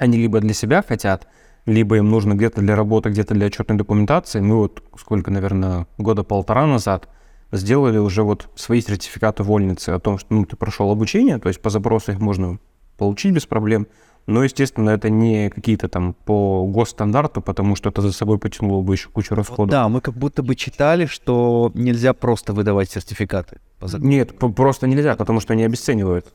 они 0.00 0.18
либо 0.18 0.40
для 0.40 0.54
себя 0.54 0.82
хотят, 0.82 1.28
либо 1.66 1.96
им 1.98 2.10
нужно 2.10 2.34
где-то 2.34 2.60
для 2.62 2.74
работы, 2.74 3.10
где-то 3.10 3.34
для 3.34 3.46
отчетной 3.46 3.76
документации. 3.76 4.40
Мы 4.40 4.56
вот 4.56 4.82
сколько, 4.98 5.30
наверное, 5.30 5.86
года 5.98 6.24
полтора 6.24 6.66
назад 6.66 7.08
сделали 7.52 7.98
уже 7.98 8.22
вот 8.22 8.48
свои 8.54 8.80
сертификаты 8.80 9.42
вольницы 9.42 9.90
о 9.90 9.98
том, 10.00 10.18
что 10.18 10.32
ну, 10.32 10.44
ты 10.46 10.56
прошел 10.56 10.90
обучение, 10.90 11.38
то 11.38 11.48
есть 11.48 11.60
по 11.60 11.68
запросу 11.70 12.12
их 12.12 12.18
можно 12.18 12.58
получить 12.96 13.34
без 13.34 13.46
проблем. 13.46 13.86
Но, 14.26 14.44
естественно, 14.44 14.90
это 14.90 15.10
не 15.10 15.50
какие-то 15.50 15.88
там 15.88 16.14
по 16.14 16.66
госстандарту, 16.66 17.40
потому 17.40 17.74
что 17.74 17.88
это 17.88 18.02
за 18.02 18.12
собой 18.12 18.38
потянуло 18.38 18.82
бы 18.82 18.94
еще 18.94 19.08
кучу 19.08 19.34
Вот 19.34 19.38
расходов. 19.38 19.70
да, 19.70 19.88
мы 19.88 20.00
как 20.00 20.14
будто 20.14 20.42
бы 20.42 20.54
читали, 20.54 21.06
что 21.06 21.72
нельзя 21.74 22.12
просто 22.12 22.52
выдавать 22.52 22.90
сертификаты. 22.90 23.58
по 23.78 23.88
закону. 23.88 24.10
Нет, 24.10 24.38
просто 24.38 24.86
нельзя, 24.86 25.16
потому 25.16 25.40
что 25.40 25.54
они 25.54 25.64
обесценивают. 25.64 26.26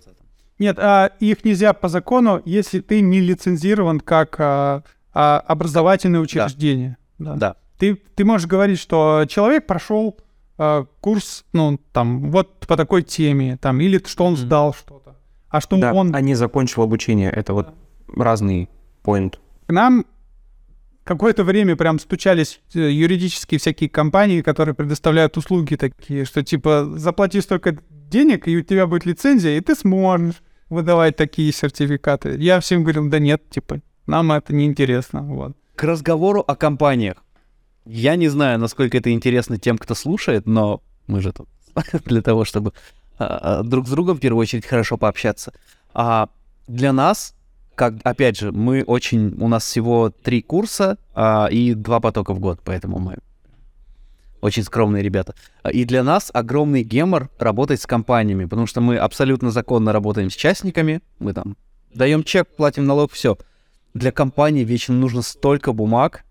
Нет, 0.58 0.78
а 0.80 1.12
их 1.20 1.44
нельзя 1.44 1.74
по 1.74 1.90
закону, 1.90 2.42
если 2.46 2.80
ты 2.80 3.02
не 3.02 3.20
лицензирован 3.20 4.00
как 4.00 4.36
а, 4.40 4.84
а, 5.14 5.40
образовательное 5.40 6.22
учреждение. 6.22 6.98
Да. 7.18 7.36
Да. 7.36 7.56
Ты, 7.78 7.96
ты 7.96 8.24
можешь 8.24 8.48
говорить, 8.48 8.80
что 8.80 9.26
человек 9.28 9.68
прошел 9.68 10.18
а, 10.58 10.86
курс, 11.02 11.46
ну, 11.52 11.80
там, 11.92 12.32
вот 12.32 12.66
по 12.68 12.78
такой 12.78 13.04
теме, 13.04 13.58
там, 13.58 13.82
или 13.82 14.02
что 14.06 14.26
он 14.26 14.38
сдал 14.38 14.74
что-то. 14.74 15.16
А 15.50 15.62
что 15.62 15.78
Да, 15.78 15.94
он 15.94 16.16
а 16.16 16.22
не 16.22 16.36
закончил 16.36 16.82
обучение. 16.84 17.30
Это 17.30 17.54
вот 17.54 17.74
разный 18.08 18.70
point. 19.04 19.36
К 19.68 19.72
нам 19.74 20.06
какое-то 21.04 21.44
время 21.44 21.76
прям 21.76 22.00
стучались 22.00 22.62
э, 22.74 22.92
юридические 22.92 23.60
всякие 23.60 23.90
компании, 23.90 24.42
которые 24.42 24.76
предоставляют 24.76 25.38
услуги 25.38 25.76
такие, 25.76 26.26
что 26.26 26.44
типа 26.44 26.92
заплати 26.96 27.42
столько 27.42 27.78
денег, 28.16 28.48
и 28.48 28.58
у 28.58 28.62
тебя 28.62 28.88
будет 28.88 29.06
лицензия, 29.06 29.58
и 29.58 29.62
ты 29.62 29.76
сможешь 29.76 30.42
выдавать 30.70 31.18
такие 31.18 31.52
сертификаты. 31.52 32.38
Я 32.40 32.60
всем 32.60 32.84
говорил, 32.84 33.10
да 33.10 33.20
нет, 33.20 33.50
типа, 33.50 33.82
нам 34.08 34.32
это 34.32 34.56
не 34.56 34.66
интересно. 34.66 35.22
Вот. 35.22 35.58
К 35.76 35.84
разговору 35.84 36.40
о 36.48 36.56
компаниях. 36.56 37.18
Я 37.86 38.16
не 38.16 38.30
знаю, 38.30 38.58
насколько 38.60 38.98
это 38.98 39.12
интересно 39.12 39.58
тем, 39.58 39.78
кто 39.78 39.96
слушает, 39.96 40.48
но 40.48 40.82
мы 41.08 41.22
же 41.22 41.34
тут 41.34 41.48
для 42.06 42.22
того, 42.22 42.46
чтобы 42.46 42.72
а, 43.20 43.60
а, 43.60 43.64
друг 43.64 43.88
с 43.88 43.92
другом 43.92 44.18
в 44.18 44.22
первую 44.22 44.42
очередь 44.42 44.66
хорошо 44.66 44.98
пообщаться. 44.98 45.52
А 45.94 46.30
для 46.68 46.94
нас, 46.94 47.36
как 47.76 47.96
опять 48.04 48.40
же, 48.40 48.52
мы 48.52 48.84
очень, 48.84 49.36
у 49.42 49.48
нас 49.48 49.66
всего 49.66 50.10
три 50.10 50.42
курса 50.42 50.98
а, 51.14 51.48
и 51.52 51.74
два 51.74 52.00
потока 52.00 52.34
в 52.34 52.40
год, 52.40 52.62
поэтому 52.64 53.00
мы 53.00 53.18
очень 54.46 54.64
скромные 54.64 55.02
ребята. 55.02 55.34
А, 55.64 55.72
И 55.72 55.86
для 55.86 56.04
нас 56.04 56.30
огромный 56.32 56.84
гемор 56.84 57.30
работать 57.40 57.82
с 57.82 57.88
компаниями, 57.88 58.46
потому 58.46 58.68
что 58.68 58.80
мы 58.80 58.98
абсолютно 58.98 59.50
законно 59.50 59.92
работаем 59.92 60.30
с 60.30 60.36
частниками, 60.36 61.02
мы 61.18 61.34
там 61.34 61.58
даем 61.94 62.24
чек, 62.24 62.48
платим 62.56 62.86
налог, 62.86 63.12
все. 63.12 63.40
Для 63.96 64.12
компании 64.12 64.64
вечно 64.64 64.94
нужно 64.94 65.24
столько 65.24 65.74
бумаг, 65.74 66.26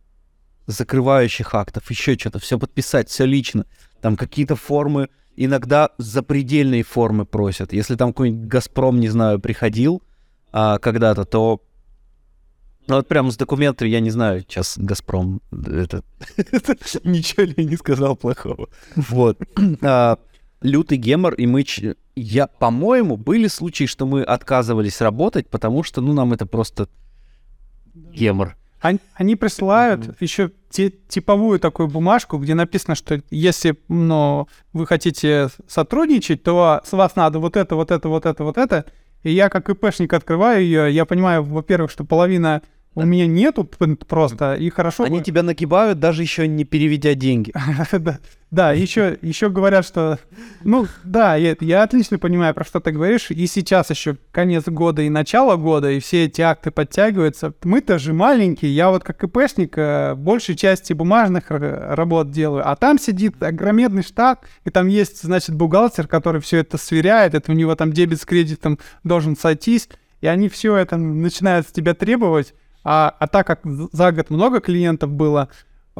закрывающих 0.66 1.57
актов, 1.57 1.91
еще 1.91 2.15
что-то, 2.15 2.39
все 2.39 2.57
подписать, 2.57 3.09
все 3.09 3.24
лично. 3.24 3.66
Там 4.01 4.16
какие-то 4.16 4.55
формы, 4.55 5.09
иногда 5.35 5.91
запредельные 5.99 6.85
формы 6.85 7.27
просят. 7.27 7.73
Если 7.73 7.97
там 7.97 8.12
какой-нибудь 8.12 8.47
Газпром, 8.47 9.01
не 9.01 9.09
знаю, 9.09 9.41
приходил 9.41 10.05
а, 10.53 10.78
когда-то, 10.78 11.24
то 11.24 11.62
ну 12.86 12.97
вот 12.97 13.09
прям 13.09 13.31
с 13.31 13.36
документами, 13.36 13.89
я 13.89 14.01
не 14.01 14.11
знаю, 14.11 14.40
сейчас 14.40 14.77
Газпром, 14.77 15.40
это 15.52 16.02
ничего 17.05 17.44
ли 17.44 17.55
я 17.56 17.65
не 17.65 17.77
сказал 17.77 18.16
плохого. 18.16 18.69
Вот. 18.97 19.39
А, 19.82 20.19
Лютый 20.61 20.97
гемор, 20.97 21.35
и 21.35 21.47
мы, 21.47 21.65
я, 22.16 22.47
по-моему, 22.47 23.19
были 23.19 23.48
случаи, 23.48 23.85
что 23.85 24.06
мы 24.06 24.23
отказывались 24.23 25.02
работать, 25.02 25.48
потому 25.51 25.82
что, 25.82 26.01
ну, 26.01 26.15
нам 26.15 26.32
это 26.32 26.47
просто 26.47 26.89
гемор. 27.94 28.56
Они, 28.81 28.98
они 29.15 29.36
присылают 29.36 30.20
еще 30.20 30.52
те- 30.70 30.93
типовую 31.09 31.59
такую 31.61 31.89
бумажку, 31.89 32.39
где 32.39 32.55
написано, 32.55 32.94
что 32.94 33.23
если 33.31 33.78
ну, 33.89 34.48
вы 34.73 34.86
хотите 34.86 35.48
сотрудничать, 35.66 36.43
то 36.43 36.81
с 36.85 36.93
вас 36.93 37.16
надо 37.16 37.39
вот 37.39 37.56
это, 37.56 37.77
вот 37.77 37.90
это, 37.90 38.09
вот 38.09 38.27
это, 38.27 38.44
вот 38.44 38.59
это. 38.59 38.86
И 39.23 39.32
я 39.32 39.48
как 39.48 39.70
ИПшник 39.70 40.12
открываю 40.12 40.62
ее, 40.62 40.94
я 40.94 41.06
понимаю, 41.06 41.43
во-первых, 41.43 41.90
что 41.90 42.05
половина 42.05 42.62
у 42.95 43.03
меня 43.05 43.27
нету 43.27 43.65
просто, 43.65 44.55
и 44.55 44.71
хорошо... 44.71 45.05
Они 45.05 45.23
тебя 45.23 45.43
нагибают, 45.43 45.99
даже 45.99 46.23
еще 46.23 46.47
не 46.47 46.65
переведя 46.65 47.15
деньги. 47.15 47.53
Да, 48.55 48.71
еще, 48.71 49.19
еще 49.21 49.51
говорят, 49.51 49.85
что... 49.85 50.21
Ну, 50.62 50.87
да, 51.03 51.35
я, 51.35 51.57
я 51.59 51.83
отлично 51.83 52.21
понимаю, 52.21 52.55
про 52.55 52.62
что 52.62 52.79
ты 52.79 52.93
говоришь. 52.93 53.33
И 53.33 53.49
сейчас 53.49 53.91
еще 53.91 54.16
конец 54.31 54.69
года 54.69 55.03
и 55.03 55.09
начало 55.09 55.57
года, 55.57 55.91
и 55.91 55.99
все 55.99 56.27
эти 56.27 56.41
акты 56.41 56.71
подтягиваются. 56.71 57.53
Мы-то 57.65 57.99
же 57.99 58.12
маленькие, 58.12 58.73
я 58.73 58.91
вот 58.91 59.03
как 59.03 59.25
ИПшник 59.25 59.77
э, 59.77 60.15
большей 60.15 60.55
части 60.55 60.93
бумажных 60.93 61.51
р- 61.51 61.97
работ 61.97 62.31
делаю. 62.31 62.62
А 62.65 62.77
там 62.77 63.01
сидит 63.01 63.43
огромный 63.43 64.05
штат, 64.05 64.45
и 64.65 64.71
там 64.71 64.87
есть, 64.87 65.25
значит, 65.25 65.57
бухгалтер, 65.57 66.07
который 66.07 66.41
все 66.41 66.59
это 66.59 66.79
сверяет, 66.79 67.35
это 67.35 67.51
у 67.51 67.57
него 67.57 67.75
там 67.75 67.93
дебет 67.93 68.21
с 68.21 68.25
кредитом 68.25 68.79
должен 69.03 69.37
сойтись, 69.37 69.89
и 70.21 70.29
они 70.29 70.49
все 70.49 70.77
это 70.77 70.97
начинают 70.97 71.66
с 71.66 71.73
тебя 71.73 71.93
требовать. 71.95 72.55
А, 72.85 73.15
а 73.19 73.27
так 73.27 73.47
как 73.47 73.61
за 73.65 74.12
год 74.12 74.31
много 74.31 74.61
клиентов 74.61 75.11
было, 75.11 75.48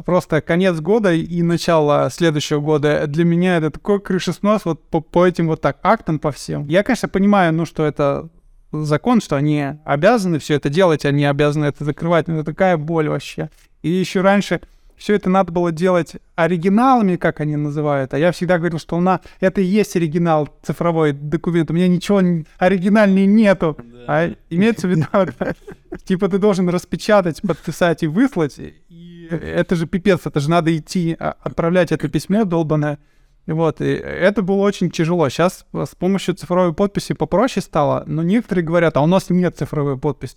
просто 0.05 0.41
конец 0.41 0.79
года 0.79 1.13
и 1.13 1.41
начало 1.41 2.09
следующего 2.11 2.59
года 2.59 3.07
для 3.07 3.25
меня 3.25 3.57
это 3.57 3.71
такой 3.71 3.99
крышеснос 3.99 4.65
вот 4.65 4.87
по, 4.89 5.01
по 5.01 5.25
этим 5.25 5.47
вот 5.47 5.61
так 5.61 5.79
актам 5.83 6.19
по 6.19 6.31
всем. 6.31 6.67
Я, 6.67 6.83
конечно, 6.83 7.09
понимаю, 7.09 7.53
ну, 7.53 7.65
что 7.65 7.85
это 7.85 8.29
закон, 8.71 9.21
что 9.21 9.35
они 9.35 9.65
обязаны 9.85 10.39
все 10.39 10.55
это 10.55 10.69
делать, 10.69 11.05
они 11.05 11.25
обязаны 11.25 11.65
это 11.65 11.83
закрывать, 11.83 12.27
но 12.27 12.35
это 12.35 12.45
такая 12.45 12.77
боль 12.77 13.09
вообще. 13.09 13.49
И 13.81 13.89
еще 13.89 14.21
раньше 14.21 14.61
все 14.97 15.15
это 15.15 15.29
надо 15.29 15.51
было 15.51 15.71
делать 15.71 16.13
оригиналами, 16.35 17.15
как 17.15 17.41
они 17.41 17.55
называют. 17.55 18.13
А 18.13 18.17
я 18.17 18.31
всегда 18.31 18.57
говорил, 18.57 18.79
что 18.79 18.97
у 18.97 19.01
нас 19.01 19.21
это 19.39 19.61
и 19.61 19.65
есть 19.65 19.95
оригинал 19.95 20.49
цифровой 20.63 21.13
документ. 21.13 21.71
У 21.71 21.73
меня 21.73 21.87
ничего 21.87 22.21
оригинальнее 22.57 23.25
нету. 23.25 23.77
А 24.07 24.31
имеется 24.49 24.87
в 24.87 24.91
виду, 24.91 25.05
типа 26.03 26.29
ты 26.29 26.37
должен 26.37 26.69
распечатать, 26.69 27.41
подписать 27.41 28.03
и 28.03 28.07
выслать. 28.07 28.59
И 28.59 29.27
это 29.31 29.75
же 29.75 29.87
пипец, 29.87 30.21
это 30.25 30.39
же 30.39 30.49
надо 30.49 30.75
идти, 30.75 31.15
а, 31.19 31.35
отправлять 31.41 31.91
это 31.91 32.07
письмо 32.07 32.45
долбанное. 32.45 32.99
Вот, 33.47 33.79
и 33.79 33.85
это 33.85 34.41
было 34.41 34.61
очень 34.61 34.89
тяжело. 34.89 35.29
Сейчас 35.29 35.65
с 35.71 35.95
помощью 35.95 36.33
цифровой 36.33 36.73
подписи 36.73 37.13
попроще 37.13 37.63
стало, 37.63 38.03
но 38.07 38.23
некоторые 38.23 38.65
говорят, 38.65 38.97
а 38.97 39.01
у 39.01 39.07
нас 39.07 39.29
нет 39.29 39.57
цифровой 39.57 39.97
подписи. 39.97 40.35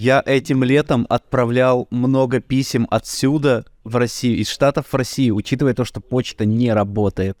Я 0.00 0.22
этим 0.24 0.64
летом 0.64 1.04
отправлял 1.10 1.86
много 1.90 2.40
писем 2.40 2.86
отсюда 2.90 3.66
в 3.84 3.96
Россию, 3.96 4.38
из 4.38 4.48
Штатов 4.48 4.86
в 4.90 4.94
Россию, 4.94 5.34
учитывая 5.34 5.74
то, 5.74 5.84
что 5.84 6.00
почта 6.00 6.46
не 6.46 6.72
работает. 6.72 7.36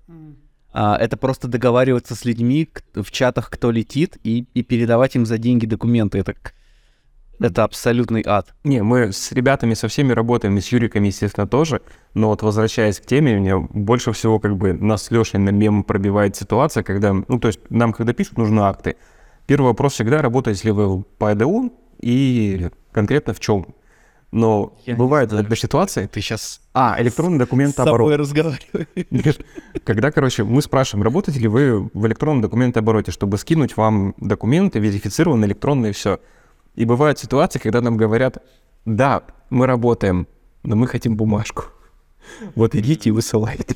А, 0.70 0.94
это 0.98 1.16
просто 1.16 1.48
договариваться 1.48 2.14
с 2.14 2.26
людьми 2.26 2.68
в 2.94 3.10
чатах, 3.12 3.48
кто 3.48 3.70
летит, 3.70 4.18
и, 4.24 4.44
и 4.52 4.62
передавать 4.62 5.16
им 5.16 5.24
за 5.24 5.38
деньги 5.38 5.64
документы. 5.64 6.18
Это, 6.18 6.34
это 7.38 7.64
абсолютный 7.64 8.22
ад. 8.26 8.54
Не, 8.62 8.82
мы 8.82 9.10
с 9.10 9.32
ребятами 9.32 9.72
со 9.72 9.88
всеми 9.88 10.12
работаем, 10.12 10.58
и 10.58 10.60
с 10.60 10.68
Юриками, 10.70 11.06
естественно, 11.06 11.48
тоже. 11.48 11.80
Но 12.12 12.28
вот 12.28 12.42
возвращаясь 12.42 13.00
к 13.00 13.06
теме, 13.06 13.40
меня 13.40 13.56
больше 13.56 14.12
всего 14.12 14.38
как 14.38 14.58
бы 14.58 14.74
нас 14.74 15.04
с 15.04 15.10
Лешей 15.10 15.40
на 15.40 15.48
мем 15.48 15.82
пробивает 15.82 16.36
ситуация, 16.36 16.82
когда, 16.82 17.14
ну, 17.14 17.38
то 17.40 17.48
есть 17.48 17.60
нам, 17.70 17.94
когда 17.94 18.12
пишут, 18.12 18.36
нужны 18.36 18.60
акты. 18.60 18.96
Первый 19.46 19.68
вопрос 19.68 19.94
всегда, 19.94 20.20
работаете 20.20 20.68
ли 20.68 20.72
вы 20.72 21.02
по 21.02 21.32
ЭДУ 21.32 21.72
и 22.00 22.70
конкретно 22.92 23.34
в 23.34 23.40
чем? 23.40 23.74
Но 24.32 24.74
Я 24.86 24.92
не 24.92 24.98
бывает 24.98 25.30
знаю, 25.30 25.42
иногда 25.42 25.56
ситуация, 25.56 26.06
Ты 26.06 26.20
сейчас 26.20 26.60
а, 26.72 26.96
электронный 27.00 27.38
документ 27.38 27.72
с 27.72 27.76
собой 27.76 28.14
разговариваешь. 28.14 29.38
Когда, 29.84 30.12
короче, 30.12 30.44
мы 30.44 30.62
спрашиваем, 30.62 31.02
работаете 31.02 31.40
ли 31.40 31.48
вы 31.48 31.90
в 31.92 32.06
электронном 32.06 32.40
документообороте, 32.40 33.10
чтобы 33.10 33.38
скинуть 33.38 33.76
вам 33.76 34.14
документы, 34.18 34.78
верифицированные 34.78 35.48
электронные, 35.48 35.92
все. 35.92 36.20
И 36.76 36.84
бывают 36.84 37.18
ситуации, 37.18 37.58
когда 37.58 37.80
нам 37.80 37.96
говорят, 37.96 38.38
да, 38.84 39.24
мы 39.50 39.66
работаем, 39.66 40.28
но 40.62 40.76
мы 40.76 40.86
хотим 40.86 41.16
бумажку. 41.16 41.64
Вот 42.54 42.76
идите 42.76 43.08
и 43.08 43.12
высылайте. 43.12 43.74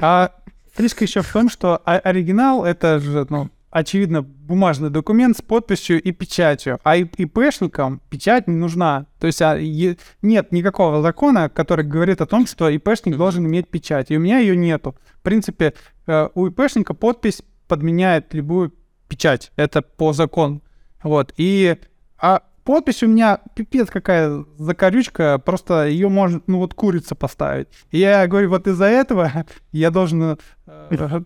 А 0.00 0.32
фишка 0.74 1.04
еще 1.04 1.20
в 1.20 1.30
том, 1.30 1.50
что 1.50 1.76
оригинал— 1.76 2.64
это 2.64 3.00
же, 3.00 3.26
ну, 3.28 3.50
очевидно, 3.72 4.22
бумажный 4.22 4.90
документ 4.90 5.36
с 5.36 5.42
подписью 5.42 6.00
и 6.00 6.12
печатью. 6.12 6.78
А 6.84 6.96
ИПшникам 6.96 8.00
печать 8.10 8.46
не 8.46 8.54
нужна. 8.54 9.06
То 9.18 9.26
есть 9.26 9.40
а, 9.42 9.56
е- 9.56 9.96
нет 10.20 10.52
никакого 10.52 11.02
закона, 11.02 11.48
который 11.48 11.84
говорит 11.84 12.20
о 12.20 12.26
том, 12.26 12.46
что 12.46 12.68
ИПшник 12.68 13.16
должен 13.16 13.46
иметь 13.46 13.68
печать. 13.68 14.10
И 14.10 14.16
у 14.16 14.20
меня 14.20 14.38
ее 14.38 14.54
нету. 14.54 14.94
В 15.18 15.22
принципе, 15.22 15.72
э, 16.06 16.28
у 16.34 16.46
ИПшника 16.46 16.92
подпись 16.94 17.42
подменяет 17.66 18.34
любую 18.34 18.74
печать. 19.08 19.50
Это 19.56 19.80
по 19.80 20.12
закону. 20.12 20.62
Вот. 21.02 21.32
И 21.38 21.76
а 22.18 22.42
подпись 22.64 23.02
у 23.02 23.06
меня 23.06 23.40
пипец 23.56 23.88
какая 23.88 24.44
закорючка, 24.58 25.38
просто 25.38 25.86
ее 25.86 26.10
может, 26.10 26.46
ну 26.46 26.58
вот 26.58 26.74
курица 26.74 27.14
поставить. 27.14 27.68
И 27.90 27.98
я 27.98 28.26
говорю, 28.26 28.50
вот 28.50 28.66
из-за 28.66 28.84
этого 28.84 29.46
я 29.72 29.90
должен 29.90 30.38
э, 30.66 31.22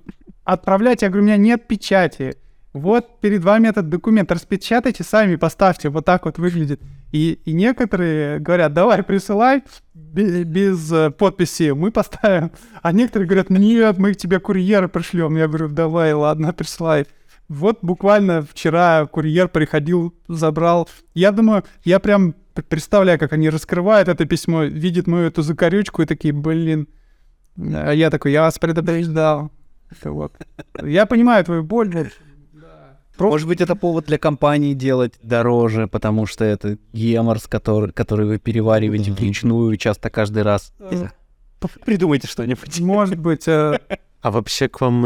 отправлять, 0.46 1.02
я 1.02 1.08
говорю, 1.08 1.24
у 1.24 1.26
меня 1.26 1.36
нет 1.36 1.68
печати. 1.68 2.36
Вот 2.72 3.20
перед 3.20 3.42
вами 3.42 3.68
этот 3.68 3.88
документ, 3.88 4.30
распечатайте 4.30 5.02
сами, 5.02 5.36
поставьте, 5.36 5.88
вот 5.88 6.04
так 6.04 6.26
вот 6.26 6.38
выглядит. 6.38 6.80
И, 7.10 7.40
и 7.44 7.52
некоторые 7.52 8.38
говорят, 8.38 8.74
давай 8.74 9.02
присылай 9.02 9.62
бе- 9.94 10.44
без 10.44 10.92
э, 10.92 11.10
подписи, 11.10 11.70
мы 11.70 11.90
поставим. 11.90 12.50
А 12.82 12.92
некоторые 12.92 13.26
говорят, 13.26 13.48
нет, 13.48 13.96
мы 13.96 14.12
тебе 14.12 14.40
курьера 14.40 14.88
пришлем. 14.88 15.36
Я 15.36 15.48
говорю, 15.48 15.68
давай, 15.68 16.12
ладно, 16.12 16.52
присылай. 16.52 17.06
Вот 17.48 17.78
буквально 17.80 18.42
вчера 18.42 19.06
курьер 19.06 19.48
приходил, 19.48 20.14
забрал. 20.28 20.88
Я 21.14 21.32
думаю, 21.32 21.64
я 21.84 21.98
прям 21.98 22.34
представляю, 22.68 23.18
как 23.18 23.32
они 23.32 23.48
раскрывают 23.48 24.08
это 24.08 24.26
письмо, 24.26 24.64
видят 24.64 25.06
мою 25.06 25.28
эту 25.28 25.40
закорючку 25.40 26.02
и 26.02 26.06
такие, 26.06 26.34
блин. 26.34 26.88
А 27.56 27.92
я 27.92 28.10
такой, 28.10 28.32
я 28.32 28.42
вас 28.42 28.58
предупреждал. 28.58 29.50
Это 29.90 30.10
вот. 30.12 30.32
Я 30.82 31.06
понимаю 31.06 31.44
твою 31.44 31.62
боль. 31.62 31.88
но- 31.94 32.04
Про- 33.16 33.30
Может 33.30 33.48
быть, 33.48 33.62
это 33.62 33.74
повод 33.76 34.04
для 34.06 34.18
компании 34.18 34.74
делать 34.74 35.14
дороже, 35.22 35.86
потому 35.86 36.26
что 36.26 36.44
это 36.44 36.76
геморс, 36.92 37.46
который, 37.46 37.90
который 37.92 38.26
вы 38.26 38.38
перевариваете 38.38 39.10
вручную 39.12 39.74
часто 39.78 40.10
каждый 40.10 40.42
раз. 40.42 40.74
Знаю. 40.78 41.12
Придумайте 41.86 42.28
что-нибудь. 42.28 42.78
Может 42.80 43.18
быть, 43.18 43.48
э, 43.48 43.78
А 44.20 44.30
вообще 44.30 44.68
к 44.68 44.80
вам, 44.82 45.02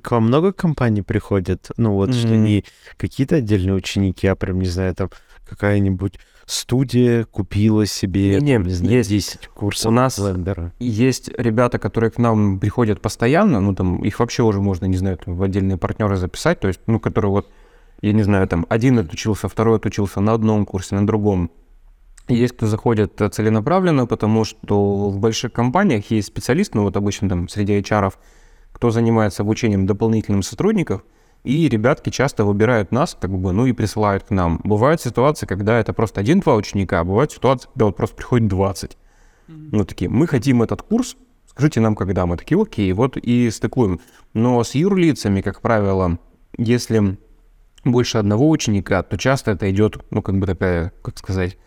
к 0.00 0.10
вам 0.10 0.24
много 0.26 0.52
компаний 0.52 1.02
приходят? 1.02 1.70
Ну 1.76 1.92
вот, 1.94 2.14
что 2.14 2.28
Мгм. 2.28 2.44
не 2.44 2.64
какие-то 2.96 3.36
отдельные 3.36 3.74
ученики, 3.74 4.26
а 4.26 4.36
прям, 4.36 4.60
не 4.60 4.66
знаю, 4.68 4.94
там 4.94 5.10
какая-нибудь 5.46 6.18
студия 6.46 7.24
купила 7.24 7.86
себе, 7.86 8.38
там, 8.38 8.62
не 8.62 8.72
знаю, 8.72 8.96
есть. 8.96 9.10
10 9.10 9.48
курсов 9.48 9.86
У 9.86 9.94
нас 9.94 10.18
блендера. 10.18 10.72
Есть 10.78 11.30
ребята, 11.36 11.78
которые 11.78 12.10
к 12.10 12.18
нам 12.18 12.58
приходят 12.58 13.00
постоянно, 13.00 13.60
ну 13.60 13.74
там 13.74 14.02
их 14.04 14.18
вообще 14.20 14.42
уже 14.42 14.60
можно, 14.60 14.86
не 14.86 14.96
знаю, 14.96 15.18
там, 15.18 15.36
в 15.36 15.42
отдельные 15.42 15.78
партнеры 15.78 16.16
записать, 16.16 16.60
то 16.60 16.68
есть, 16.68 16.80
ну, 16.86 17.00
которые 17.00 17.30
вот, 17.30 17.50
я 18.02 18.12
не 18.12 18.22
знаю, 18.22 18.46
там 18.48 18.66
один 18.68 18.98
отучился, 18.98 19.48
второй 19.48 19.76
отучился 19.76 20.20
на 20.20 20.32
одном 20.32 20.66
курсе, 20.66 20.94
на 20.94 21.06
другом. 21.06 21.50
Есть 22.28 22.56
кто 22.56 22.66
заходит 22.66 23.20
целенаправленно, 23.32 24.06
потому 24.06 24.44
что 24.44 25.10
в 25.10 25.18
больших 25.18 25.52
компаниях 25.52 26.10
есть 26.10 26.28
специалист, 26.28 26.74
ну 26.74 26.82
вот 26.82 26.96
обычно 26.96 27.28
там 27.28 27.48
среди 27.48 27.78
HR, 27.78 28.14
кто 28.72 28.90
занимается 28.90 29.42
обучением 29.42 29.86
дополнительным 29.86 30.42
сотрудников, 30.42 31.02
и 31.44 31.68
ребятки 31.68 32.10
часто 32.10 32.44
выбирают 32.44 32.90
нас, 32.90 33.16
как 33.20 33.30
бы, 33.30 33.52
ну 33.52 33.66
и 33.66 33.72
присылают 33.72 34.24
к 34.24 34.30
нам. 34.30 34.60
Бывают 34.64 35.00
ситуации, 35.00 35.46
когда 35.46 35.78
это 35.78 35.92
просто 35.92 36.20
один-два 36.20 36.54
ученика, 36.54 37.00
а 37.00 37.04
бывают 37.04 37.32
ситуации, 37.32 37.68
когда 37.72 37.84
вот 37.86 37.96
просто 37.96 38.16
приходит 38.16 38.48
20. 38.48 38.96
Ну, 39.46 39.84
такие, 39.84 40.10
мы 40.10 40.26
хотим 40.26 40.62
этот 40.62 40.82
курс, 40.82 41.16
скажите 41.46 41.80
нам, 41.80 41.94
когда. 41.94 42.24
Мы 42.24 42.38
такие, 42.38 42.60
окей, 42.60 42.90
вот 42.92 43.18
и 43.18 43.50
стыкуем. 43.50 44.00
Но 44.32 44.64
с 44.64 44.74
юрлицами, 44.74 45.42
как 45.42 45.60
правило, 45.60 46.18
если 46.56 47.18
больше 47.84 48.18
одного 48.18 48.48
ученика, 48.48 49.02
то 49.02 49.18
часто 49.18 49.50
это 49.50 49.70
идет, 49.70 50.02
ну, 50.10 50.22
как 50.22 50.38
бы 50.38 50.46
такая, 50.46 50.92
как 51.02 51.18
сказать, 51.18 51.58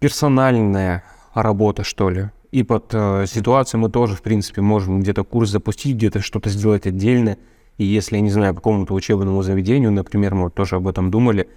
персональная 0.00 1.04
работа, 1.34 1.84
что 1.84 2.10
ли. 2.10 2.30
И 2.50 2.62
под 2.62 2.90
э, 2.92 3.26
ситуацию 3.28 3.80
мы 3.80 3.90
тоже, 3.90 4.16
в 4.16 4.22
принципе, 4.22 4.60
можем 4.60 5.00
где-то 5.00 5.24
курс 5.24 5.50
запустить, 5.50 5.96
где-то 5.96 6.20
что-то 6.20 6.50
сделать 6.50 6.86
отдельно. 6.86 7.36
И 7.78 7.84
если, 7.84 8.16
я 8.16 8.22
не 8.22 8.30
знаю, 8.30 8.54
какому-то 8.54 8.94
учебному 8.94 9.42
заведению, 9.42 9.92
например, 9.92 10.34
мы 10.34 10.44
вот 10.44 10.54
тоже 10.54 10.76
об 10.76 10.88
этом 10.88 11.10
думали, 11.10 11.48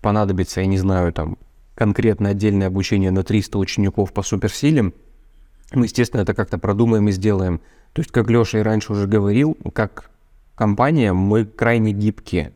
понадобится, 0.00 0.60
я 0.60 0.66
не 0.66 0.78
знаю, 0.78 1.12
там, 1.12 1.38
конкретно 1.74 2.30
отдельное 2.30 2.66
обучение 2.66 3.10
на 3.10 3.22
300 3.22 3.58
учеников 3.58 4.12
по 4.12 4.22
суперсиле, 4.22 4.92
мы, 5.72 5.86
естественно, 5.86 6.20
это 6.20 6.34
как-то 6.34 6.58
продумаем 6.58 7.08
и 7.08 7.12
сделаем. 7.12 7.60
То 7.92 8.00
есть, 8.00 8.10
как 8.10 8.28
Леша 8.30 8.58
и 8.58 8.62
раньше 8.62 8.92
уже 8.92 9.06
говорил, 9.06 9.56
как 9.72 10.10
компания 10.54 11.12
мы 11.12 11.44
крайне 11.44 11.92
гибкие 11.92 12.52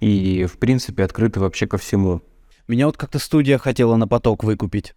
и, 0.00 0.44
в 0.44 0.58
принципе, 0.58 1.04
открыты 1.04 1.40
вообще 1.40 1.66
ко 1.66 1.78
всему. 1.78 2.22
Меня 2.68 2.86
вот 2.86 2.96
как-то 2.96 3.18
студия 3.18 3.58
хотела 3.58 3.96
на 3.96 4.06
поток 4.06 4.44
выкупить, 4.44 4.94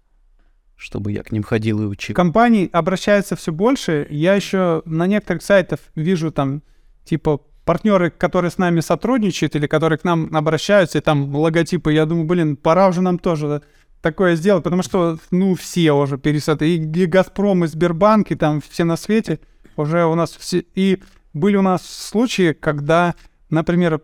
чтобы 0.75 1.11
я 1.11 1.23
к 1.23 1.31
ним 1.31 1.43
ходил 1.43 1.81
и 1.81 1.85
учил. 1.85 2.15
компаний 2.15 2.69
обращается 2.71 3.35
все 3.35 3.51
больше. 3.51 4.05
Я 4.09 4.35
еще 4.35 4.83
на 4.85 5.07
некоторых 5.07 5.41
сайтах 5.41 5.79
вижу 5.95 6.31
там, 6.31 6.61
типа, 7.05 7.41
партнеры, 7.65 8.11
которые 8.11 8.51
с 8.51 8.57
нами 8.57 8.79
сотрудничают 8.79 9.55
или 9.55 9.67
которые 9.67 9.97
к 9.97 10.03
нам 10.03 10.29
обращаются, 10.35 10.97
и 10.97 11.01
там 11.01 11.33
логотипы. 11.35 11.93
Я 11.93 12.05
думаю, 12.05 12.25
блин, 12.25 12.55
пора 12.55 12.87
уже 12.87 13.01
нам 13.01 13.19
тоже 13.19 13.61
такое 14.01 14.35
сделать, 14.35 14.63
потому 14.63 14.83
что, 14.83 15.17
ну, 15.31 15.55
все 15.55 15.93
уже 15.93 16.17
пересады. 16.17 16.75
И, 16.75 16.75
и 16.75 17.05
Газпром, 17.05 17.63
и 17.63 17.67
Сбербанк, 17.67 18.31
и 18.31 18.35
там 18.35 18.61
все 18.61 18.83
на 18.83 18.97
свете 18.97 19.39
уже 19.77 20.05
у 20.05 20.15
нас 20.15 20.35
все... 20.37 20.65
И 20.75 21.01
были 21.33 21.55
у 21.55 21.61
нас 21.61 21.85
случаи, 21.85 22.53
когда, 22.53 23.15
например, 23.49 24.01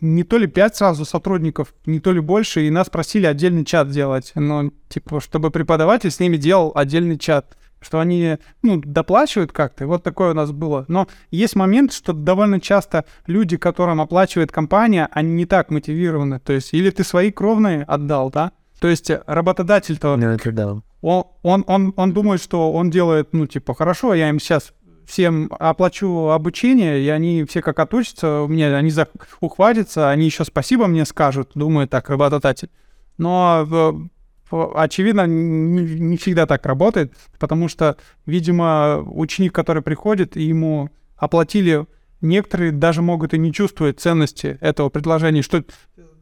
не 0.00 0.22
то 0.22 0.38
ли 0.38 0.46
пять 0.46 0.76
сразу 0.76 1.04
сотрудников, 1.04 1.74
не 1.86 2.00
то 2.00 2.12
ли 2.12 2.20
больше, 2.20 2.66
и 2.66 2.70
нас 2.70 2.88
просили 2.88 3.26
отдельный 3.26 3.64
чат 3.64 3.90
делать. 3.90 4.32
Ну, 4.34 4.72
типа, 4.88 5.20
чтобы 5.20 5.50
преподаватель 5.50 6.10
с 6.10 6.20
ними 6.20 6.36
делал 6.36 6.72
отдельный 6.74 7.18
чат. 7.18 7.56
Что 7.82 8.00
они, 8.00 8.38
ну, 8.62 8.80
доплачивают 8.82 9.52
как-то. 9.52 9.84
И 9.84 9.86
Вот 9.86 10.02
такое 10.02 10.30
у 10.30 10.34
нас 10.34 10.52
было. 10.52 10.84
Но 10.88 11.08
есть 11.30 11.56
момент, 11.56 11.92
что 11.92 12.12
довольно 12.12 12.60
часто 12.60 13.04
люди, 13.26 13.56
которым 13.56 14.00
оплачивает 14.00 14.52
компания, 14.52 15.08
они 15.12 15.32
не 15.32 15.46
так 15.46 15.70
мотивированы. 15.70 16.38
То 16.40 16.52
есть, 16.52 16.72
или 16.72 16.90
ты 16.90 17.04
свои 17.04 17.30
кровные 17.30 17.82
отдал, 17.82 18.30
да? 18.30 18.52
То 18.80 18.88
есть 18.88 19.10
э, 19.10 19.22
работодатель-то 19.26 20.16
Ну, 20.16 20.26
это 20.28 20.52
да. 20.52 20.76
он, 21.02 21.24
он, 21.42 21.64
он, 21.66 21.92
он 21.96 22.12
думает, 22.12 22.42
что 22.42 22.72
он 22.72 22.90
делает, 22.90 23.28
ну, 23.32 23.46
типа, 23.46 23.74
хорошо, 23.74 24.14
я 24.14 24.28
им 24.28 24.40
сейчас 24.40 24.72
всем 25.06 25.50
оплачу 25.58 26.28
обучение, 26.28 27.00
и 27.00 27.08
они 27.08 27.44
все 27.44 27.60
как 27.60 27.78
отучатся, 27.78 28.40
у 28.42 28.48
меня 28.48 28.76
они 28.76 28.90
за... 28.90 29.08
ухватятся, 29.40 30.10
они 30.10 30.26
еще 30.26 30.44
спасибо 30.44 30.86
мне 30.86 31.04
скажут, 31.04 31.50
думает 31.54 31.90
так 31.90 32.08
работодатель. 32.08 32.70
Но, 33.18 33.62
в- 33.66 34.08
очевидно, 34.52 35.26
не, 35.26 35.82
не 36.00 36.16
всегда 36.16 36.46
так 36.46 36.66
работает, 36.66 37.14
потому 37.38 37.68
что, 37.68 37.96
видимо, 38.26 39.02
ученик, 39.06 39.54
который 39.54 39.82
приходит, 39.82 40.36
ему 40.36 40.90
оплатили, 41.16 41.86
некоторые 42.20 42.72
даже 42.72 43.02
могут 43.02 43.34
и 43.34 43.38
не 43.38 43.52
чувствовать 43.52 44.00
ценности 44.00 44.58
этого 44.60 44.88
предложения, 44.88 45.42
что 45.42 45.64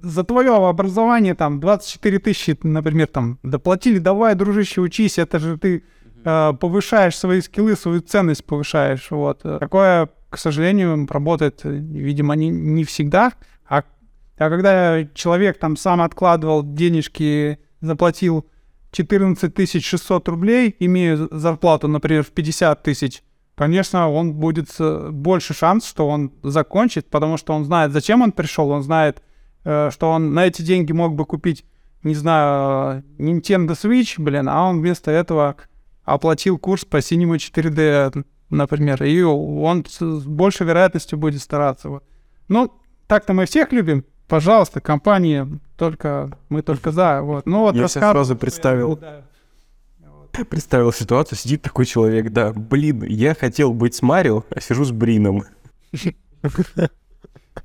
за 0.01 0.24
твое 0.24 0.55
образование 0.55 1.35
там 1.35 1.61
24 1.61 2.19
тысячи, 2.19 2.59
например, 2.62 3.07
там 3.07 3.39
доплатили, 3.43 3.98
давай, 3.98 4.35
дружище, 4.35 4.81
учись, 4.81 5.19
это 5.19 5.39
же 5.39 5.59
ты 5.59 5.85
э, 6.24 6.52
повышаешь 6.59 7.16
свои 7.16 7.40
скиллы, 7.40 7.77
свою 7.77 8.01
ценность 8.01 8.44
повышаешь. 8.44 9.11
Вот. 9.11 9.43
Такое, 9.43 10.09
к 10.31 10.39
сожалению, 10.39 11.07
работает, 11.09 11.61
видимо, 11.65 12.35
не, 12.35 12.48
не 12.48 12.85
всегда. 12.85 13.32
А, 13.69 13.82
а 14.39 14.48
когда 14.48 15.05
человек 15.15 15.59
там 15.59 15.77
сам 15.77 16.01
откладывал 16.01 16.62
денежки, 16.62 17.59
заплатил 17.81 18.47
14 18.93 19.85
600 19.85 20.28
рублей, 20.28 20.74
имея 20.78 21.16
зарплату, 21.31 21.89
например, 21.89 22.24
в 22.24 22.31
50 22.31 22.82
тысяч, 22.82 23.23
конечно, 23.55 24.11
он 24.11 24.35
будет 24.35 24.69
больше 25.11 25.55
шанс, 25.55 25.86
что 25.86 26.09
он 26.09 26.32
закончит, 26.43 27.09
потому 27.09 27.36
что 27.36 27.52
он 27.52 27.65
знает, 27.65 27.93
зачем 27.93 28.23
он 28.23 28.32
пришел, 28.32 28.70
он 28.70 28.82
знает, 28.82 29.23
э, 29.65 29.90
что 29.93 30.11
он 30.11 30.35
на 30.35 30.47
эти 30.47 30.62
деньги 30.62 30.93
мог 30.93 31.15
бы 31.15 31.24
купить, 31.24 31.65
не 32.02 32.15
знаю, 32.15 33.05
Nintendo 33.19 33.73
Switch, 33.73 34.15
блин, 34.16 34.48
а 34.48 34.69
он 34.69 34.81
вместо 34.81 35.11
этого 35.11 35.57
оплатил 36.05 36.59
курс 36.59 36.85
по 36.85 37.01
синему 37.01 37.36
4D, 37.36 38.24
например, 38.48 39.02
и 39.05 39.23
он 39.23 39.85
с 39.86 40.24
большей 40.24 40.66
вероятностью 40.66 41.19
будет 41.19 41.40
стараться. 41.40 41.89
Вот. 41.89 42.05
Ну, 42.48 42.73
так-то 43.07 43.32
мы 43.32 43.47
всех 43.47 43.73
любим 43.73 44.05
пожалуйста, 44.31 44.81
компания, 44.81 45.47
только 45.77 46.31
мы 46.48 46.62
только 46.62 46.93
за. 46.93 47.20
Вот. 47.20 47.44
Ну, 47.47 47.62
вот 47.62 47.74
Я 47.74 47.81
себе 47.81 47.82
рассказываю, 47.82 48.15
сразу 48.15 48.36
представил. 48.36 48.97
да. 48.97 49.23
Представил 50.48 50.93
ситуацию, 50.93 51.36
сидит 51.36 51.61
такой 51.61 51.85
человек, 51.85 52.31
да, 52.31 52.52
блин, 52.52 53.02
я 53.02 53.35
хотел 53.35 53.74
быть 53.74 53.97
с 53.97 54.01
Марио, 54.01 54.44
а 54.55 54.61
сижу 54.61 54.85
с 54.85 54.93
Брином. 54.93 55.43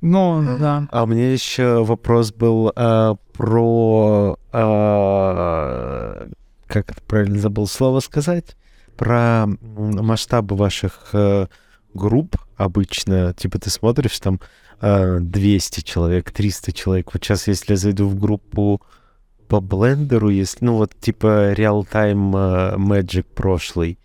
Ну, 0.02 0.58
да. 0.58 0.88
А 0.90 1.04
у 1.04 1.06
меня 1.06 1.32
еще 1.32 1.82
вопрос 1.82 2.30
был 2.30 2.70
а, 2.76 3.14
про... 3.32 4.36
а, 4.52 6.28
как 6.66 6.90
это 6.90 7.00
правильно 7.06 7.38
забыл 7.38 7.66
слово 7.66 8.00
сказать? 8.00 8.56
Про 8.96 9.46
масштабы 9.62 10.54
ваших 10.56 11.10
э, 11.12 11.46
групп 11.94 12.36
обычно. 12.56 13.34
Типа 13.34 13.58
ты 13.58 13.70
смотришь, 13.70 14.18
там 14.18 14.40
э, 14.80 15.18
200 15.20 15.80
человек, 15.82 16.30
300 16.30 16.72
человек. 16.72 17.10
Вот 17.12 17.24
сейчас, 17.24 17.46
если 17.48 17.72
я 17.72 17.76
зайду 17.76 18.08
в 18.08 18.18
группу 18.18 18.82
по 19.48 19.60
блендеру, 19.60 20.28
если, 20.28 20.64
ну 20.64 20.76
вот 20.76 20.92
типа 20.98 21.54
Real-Time 21.54 22.32
э, 22.34 22.76
Magic 22.76 23.26
прошлый, 23.34 23.98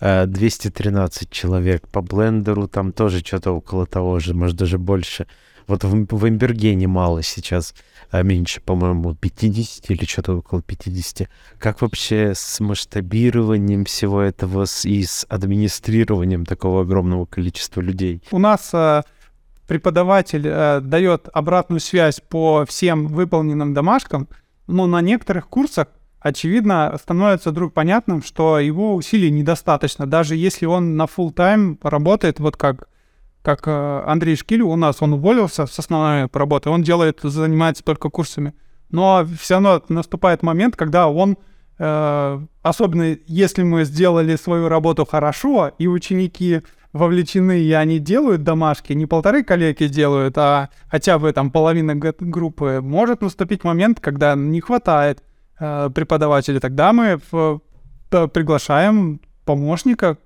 э, 0.00 0.26
213 0.26 1.30
человек. 1.30 1.88
По 1.88 2.02
блендеру 2.02 2.68
там 2.68 2.92
тоже 2.92 3.20
что-то 3.20 3.52
около 3.52 3.86
того 3.86 4.18
же, 4.20 4.34
может 4.34 4.56
даже 4.56 4.78
больше. 4.78 5.26
Вот 5.66 5.84
в, 5.84 6.06
в 6.14 6.28
Эмбергене 6.28 6.86
мало 6.88 7.22
сейчас, 7.22 7.74
а 8.10 8.22
меньше, 8.22 8.60
по-моему, 8.60 9.14
50 9.14 9.90
или 9.90 10.04
что-то 10.04 10.34
около 10.38 10.62
50. 10.62 11.28
Как 11.58 11.80
вообще 11.80 12.32
с 12.34 12.60
масштабированием 12.60 13.84
всего 13.84 14.20
этого 14.20 14.64
с- 14.66 14.84
и 14.84 15.02
с 15.02 15.24
администрированием 15.28 16.44
такого 16.44 16.82
огромного 16.82 17.24
количества 17.24 17.80
людей? 17.80 18.22
У 18.30 18.38
нас 18.38 18.70
э, 18.74 19.02
преподаватель 19.66 20.46
э, 20.46 20.80
дает 20.80 21.28
обратную 21.32 21.80
связь 21.80 22.20
по 22.20 22.64
всем 22.66 23.06
выполненным 23.08 23.72
домашкам, 23.74 24.28
но 24.66 24.86
на 24.86 25.00
некоторых 25.00 25.48
курсах, 25.48 25.88
очевидно, 26.20 26.94
становится 27.00 27.50
вдруг 27.50 27.72
понятным, 27.72 28.22
что 28.22 28.58
его 28.58 28.94
усилий 28.94 29.30
недостаточно. 29.30 30.06
Даже 30.06 30.36
если 30.36 30.66
он 30.66 30.96
на 30.96 31.04
full 31.04 31.32
тайм 31.32 31.78
работает, 31.82 32.40
вот 32.40 32.56
как, 32.56 32.88
как 33.44 33.68
э, 33.68 34.02
Андрей 34.06 34.36
Шкиль 34.36 34.62
у 34.62 34.74
нас, 34.74 35.02
он 35.02 35.12
уволился 35.12 35.66
с 35.66 35.78
основной 35.78 36.28
работы, 36.32 36.70
он 36.70 36.82
делает, 36.82 37.20
занимается 37.22 37.84
только 37.84 38.08
курсами. 38.08 38.54
Но 38.88 39.26
все 39.38 39.54
равно 39.54 39.82
наступает 39.90 40.42
момент, 40.42 40.76
когда 40.76 41.08
он, 41.08 41.36
э, 41.78 42.40
особенно 42.62 43.18
если 43.26 43.62
мы 43.62 43.84
сделали 43.84 44.36
свою 44.36 44.68
работу 44.68 45.04
хорошо, 45.04 45.72
и 45.78 45.86
ученики 45.86 46.62
вовлечены, 46.94 47.60
и 47.60 47.72
они 47.72 47.98
делают 47.98 48.44
домашки, 48.44 48.94
не 48.94 49.04
полторы 49.04 49.44
коллеги 49.44 49.88
делают, 49.88 50.38
а 50.38 50.70
хотя 50.88 51.18
бы 51.18 51.30
там 51.32 51.50
половина 51.50 51.94
группы, 51.94 52.80
может 52.82 53.20
наступить 53.20 53.62
момент, 53.62 54.00
когда 54.00 54.34
не 54.34 54.62
хватает 54.62 55.22
э, 55.60 55.90
преподавателя. 55.94 56.60
Тогда 56.60 56.94
мы 56.94 57.20
в- 57.30 57.60
приглашаем 58.08 59.20
помощника, 59.44 60.16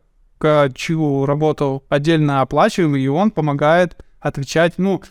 чью 0.75 1.27
работу 1.27 1.85
отдельно 1.89 2.41
оплачиваем, 2.41 2.97
и 2.97 3.07
он 3.07 3.31
помогает 3.31 3.97
отвечать. 4.21 4.75
Ну, 4.79 5.03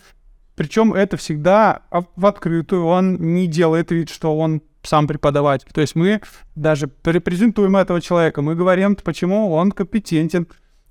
причем 0.55 0.93
это 0.93 1.17
всегда 1.17 1.81
в 2.15 2.25
открытую. 2.25 2.85
Он 2.85 3.15
не 3.15 3.47
делает 3.47 3.91
вид, 3.91 4.09
что 4.09 4.37
он 4.37 4.61
сам 4.83 5.07
преподаватель. 5.07 5.67
То 5.71 5.81
есть 5.81 5.95
мы 5.95 6.21
даже 6.55 6.89
репрезентуем 7.03 7.75
этого 7.75 8.01
человека, 8.01 8.41
мы 8.41 8.55
говорим, 8.55 8.95
почему 8.95 9.51
он 9.51 9.71
компетентен, 9.71 10.47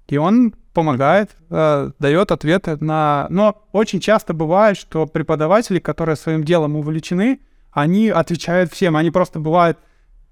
и 0.09 0.17
он 0.19 0.55
помогает, 0.73 1.31
э, 1.51 1.91
дает 1.99 2.31
ответы 2.31 2.77
на... 2.77 3.27
Но 3.31 3.67
очень 3.73 3.99
часто 3.99 4.35
бывает, 4.35 4.77
что 4.77 5.07
преподаватели, 5.07 5.79
которые 5.79 6.17
своим 6.17 6.45
делом 6.45 6.77
увлечены, 6.77 7.41
они 7.73 8.11
отвечают 8.11 8.73
всем. 8.73 8.97
Они 8.97 9.11
просто 9.11 9.41
бывают 9.41 9.79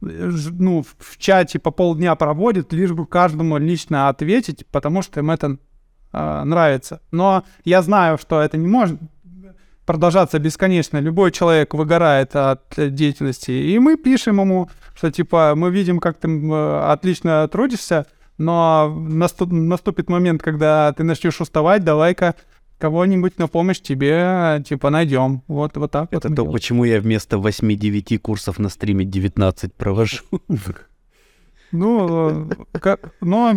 ну, 0.05 0.82
в- 0.82 1.18
чате 1.18 1.59
по 1.59 1.70
полдня 1.70 2.14
проводят, 2.14 2.72
лишь 2.72 2.93
бы 2.93 3.06
каждому 3.06 3.59
лично 3.59 4.09
ответить, 4.09 4.66
потому 4.70 5.02
что 5.02 5.20
им 5.20 5.31
это 5.31 5.59
э, 6.12 6.43
нравится. 6.44 7.01
Но 7.10 7.44
я 7.64 7.82
знаю, 7.82 8.18
что 8.18 8.40
это 8.40 8.56
не 8.56 8.66
может 8.68 8.98
продолжаться 9.86 10.39
бесконечно. 10.39 10.98
Любой 10.98 11.31
человек 11.31 11.74
выгорает 11.74 12.35
от 12.36 12.62
деятельности. 12.76 13.51
И 13.51 13.78
мы 13.78 13.97
пишем 13.97 14.40
ему, 14.40 14.70
что 14.94 15.10
типа 15.10 15.55
мы 15.56 15.70
видим, 15.70 15.98
как 15.98 16.16
ты 16.18 16.28
э, 16.28 16.81
отлично 16.93 17.47
трудишься, 17.48 18.06
но 18.39 18.93
наступ- 19.09 19.52
наступит 19.52 20.09
момент, 20.09 20.43
когда 20.43 20.93
ты 20.93 21.05
начнешь 21.05 21.40
уставать, 21.40 21.85
давай-ка 21.85 22.35
кого-нибудь 22.85 23.39
на 23.39 23.48
помощь 23.48 23.81
тебе, 23.81 24.62
типа, 24.69 24.90
найдем. 24.90 25.40
Вот, 25.48 25.77
вот 25.77 25.90
так 25.90 26.09
вот. 26.12 26.19
Это 26.19 26.28
мы 26.28 26.36
то, 26.36 26.43
делаем. 26.43 26.52
почему 26.52 26.85
я 26.85 27.01
вместо 27.01 27.36
8-9 27.39 28.19
курсов 28.19 28.59
на 28.59 28.69
стриме 28.69 29.05
19 29.06 29.73
провожу. 29.74 30.23
Ну, 31.73 32.48
э, 32.73 32.78
ка- 32.78 32.98
но 33.20 33.55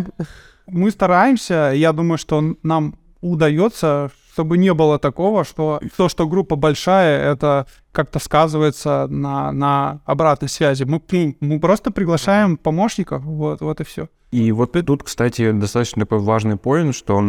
мы 0.66 0.90
стараемся. 0.90 1.72
Я 1.74 1.92
думаю, 1.92 2.18
что 2.18 2.42
нам 2.62 2.94
удается, 3.20 4.10
чтобы 4.32 4.58
не 4.58 4.72
было 4.74 4.98
такого, 4.98 5.44
что 5.44 5.78
то, 5.96 6.08
что 6.08 6.26
группа 6.26 6.56
большая, 6.56 7.32
это 7.32 7.66
как-то 7.92 8.18
сказывается 8.18 9.06
на, 9.08 9.52
на 9.52 10.00
обратной 10.04 10.48
связи. 10.48 10.84
Мы, 10.84 11.00
мы 11.40 11.60
просто 11.60 11.90
приглашаем 11.90 12.56
помощников, 12.56 13.22
вот, 13.22 13.60
вот 13.60 13.80
и 13.80 13.84
все. 13.84 14.08
И 14.32 14.52
вот 14.52 14.72
тут, 14.86 15.02
кстати, 15.02 15.52
достаточно 15.52 16.00
такой 16.02 16.18
важный 16.18 16.56
поинт, 16.56 16.96
что 16.96 17.22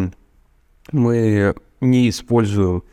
мы 0.92 1.54
не 1.82 2.10
используем 2.10 2.84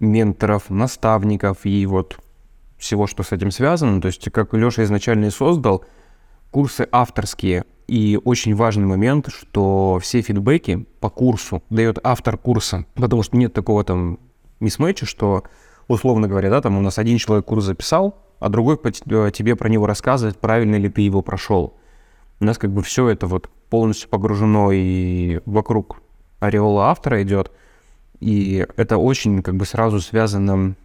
менторов, 0.00 0.70
наставников 0.70 1.64
и 1.64 1.86
вот 1.86 2.18
всего, 2.76 3.06
что 3.06 3.22
с 3.22 3.32
этим 3.32 3.50
связано. 3.50 4.00
То 4.00 4.06
есть, 4.06 4.30
как 4.30 4.52
Леша 4.54 4.82
изначально 4.82 5.26
и 5.26 5.30
создал, 5.30 5.84
курсы 6.50 6.86
авторские. 6.90 7.64
И 7.88 8.18
очень 8.24 8.54
важный 8.54 8.86
момент, 8.86 9.28
что 9.28 9.98
все 10.00 10.22
фидбэки 10.22 10.86
по 11.00 11.10
курсу 11.10 11.62
дает 11.70 11.98
автор 12.02 12.38
курса. 12.38 12.86
Потому 12.94 13.22
что 13.22 13.36
нет 13.36 13.52
такого 13.52 13.84
там 13.84 14.18
мисс-мэча, 14.60 15.06
что, 15.06 15.44
условно 15.88 16.28
говоря, 16.28 16.50
да, 16.50 16.60
там 16.60 16.78
у 16.78 16.80
нас 16.80 16.98
один 16.98 17.18
человек 17.18 17.44
курс 17.46 17.64
записал, 17.64 18.16
а 18.38 18.48
другой 18.48 18.76
по 18.76 18.88
э, 18.88 19.30
тебе 19.32 19.56
про 19.56 19.68
него 19.68 19.86
рассказывает, 19.86 20.38
правильно 20.38 20.76
ли 20.76 20.88
ты 20.88 21.02
его 21.02 21.22
прошел. 21.22 21.76
У 22.40 22.44
нас 22.44 22.58
как 22.58 22.72
бы 22.72 22.82
все 22.82 23.08
это 23.08 23.26
вот 23.26 23.48
полностью 23.68 24.08
погружено 24.08 24.72
и 24.72 25.40
вокруг 25.44 26.00
ореола 26.40 26.90
автора 26.90 27.22
идет. 27.22 27.52
И 28.22 28.64
это 28.76 28.98
очень 28.98 29.42
как 29.42 29.56
бы 29.56 29.66
сразу 29.66 30.00
связано 30.00 30.76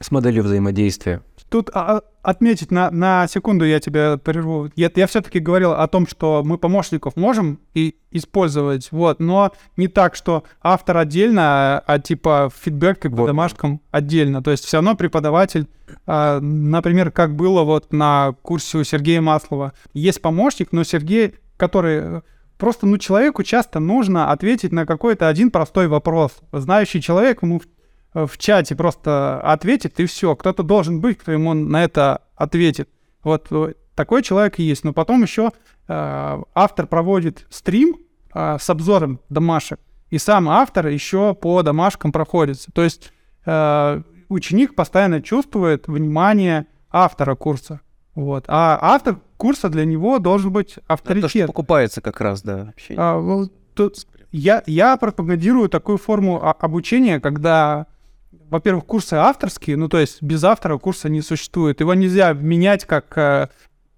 с 0.00 0.10
моделью 0.10 0.42
взаимодействия. 0.42 1.22
Тут 1.48 1.70
а, 1.72 1.98
а, 1.98 2.02
отметить 2.22 2.72
на, 2.72 2.90
на 2.90 3.28
секунду 3.28 3.64
я 3.64 3.78
тебя 3.78 4.18
прерву. 4.18 4.68
Я, 4.74 4.90
я 4.94 5.06
все-таки 5.06 5.38
говорил 5.38 5.72
о 5.72 5.86
том, 5.86 6.06
что 6.08 6.42
мы 6.44 6.58
помощников 6.58 7.14
можем 7.16 7.60
и 7.74 7.94
использовать, 8.10 8.90
вот, 8.90 9.20
но 9.20 9.52
не 9.76 9.86
так, 9.86 10.16
что 10.16 10.42
автор 10.60 10.96
отдельно, 10.96 11.42
а, 11.78 11.84
а 11.86 11.98
типа 12.00 12.50
фидбэк 12.60 12.98
как 12.98 13.12
по 13.12 13.18
Вот. 13.18 13.26
домашкам 13.28 13.80
отдельно. 13.92 14.42
То 14.42 14.50
есть 14.50 14.64
все 14.64 14.78
равно 14.78 14.96
преподаватель, 14.96 15.68
а, 16.06 16.40
например, 16.40 17.12
как 17.12 17.36
было 17.36 17.62
вот 17.62 17.92
на 17.92 18.34
курсе 18.42 18.78
у 18.78 18.84
Сергея 18.84 19.20
Маслова, 19.20 19.74
есть 19.94 20.20
помощник, 20.20 20.72
но 20.72 20.82
Сергей, 20.82 21.36
который 21.56 21.98
э, 21.98 22.20
просто, 22.58 22.86
ну, 22.86 22.98
человеку 22.98 23.42
часто 23.42 23.80
нужно 23.80 24.30
ответить 24.30 24.72
на 24.72 24.84
какой-то 24.84 25.28
один 25.28 25.50
простой 25.50 25.88
вопрос. 25.88 26.38
Знающий 26.52 27.00
человек 27.00 27.42
ему 27.42 27.60
в, 28.14 28.26
в 28.26 28.38
чате 28.38 28.76
просто 28.76 29.40
ответит, 29.40 29.98
и 30.00 30.06
все. 30.06 30.36
Кто-то 30.36 30.62
должен 30.62 31.00
быть, 31.00 31.18
кто 31.18 31.32
ему 31.32 31.54
на 31.54 31.84
это 31.84 32.22
ответит. 32.36 32.90
Вот 33.22 33.46
э, 33.50 33.74
такой 33.94 34.22
человек 34.22 34.58
и 34.58 34.62
есть. 34.62 34.84
Но 34.84 34.92
потом 34.92 35.22
еще 35.22 35.52
э, 35.88 36.42
автор 36.54 36.86
проводит 36.86 37.46
стрим 37.50 37.96
э, 38.34 38.58
с 38.58 38.68
обзором 38.68 39.20
домашек, 39.28 39.80
и 40.10 40.18
сам 40.18 40.48
автор 40.48 40.86
еще 40.88 41.34
по 41.34 41.62
домашкам 41.62 42.12
проходится. 42.12 42.70
То 42.72 42.82
есть 42.82 43.12
э, 43.46 44.02
ученик 44.28 44.74
постоянно 44.74 45.22
чувствует 45.22 45.88
внимание 45.88 46.66
автора 46.90 47.34
курса. 47.34 47.80
Вот. 48.18 48.46
А 48.48 48.76
автор 48.82 49.20
курса 49.36 49.68
для 49.68 49.84
него 49.84 50.18
должен 50.18 50.52
быть 50.52 50.72
Это 50.72 50.80
что 50.80 50.92
авторитет. 50.92 51.46
покупается 51.46 52.00
как 52.00 52.20
раз, 52.20 52.42
да. 52.42 52.74
А, 52.96 53.16
вот 53.16 53.52
тут 53.74 53.94
я, 54.32 54.64
я 54.66 54.96
пропагандирую 54.96 55.68
такую 55.68 55.98
форму 55.98 56.42
обучения, 56.44 57.20
когда, 57.20 57.86
во-первых, 58.50 58.86
курсы 58.86 59.14
авторские, 59.14 59.76
ну, 59.76 59.88
то 59.88 60.00
есть 60.00 60.20
без 60.20 60.42
автора 60.42 60.78
курса 60.78 61.08
не 61.08 61.20
существует. 61.22 61.78
Его 61.78 61.94
нельзя 61.94 62.32
менять 62.32 62.86
как, 62.86 63.16
э, 63.16 63.50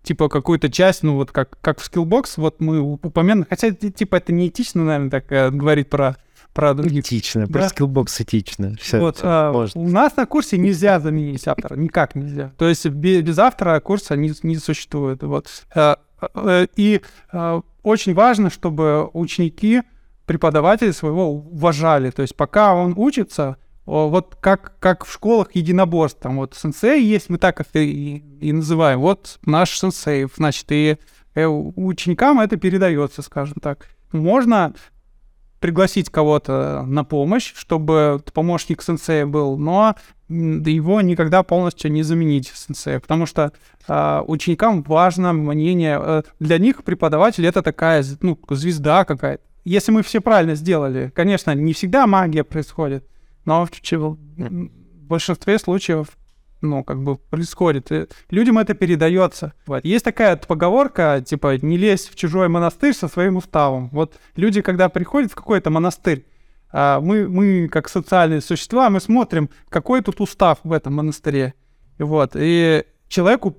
типа, 0.03 0.29
какую-то 0.29 0.71
часть, 0.71 1.03
ну, 1.03 1.15
вот 1.15 1.31
как, 1.33 1.59
как 1.63 1.81
в 1.81 1.91
Skillbox, 1.91 2.35
вот 2.37 2.61
мы 2.61 2.81
упомянули, 2.81 3.47
хотя, 3.49 3.71
типа, 3.71 4.17
это 4.17 4.35
не 4.35 4.49
этично, 4.49 4.85
наверное, 4.85 5.11
так 5.11 5.33
э, 5.33 5.49
говорить 5.51 5.89
про, 5.89 6.19
про 6.61 6.75
других. 6.75 7.05
Этично, 7.05 7.47
про 7.47 7.63
Да. 7.63 7.69
Skillbox 7.69 8.21
этично. 8.21 8.77
Всё, 8.81 9.01
Вот, 9.01 9.19
а, 9.23 9.53
можно. 9.53 9.81
у 9.81 9.89
нас 9.89 10.17
на 10.17 10.27
курсе 10.27 10.59
нельзя 10.59 11.01
заменить 11.01 11.47
автора, 11.49 11.77
никак 11.77 12.15
нельзя. 12.15 12.53
То 12.59 12.69
есть 12.69 12.87
бе- 12.87 13.21
без, 13.23 13.39
автора 13.39 13.81
курса 13.81 14.17
не, 14.17 14.33
не 14.43 14.57
существует. 14.57 15.23
Вот. 15.23 15.47
Э, 15.75 15.97
э, 16.35 16.67
И 16.77 17.01
э, 17.33 17.61
очень 17.83 18.15
важно, 18.15 18.51
чтобы 18.51 19.09
ученики 19.13 19.83
преподавателя 20.27 20.93
своего 20.93 21.31
уважали. 21.33 22.11
То 22.11 22.23
есть 22.23 22.37
пока 22.37 22.75
он 22.75 22.95
учится, 22.97 23.57
вот 23.87 24.37
как, 24.41 24.75
как 24.79 25.05
в 25.05 25.13
школах 25.13 25.49
единоборств, 25.57 26.21
там 26.21 26.37
вот 26.37 26.55
сенсей 26.55 27.03
есть, 27.03 27.31
мы 27.31 27.39
так 27.39 27.61
их 27.61 27.67
и, 27.75 28.19
и 28.41 28.53
называем, 28.53 29.01
вот 29.01 29.39
наш 29.47 29.77
сенсей, 29.79 30.27
значит, 30.37 30.67
и 30.71 30.99
э, 31.35 31.47
ученикам 31.47 32.39
это 32.41 32.57
передается, 32.57 33.23
скажем 33.23 33.57
так. 33.61 33.89
Можно 34.13 34.75
пригласить 35.61 36.11
кого-то 36.11 36.85
на 36.87 37.05
помощь, 37.05 37.53
чтобы 37.55 38.23
помощник 38.33 38.83
сенсея 38.83 39.27
был, 39.27 39.59
но 39.59 39.95
его 40.29 41.01
никогда 41.01 41.43
полностью 41.43 41.93
не 41.93 42.03
заменить 42.03 42.49
сенсея, 42.55 42.99
потому 43.01 43.27
что 43.27 43.53
э, 43.87 44.23
ученикам 44.27 44.83
важно 44.83 45.33
мнение, 45.33 46.01
э, 46.01 46.23
для 46.39 46.59
них 46.59 46.83
преподаватель 46.83 47.47
это 47.47 47.63
такая 47.63 48.05
ну, 48.21 48.39
звезда 48.51 49.05
какая-то. 49.05 49.43
Если 49.65 49.93
мы 49.93 50.03
все 50.03 50.21
правильно 50.21 50.55
сделали, 50.55 51.13
конечно, 51.15 51.55
не 51.55 51.75
всегда 51.75 52.07
магия 52.07 52.45
происходит, 52.45 53.07
но 53.45 53.67
в, 53.67 53.71
в 53.71 54.19
большинстве 55.07 55.59
случаев 55.59 56.09
ну, 56.63 56.85
как 56.85 57.03
бы 57.03 57.17
происходит. 57.17 57.91
И 57.93 58.07
людям 58.31 58.59
это 58.59 58.75
передается. 58.75 59.53
Вот. 59.67 59.85
Есть 59.85 60.05
такая 60.05 60.37
поговорка, 60.37 61.23
типа, 61.25 61.57
не 61.59 61.77
лезь 61.77 62.09
в 62.09 62.15
чужой 62.15 62.49
монастырь 62.49 62.95
со 62.95 63.09
своим 63.09 63.37
уставом. 63.37 63.89
Вот 63.93 64.19
люди, 64.37 64.61
когда 64.61 64.89
приходят 64.89 65.33
в 65.33 65.35
какой-то 65.35 65.71
монастырь, 65.71 66.27
а, 66.73 67.01
мы, 67.01 67.29
мы, 67.29 67.69
как 67.69 67.89
социальные 67.89 68.41
существа, 68.41 68.91
мы 68.91 69.01
смотрим, 69.01 69.51
какой 69.69 70.03
тут 70.03 70.21
устав 70.21 70.59
в 70.63 70.73
этом 70.73 70.95
монастыре. 70.95 71.55
Вот. 71.99 72.33
И 72.35 72.85
человеку 73.09 73.57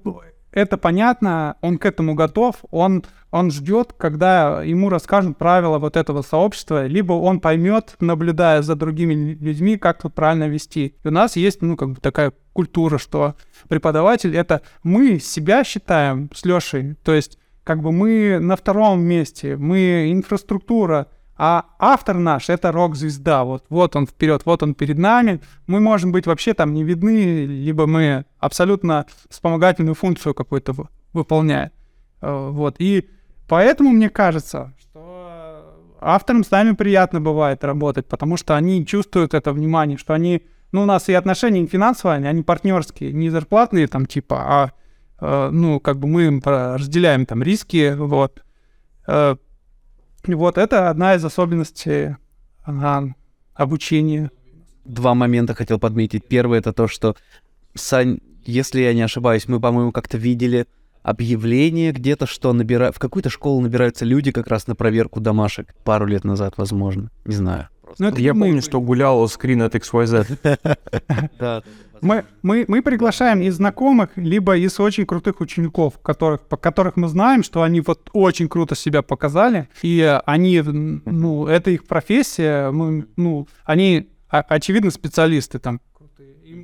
это 0.52 0.78
понятно, 0.78 1.56
он 1.62 1.78
к 1.78 1.86
этому 1.86 2.14
готов, 2.14 2.56
он, 2.72 3.04
он 3.32 3.52
ждет, 3.52 3.94
когда 3.98 4.62
ему 4.64 4.90
расскажут 4.90 5.38
правила 5.38 5.80
вот 5.80 5.96
этого 5.96 6.22
сообщества, 6.22 6.86
либо 6.88 7.14
он 7.14 7.40
поймет, 7.40 7.96
наблюдая 8.00 8.62
за 8.62 8.76
другими 8.76 9.14
людьми, 9.40 9.78
как 9.78 10.02
тут 10.02 10.14
правильно 10.14 10.48
вести. 10.48 10.96
И 11.04 11.08
у 11.08 11.12
нас 11.12 11.36
есть, 11.36 11.62
ну, 11.62 11.78
как 11.78 11.92
бы 11.92 11.96
такая 12.02 12.34
культура, 12.54 12.98
что 12.98 13.36
преподаватель— 13.70 14.36
это 14.38 14.62
мы 14.84 15.20
себя 15.20 15.64
считаем 15.64 16.30
с 16.34 16.44
Лешей, 16.46 16.96
то 17.04 17.14
есть 17.14 17.38
как 17.64 17.82
бы 17.82 17.92
мы 17.92 18.40
на 18.40 18.56
втором 18.56 19.02
месте, 19.02 19.56
мы 19.56 20.12
инфраструктура, 20.12 21.08
а 21.44 21.66
автор 21.80 22.20
наш— 22.20 22.50
это 22.50 22.72
рок-звезда. 22.72 23.44
Вот, 23.46 23.66
вот 23.70 23.96
он 23.96 24.06
вперед, 24.06 24.44
вот 24.46 24.62
он 24.62 24.76
перед 24.76 25.00
нами. 25.00 25.42
Мы 25.66 25.80
можем 25.80 26.12
быть 26.12 26.28
вообще 26.28 26.54
там 26.54 26.72
не 26.72 26.84
видны, 26.84 27.48
либо 27.48 27.88
мы 27.88 28.26
абсолютно 28.38 29.08
вспомогательную 29.28 29.96
функцию 29.96 30.36
какую-то 30.36 30.76
выполняем. 31.14 31.72
Э, 32.22 32.50
вот. 32.52 32.76
И 32.78 33.10
поэтому 33.48 33.90
мне 33.90 34.12
кажется, 34.12 34.76
что 34.80 35.98
авторам 36.00 36.44
с 36.44 36.52
нами 36.52 36.74
приятно 36.74 37.20
бывает 37.22 37.64
работать, 37.64 38.06
потому 38.06 38.38
что 38.38 38.56
они 38.56 38.86
чувствуют 38.86 39.34
это 39.34 39.52
внимание, 39.52 39.98
что 39.98 40.14
они... 40.14 40.44
Ну, 40.72 40.84
у 40.84 40.86
нас 40.86 41.10
и 41.10 41.14
отношения 41.14 41.66
финансовые, 41.66 42.24
они 42.30 42.44
партнерские, 42.44 43.14
не 43.14 43.32
зарплатные 43.32 43.88
там 43.88 44.06
типа, 44.06 44.36
а 44.46 44.72
э, 45.20 45.50
ну, 45.52 45.80
как 45.80 45.98
бы 45.98 46.08
мы 46.08 46.40
разделяем 46.46 47.26
там 47.26 47.42
риски, 47.42 47.96
вот. 47.98 48.44
Вот 50.28 50.58
это 50.58 50.90
одна 50.90 51.16
из 51.16 51.26
особенностей 51.26 52.16
обучения. 53.54 54.32
Два 54.86 55.14
момента 55.14 55.54
хотел 55.54 55.80
подметить. 55.80 56.28
Первый 56.28 56.60
это 56.60 56.74
то, 56.74 56.88
что, 56.88 57.16
Сань, 57.76 58.20
если 58.44 58.82
я 58.82 58.94
не 58.94 59.02
ошибаюсь, 59.02 59.48
мы, 59.48 59.60
по-моему, 59.60 59.92
как-то 59.92 60.18
видели 60.18 60.66
объявление 61.04 61.92
где-то, 61.92 62.26
что 62.26 62.54
набира... 62.54 62.92
в 62.92 63.00
какую-то 63.00 63.30
школу 63.30 63.62
набираются 63.62 64.06
люди 64.06 64.32
как 64.32 64.48
раз 64.48 64.68
на 64.68 64.76
проверку 64.76 65.20
домашек. 65.20 65.74
Пару 65.84 66.06
лет 66.06 66.24
назад, 66.24 66.56
возможно. 66.58 67.12
Не 67.26 67.36
знаю. 67.36 67.70
Ну, 67.98 68.08
это 68.08 68.22
я 68.22 68.34
помню, 68.34 68.62
что 68.62 68.80
гулял 68.80 69.28
скрин 69.28 69.62
от 69.64 69.76
XYZ. 69.76 70.58
Да. 71.40 71.64
Мы, 72.02 72.26
мы, 72.42 72.66
мы 72.68 72.82
приглашаем 72.82 73.42
из 73.42 73.56
знакомых, 73.56 74.10
либо 74.16 74.58
из 74.58 74.80
очень 74.80 75.06
крутых 75.06 75.40
учеников, 75.40 76.00
которых, 76.00 76.42
по 76.42 76.58
которых 76.58 76.98
мы 76.98 77.08
знаем, 77.08 77.44
что 77.44 77.62
они 77.62 77.82
вот 77.82 78.10
очень 78.14 78.50
круто 78.50 78.76
себя 78.76 79.02
показали, 79.02 79.70
и 79.82 80.20
они, 80.26 80.62
ну, 80.62 81.48
это 81.48 81.70
их 81.72 81.86
профессия, 81.86 82.72
мы, 82.72 83.08
ну, 83.16 83.48
они, 83.66 84.10
очевидно, 84.30 84.92
специалисты 84.92 85.60
там. 85.60 85.80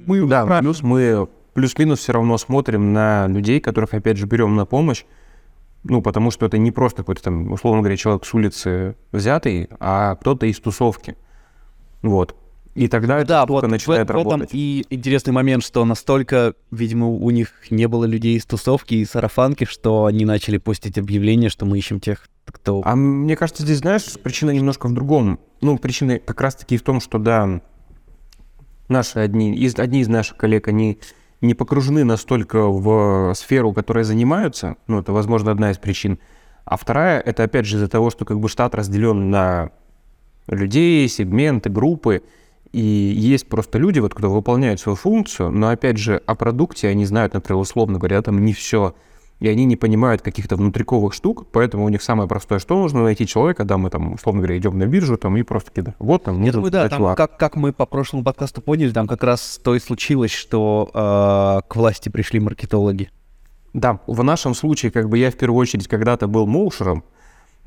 Мы 0.05 0.27
да, 0.27 0.59
плюс 0.59 0.81
мы 0.81 1.27
плюс-минус 1.53 1.99
все 1.99 2.13
равно 2.13 2.37
смотрим 2.37 2.93
на 2.93 3.27
людей, 3.27 3.59
которых, 3.59 3.93
опять 3.93 4.17
же, 4.17 4.25
берем 4.25 4.55
на 4.55 4.65
помощь, 4.65 5.05
ну, 5.83 6.01
потому 6.01 6.31
что 6.31 6.45
это 6.45 6.57
не 6.57 6.71
просто 6.71 6.97
какой-то 6.97 7.23
там, 7.23 7.51
условно 7.51 7.81
говоря, 7.81 7.97
человек 7.97 8.25
с 8.25 8.33
улицы 8.33 8.95
взятый, 9.11 9.69
а 9.79 10.15
кто-то 10.15 10.45
из 10.45 10.59
тусовки. 10.59 11.15
Вот. 12.01 12.35
И 12.77 12.87
тогда 12.87 13.23
да, 13.23 13.43
это 13.43 13.51
вот 13.51 13.67
начинает 13.67 14.07
в, 14.07 14.11
работать. 14.11 14.41
В 14.41 14.43
этом 14.43 14.59
и 14.59 14.85
интересный 14.91 15.33
момент, 15.33 15.63
что 15.63 15.83
настолько, 15.83 16.53
видимо, 16.69 17.07
у 17.07 17.29
них 17.31 17.51
не 17.71 17.87
было 17.87 18.05
людей 18.05 18.37
из 18.37 18.45
тусовки 18.45 18.93
и 18.93 19.03
сарафанки, 19.03 19.63
что 19.63 20.05
они 20.05 20.25
начали 20.25 20.59
постить 20.59 20.99
объявления, 20.99 21.49
что 21.49 21.65
мы 21.65 21.79
ищем 21.79 21.99
тех, 21.99 22.29
кто... 22.45 22.83
А 22.85 22.95
мне 22.95 23.35
кажется, 23.35 23.63
здесь, 23.63 23.79
знаешь, 23.79 24.03
причина 24.21 24.51
немножко 24.51 24.87
в 24.87 24.93
другом. 24.93 25.39
Ну, 25.59 25.79
причина 25.79 26.19
как 26.19 26.39
раз-таки 26.39 26.77
в 26.77 26.83
том, 26.83 27.01
что, 27.01 27.17
да, 27.17 27.61
наши 28.89 29.17
одни 29.17 29.55
из, 29.55 29.73
одни 29.79 30.01
из 30.01 30.07
наших 30.07 30.37
коллег, 30.37 30.67
они 30.67 30.99
не 31.41 31.55
погружены 31.55 32.03
настолько 32.03 32.67
в 32.67 33.33
сферу, 33.33 33.73
которой 33.73 34.03
занимаются, 34.03 34.75
ну, 34.85 34.99
это, 34.99 35.13
возможно, 35.13 35.49
одна 35.49 35.71
из 35.71 35.79
причин. 35.79 36.19
А 36.63 36.77
вторая, 36.77 37.21
это, 37.21 37.41
опять 37.41 37.65
же, 37.65 37.77
из-за 37.77 37.87
того, 37.87 38.11
что 38.11 38.23
как 38.23 38.39
бы 38.39 38.47
штат 38.47 38.75
разделен 38.75 39.31
на 39.31 39.71
людей, 40.47 41.07
сегменты, 41.09 41.71
группы, 41.71 42.21
и 42.71 42.81
есть 42.81 43.47
просто 43.47 43.77
люди, 43.77 43.99
вот, 43.99 44.13
кто 44.13 44.29
выполняют 44.29 44.79
свою 44.79 44.95
функцию, 44.95 45.51
но, 45.51 45.69
опять 45.69 45.97
же, 45.97 46.21
о 46.25 46.35
продукте 46.35 46.87
они 46.87 47.05
знают, 47.05 47.33
например, 47.33 47.59
условно 47.61 47.97
говоря, 47.97 48.21
там 48.21 48.43
не 48.43 48.53
все, 48.53 48.95
и 49.39 49.47
они 49.47 49.65
не 49.65 49.75
понимают 49.75 50.21
каких-то 50.21 50.55
внутриковых 50.55 51.13
штук, 51.13 51.47
поэтому 51.51 51.85
у 51.85 51.89
них 51.89 52.01
самое 52.01 52.27
простое, 52.27 52.59
что 52.59 52.75
нужно 52.75 53.03
найти 53.03 53.27
человека, 53.27 53.65
да, 53.65 53.77
мы 53.77 53.89
там, 53.89 54.13
условно 54.13 54.41
говоря, 54.41 54.57
идем 54.57 54.77
на 54.77 54.85
биржу, 54.85 55.17
там, 55.17 55.37
и 55.37 55.43
просто 55.43 55.71
кидаем. 55.71 55.95
Вот 55.99 56.23
там, 56.23 56.43
думаю, 56.43 56.71
да, 56.71 56.89
там, 56.89 57.15
как, 57.15 57.37
как 57.37 57.55
мы 57.55 57.73
по 57.73 57.85
прошлому 57.85 58.23
подкасту 58.23 58.61
поняли, 58.61 58.91
там 58.91 59.07
как 59.07 59.23
раз 59.23 59.59
то 59.63 59.75
и 59.75 59.79
случилось, 59.79 60.31
что 60.31 60.89
э, 60.93 61.67
к 61.67 61.75
власти 61.75 62.09
пришли 62.09 62.39
маркетологи. 62.39 63.11
Да, 63.73 63.99
в 64.07 64.23
нашем 64.23 64.55
случае, 64.55 64.91
как 64.91 65.07
бы 65.07 65.17
я 65.19 65.29
в 65.29 65.35
первую 65.35 65.59
очередь 65.59 65.87
когда-то 65.87 66.27
был 66.27 66.47
моушером, 66.47 67.03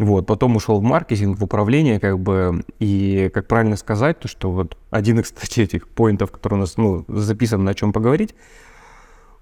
вот, 0.01 0.27
потом 0.27 0.57
ушел 0.57 0.81
в 0.81 0.83
маркетинг, 0.83 1.39
в 1.39 1.45
управление, 1.45 2.01
как 2.01 2.19
бы, 2.19 2.65
и 2.79 3.31
как 3.35 3.47
правильно 3.47 3.77
сказать, 3.77 4.19
то, 4.19 4.29
что 4.29 4.51
вот 4.51 4.79
один 4.91 5.21
из, 5.21 5.25
кстати, 5.31 5.61
этих 5.61 5.89
поинтов, 5.89 6.31
который 6.31 6.55
у 6.55 6.59
нас, 6.59 6.77
ну, 6.79 7.05
записан, 7.09 7.65
на 7.65 7.75
чем 7.75 7.93
поговорить, 7.93 8.35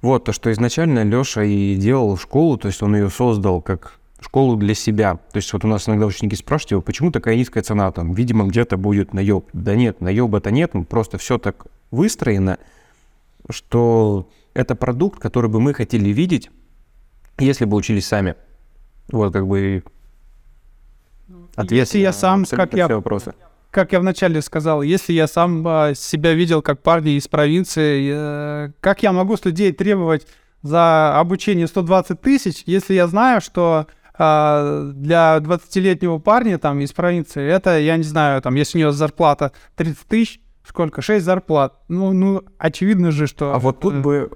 вот, 0.03 0.25
то, 0.25 0.33
что 0.33 0.51
изначально 0.51 1.05
Леша 1.05 1.45
и 1.45 1.77
делал 1.77 2.17
школу, 2.17 2.57
то 2.57 2.67
есть 2.67 2.83
он 2.83 2.97
ее 2.97 3.09
создал 3.09 3.63
как 3.63 3.99
школу 4.21 4.57
для 4.57 4.75
себя. 4.75 5.15
То 5.15 5.37
есть 5.37 5.53
вот 5.53 5.65
у 5.65 5.69
нас 5.69 5.89
иногда 5.89 6.07
ученики 6.07 6.35
спрашивают 6.35 6.71
его, 6.73 6.83
почему 6.83 7.13
такая 7.13 7.37
низкая 7.37 7.63
цена 7.63 7.91
там, 7.93 8.13
видимо, 8.15 8.47
где-то 8.47 8.77
будет 8.77 9.15
наеб. 9.15 9.47
Да 9.53 9.77
нет, 9.77 10.01
наеба-то 10.01 10.51
нет, 10.51 10.73
просто 10.89 11.19
все 11.19 11.39
так 11.39 11.67
выстроено, 11.93 12.59
что 13.49 14.29
это 14.55 14.75
продукт, 14.75 15.21
который 15.21 15.49
бы 15.49 15.61
мы 15.61 15.73
хотели 15.73 16.11
видеть, 16.11 16.51
если 17.39 17.65
бы 17.65 17.77
учились 17.77 18.07
сами. 18.07 18.35
Вот 19.11 19.33
как 19.33 19.47
бы 19.47 19.85
Ответ 21.59 21.87
если 21.87 21.99
я 21.99 22.13
сам, 22.13 22.45
как 22.45 22.73
я, 22.75 22.87
вопросы. 22.87 23.35
как 23.73 23.93
я 23.93 23.99
вначале 23.99 24.41
сказал, 24.43 24.83
если 24.83 25.13
я 25.13 25.27
сам 25.27 25.67
а, 25.67 25.93
себя 25.95 26.33
видел 26.33 26.63
как 26.63 26.81
парни 26.81 27.17
из 27.17 27.27
провинции, 27.27 28.13
э, 28.15 28.71
как 28.81 29.03
я 29.03 29.13
могу 29.13 29.37
с 29.37 29.45
людей 29.45 29.73
требовать 29.73 30.29
за 30.63 31.19
обучение 31.19 31.67
120 31.67 32.21
тысяч, 32.21 32.63
если 32.67 32.95
я 32.95 33.09
знаю, 33.09 33.41
что 33.41 33.89
э, 34.17 34.93
для 34.95 35.39
20-летнего 35.39 36.19
парня 36.19 36.59
там 36.59 36.79
из 36.79 36.93
провинции, 36.93 37.45
это, 37.51 37.77
я 37.81 37.97
не 37.97 38.05
знаю, 38.05 38.41
там, 38.41 38.55
если 38.55 38.79
у 38.79 38.81
него 38.83 38.93
зарплата 38.93 39.51
30 39.75 39.99
тысяч, 40.07 40.41
сколько? 40.65 41.03
6 41.03 41.25
зарплат. 41.25 41.75
Ну, 41.89 42.13
ну, 42.13 42.45
очевидно 42.59 43.11
же, 43.11 43.27
что... 43.27 43.53
А 43.53 43.59
вот 43.59 43.81
тут 43.81 43.95
э, 43.95 44.01
бы... 44.01 44.31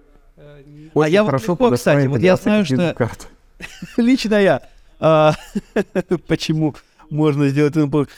а 0.96 1.08
я 1.08 1.22
вот, 1.22 1.40
кстати, 1.74 2.08
вот 2.08 2.20
я 2.20 2.34
знаю, 2.34 2.64
что... 2.64 2.96
Лично 3.96 4.34
я. 4.42 4.62
А, 4.98 5.34
почему? 6.26 6.74
Можно 7.12 7.48
сделать. 7.48 7.74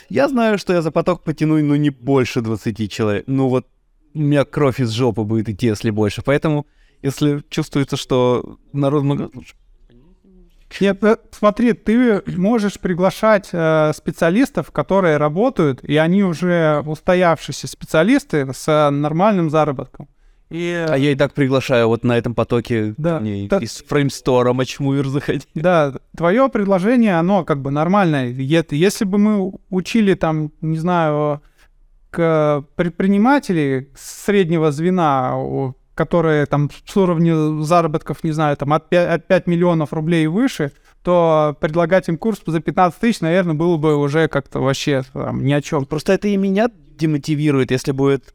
Я 0.09 0.27
знаю, 0.29 0.57
что 0.57 0.73
я 0.73 0.81
за 0.81 0.91
поток 0.91 1.23
потяну, 1.23 1.57
ну, 1.63 1.75
не 1.75 1.89
больше 1.89 2.41
20 2.41 2.91
человек. 2.91 3.23
Ну, 3.27 3.49
вот 3.49 3.67
у 4.13 4.19
меня 4.19 4.45
кровь 4.45 4.79
из 4.79 4.91
жопы 4.91 5.23
будет 5.23 5.49
идти, 5.49 5.67
если 5.67 5.89
больше. 5.89 6.21
Поэтому, 6.23 6.65
если 7.01 7.43
чувствуется, 7.49 7.97
что 7.97 8.57
народ 8.73 9.03
много... 9.03 9.29
Нет, 10.79 11.03
э, 11.03 11.17
смотри, 11.31 11.73
ты 11.73 12.23
можешь 12.25 12.79
приглашать 12.79 13.49
э, 13.51 13.91
специалистов, 13.95 14.71
которые 14.71 15.17
работают, 15.17 15.83
и 15.83 15.95
они 15.97 16.23
уже 16.23 16.83
устоявшиеся 16.85 17.67
специалисты 17.67 18.51
с 18.53 18.89
нормальным 18.91 19.49
заработком. 19.49 20.09
И... 20.49 20.85
А 20.87 20.95
я 20.95 21.11
и 21.11 21.15
так 21.15 21.33
приглашаю 21.33 21.87
вот 21.87 22.03
на 22.03 22.17
этом 22.17 22.35
потоке 22.35 22.93
да, 22.97 23.19
не, 23.19 23.47
та... 23.47 23.57
из 23.57 23.83
фреймстора 23.87 24.53
матчмувер 24.53 25.07
заходить. 25.07 25.47
Да, 25.55 25.95
твое 26.15 26.49
предложение, 26.49 27.17
оно 27.17 27.43
как 27.43 27.61
бы 27.61 27.71
нормальное. 27.71 28.29
Если 28.29 29.05
бы 29.05 29.17
мы 29.17 29.53
учили 29.69 30.13
там, 30.13 30.51
не 30.61 30.77
знаю, 30.77 31.41
к 32.11 32.63
предпринимателей 32.75 33.89
среднего 33.95 34.71
звена, 34.71 35.35
которые 35.95 36.45
там 36.45 36.69
с 36.85 36.95
уровня 36.95 37.63
заработков, 37.63 38.23
не 38.23 38.31
знаю, 38.31 38.55
там 38.57 38.73
от 38.73 38.89
5, 38.89 39.09
от 39.09 39.27
5 39.27 39.47
миллионов 39.47 39.93
рублей 39.93 40.25
и 40.25 40.27
выше, 40.27 40.71
то 41.03 41.55
предлагать 41.59 42.07
им 42.09 42.17
курс 42.17 42.41
за 42.45 42.59
15 42.59 42.99
тысяч, 42.99 43.21
наверное, 43.21 43.55
было 43.55 43.77
бы 43.77 43.95
уже 43.95 44.27
как-то 44.27 44.59
вообще 44.59 45.03
там, 45.13 45.43
ни 45.43 45.53
о 45.53 45.61
чем. 45.61 45.85
Просто 45.85 46.13
это 46.13 46.27
и 46.27 46.37
меня 46.37 46.69
демотивирует, 46.97 47.71
если 47.71 47.91
будет 47.91 48.33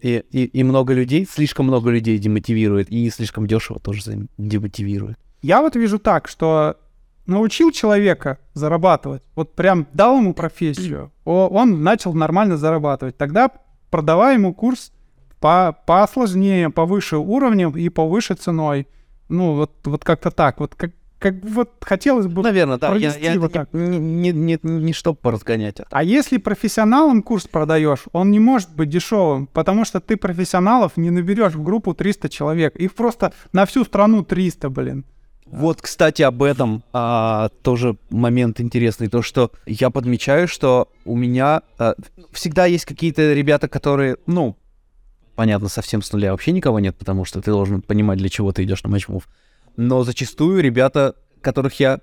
и, 0.00 0.24
и, 0.30 0.44
и 0.44 0.62
много 0.62 0.92
людей, 0.92 1.26
слишком 1.30 1.66
много 1.66 1.90
людей 1.90 2.18
демотивирует, 2.18 2.90
и 2.90 3.10
слишком 3.10 3.46
дешево 3.46 3.80
тоже 3.80 4.28
демотивирует. 4.38 5.18
Я 5.42 5.62
вот 5.62 5.76
вижу 5.76 5.98
так, 5.98 6.28
что 6.28 6.76
научил 7.26 7.72
человека 7.72 8.38
зарабатывать, 8.54 9.22
вот 9.34 9.54
прям 9.54 9.86
дал 9.92 10.18
ему 10.18 10.34
профессию, 10.34 11.12
он 11.24 11.82
начал 11.82 12.14
нормально 12.14 12.56
зарабатывать. 12.56 13.16
Тогда 13.16 13.50
продавай 13.90 14.34
ему 14.34 14.54
курс 14.54 14.92
по, 15.40 15.76
посложнее, 15.86 16.70
повыше 16.70 17.16
уровнем 17.18 17.76
и 17.76 17.88
повыше 17.88 18.34
ценой. 18.34 18.86
Ну, 19.28 19.54
вот, 19.54 19.72
вот 19.84 20.04
как-то 20.04 20.30
так. 20.30 20.60
Вот 20.60 20.74
как, 20.74 20.92
как 21.18 21.40
бы 21.40 21.48
вот 21.48 21.72
хотелось 21.80 22.26
бы... 22.26 22.42
Наверное, 22.42 22.78
да. 22.78 22.88
Я, 22.88 23.10
провести 23.10 23.24
я 23.24 23.40
вот 23.40 23.52
так. 23.52 23.72
не, 23.72 23.98
не, 23.98 24.32
не, 24.32 24.58
не 24.62 24.92
чтоб 24.92 25.18
поразгонять. 25.18 25.80
а 25.80 25.86
А 25.90 26.02
если 26.02 26.36
профессионалам 26.36 27.22
курс 27.22 27.46
продаешь, 27.46 28.04
он 28.12 28.30
не 28.30 28.40
может 28.40 28.74
быть 28.74 28.90
дешевым, 28.90 29.46
потому 29.46 29.84
что 29.84 30.00
ты 30.00 30.16
профессионалов 30.16 30.96
не 30.96 31.10
наберешь 31.10 31.54
в 31.54 31.62
группу 31.62 31.94
300 31.94 32.28
человек. 32.28 32.76
Их 32.76 32.94
просто 32.94 33.32
на 33.52 33.64
всю 33.66 33.84
страну 33.84 34.24
300, 34.24 34.68
блин. 34.68 35.04
Вот, 35.46 35.80
кстати, 35.80 36.22
об 36.22 36.42
этом 36.42 36.82
а, 36.92 37.50
тоже 37.62 37.96
момент 38.10 38.60
интересный. 38.60 39.08
То, 39.08 39.22
что 39.22 39.52
я 39.64 39.90
подмечаю, 39.90 40.48
что 40.48 40.88
у 41.04 41.16
меня 41.16 41.62
а, 41.78 41.94
всегда 42.32 42.66
есть 42.66 42.84
какие-то 42.84 43.32
ребята, 43.32 43.68
которые, 43.68 44.16
ну, 44.26 44.56
понятно, 45.36 45.68
совсем 45.68 46.02
с 46.02 46.12
нуля 46.12 46.32
вообще 46.32 46.50
никого 46.50 46.80
нет, 46.80 46.96
потому 46.96 47.24
что 47.24 47.40
ты 47.40 47.52
должен 47.52 47.80
понимать, 47.80 48.18
для 48.18 48.28
чего 48.28 48.52
ты 48.52 48.64
идешь 48.64 48.82
на 48.82 48.90
матчмув. 48.90 49.28
Но 49.76 50.04
зачастую 50.04 50.62
ребята, 50.62 51.14
которых 51.40 51.78
я 51.80 52.00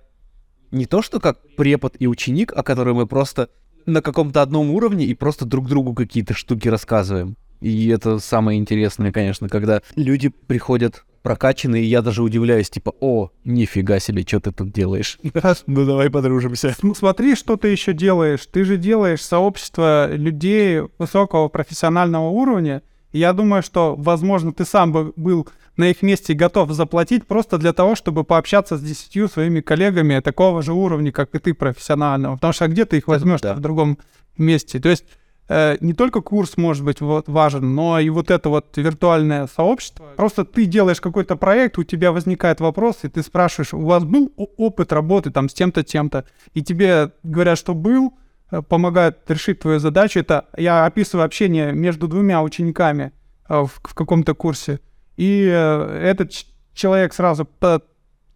не 0.72 0.86
то 0.86 1.02
что 1.02 1.20
как 1.20 1.40
препод 1.56 1.95
и 2.00 2.08
ученик, 2.08 2.54
а 2.56 2.64
которые 2.64 2.95
мы 2.95 3.08
просто 3.08 3.50
на 3.86 4.02
каком-то 4.02 4.41
одном 4.41 4.72
уровне 4.72 5.06
и 5.06 5.14
просто 5.14 5.45
друг 5.45 5.68
другу 5.68 5.94
какие-то 5.94 6.34
штуки 6.34 6.68
рассказываем. 6.68 7.36
И 7.62 7.88
это 7.88 8.20
самое 8.20 8.60
интересное, 8.60 9.12
конечно, 9.12 9.48
когда 9.48 9.82
люди 9.95 10.30
приходят 10.30 11.06
прокачанные, 11.22 11.84
и 11.84 11.88
я 11.88 12.02
даже 12.02 12.22
удивляюсь, 12.22 12.70
типа, 12.70 12.94
о, 13.00 13.30
нифига 13.45 14.00
себе, 14.00 14.24
что 14.24 14.41
ты 14.41 14.52
тут 14.52 14.72
делаешь? 14.72 15.18
Ну 15.68 15.86
давай 15.86 16.10
подружимся. 16.10 16.76
Ну, 16.82 16.94
смотри, 16.94 17.36
что 17.36 17.56
ты 17.56 17.70
еще 17.70 17.94
делаешь. 17.94 18.45
Ты 18.52 18.66
же 18.66 18.76
делаешь 18.78 19.22
сообщество 19.22 20.14
людей 20.14 20.82
высокого 20.98 21.48
профессионального 21.48 22.28
уровня. 22.28 22.84
Я 23.14 23.32
думаю, 23.32 23.64
что, 23.64 23.95
возможно, 23.95 24.52
ты 24.52 24.66
сам 24.66 24.91
бы 24.91 25.14
был 25.16 25.48
на 25.78 25.90
их 25.90 26.02
месте 26.02 26.34
готов 26.34 26.72
заплатить 26.72 27.26
просто 27.26 27.58
для 27.58 27.74
того, 27.74 27.95
чтобы 27.95 28.24
пообщаться 28.24 28.78
с 28.78 28.82
десятью 28.82 29.28
своими 29.28 29.62
коллегами 29.62 30.20
такого 30.20 30.62
же 30.62 30.74
уровня, 30.74 31.12
как 31.12 31.34
и 31.36 31.40
ты 31.40 31.54
профессионального. 31.54 32.36
Потому 32.36 32.54
что 32.54 32.68
где 32.68 32.86
ты 32.86 32.98
их 32.98 33.08
возьмешь 33.08 33.41
да. 33.41 33.54
в 33.54 33.60
другом 33.60 33.98
месте? 34.38 34.80
То 34.80 34.90
есть 34.90 35.06
э, 35.50 35.78
не 35.82 35.94
только 35.94 36.22
курс 36.22 36.58
может 36.58 36.86
быть 36.86 37.02
вот 37.02 37.28
важен, 37.28 37.74
но 37.74 38.00
и 38.00 38.10
вот 38.10 38.30
это 38.30 38.50
вот 38.50 38.78
виртуальное 38.78 39.48
сообщество. 39.48 40.06
Просто 40.16 40.45
ты 40.45 40.66
делаешь 40.66 41.02
какой-то 41.02 41.36
проект, 41.36 41.78
у 41.80 41.84
тебя 41.84 42.12
возникает 42.12 42.60
вопрос, 42.60 43.00
и 43.04 43.10
ты 43.10 43.24
спрашиваешь, 43.24 43.74
у 43.74 43.82
вас 43.82 44.04
был 44.04 44.32
опыт 44.36 44.94
работы 44.94 45.32
там 45.32 45.50
с 45.50 45.54
тем-то, 45.54 45.84
тем-то, 45.84 46.26
и 46.54 46.62
тебе 46.62 47.12
говорят, 47.24 47.58
что 47.58 47.74
был, 47.74 48.14
э, 48.52 48.62
помогают 48.62 49.20
решить 49.28 49.60
твою 49.60 49.80
задачу. 49.80 50.20
Это 50.20 50.45
я 50.56 50.86
описываю 50.86 51.26
общение 51.26 51.72
между 51.72 52.08
двумя 52.08 52.44
учениками 52.44 53.12
э, 53.50 53.56
в, 53.56 53.72
в 53.84 53.95
каком-то 53.95 54.36
курсе, 54.36 54.80
и 55.18 55.48
э, 55.49 55.99
этот 56.03 56.31
человек 56.73 57.14
сразу 57.14 57.45
по- 57.45 57.81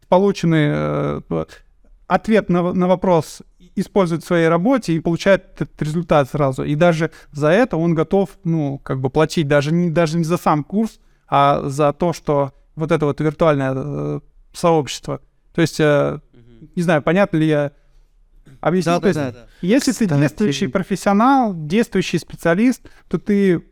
полученный 0.08 0.68
э, 0.72 1.46
ответ 2.08 2.50
на, 2.50 2.74
на 2.74 2.88
вопрос 2.88 3.42
использует 3.76 4.24
в 4.24 4.28
своей 4.28 4.48
работе 4.48 4.94
и 4.94 5.00
получает 5.00 5.62
этот 5.62 5.82
результат 5.82 6.30
сразу. 6.30 6.64
И 6.64 6.76
даже 6.76 7.12
за 7.32 7.50
это 7.50 7.78
он 7.78 7.94
готов, 7.94 8.32
ну, 8.44 8.80
как 8.80 9.00
бы 9.00 9.10
платить 9.10 9.48
даже 9.48 9.72
не, 9.72 9.92
даже 9.92 10.18
не 10.18 10.24
за 10.24 10.38
сам 10.38 10.64
курс, 10.64 11.00
а 11.28 11.68
за 11.70 11.94
то, 11.94 12.14
что 12.14 12.54
вот 12.76 12.92
это 12.92 13.06
вот 13.06 13.20
виртуальное 13.22 13.74
э, 13.76 14.20
сообщество. 14.54 15.22
То 15.54 15.62
есть, 15.62 15.80
э, 15.80 16.20
не 16.76 16.82
знаю, 16.82 17.02
понятно 17.02 17.38
ли 17.38 17.48
я 17.48 17.72
объяснил. 18.62 19.02
То 19.02 19.08
есть, 19.08 19.20
если 19.62 19.92
ты 19.92 20.06
Кстати. 20.06 20.20
действующий 20.20 20.68
профессионал, 20.68 21.54
действующий 21.54 22.18
специалист, 22.18 22.82
то 23.08 23.18
ты, 23.20 23.64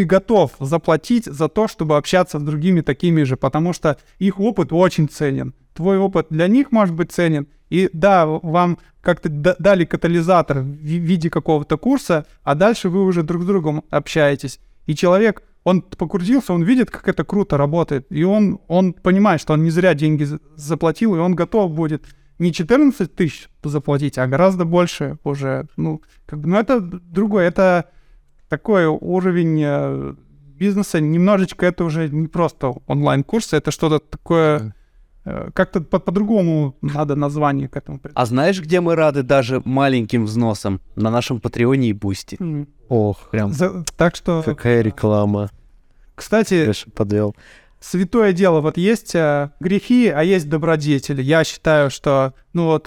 ты 0.00 0.06
готов 0.06 0.52
заплатить 0.60 1.26
за 1.26 1.48
то, 1.48 1.68
чтобы 1.68 1.98
общаться 1.98 2.38
с 2.38 2.42
другими 2.42 2.80
такими 2.80 3.22
же, 3.24 3.36
потому 3.36 3.74
что 3.74 3.98
их 4.18 4.40
опыт 4.40 4.72
очень 4.72 5.08
ценен. 5.10 5.52
Твой 5.74 5.98
опыт 5.98 6.28
для 6.30 6.48
них 6.48 6.72
может 6.72 6.94
быть 6.94 7.12
ценен. 7.12 7.48
И 7.68 7.90
да, 7.92 8.24
вам 8.24 8.78
как-то 9.02 9.28
да- 9.28 9.56
дали 9.58 9.84
катализатор 9.84 10.60
в 10.60 10.64
ви- 10.64 10.98
виде 10.98 11.28
какого-то 11.28 11.76
курса, 11.76 12.24
а 12.42 12.54
дальше 12.54 12.88
вы 12.88 13.04
уже 13.04 13.22
друг 13.22 13.42
с 13.42 13.46
другом 13.46 13.84
общаетесь. 13.90 14.58
И 14.86 14.94
человек, 14.94 15.42
он 15.64 15.82
покрутился, 15.82 16.54
он 16.54 16.62
видит, 16.62 16.90
как 16.90 17.06
это 17.06 17.22
круто 17.22 17.58
работает. 17.58 18.06
И 18.08 18.24
он, 18.24 18.58
он 18.66 18.94
понимает, 18.94 19.42
что 19.42 19.52
он 19.52 19.62
не 19.64 19.70
зря 19.70 19.92
деньги 19.92 20.24
за- 20.24 20.40
заплатил, 20.56 21.14
и 21.14 21.18
он 21.18 21.34
готов 21.34 21.72
будет 21.72 22.04
не 22.38 22.54
14 22.54 23.14
тысяч 23.14 23.50
заплатить, 23.62 24.16
а 24.16 24.26
гораздо 24.26 24.64
больше 24.64 25.18
уже. 25.24 25.66
Ну, 25.76 26.00
как 26.24 26.40
бы, 26.40 26.48
ну 26.48 26.56
это 26.56 26.80
другое, 26.80 27.48
это 27.48 27.90
такой 28.50 28.84
уровень 28.86 29.62
э, 29.64 30.14
бизнеса, 30.58 31.00
немножечко 31.00 31.64
это 31.64 31.84
уже 31.84 32.08
не 32.10 32.28
просто 32.28 32.74
онлайн-курсы, 32.86 33.56
это 33.56 33.70
что-то 33.70 33.98
такое, 34.00 34.74
э, 35.24 35.50
как-то 35.54 35.80
по- 35.80 36.00
по-другому 36.00 36.76
надо 36.82 37.14
название 37.16 37.68
к 37.68 37.76
этому 37.76 37.98
придумать. 37.98 38.18
А 38.18 38.26
знаешь, 38.26 38.60
где 38.60 38.80
мы 38.80 38.94
рады 38.96 39.22
даже 39.22 39.62
маленьким 39.64 40.24
взносам? 40.26 40.80
На 40.96 41.10
нашем 41.10 41.40
Patreon 41.40 41.82
е 41.82 41.88
и 41.88 41.92
Boosty. 41.94 42.36
М. 42.40 42.68
Ох, 42.88 43.30
Прям. 43.30 43.52
За- 43.52 43.84
Так 43.96 44.16
что, 44.16 44.42
какая 44.44 44.82
реклама. 44.82 45.48
кстати, 46.16 46.60
Конечно, 46.62 46.92
подвел. 46.92 47.34
святое 47.78 48.32
дело, 48.32 48.60
вот 48.60 48.76
есть 48.76 49.14
э, 49.14 49.50
грехи, 49.60 50.08
а 50.08 50.22
есть 50.24 50.48
добродетели. 50.48 51.22
Я 51.22 51.44
считаю, 51.44 51.88
что, 51.90 52.34
ну 52.52 52.64
вот, 52.66 52.86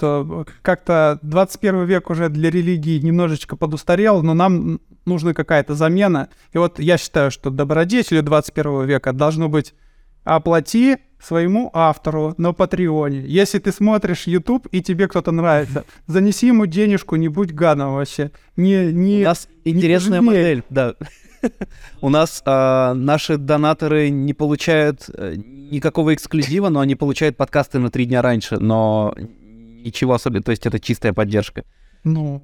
как-то 0.62 1.18
21 1.22 1.84
век 1.86 2.10
уже 2.10 2.28
для 2.28 2.50
религии 2.50 3.00
немножечко 3.00 3.56
подустарел, 3.56 4.22
но 4.22 4.34
нам 4.34 4.78
нужна 5.06 5.34
какая-то 5.34 5.74
замена. 5.74 6.28
И 6.52 6.58
вот 6.58 6.78
я 6.78 6.98
считаю, 6.98 7.30
что 7.30 7.50
добродетелью 7.50 8.22
21 8.22 8.84
века 8.84 9.12
должно 9.12 9.48
быть 9.48 9.74
оплати 10.24 10.98
своему 11.20 11.70
автору 11.72 12.34
на 12.36 12.52
Патреоне. 12.52 13.20
Если 13.26 13.58
ты 13.58 13.72
смотришь 13.72 14.26
YouTube 14.26 14.66
и 14.72 14.82
тебе 14.82 15.08
кто-то 15.08 15.32
нравится, 15.32 15.84
занеси 16.06 16.48
ему 16.48 16.66
денежку, 16.66 17.16
не 17.16 17.28
будь 17.28 17.52
гадом 17.52 17.94
вообще. 17.94 18.30
Не, 18.56 18.88
У 18.88 18.90
не... 18.90 19.24
нас 19.24 19.48
интересная 19.64 20.20
пожалей. 20.20 20.38
модель, 20.38 20.62
да. 20.70 20.94
У 22.00 22.08
нас 22.08 22.42
а, 22.46 22.94
наши 22.94 23.36
донаторы 23.36 24.10
не 24.10 24.32
получают 24.32 25.10
э, 25.12 25.34
никакого 25.36 26.14
эксклюзива, 26.14 26.68
но 26.68 26.80
они 26.80 26.94
получают 26.94 27.36
подкасты 27.36 27.78
на 27.78 27.90
три 27.90 28.06
дня 28.06 28.22
раньше, 28.22 28.58
но 28.58 29.14
ничего 29.18 30.14
особенного, 30.14 30.44
то 30.44 30.50
есть 30.50 30.66
это 30.66 30.80
чистая 30.80 31.12
поддержка. 31.12 31.64
Ну, 32.02 32.42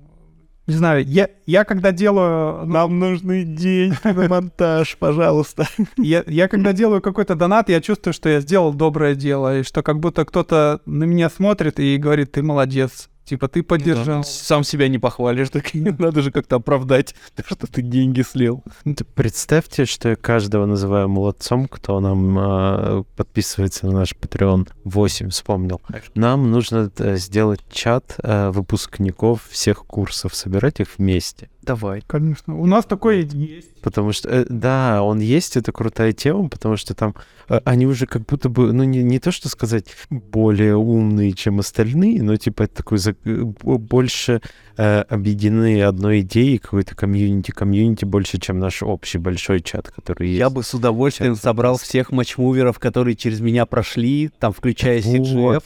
не 0.71 0.77
знаю, 0.77 1.05
я, 1.05 1.29
я 1.47 1.65
когда 1.65 1.93
делаю... 1.93 2.65
ну, 2.65 2.73
Нам 2.73 2.99
нужны 2.99 3.43
деньги 3.43 3.97
на 4.05 4.29
монтаж, 4.29 4.97
пожалуйста. 4.99 5.67
Я, 5.97 6.25
я 6.27 6.49
когда 6.49 6.73
делаю 6.73 7.03
какой-то 7.03 7.35
донат, 7.35 7.69
я 7.69 7.81
чувствую, 7.81 8.15
что 8.15 8.29
я 8.29 8.41
сделал 8.41 8.73
доброе 8.73 9.15
дело, 9.15 9.59
и 9.59 9.63
что 9.63 9.83
как 9.83 10.01
будто 10.01 10.25
кто-то 10.25 10.81
на 10.87 11.05
меня 11.05 11.29
смотрит 11.29 11.79
и 11.79 11.97
говорит, 11.99 12.33
ты 12.33 12.43
молодец, 12.43 13.10
типа 13.25 13.49
ты 13.49 13.63
поддержал. 13.63 14.25
Сам 14.25 14.65
себя 14.65 14.89
не 14.89 14.99
похвалишь, 14.99 15.51
так 15.51 15.73
надо 15.75 16.23
же 16.23 16.31
как-то 16.31 16.57
оправдать 16.57 17.15
то, 17.35 17.45
что 17.45 17.67
ты 17.67 17.83
деньги 17.83 18.23
слил. 18.23 18.65
Ты 18.85 19.05
представьте, 19.05 19.85
что 19.85 20.11
я 20.11 20.17
каждого 20.17 20.67
называю 20.67 21.09
молодцом, 21.09 21.69
кто 21.69 22.01
нам 22.01 22.37
а, 22.39 23.05
подписывается 23.17 23.87
на 23.87 23.93
наш 23.93 24.15
Patreon. 24.15 24.69
8, 24.85 25.31
вспомнил. 25.31 25.81
Нам 26.15 26.51
нужно 26.51 26.91
э, 26.99 27.17
сделать 27.17 27.61
чат 27.71 28.17
э, 28.23 28.51
выпускников 28.51 29.47
всех 29.51 29.87
курсов, 29.87 30.35
собирать 30.35 30.81
их 30.81 30.89
вместе. 30.99 31.49
Давай. 31.63 32.03
Конечно, 32.07 32.59
у 32.59 32.67
нас 32.67 32.87
такое 32.87 33.23
есть. 33.23 33.81
Потому 33.83 34.13
что, 34.13 34.29
э, 34.29 34.47
да, 34.49 35.03
он 35.03 35.21
есть, 35.21 35.57
это 35.57 35.73
крутая 35.73 36.13
тема, 36.13 36.49
потому 36.49 36.77
что 36.77 36.95
там 36.95 37.15
э, 37.49 37.61
они 37.65 37.87
уже 37.87 38.07
как 38.07 38.23
будто 38.23 38.49
бы, 38.49 38.73
ну, 38.73 38.85
не, 38.85 39.03
не 39.03 39.19
то 39.19 39.31
что 39.31 39.49
сказать, 39.49 39.85
более 40.09 40.77
умные, 40.77 41.33
чем 41.33 41.59
остальные, 41.59 42.23
но, 42.23 42.37
типа, 42.37 42.63
это 42.63 42.77
такой 42.77 42.99
э, 42.99 43.43
больше 43.45 44.41
э, 44.79 45.01
объединены 45.03 45.83
одной 45.83 46.21
идеей, 46.21 46.59
какой-то 46.59 46.97
комьюнити, 46.97 47.51
комьюнити 47.51 48.07
больше, 48.07 48.39
чем 48.39 48.59
наш 48.59 48.83
общий 48.83 49.19
большой 49.19 49.61
чат, 49.61 49.91
который 49.91 50.29
есть. 50.29 50.39
Я 50.39 50.49
бы 50.49 50.63
с 50.63 50.73
удовольствием 50.73 51.35
Чат 51.35 51.43
собрал 51.43 51.77
всех 51.77 52.11
матчмуверов, 52.11 52.79
которые 52.79 53.17
через 53.17 53.41
меня 53.41 53.67
прошли, 53.67 54.31
там, 54.39 54.53
включая 54.53 55.03
Вот. 55.03 55.13
CGF. 55.13 55.65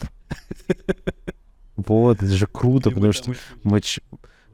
Вот, 1.77 2.23
это 2.23 2.31
же 2.31 2.47
круто, 2.47 2.89
потому 2.89 3.11
что 3.11 3.33
матч, 3.63 3.99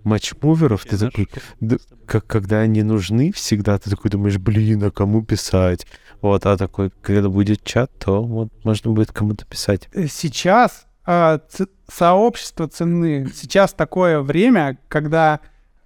матчмуверов, 0.04 0.86
ты 0.86 0.98
такой, 0.98 1.28
да, 1.60 1.78
как, 2.06 2.26
когда 2.28 2.60
они 2.60 2.84
нужны 2.84 3.32
всегда, 3.32 3.78
ты 3.78 3.90
такой 3.90 4.12
думаешь, 4.12 4.38
блин, 4.38 4.84
а 4.84 4.92
кому 4.92 5.24
писать? 5.24 5.86
Вот, 6.22 6.46
а 6.46 6.58
такой, 6.58 6.92
когда 7.02 7.30
будет 7.30 7.64
чат, 7.64 7.92
то 7.98 8.22
вот 8.24 8.50
можно 8.64 8.92
будет 8.92 9.12
кому-то 9.12 9.46
писать. 9.46 9.90
Э, 9.94 10.08
Сейчас 10.08 10.86
а, 11.06 11.40
ц- 11.50 11.68
сообщества 11.92 12.68
ценны. 12.68 13.32
Сейчас 13.34 13.74
такое 13.74 14.22
время, 14.22 14.78
когда 14.88 15.40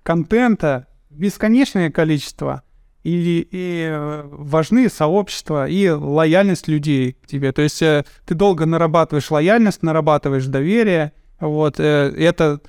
контента 0.04 0.88
бесконечное 1.10 1.90
количество, 1.90 2.62
и, 3.04 3.48
и 3.52 3.88
э, 3.88 4.24
важны 4.26 4.90
сообщества 4.90 5.68
и 5.68 5.88
лояльность 5.90 6.68
людей 6.68 7.14
к 7.14 7.28
тебе. 7.28 7.52
То 7.52 7.62
есть 7.62 7.82
э, 7.84 8.04
ты 8.26 8.34
долго 8.34 8.66
нарабатываешь 8.66 9.30
лояльность, 9.30 9.84
нарабатываешь 9.84 10.48
доверие. 10.48 11.14
Вот 11.40 11.80
э, 11.80 11.84
это 12.18 12.62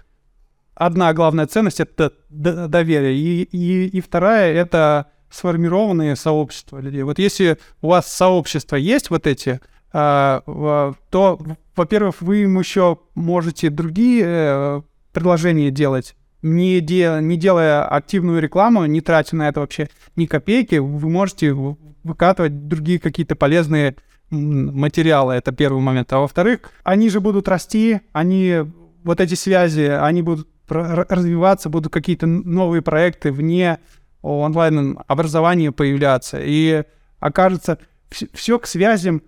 одна 0.77 1.13
главная 1.13 1.47
ценность 1.47 1.81
это 1.81 2.13
доверие. 2.29 3.17
И, 3.17 3.43
и, 3.43 3.87
и 3.89 4.01
вторая 4.01 4.55
это 4.55 5.07
сформированные 5.31 6.15
сообщества 6.15 6.79
людей. 6.79 7.03
Вот 7.03 7.19
если 7.19 7.59
у 7.83 7.89
вас 7.89 8.13
сообщества 8.13 8.77
есть 8.77 9.11
вот 9.11 9.27
эти, 9.27 9.61
а, 9.93 10.43
то, 11.11 11.41
во-первых, 11.75 12.21
вы 12.21 12.43
им 12.43 12.59
еще 12.59 12.99
можете 13.15 13.71
другие 13.71 14.25
э, 14.27 14.83
предложения 15.13 15.71
делать, 15.71 16.15
не, 16.43 16.81
де- 16.81 17.19
не 17.21 17.37
делая 17.37 17.85
активную 17.85 18.41
рекламу, 18.41 18.85
не 18.87 19.01
тратя 19.01 19.37
на 19.37 19.49
это 19.49 19.61
вообще 19.61 19.89
ни 20.15 20.27
копейки, 20.27 20.77
вы 20.77 21.09
можете 21.09 21.53
выкатывать 22.05 22.69
другие 22.69 23.01
какие-то 23.01 23.35
полезные 23.35 23.97
материалы, 24.31 25.35
это 25.35 25.53
первый 25.53 25.81
момент. 25.81 26.13
А 26.13 26.19
во-вторых, 26.19 26.71
они 26.85 27.11
же 27.11 27.21
будут 27.21 27.49
расти, 27.49 28.01
они, 28.13 28.65
вот 29.03 29.21
эти 29.21 29.35
связи, 29.35 29.83
они 29.83 30.23
будут 30.23 30.49
развиваться, 30.69 31.69
будут 31.69 31.93
какие-то 31.93 32.27
новые 32.27 32.83
проекты 32.83 33.33
вне 33.33 33.79
онлайн-образования 34.23 35.73
появляться. 35.73 36.39
И 36.43 36.85
окажется, 37.21 37.79
все 38.11 38.59
к 38.59 38.67
связям 38.67 39.23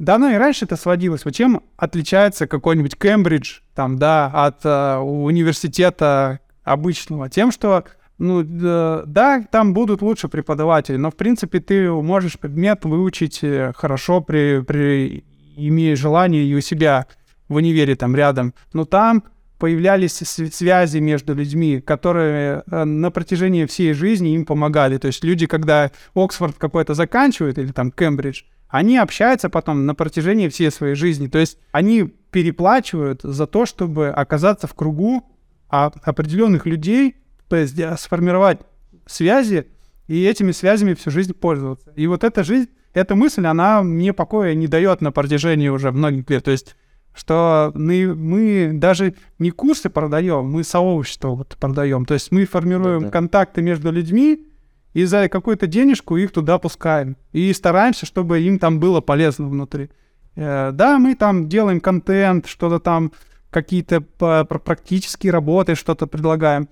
да, 0.00 0.16
ну 0.16 0.30
и 0.30 0.36
раньше 0.36 0.64
это 0.64 0.76
сводилось. 0.76 1.26
Вот 1.26 1.34
чем 1.34 1.62
отличается 1.76 2.46
какой-нибудь 2.46 2.96
Кембридж, 2.96 3.60
там, 3.74 3.98
да, 3.98 4.30
от 4.32 4.64
э, 4.64 4.96
университета 4.96 6.40
обычного? 6.64 7.28
Тем, 7.28 7.52
что, 7.52 7.84
ну, 8.16 8.42
да, 8.42 9.02
да, 9.04 9.44
там 9.52 9.74
будут 9.74 10.00
лучше 10.00 10.28
преподаватели, 10.28 10.96
но, 10.96 11.10
в 11.10 11.16
принципе, 11.16 11.60
ты 11.60 11.90
можешь 11.90 12.38
предмет 12.38 12.86
выучить 12.86 13.40
э, 13.42 13.74
хорошо, 13.76 14.22
при, 14.22 14.62
при, 14.62 15.22
имея 15.56 15.94
желание 15.96 16.44
и 16.44 16.54
у 16.54 16.62
себя 16.62 17.06
в 17.48 17.56
универе 17.56 17.94
там 17.94 18.16
рядом. 18.16 18.54
Но 18.72 18.86
там 18.86 19.24
появлялись 19.60 20.14
св- 20.14 20.52
связи 20.52 20.98
между 20.98 21.34
людьми, 21.34 21.80
которые 21.80 22.64
э, 22.68 22.84
на 22.84 23.10
протяжении 23.10 23.66
всей 23.66 23.92
жизни 23.92 24.34
им 24.34 24.44
помогали. 24.44 24.98
То 24.98 25.06
есть 25.06 25.22
люди, 25.22 25.46
когда 25.46 25.92
Оксфорд 26.14 26.56
какой-то 26.56 26.94
заканчивают, 26.94 27.58
или 27.58 27.70
там 27.70 27.92
Кембридж, 27.92 28.42
они 28.68 28.96
общаются 28.96 29.50
потом 29.50 29.86
на 29.86 29.94
протяжении 29.94 30.48
всей 30.48 30.70
своей 30.70 30.94
жизни. 30.94 31.28
То 31.28 31.38
есть 31.38 31.58
они 31.72 32.12
переплачивают 32.30 33.20
за 33.22 33.46
то, 33.46 33.66
чтобы 33.66 34.08
оказаться 34.08 34.66
в 34.66 34.74
кругу 34.74 35.24
определенных 35.68 36.66
людей, 36.66 37.16
то 37.48 37.56
есть 37.56 37.76
сформировать 37.98 38.60
связи 39.06 39.66
и 40.08 40.24
этими 40.24 40.52
связями 40.52 40.94
всю 40.94 41.10
жизнь 41.10 41.34
пользоваться. 41.34 41.92
И 41.96 42.06
вот 42.06 42.24
эта 42.24 42.42
жизнь, 42.44 42.68
эта 42.94 43.14
мысль, 43.14 43.46
она 43.46 43.82
мне 43.82 44.12
покоя 44.12 44.54
не 44.54 44.66
дает 44.68 45.00
на 45.00 45.12
протяжении 45.12 45.68
уже 45.68 45.92
многих 45.92 46.30
лет. 46.30 46.44
То 46.44 46.50
есть 46.50 46.76
что 47.14 47.72
мы, 47.74 48.14
мы 48.14 48.70
даже 48.74 49.14
не 49.38 49.50
курсы 49.50 49.90
продаем, 49.90 50.46
мы 50.46 50.64
сообщество 50.64 51.30
вот 51.30 51.56
продаем. 51.58 52.04
То 52.04 52.14
есть 52.14 52.30
мы 52.32 52.44
формируем 52.44 53.00
Да-да. 53.00 53.12
контакты 53.12 53.62
между 53.62 53.90
людьми, 53.90 54.46
и 54.92 55.04
за 55.04 55.28
какую-то 55.28 55.66
денежку 55.66 56.16
их 56.16 56.32
туда 56.32 56.58
пускаем. 56.58 57.16
И 57.32 57.52
стараемся, 57.52 58.06
чтобы 58.06 58.40
им 58.40 58.58
там 58.58 58.80
было 58.80 59.00
полезно 59.00 59.48
внутри. 59.48 59.90
Э, 60.34 60.70
да, 60.72 60.98
мы 60.98 61.14
там 61.14 61.48
делаем 61.48 61.80
контент, 61.80 62.46
что-то 62.46 62.80
там, 62.80 63.12
какие-то 63.50 64.00
пр- 64.00 64.44
практические 64.44 65.32
работы, 65.32 65.74
что-то 65.74 66.06
предлагаем. 66.06 66.68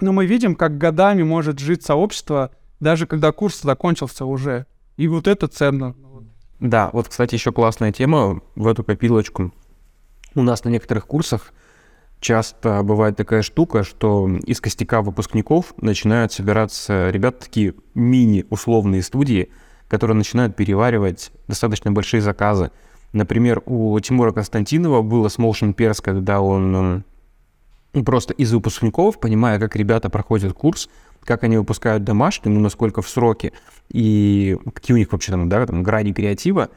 Но 0.00 0.12
мы 0.12 0.26
видим, 0.26 0.54
как 0.54 0.76
годами 0.78 1.22
может 1.22 1.58
жить 1.58 1.82
сообщество, 1.82 2.50
даже 2.80 3.06
когда 3.06 3.32
курс 3.32 3.62
закончился 3.62 4.24
уже. 4.24 4.66
И 4.96 5.08
вот 5.08 5.26
это 5.26 5.46
ценно. 5.46 5.94
Да, 6.60 6.90
вот, 6.92 7.08
кстати, 7.08 7.34
еще 7.34 7.52
классная 7.52 7.92
тема 7.92 8.40
в 8.54 8.66
эту 8.66 8.82
копилочку. 8.82 9.52
У 10.34 10.42
нас 10.42 10.64
на 10.64 10.68
некоторых 10.70 11.06
курсах 11.06 11.52
часто 12.20 12.82
бывает 12.82 13.16
такая 13.16 13.42
штука, 13.42 13.84
что 13.84 14.28
из 14.46 14.60
костяка 14.60 15.02
выпускников 15.02 15.74
начинают 15.80 16.32
собираться 16.32 17.10
ребята 17.10 17.44
такие 17.44 17.74
мини-условные 17.94 19.02
студии, 19.02 19.50
которые 19.88 20.16
начинают 20.16 20.56
переваривать 20.56 21.30
достаточно 21.46 21.92
большие 21.92 22.20
заказы. 22.20 22.70
Например, 23.12 23.62
у 23.66 23.98
Тимура 24.00 24.32
Константинова 24.32 25.02
было 25.02 25.28
с 25.28 25.38
Motion 25.38 25.74
Pairs, 25.74 26.02
когда 26.02 26.40
он 26.40 27.04
м, 27.94 28.04
просто 28.04 28.32
из 28.34 28.52
выпускников, 28.52 29.20
понимая, 29.20 29.58
как 29.58 29.76
ребята 29.76 30.10
проходят 30.10 30.52
курс, 30.54 30.88
как 31.26 31.44
они 31.44 31.58
выпускают 31.58 32.04
домашний, 32.04 32.50
ну, 32.50 32.60
насколько 32.60 33.02
в 33.02 33.08
сроки, 33.08 33.52
и 33.88 34.56
какие 34.72 34.94
у 34.94 34.98
них 34.98 35.12
вообще 35.12 35.32
там, 35.32 35.48
да, 35.48 35.66
там, 35.66 35.82
грани 35.82 36.12
креатива, 36.12 36.70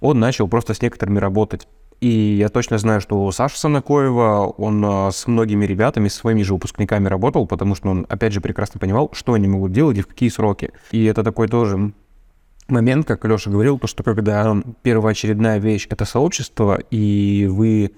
он 0.00 0.18
начал 0.18 0.48
просто 0.48 0.72
с 0.72 0.80
некоторыми 0.80 1.18
работать. 1.18 1.68
И 2.00 2.08
я 2.08 2.48
точно 2.48 2.78
знаю, 2.78 3.02
что 3.02 3.22
у 3.22 3.30
Саши 3.30 3.58
Санакоева, 3.58 4.46
он 4.56 4.82
а, 4.86 5.10
с 5.10 5.26
многими 5.26 5.66
ребятами, 5.66 6.08
с 6.08 6.14
своими 6.14 6.42
же 6.42 6.54
выпускниками 6.54 7.08
работал, 7.08 7.46
потому 7.46 7.74
что 7.74 7.90
он, 7.90 8.06
опять 8.08 8.32
же, 8.32 8.40
прекрасно 8.40 8.80
понимал, 8.80 9.10
что 9.12 9.34
они 9.34 9.48
могут 9.48 9.72
делать 9.72 9.98
и 9.98 10.00
в 10.00 10.06
какие 10.06 10.30
сроки. 10.30 10.72
И 10.92 11.04
это 11.04 11.22
такой 11.22 11.48
тоже 11.48 11.92
момент, 12.68 13.06
как 13.06 13.24
Леша 13.26 13.50
говорил, 13.50 13.78
то, 13.78 13.86
что 13.86 14.02
когда 14.02 14.56
первоочередная 14.82 15.58
вещь— 15.58 15.86
это 15.90 16.06
сообщество, 16.06 16.78
и 16.90 17.46
вы 17.50 17.92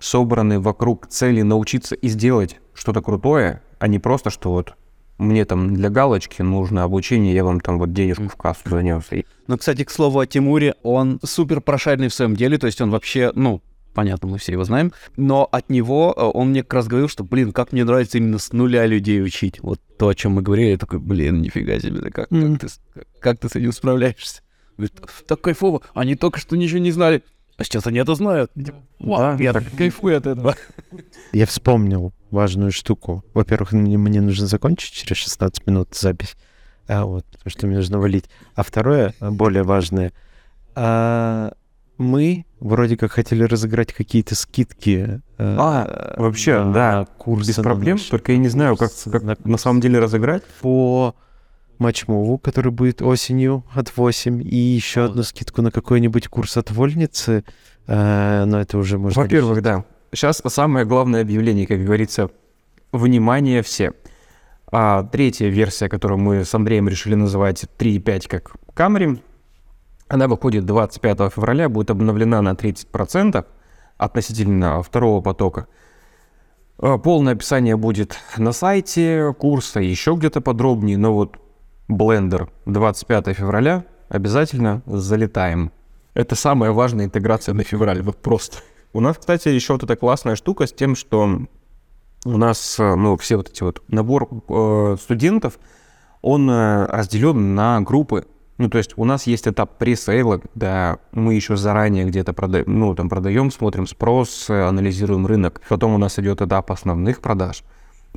собраны 0.00 0.58
вокруг 0.58 1.06
цели 1.06 1.42
научиться 1.42 1.94
и 1.94 2.08
сделать 2.08 2.58
что-то 2.74 3.00
крутое, 3.00 3.62
а 3.78 3.86
не 3.86 4.00
просто, 4.00 4.30
что 4.30 4.50
вот 4.50 4.74
мне 5.18 5.44
там 5.44 5.74
для 5.74 5.90
галочки 5.90 6.42
нужно 6.42 6.84
обучение, 6.84 7.34
я 7.34 7.44
вам 7.44 7.60
там 7.60 7.78
вот 7.78 7.92
денежку 7.92 8.28
в 8.28 8.36
кассу 8.36 8.68
занес. 8.68 9.04
Ну, 9.46 9.58
кстати, 9.58 9.84
к 9.84 9.90
слову 9.90 10.20
о 10.20 10.26
Тимуре, 10.26 10.74
он 10.82 11.20
супер 11.24 11.60
прошаренный 11.60 12.08
в 12.08 12.14
своем 12.14 12.36
деле, 12.36 12.58
то 12.58 12.66
есть 12.66 12.80
он 12.80 12.90
вообще, 12.90 13.32
ну, 13.34 13.62
понятно, 13.94 14.28
мы 14.28 14.38
все 14.38 14.52
его 14.52 14.64
знаем, 14.64 14.92
но 15.16 15.48
от 15.50 15.70
него 15.70 16.12
э, 16.16 16.20
он 16.20 16.50
мне 16.50 16.62
как 16.62 16.74
раз 16.74 16.86
говорил, 16.86 17.08
что, 17.08 17.24
блин, 17.24 17.52
как 17.52 17.72
мне 17.72 17.84
нравится 17.84 18.18
именно 18.18 18.38
с 18.38 18.52
нуля 18.52 18.84
людей 18.84 19.22
учить. 19.22 19.60
Вот 19.60 19.80
то, 19.98 20.08
о 20.08 20.14
чем 20.14 20.32
мы 20.32 20.42
говорили, 20.42 20.72
я 20.72 20.78
такой, 20.78 20.98
блин, 20.98 21.40
нифига 21.40 21.78
себе, 21.80 22.00
да 22.00 22.10
как, 22.10 22.28
как, 22.28 22.60
ты, 22.60 22.68
как, 22.94 23.06
как 23.20 23.38
ты 23.38 23.48
с 23.48 23.56
этим 23.56 23.72
справляешься? 23.72 24.42
Говорит, 24.76 25.00
так 25.26 25.40
кайфово, 25.40 25.80
они 25.94 26.16
только 26.16 26.38
что 26.38 26.56
ничего 26.56 26.80
не 26.80 26.90
знали, 26.90 27.22
а 27.56 27.64
сейчас 27.64 27.86
они 27.86 27.98
это 27.98 28.14
знают. 28.14 28.50
Вау, 28.98 29.38
я 29.38 29.52
так 29.52 29.64
кайфую 29.76 30.16
от 30.18 30.26
этого. 30.26 30.54
Я 31.32 31.46
вспомнил 31.46 32.12
важную 32.30 32.72
штуку. 32.72 33.24
Во-первых, 33.34 33.72
мне, 33.72 33.96
мне 33.98 34.20
нужно 34.20 34.46
закончить 34.46 34.92
через 34.92 35.16
16 35.16 35.66
минут 35.66 35.94
запись. 35.94 36.36
А, 36.88 37.04
вот, 37.04 37.24
потому 37.26 37.50
что 37.50 37.66
мне 37.66 37.76
нужно 37.76 37.98
валить. 37.98 38.26
А 38.54 38.62
второе, 38.62 39.14
а, 39.20 39.30
более 39.30 39.62
важное. 39.62 40.12
а, 40.74 41.52
мы 41.98 42.44
вроде 42.60 42.96
как 42.98 43.12
хотели 43.12 43.42
разыграть 43.42 43.92
какие-то 43.94 44.34
скидки. 44.34 45.22
э, 45.38 45.56
А, 45.58 46.14
вообще, 46.18 46.62
на 46.62 46.72
да, 46.72 47.06
курсы 47.16 47.48
без 47.48 47.56
на 47.56 47.62
проблем, 47.62 47.96
наши 47.96 48.10
только 48.10 48.32
я 48.32 48.38
не 48.38 48.48
знаю, 48.48 48.76
как, 48.76 48.90
как 49.10 49.22
на 49.22 49.36
на 49.44 49.56
самом 49.56 49.80
деле 49.80 49.98
разыграть. 49.98 50.42
по 50.60 51.14
матчмову, 51.78 52.38
который 52.38 52.72
будет 52.72 53.02
осенью 53.02 53.64
от 53.74 53.96
8, 53.96 54.42
и 54.42 54.56
еще 54.56 55.04
одну 55.04 55.22
скидку 55.22 55.62
на 55.62 55.70
какой-нибудь 55.70 56.28
курс 56.28 56.56
от 56.56 56.70
вольницы. 56.70 57.44
Э, 57.86 58.44
но 58.44 58.60
это 58.60 58.78
уже 58.78 58.98
можно... 58.98 59.22
Во-первых, 59.22 59.62
да. 59.62 59.84
Сейчас 60.12 60.42
самое 60.46 60.86
главное 60.86 61.22
объявление, 61.22 61.66
как 61.66 61.84
говорится, 61.84 62.30
внимание 62.92 63.62
все. 63.62 63.92
А 64.70 65.04
третья 65.04 65.48
версия, 65.48 65.88
которую 65.88 66.18
мы 66.18 66.44
с 66.44 66.54
Андреем 66.54 66.88
решили 66.88 67.14
называть 67.14 67.64
3.5 67.78 68.28
как 68.28 68.56
Камри, 68.74 69.22
она 70.08 70.28
выходит 70.28 70.64
25 70.64 71.32
февраля, 71.32 71.68
будет 71.68 71.90
обновлена 71.90 72.42
на 72.42 72.52
30% 72.52 73.44
относительно 73.96 74.82
второго 74.82 75.20
потока. 75.20 75.66
А, 76.78 76.98
Полное 76.98 77.34
описание 77.34 77.76
будет 77.76 78.18
на 78.36 78.52
сайте 78.52 79.34
курса, 79.38 79.80
еще 79.80 80.14
где-то 80.14 80.40
подробнее, 80.40 80.98
но 80.98 81.14
вот 81.14 81.36
Blender 81.88 82.48
25 82.66 83.36
февраля 83.36 83.84
обязательно 84.08 84.82
залетаем. 84.86 85.72
Это 86.14 86.34
самая 86.34 86.72
важная 86.72 87.04
интеграция 87.04 87.54
на 87.54 87.62
февраль, 87.62 88.02
вот 88.02 88.16
просто. 88.16 88.58
У 88.92 89.00
нас, 89.00 89.18
кстати, 89.18 89.48
еще 89.48 89.74
вот 89.74 89.82
эта 89.82 89.96
классная 89.96 90.36
штука 90.36 90.66
с 90.66 90.72
тем, 90.72 90.96
что 90.96 91.42
у 92.24 92.36
нас, 92.36 92.80
э, 92.80 92.94
ну, 92.94 93.16
все 93.16 93.36
вот 93.36 93.50
эти 93.50 93.62
вот 93.62 93.82
набор 93.88 94.28
э, 94.48 94.96
студентов, 95.00 95.58
он 96.22 96.48
э, 96.50 96.86
разделен 96.86 97.54
на 97.54 97.80
группы. 97.82 98.26
Ну, 98.58 98.70
то 98.70 98.78
есть 98.78 98.94
у 98.96 99.04
нас 99.04 99.26
есть 99.26 99.46
этап 99.46 99.76
пресейла, 99.76 100.38
когда 100.38 100.98
мы 101.12 101.34
еще 101.34 101.56
заранее 101.56 102.06
где-то 102.06 102.32
продаем, 102.32 102.64
ну, 102.66 102.94
там 102.94 103.08
продаем, 103.08 103.50
смотрим 103.50 103.86
спрос, 103.86 104.48
э, 104.48 104.62
анализируем 104.66 105.26
рынок. 105.26 105.60
Потом 105.68 105.94
у 105.94 105.98
нас 105.98 106.18
идет 106.18 106.40
этап 106.40 106.72
основных 106.72 107.20
продаж. 107.20 107.62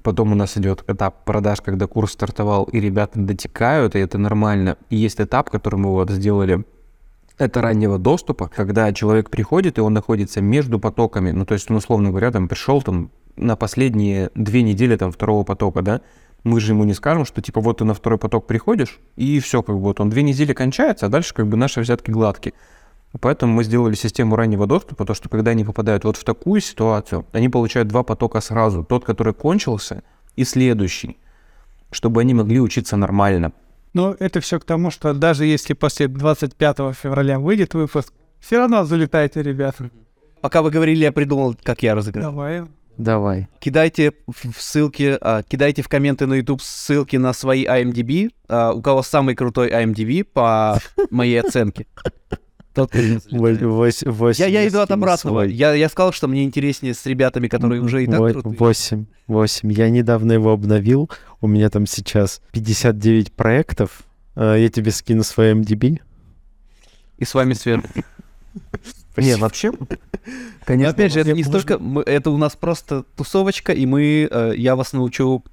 Потом 0.04 0.32
у 0.32 0.36
нас 0.36 0.58
идет 0.58 0.84
этап 0.88 1.26
продаж, 1.26 1.62
когда 1.62 1.88
курс 1.88 2.14
стартовал, 2.14 2.66
и 2.66 2.80
ребята 2.80 3.20
дотекают, 3.20 3.96
и 3.96 4.00
это 4.00 4.18
нормально. 4.18 4.78
И 4.90 4.96
есть 4.96 5.20
этап, 5.20 5.50
который 5.50 5.76
мы 5.76 5.92
вот 5.92 6.10
сделали, 6.10 6.64
это 7.38 7.62
раннего 7.62 7.98
доступа, 7.98 8.50
когда 8.54 8.92
человек 8.94 9.30
приходит, 9.30 9.78
и 9.78 9.82
он 9.82 9.94
находится 9.94 10.42
между 10.42 10.80
потоками. 10.80 11.32
Ну, 11.32 11.46
то 11.46 11.54
есть, 11.54 11.70
он, 11.72 11.78
условно 11.78 12.10
говоря, 12.10 12.32
там 12.32 12.48
пришел 12.48 12.82
там 12.82 13.12
на 13.38 13.56
последние 13.56 14.30
две 14.36 14.62
недели 14.62 14.96
там 14.98 15.12
второго 15.12 15.44
потока, 15.44 15.82
да, 15.82 16.02
мы 16.44 16.60
же 16.60 16.74
ему 16.74 16.84
не 16.84 16.94
скажем, 16.94 17.26
что 17.26 17.42
типа 17.42 17.62
вот 17.62 17.78
ты 17.78 17.86
на 17.86 17.94
второй 17.94 18.18
поток 18.18 18.48
приходишь, 18.48 19.00
и 19.16 19.40
все, 19.40 19.62
как 19.62 19.76
бы 19.76 19.82
вот 19.82 20.00
он 20.00 20.10
две 20.10 20.24
недели 20.24 20.54
кончается, 20.54 21.06
а 21.06 21.10
дальше 21.10 21.34
как 21.34 21.48
бы 21.48 21.58
наши 21.58 21.82
взятки 21.82 22.12
гладкие. 22.12 22.54
Поэтому 23.20 23.54
мы 23.54 23.64
сделали 23.64 23.96
систему 23.96 24.36
раннего 24.36 24.68
доступа, 24.68 25.06
то 25.06 25.14
что 25.14 25.30
когда 25.30 25.52
они 25.52 25.64
попадают 25.64 26.04
вот 26.04 26.18
в 26.18 26.24
такую 26.24 26.62
ситуацию, 26.62 27.26
они 27.32 27.50
получают 27.50 27.88
два 27.88 28.04
потока 28.04 28.40
сразу. 28.40 28.84
Тот, 28.84 29.04
который 29.04 29.34
кончился, 29.34 30.04
и 30.36 30.44
следующий, 30.44 31.18
чтобы 31.92 32.22
они 32.22 32.34
могли 32.34 32.60
учиться 32.60 32.98
нормально. 32.98 33.52
Но 33.94 34.16
это 34.20 34.40
все 34.42 34.60
к 34.60 34.66
тому, 34.66 34.92
что 34.92 35.14
даже 35.14 35.46
если 35.46 35.74
после 35.74 36.08
25 36.08 36.78
февраля 36.96 37.40
выйдет 37.40 37.74
выпуск, 37.74 38.14
все 38.40 38.60
равно 38.60 38.86
залетайте, 38.86 39.42
ребята. 39.42 39.90
Пока 40.42 40.62
вы 40.62 40.70
говорили, 40.70 41.04
я 41.04 41.12
придумал, 41.12 41.56
как 41.62 41.82
я 41.84 41.96
разыграю. 41.96 42.30
Давай. 42.30 42.64
Давай. 42.98 43.48
Кидайте 43.60 44.14
в 44.28 44.62
ссылки, 44.62 45.18
а, 45.22 45.42
кидайте 45.42 45.82
в 45.82 45.88
комменты 45.88 46.26
на 46.26 46.36
YouTube 46.36 46.62
ссылки 46.62 47.16
на 47.16 47.34
свои 47.34 47.66
IMDb. 47.66 48.30
а, 48.48 48.74
у 48.74 48.82
кого 48.82 49.02
самый 49.02 49.36
крутой 49.36 49.72
IMDb 49.72 50.24
по 50.24 50.78
моей 51.10 51.40
оценке. 51.40 51.88
Восемь 53.32 54.42
Я, 54.42 54.48
я 54.48 54.68
иду 54.68 54.80
от 54.80 54.92
обратного. 54.92 55.42
Я, 55.42 55.74
я 55.74 55.90
сказал, 55.90 56.12
что 56.12 56.28
мне 56.28 56.44
интереснее 56.44 56.94
с 56.94 57.06
ребятами, 57.06 57.48
которые 57.48 57.82
уже 57.82 58.04
и 58.04 58.08
так 58.08 58.20
крутые. 58.20 58.56
Восемь. 58.58 59.06
Восемь. 59.28 59.72
Я 59.72 59.90
недавно 59.90 60.32
его 60.34 60.52
обновил. 60.52 61.10
У 61.42 61.48
меня 61.48 61.70
там 61.70 61.86
сейчас 61.86 62.42
59 62.52 63.34
проектов. 63.34 64.04
А, 64.36 64.56
Я 64.56 64.70
тебе 64.70 64.92
скину 64.92 65.24
свой 65.24 65.54
MDB. 65.54 66.00
И 67.18 67.26
с 67.26 67.34
вами 67.34 67.54
Свет. 67.54 67.82
Не, 69.18 69.36
вообще, 69.36 69.72
Но 69.72 69.88
конечно, 70.64 70.92
опять 70.92 71.12
же, 71.14 71.20
это 71.20 71.34
не 71.34 71.44
можно- 71.44 71.60
столько... 71.60 71.78
мы- 71.84 72.04
это 72.04 72.30
у 72.32 72.38
нас 72.38 72.56
просто 72.56 73.04
тусовочка, 73.18 73.74
и 73.74 73.86
мы... 73.86 74.28
э, 74.32 74.54
я 74.56 74.76
вас 74.78 74.94
научу 74.94 75.44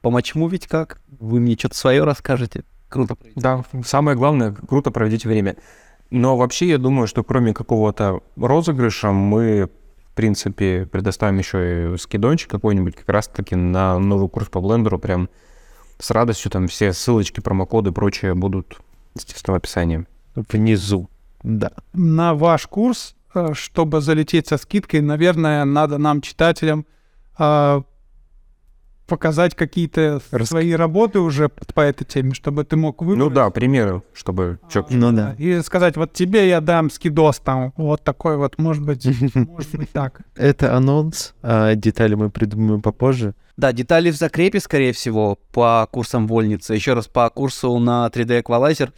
помочмувить 0.00 0.66
как. 0.66 1.00
Вы 1.18 1.40
мне 1.40 1.54
что-то 1.58 1.76
свое 1.76 2.04
расскажете. 2.04 2.64
Круто. 2.88 3.16
Да, 3.36 3.64
самое 3.84 4.16
главное, 4.16 4.52
круто 4.52 4.90
проведите 4.90 5.28
время. 5.28 5.56
Но 6.10 6.36
вообще 6.36 6.68
я 6.68 6.78
думаю, 6.78 7.06
что 7.06 7.22
кроме 7.22 7.54
какого-то 7.54 8.20
розыгрыша 8.36 9.12
мы, 9.12 9.70
в 10.06 10.14
принципе, 10.14 10.86
предоставим 10.90 11.38
еще 11.38 11.94
и 11.94 11.96
скидончик 11.98 12.50
какой-нибудь 12.50 12.96
как 12.96 13.08
раз-таки 13.08 13.54
на 13.54 13.98
новый 13.98 14.28
курс 14.28 14.48
по 14.48 14.60
блендеру. 14.60 14.98
Прям 14.98 15.28
с 15.98 16.10
радостью 16.10 16.50
там 16.50 16.66
все 16.66 16.92
ссылочки, 16.92 17.40
промокоды 17.40 17.90
и 17.90 17.92
прочее 17.92 18.34
будут, 18.34 18.80
естественно, 19.14 19.54
в 19.54 19.58
описании. 19.58 20.06
Внизу. 20.34 21.08
Да. 21.42 21.72
На 21.92 22.34
ваш 22.34 22.66
курс, 22.66 23.14
э, 23.34 23.54
чтобы 23.54 24.00
залететь 24.00 24.48
со 24.48 24.56
скидкой, 24.56 25.00
наверное, 25.00 25.64
надо 25.64 25.98
нам, 25.98 26.20
читателям, 26.20 26.86
э, 27.38 27.82
показать 29.10 29.54
какие-то 29.54 30.22
Рас- 30.30 30.48
свои 30.48 30.72
работы 30.72 31.18
уже 31.18 31.48
по 31.50 31.80
этой 31.80 32.04
теме, 32.04 32.32
чтобы 32.32 32.64
ты 32.64 32.76
мог 32.76 33.02
выбрать. 33.02 33.18
Ну 33.18 33.28
да, 33.28 33.50
примеры, 33.50 34.02
чтобы 34.14 34.58
чё- 34.70 34.86
Ну 34.88 35.12
да. 35.12 35.34
И 35.36 35.60
сказать, 35.60 35.96
вот 35.96 36.12
тебе 36.14 36.48
я 36.48 36.60
дам 36.60 36.88
скидос 36.90 37.40
там, 37.40 37.74
вот 37.76 38.02
такой 38.04 38.36
вот, 38.38 38.56
может 38.58 38.84
быть, 38.84 39.04
может 39.34 39.74
быть 39.76 39.90
так. 39.90 40.22
Это 40.36 40.74
анонс, 40.76 41.34
а 41.42 41.74
детали 41.74 42.14
мы 42.14 42.30
придумаем 42.30 42.80
попозже. 42.80 43.34
Да, 43.56 43.72
детали 43.72 44.10
в 44.10 44.16
закрепе, 44.16 44.60
скорее 44.60 44.92
всего, 44.94 45.38
по 45.52 45.86
курсам 45.90 46.26
вольницы. 46.26 46.72
Еще 46.74 46.94
раз, 46.94 47.08
по 47.08 47.28
курсу 47.28 47.78
на 47.78 48.08
3D 48.08 48.42
Equalizer. 48.42 48.90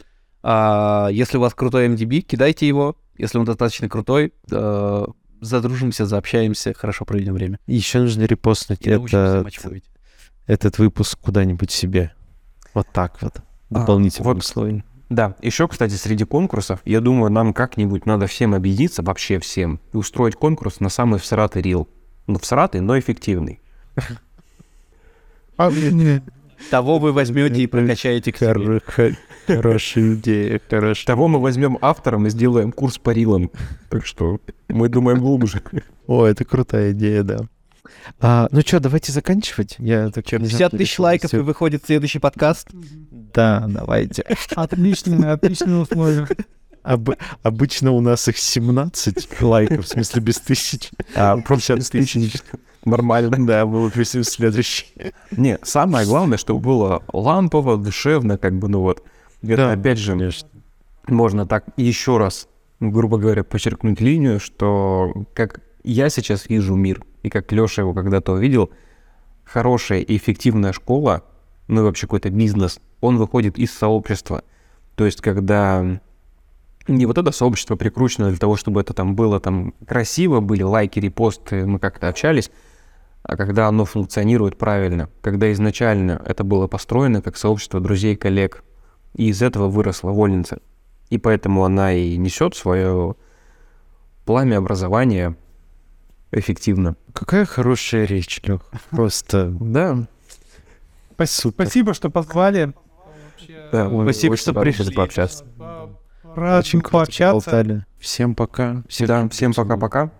а, 0.43 1.09
если 1.11 1.37
у 1.37 1.41
вас 1.41 1.53
крутой 1.53 1.87
MDB, 1.89 2.21
кидайте 2.21 2.67
его. 2.67 2.95
Если 3.17 3.37
он 3.37 3.45
достаточно 3.45 3.89
крутой, 3.89 4.33
э, 4.51 5.05
задружимся, 5.41 6.05
заобщаемся, 6.05 6.73
хорошо 6.73 7.05
проведем 7.05 7.33
время. 7.33 7.59
Еще 7.67 7.99
нужно 7.99 8.23
репостнуть 8.23 8.85
И 8.87 8.89
научимся 8.89 9.43
этот, 10.47 10.77
выпуск 10.77 11.19
куда-нибудь 11.21 11.71
себе. 11.71 12.13
Вот 12.73 12.87
так 12.91 13.21
вот. 13.21 13.37
А, 13.37 13.41
Дополнительным 13.69 14.33
вот. 14.33 14.37
условием. 14.43 14.83
Да, 15.09 15.35
еще, 15.41 15.67
кстати, 15.67 15.93
среди 15.93 16.23
конкурсов, 16.23 16.79
я 16.85 16.99
думаю, 16.99 17.31
нам 17.31 17.53
как-нибудь 17.53 18.05
надо 18.05 18.25
всем 18.27 18.55
объединиться, 18.55 19.03
вообще 19.03 19.39
всем, 19.39 19.79
и 19.93 19.97
устроить 19.97 20.35
конкурс 20.35 20.79
на 20.79 20.89
самый 20.89 21.19
всратый 21.19 21.61
рил. 21.61 21.87
Ну, 22.25 22.39
всратый, 22.39 22.81
но 22.81 22.97
эффективный. 22.97 23.59
А, 25.57 25.69
Того 26.71 26.97
вы 26.97 27.11
возьмете 27.11 27.61
и 27.61 27.67
прокачаете 27.67 28.31
к 28.31 28.37
себе. 28.37 28.53
Хор- 28.53 28.81
хор- 28.85 29.17
Хорошая 29.45 30.15
идея, 30.15 30.61
хорошая. 30.69 31.05
Того 31.05 31.27
мы 31.27 31.39
возьмем 31.39 31.77
автором 31.81 32.25
и 32.27 32.29
сделаем 32.29 32.71
курс 32.71 32.97
по 32.97 33.09
рилам. 33.11 33.51
Так 33.89 34.05
что 34.05 34.39
мы 34.69 34.87
думаем 34.89 35.19
глубже. 35.19 35.61
О, 36.07 36.25
это 36.25 36.45
крутая 36.45 36.93
идея, 36.93 37.23
да. 37.23 37.39
А, 38.19 38.47
ну 38.51 38.61
что, 38.61 38.79
давайте 38.79 39.11
заканчивать. 39.11 39.75
Я 39.79 40.09
так 40.09 40.25
внезапно 40.25 40.47
50 40.49 40.71
тысяч 40.77 40.99
лайков, 40.99 41.33
и 41.33 41.37
всё- 41.37 41.43
выходит 41.43 41.83
следующий 41.85 42.19
подкаст. 42.19 42.69
Да, 42.71 43.65
давайте. 43.67 44.23
Отличные, 44.55 45.31
отличные 45.31 45.77
условия. 45.77 46.27
Об- 46.83 47.11
обычно 47.43 47.91
у 47.91 48.01
нас 48.01 48.27
их 48.27 48.37
17 48.37 49.41
лайков, 49.41 49.85
в 49.85 49.87
смысле 49.87 50.21
без 50.21 50.39
тысяч. 50.39 50.91
А, 51.15 51.37
50 51.41 51.79
тысяч. 51.89 52.35
Нормально. 52.85 53.45
Да, 53.47 53.65
мы 53.65 53.83
выпустим 53.83 54.23
следующий. 54.23 54.87
Не, 55.31 55.57
самое 55.63 56.05
главное, 56.05 56.37
чтобы 56.37 56.59
было 56.59 57.03
лампово, 57.13 57.77
душевно, 57.77 58.37
как 58.37 58.57
бы, 58.59 58.67
ну 58.67 58.81
вот. 58.81 59.03
Это, 59.41 59.55
Да, 59.57 59.71
опять 59.73 59.97
же, 59.97 60.11
конечно. 60.11 60.49
можно 61.07 61.45
так 61.45 61.65
еще 61.77 62.17
раз, 62.17 62.47
грубо 62.81 63.17
говоря, 63.17 63.43
подчеркнуть 63.43 63.99
линию, 64.01 64.39
что 64.41 65.13
как 65.33 65.61
я 65.85 66.09
сейчас 66.09 66.47
вижу 66.49 66.75
мир, 66.75 67.03
и 67.23 67.29
как 67.29 67.51
Леша 67.51 67.81
его 67.81 67.93
когда-то 67.93 68.33
увидел, 68.33 68.69
хорошая 69.43 70.01
и 70.01 70.17
эффективная 70.17 70.73
школа, 70.73 71.23
ну 71.67 71.81
и 71.81 71.83
вообще 71.83 72.05
какой-то 72.05 72.29
бизнес, 72.29 72.79
он 73.01 73.17
выходит 73.17 73.57
из 73.57 73.73
сообщества. 73.73 74.43
То 74.95 75.05
есть, 75.05 75.21
когда 75.21 75.99
не 76.87 77.05
вот 77.05 77.17
это 77.17 77.31
сообщество 77.31 77.75
прикручено 77.75 78.29
для 78.29 78.37
того, 78.37 78.57
чтобы 78.57 78.81
это 78.81 78.93
там 78.93 79.15
было 79.15 79.39
там 79.39 79.73
красиво, 79.87 80.41
были 80.41 80.63
лайки, 80.63 80.99
репосты, 80.99 81.65
мы 81.65 81.79
как-то 81.79 82.09
общались, 82.09 82.51
а 83.23 83.37
когда 83.37 83.69
оно 83.69 83.85
функционирует 83.85 84.57
правильно, 84.57 85.09
когда 85.21 85.51
изначально 85.53 86.21
это 86.25 86.43
было 86.43 86.67
построено 86.67 87.21
как 87.21 87.37
сообщество 87.37 87.79
друзей, 87.79 88.17
коллег, 88.17 88.63
и 89.15 89.29
из 89.29 89.41
этого 89.41 89.69
выросла 89.69 90.11
вольница. 90.11 90.59
И 91.09 91.17
поэтому 91.17 91.63
она 91.63 91.93
и 91.93 92.17
несет 92.17 92.55
свое 92.55 93.15
пламя 94.25 94.57
образования 94.57 95.37
эффективно. 96.33 96.95
Какая 97.13 97.45
хорошая 97.45 98.05
речь, 98.05 98.41
Лех. 98.43 98.61
Просто 98.89 99.55
Да. 99.59 100.05
Спасибо, 101.15 101.51
спасибо, 101.51 101.93
что 101.93 102.09
позвали. 102.09 102.73
да 103.71 103.87
Спасибо, 104.03 104.35
что 104.35 104.53
пришли. 104.53 104.93
пообщаться. 104.93 105.45
Рад 106.35 106.65
пообщаться. 106.89 107.85
Всем 107.99 108.35
пока. 108.35 108.83
Да, 108.99 109.29
всем 109.29 109.53
пока-пока. 109.53 110.11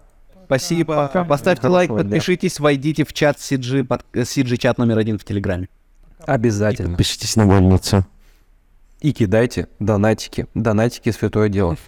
Спасибо. 0.45 0.95
Пока. 0.95 1.23
Поставьте 1.23 1.61
Хорошего 1.64 1.95
лайк, 1.95 2.03
подпишитесь, 2.10 2.60
войдите 2.60 3.06
в 3.06 3.14
чат 3.14 3.38
CG, 3.38 3.84
под- 3.84 4.06
CG 4.14 4.57
чат 4.57 4.77
номер 4.77 4.99
один 4.99 5.18
в 5.18 5.23
Телеграме. 5.23 5.69
Обязательно. 6.19 6.90
Подпишитесь 6.90 7.35
на 7.35 7.45
вольницу. 7.48 8.06
И 8.99 9.11
кидайте 9.11 9.68
донатики. 9.80 10.48
Донатики 10.53 11.11
святое 11.11 11.49
дело. 11.49 11.77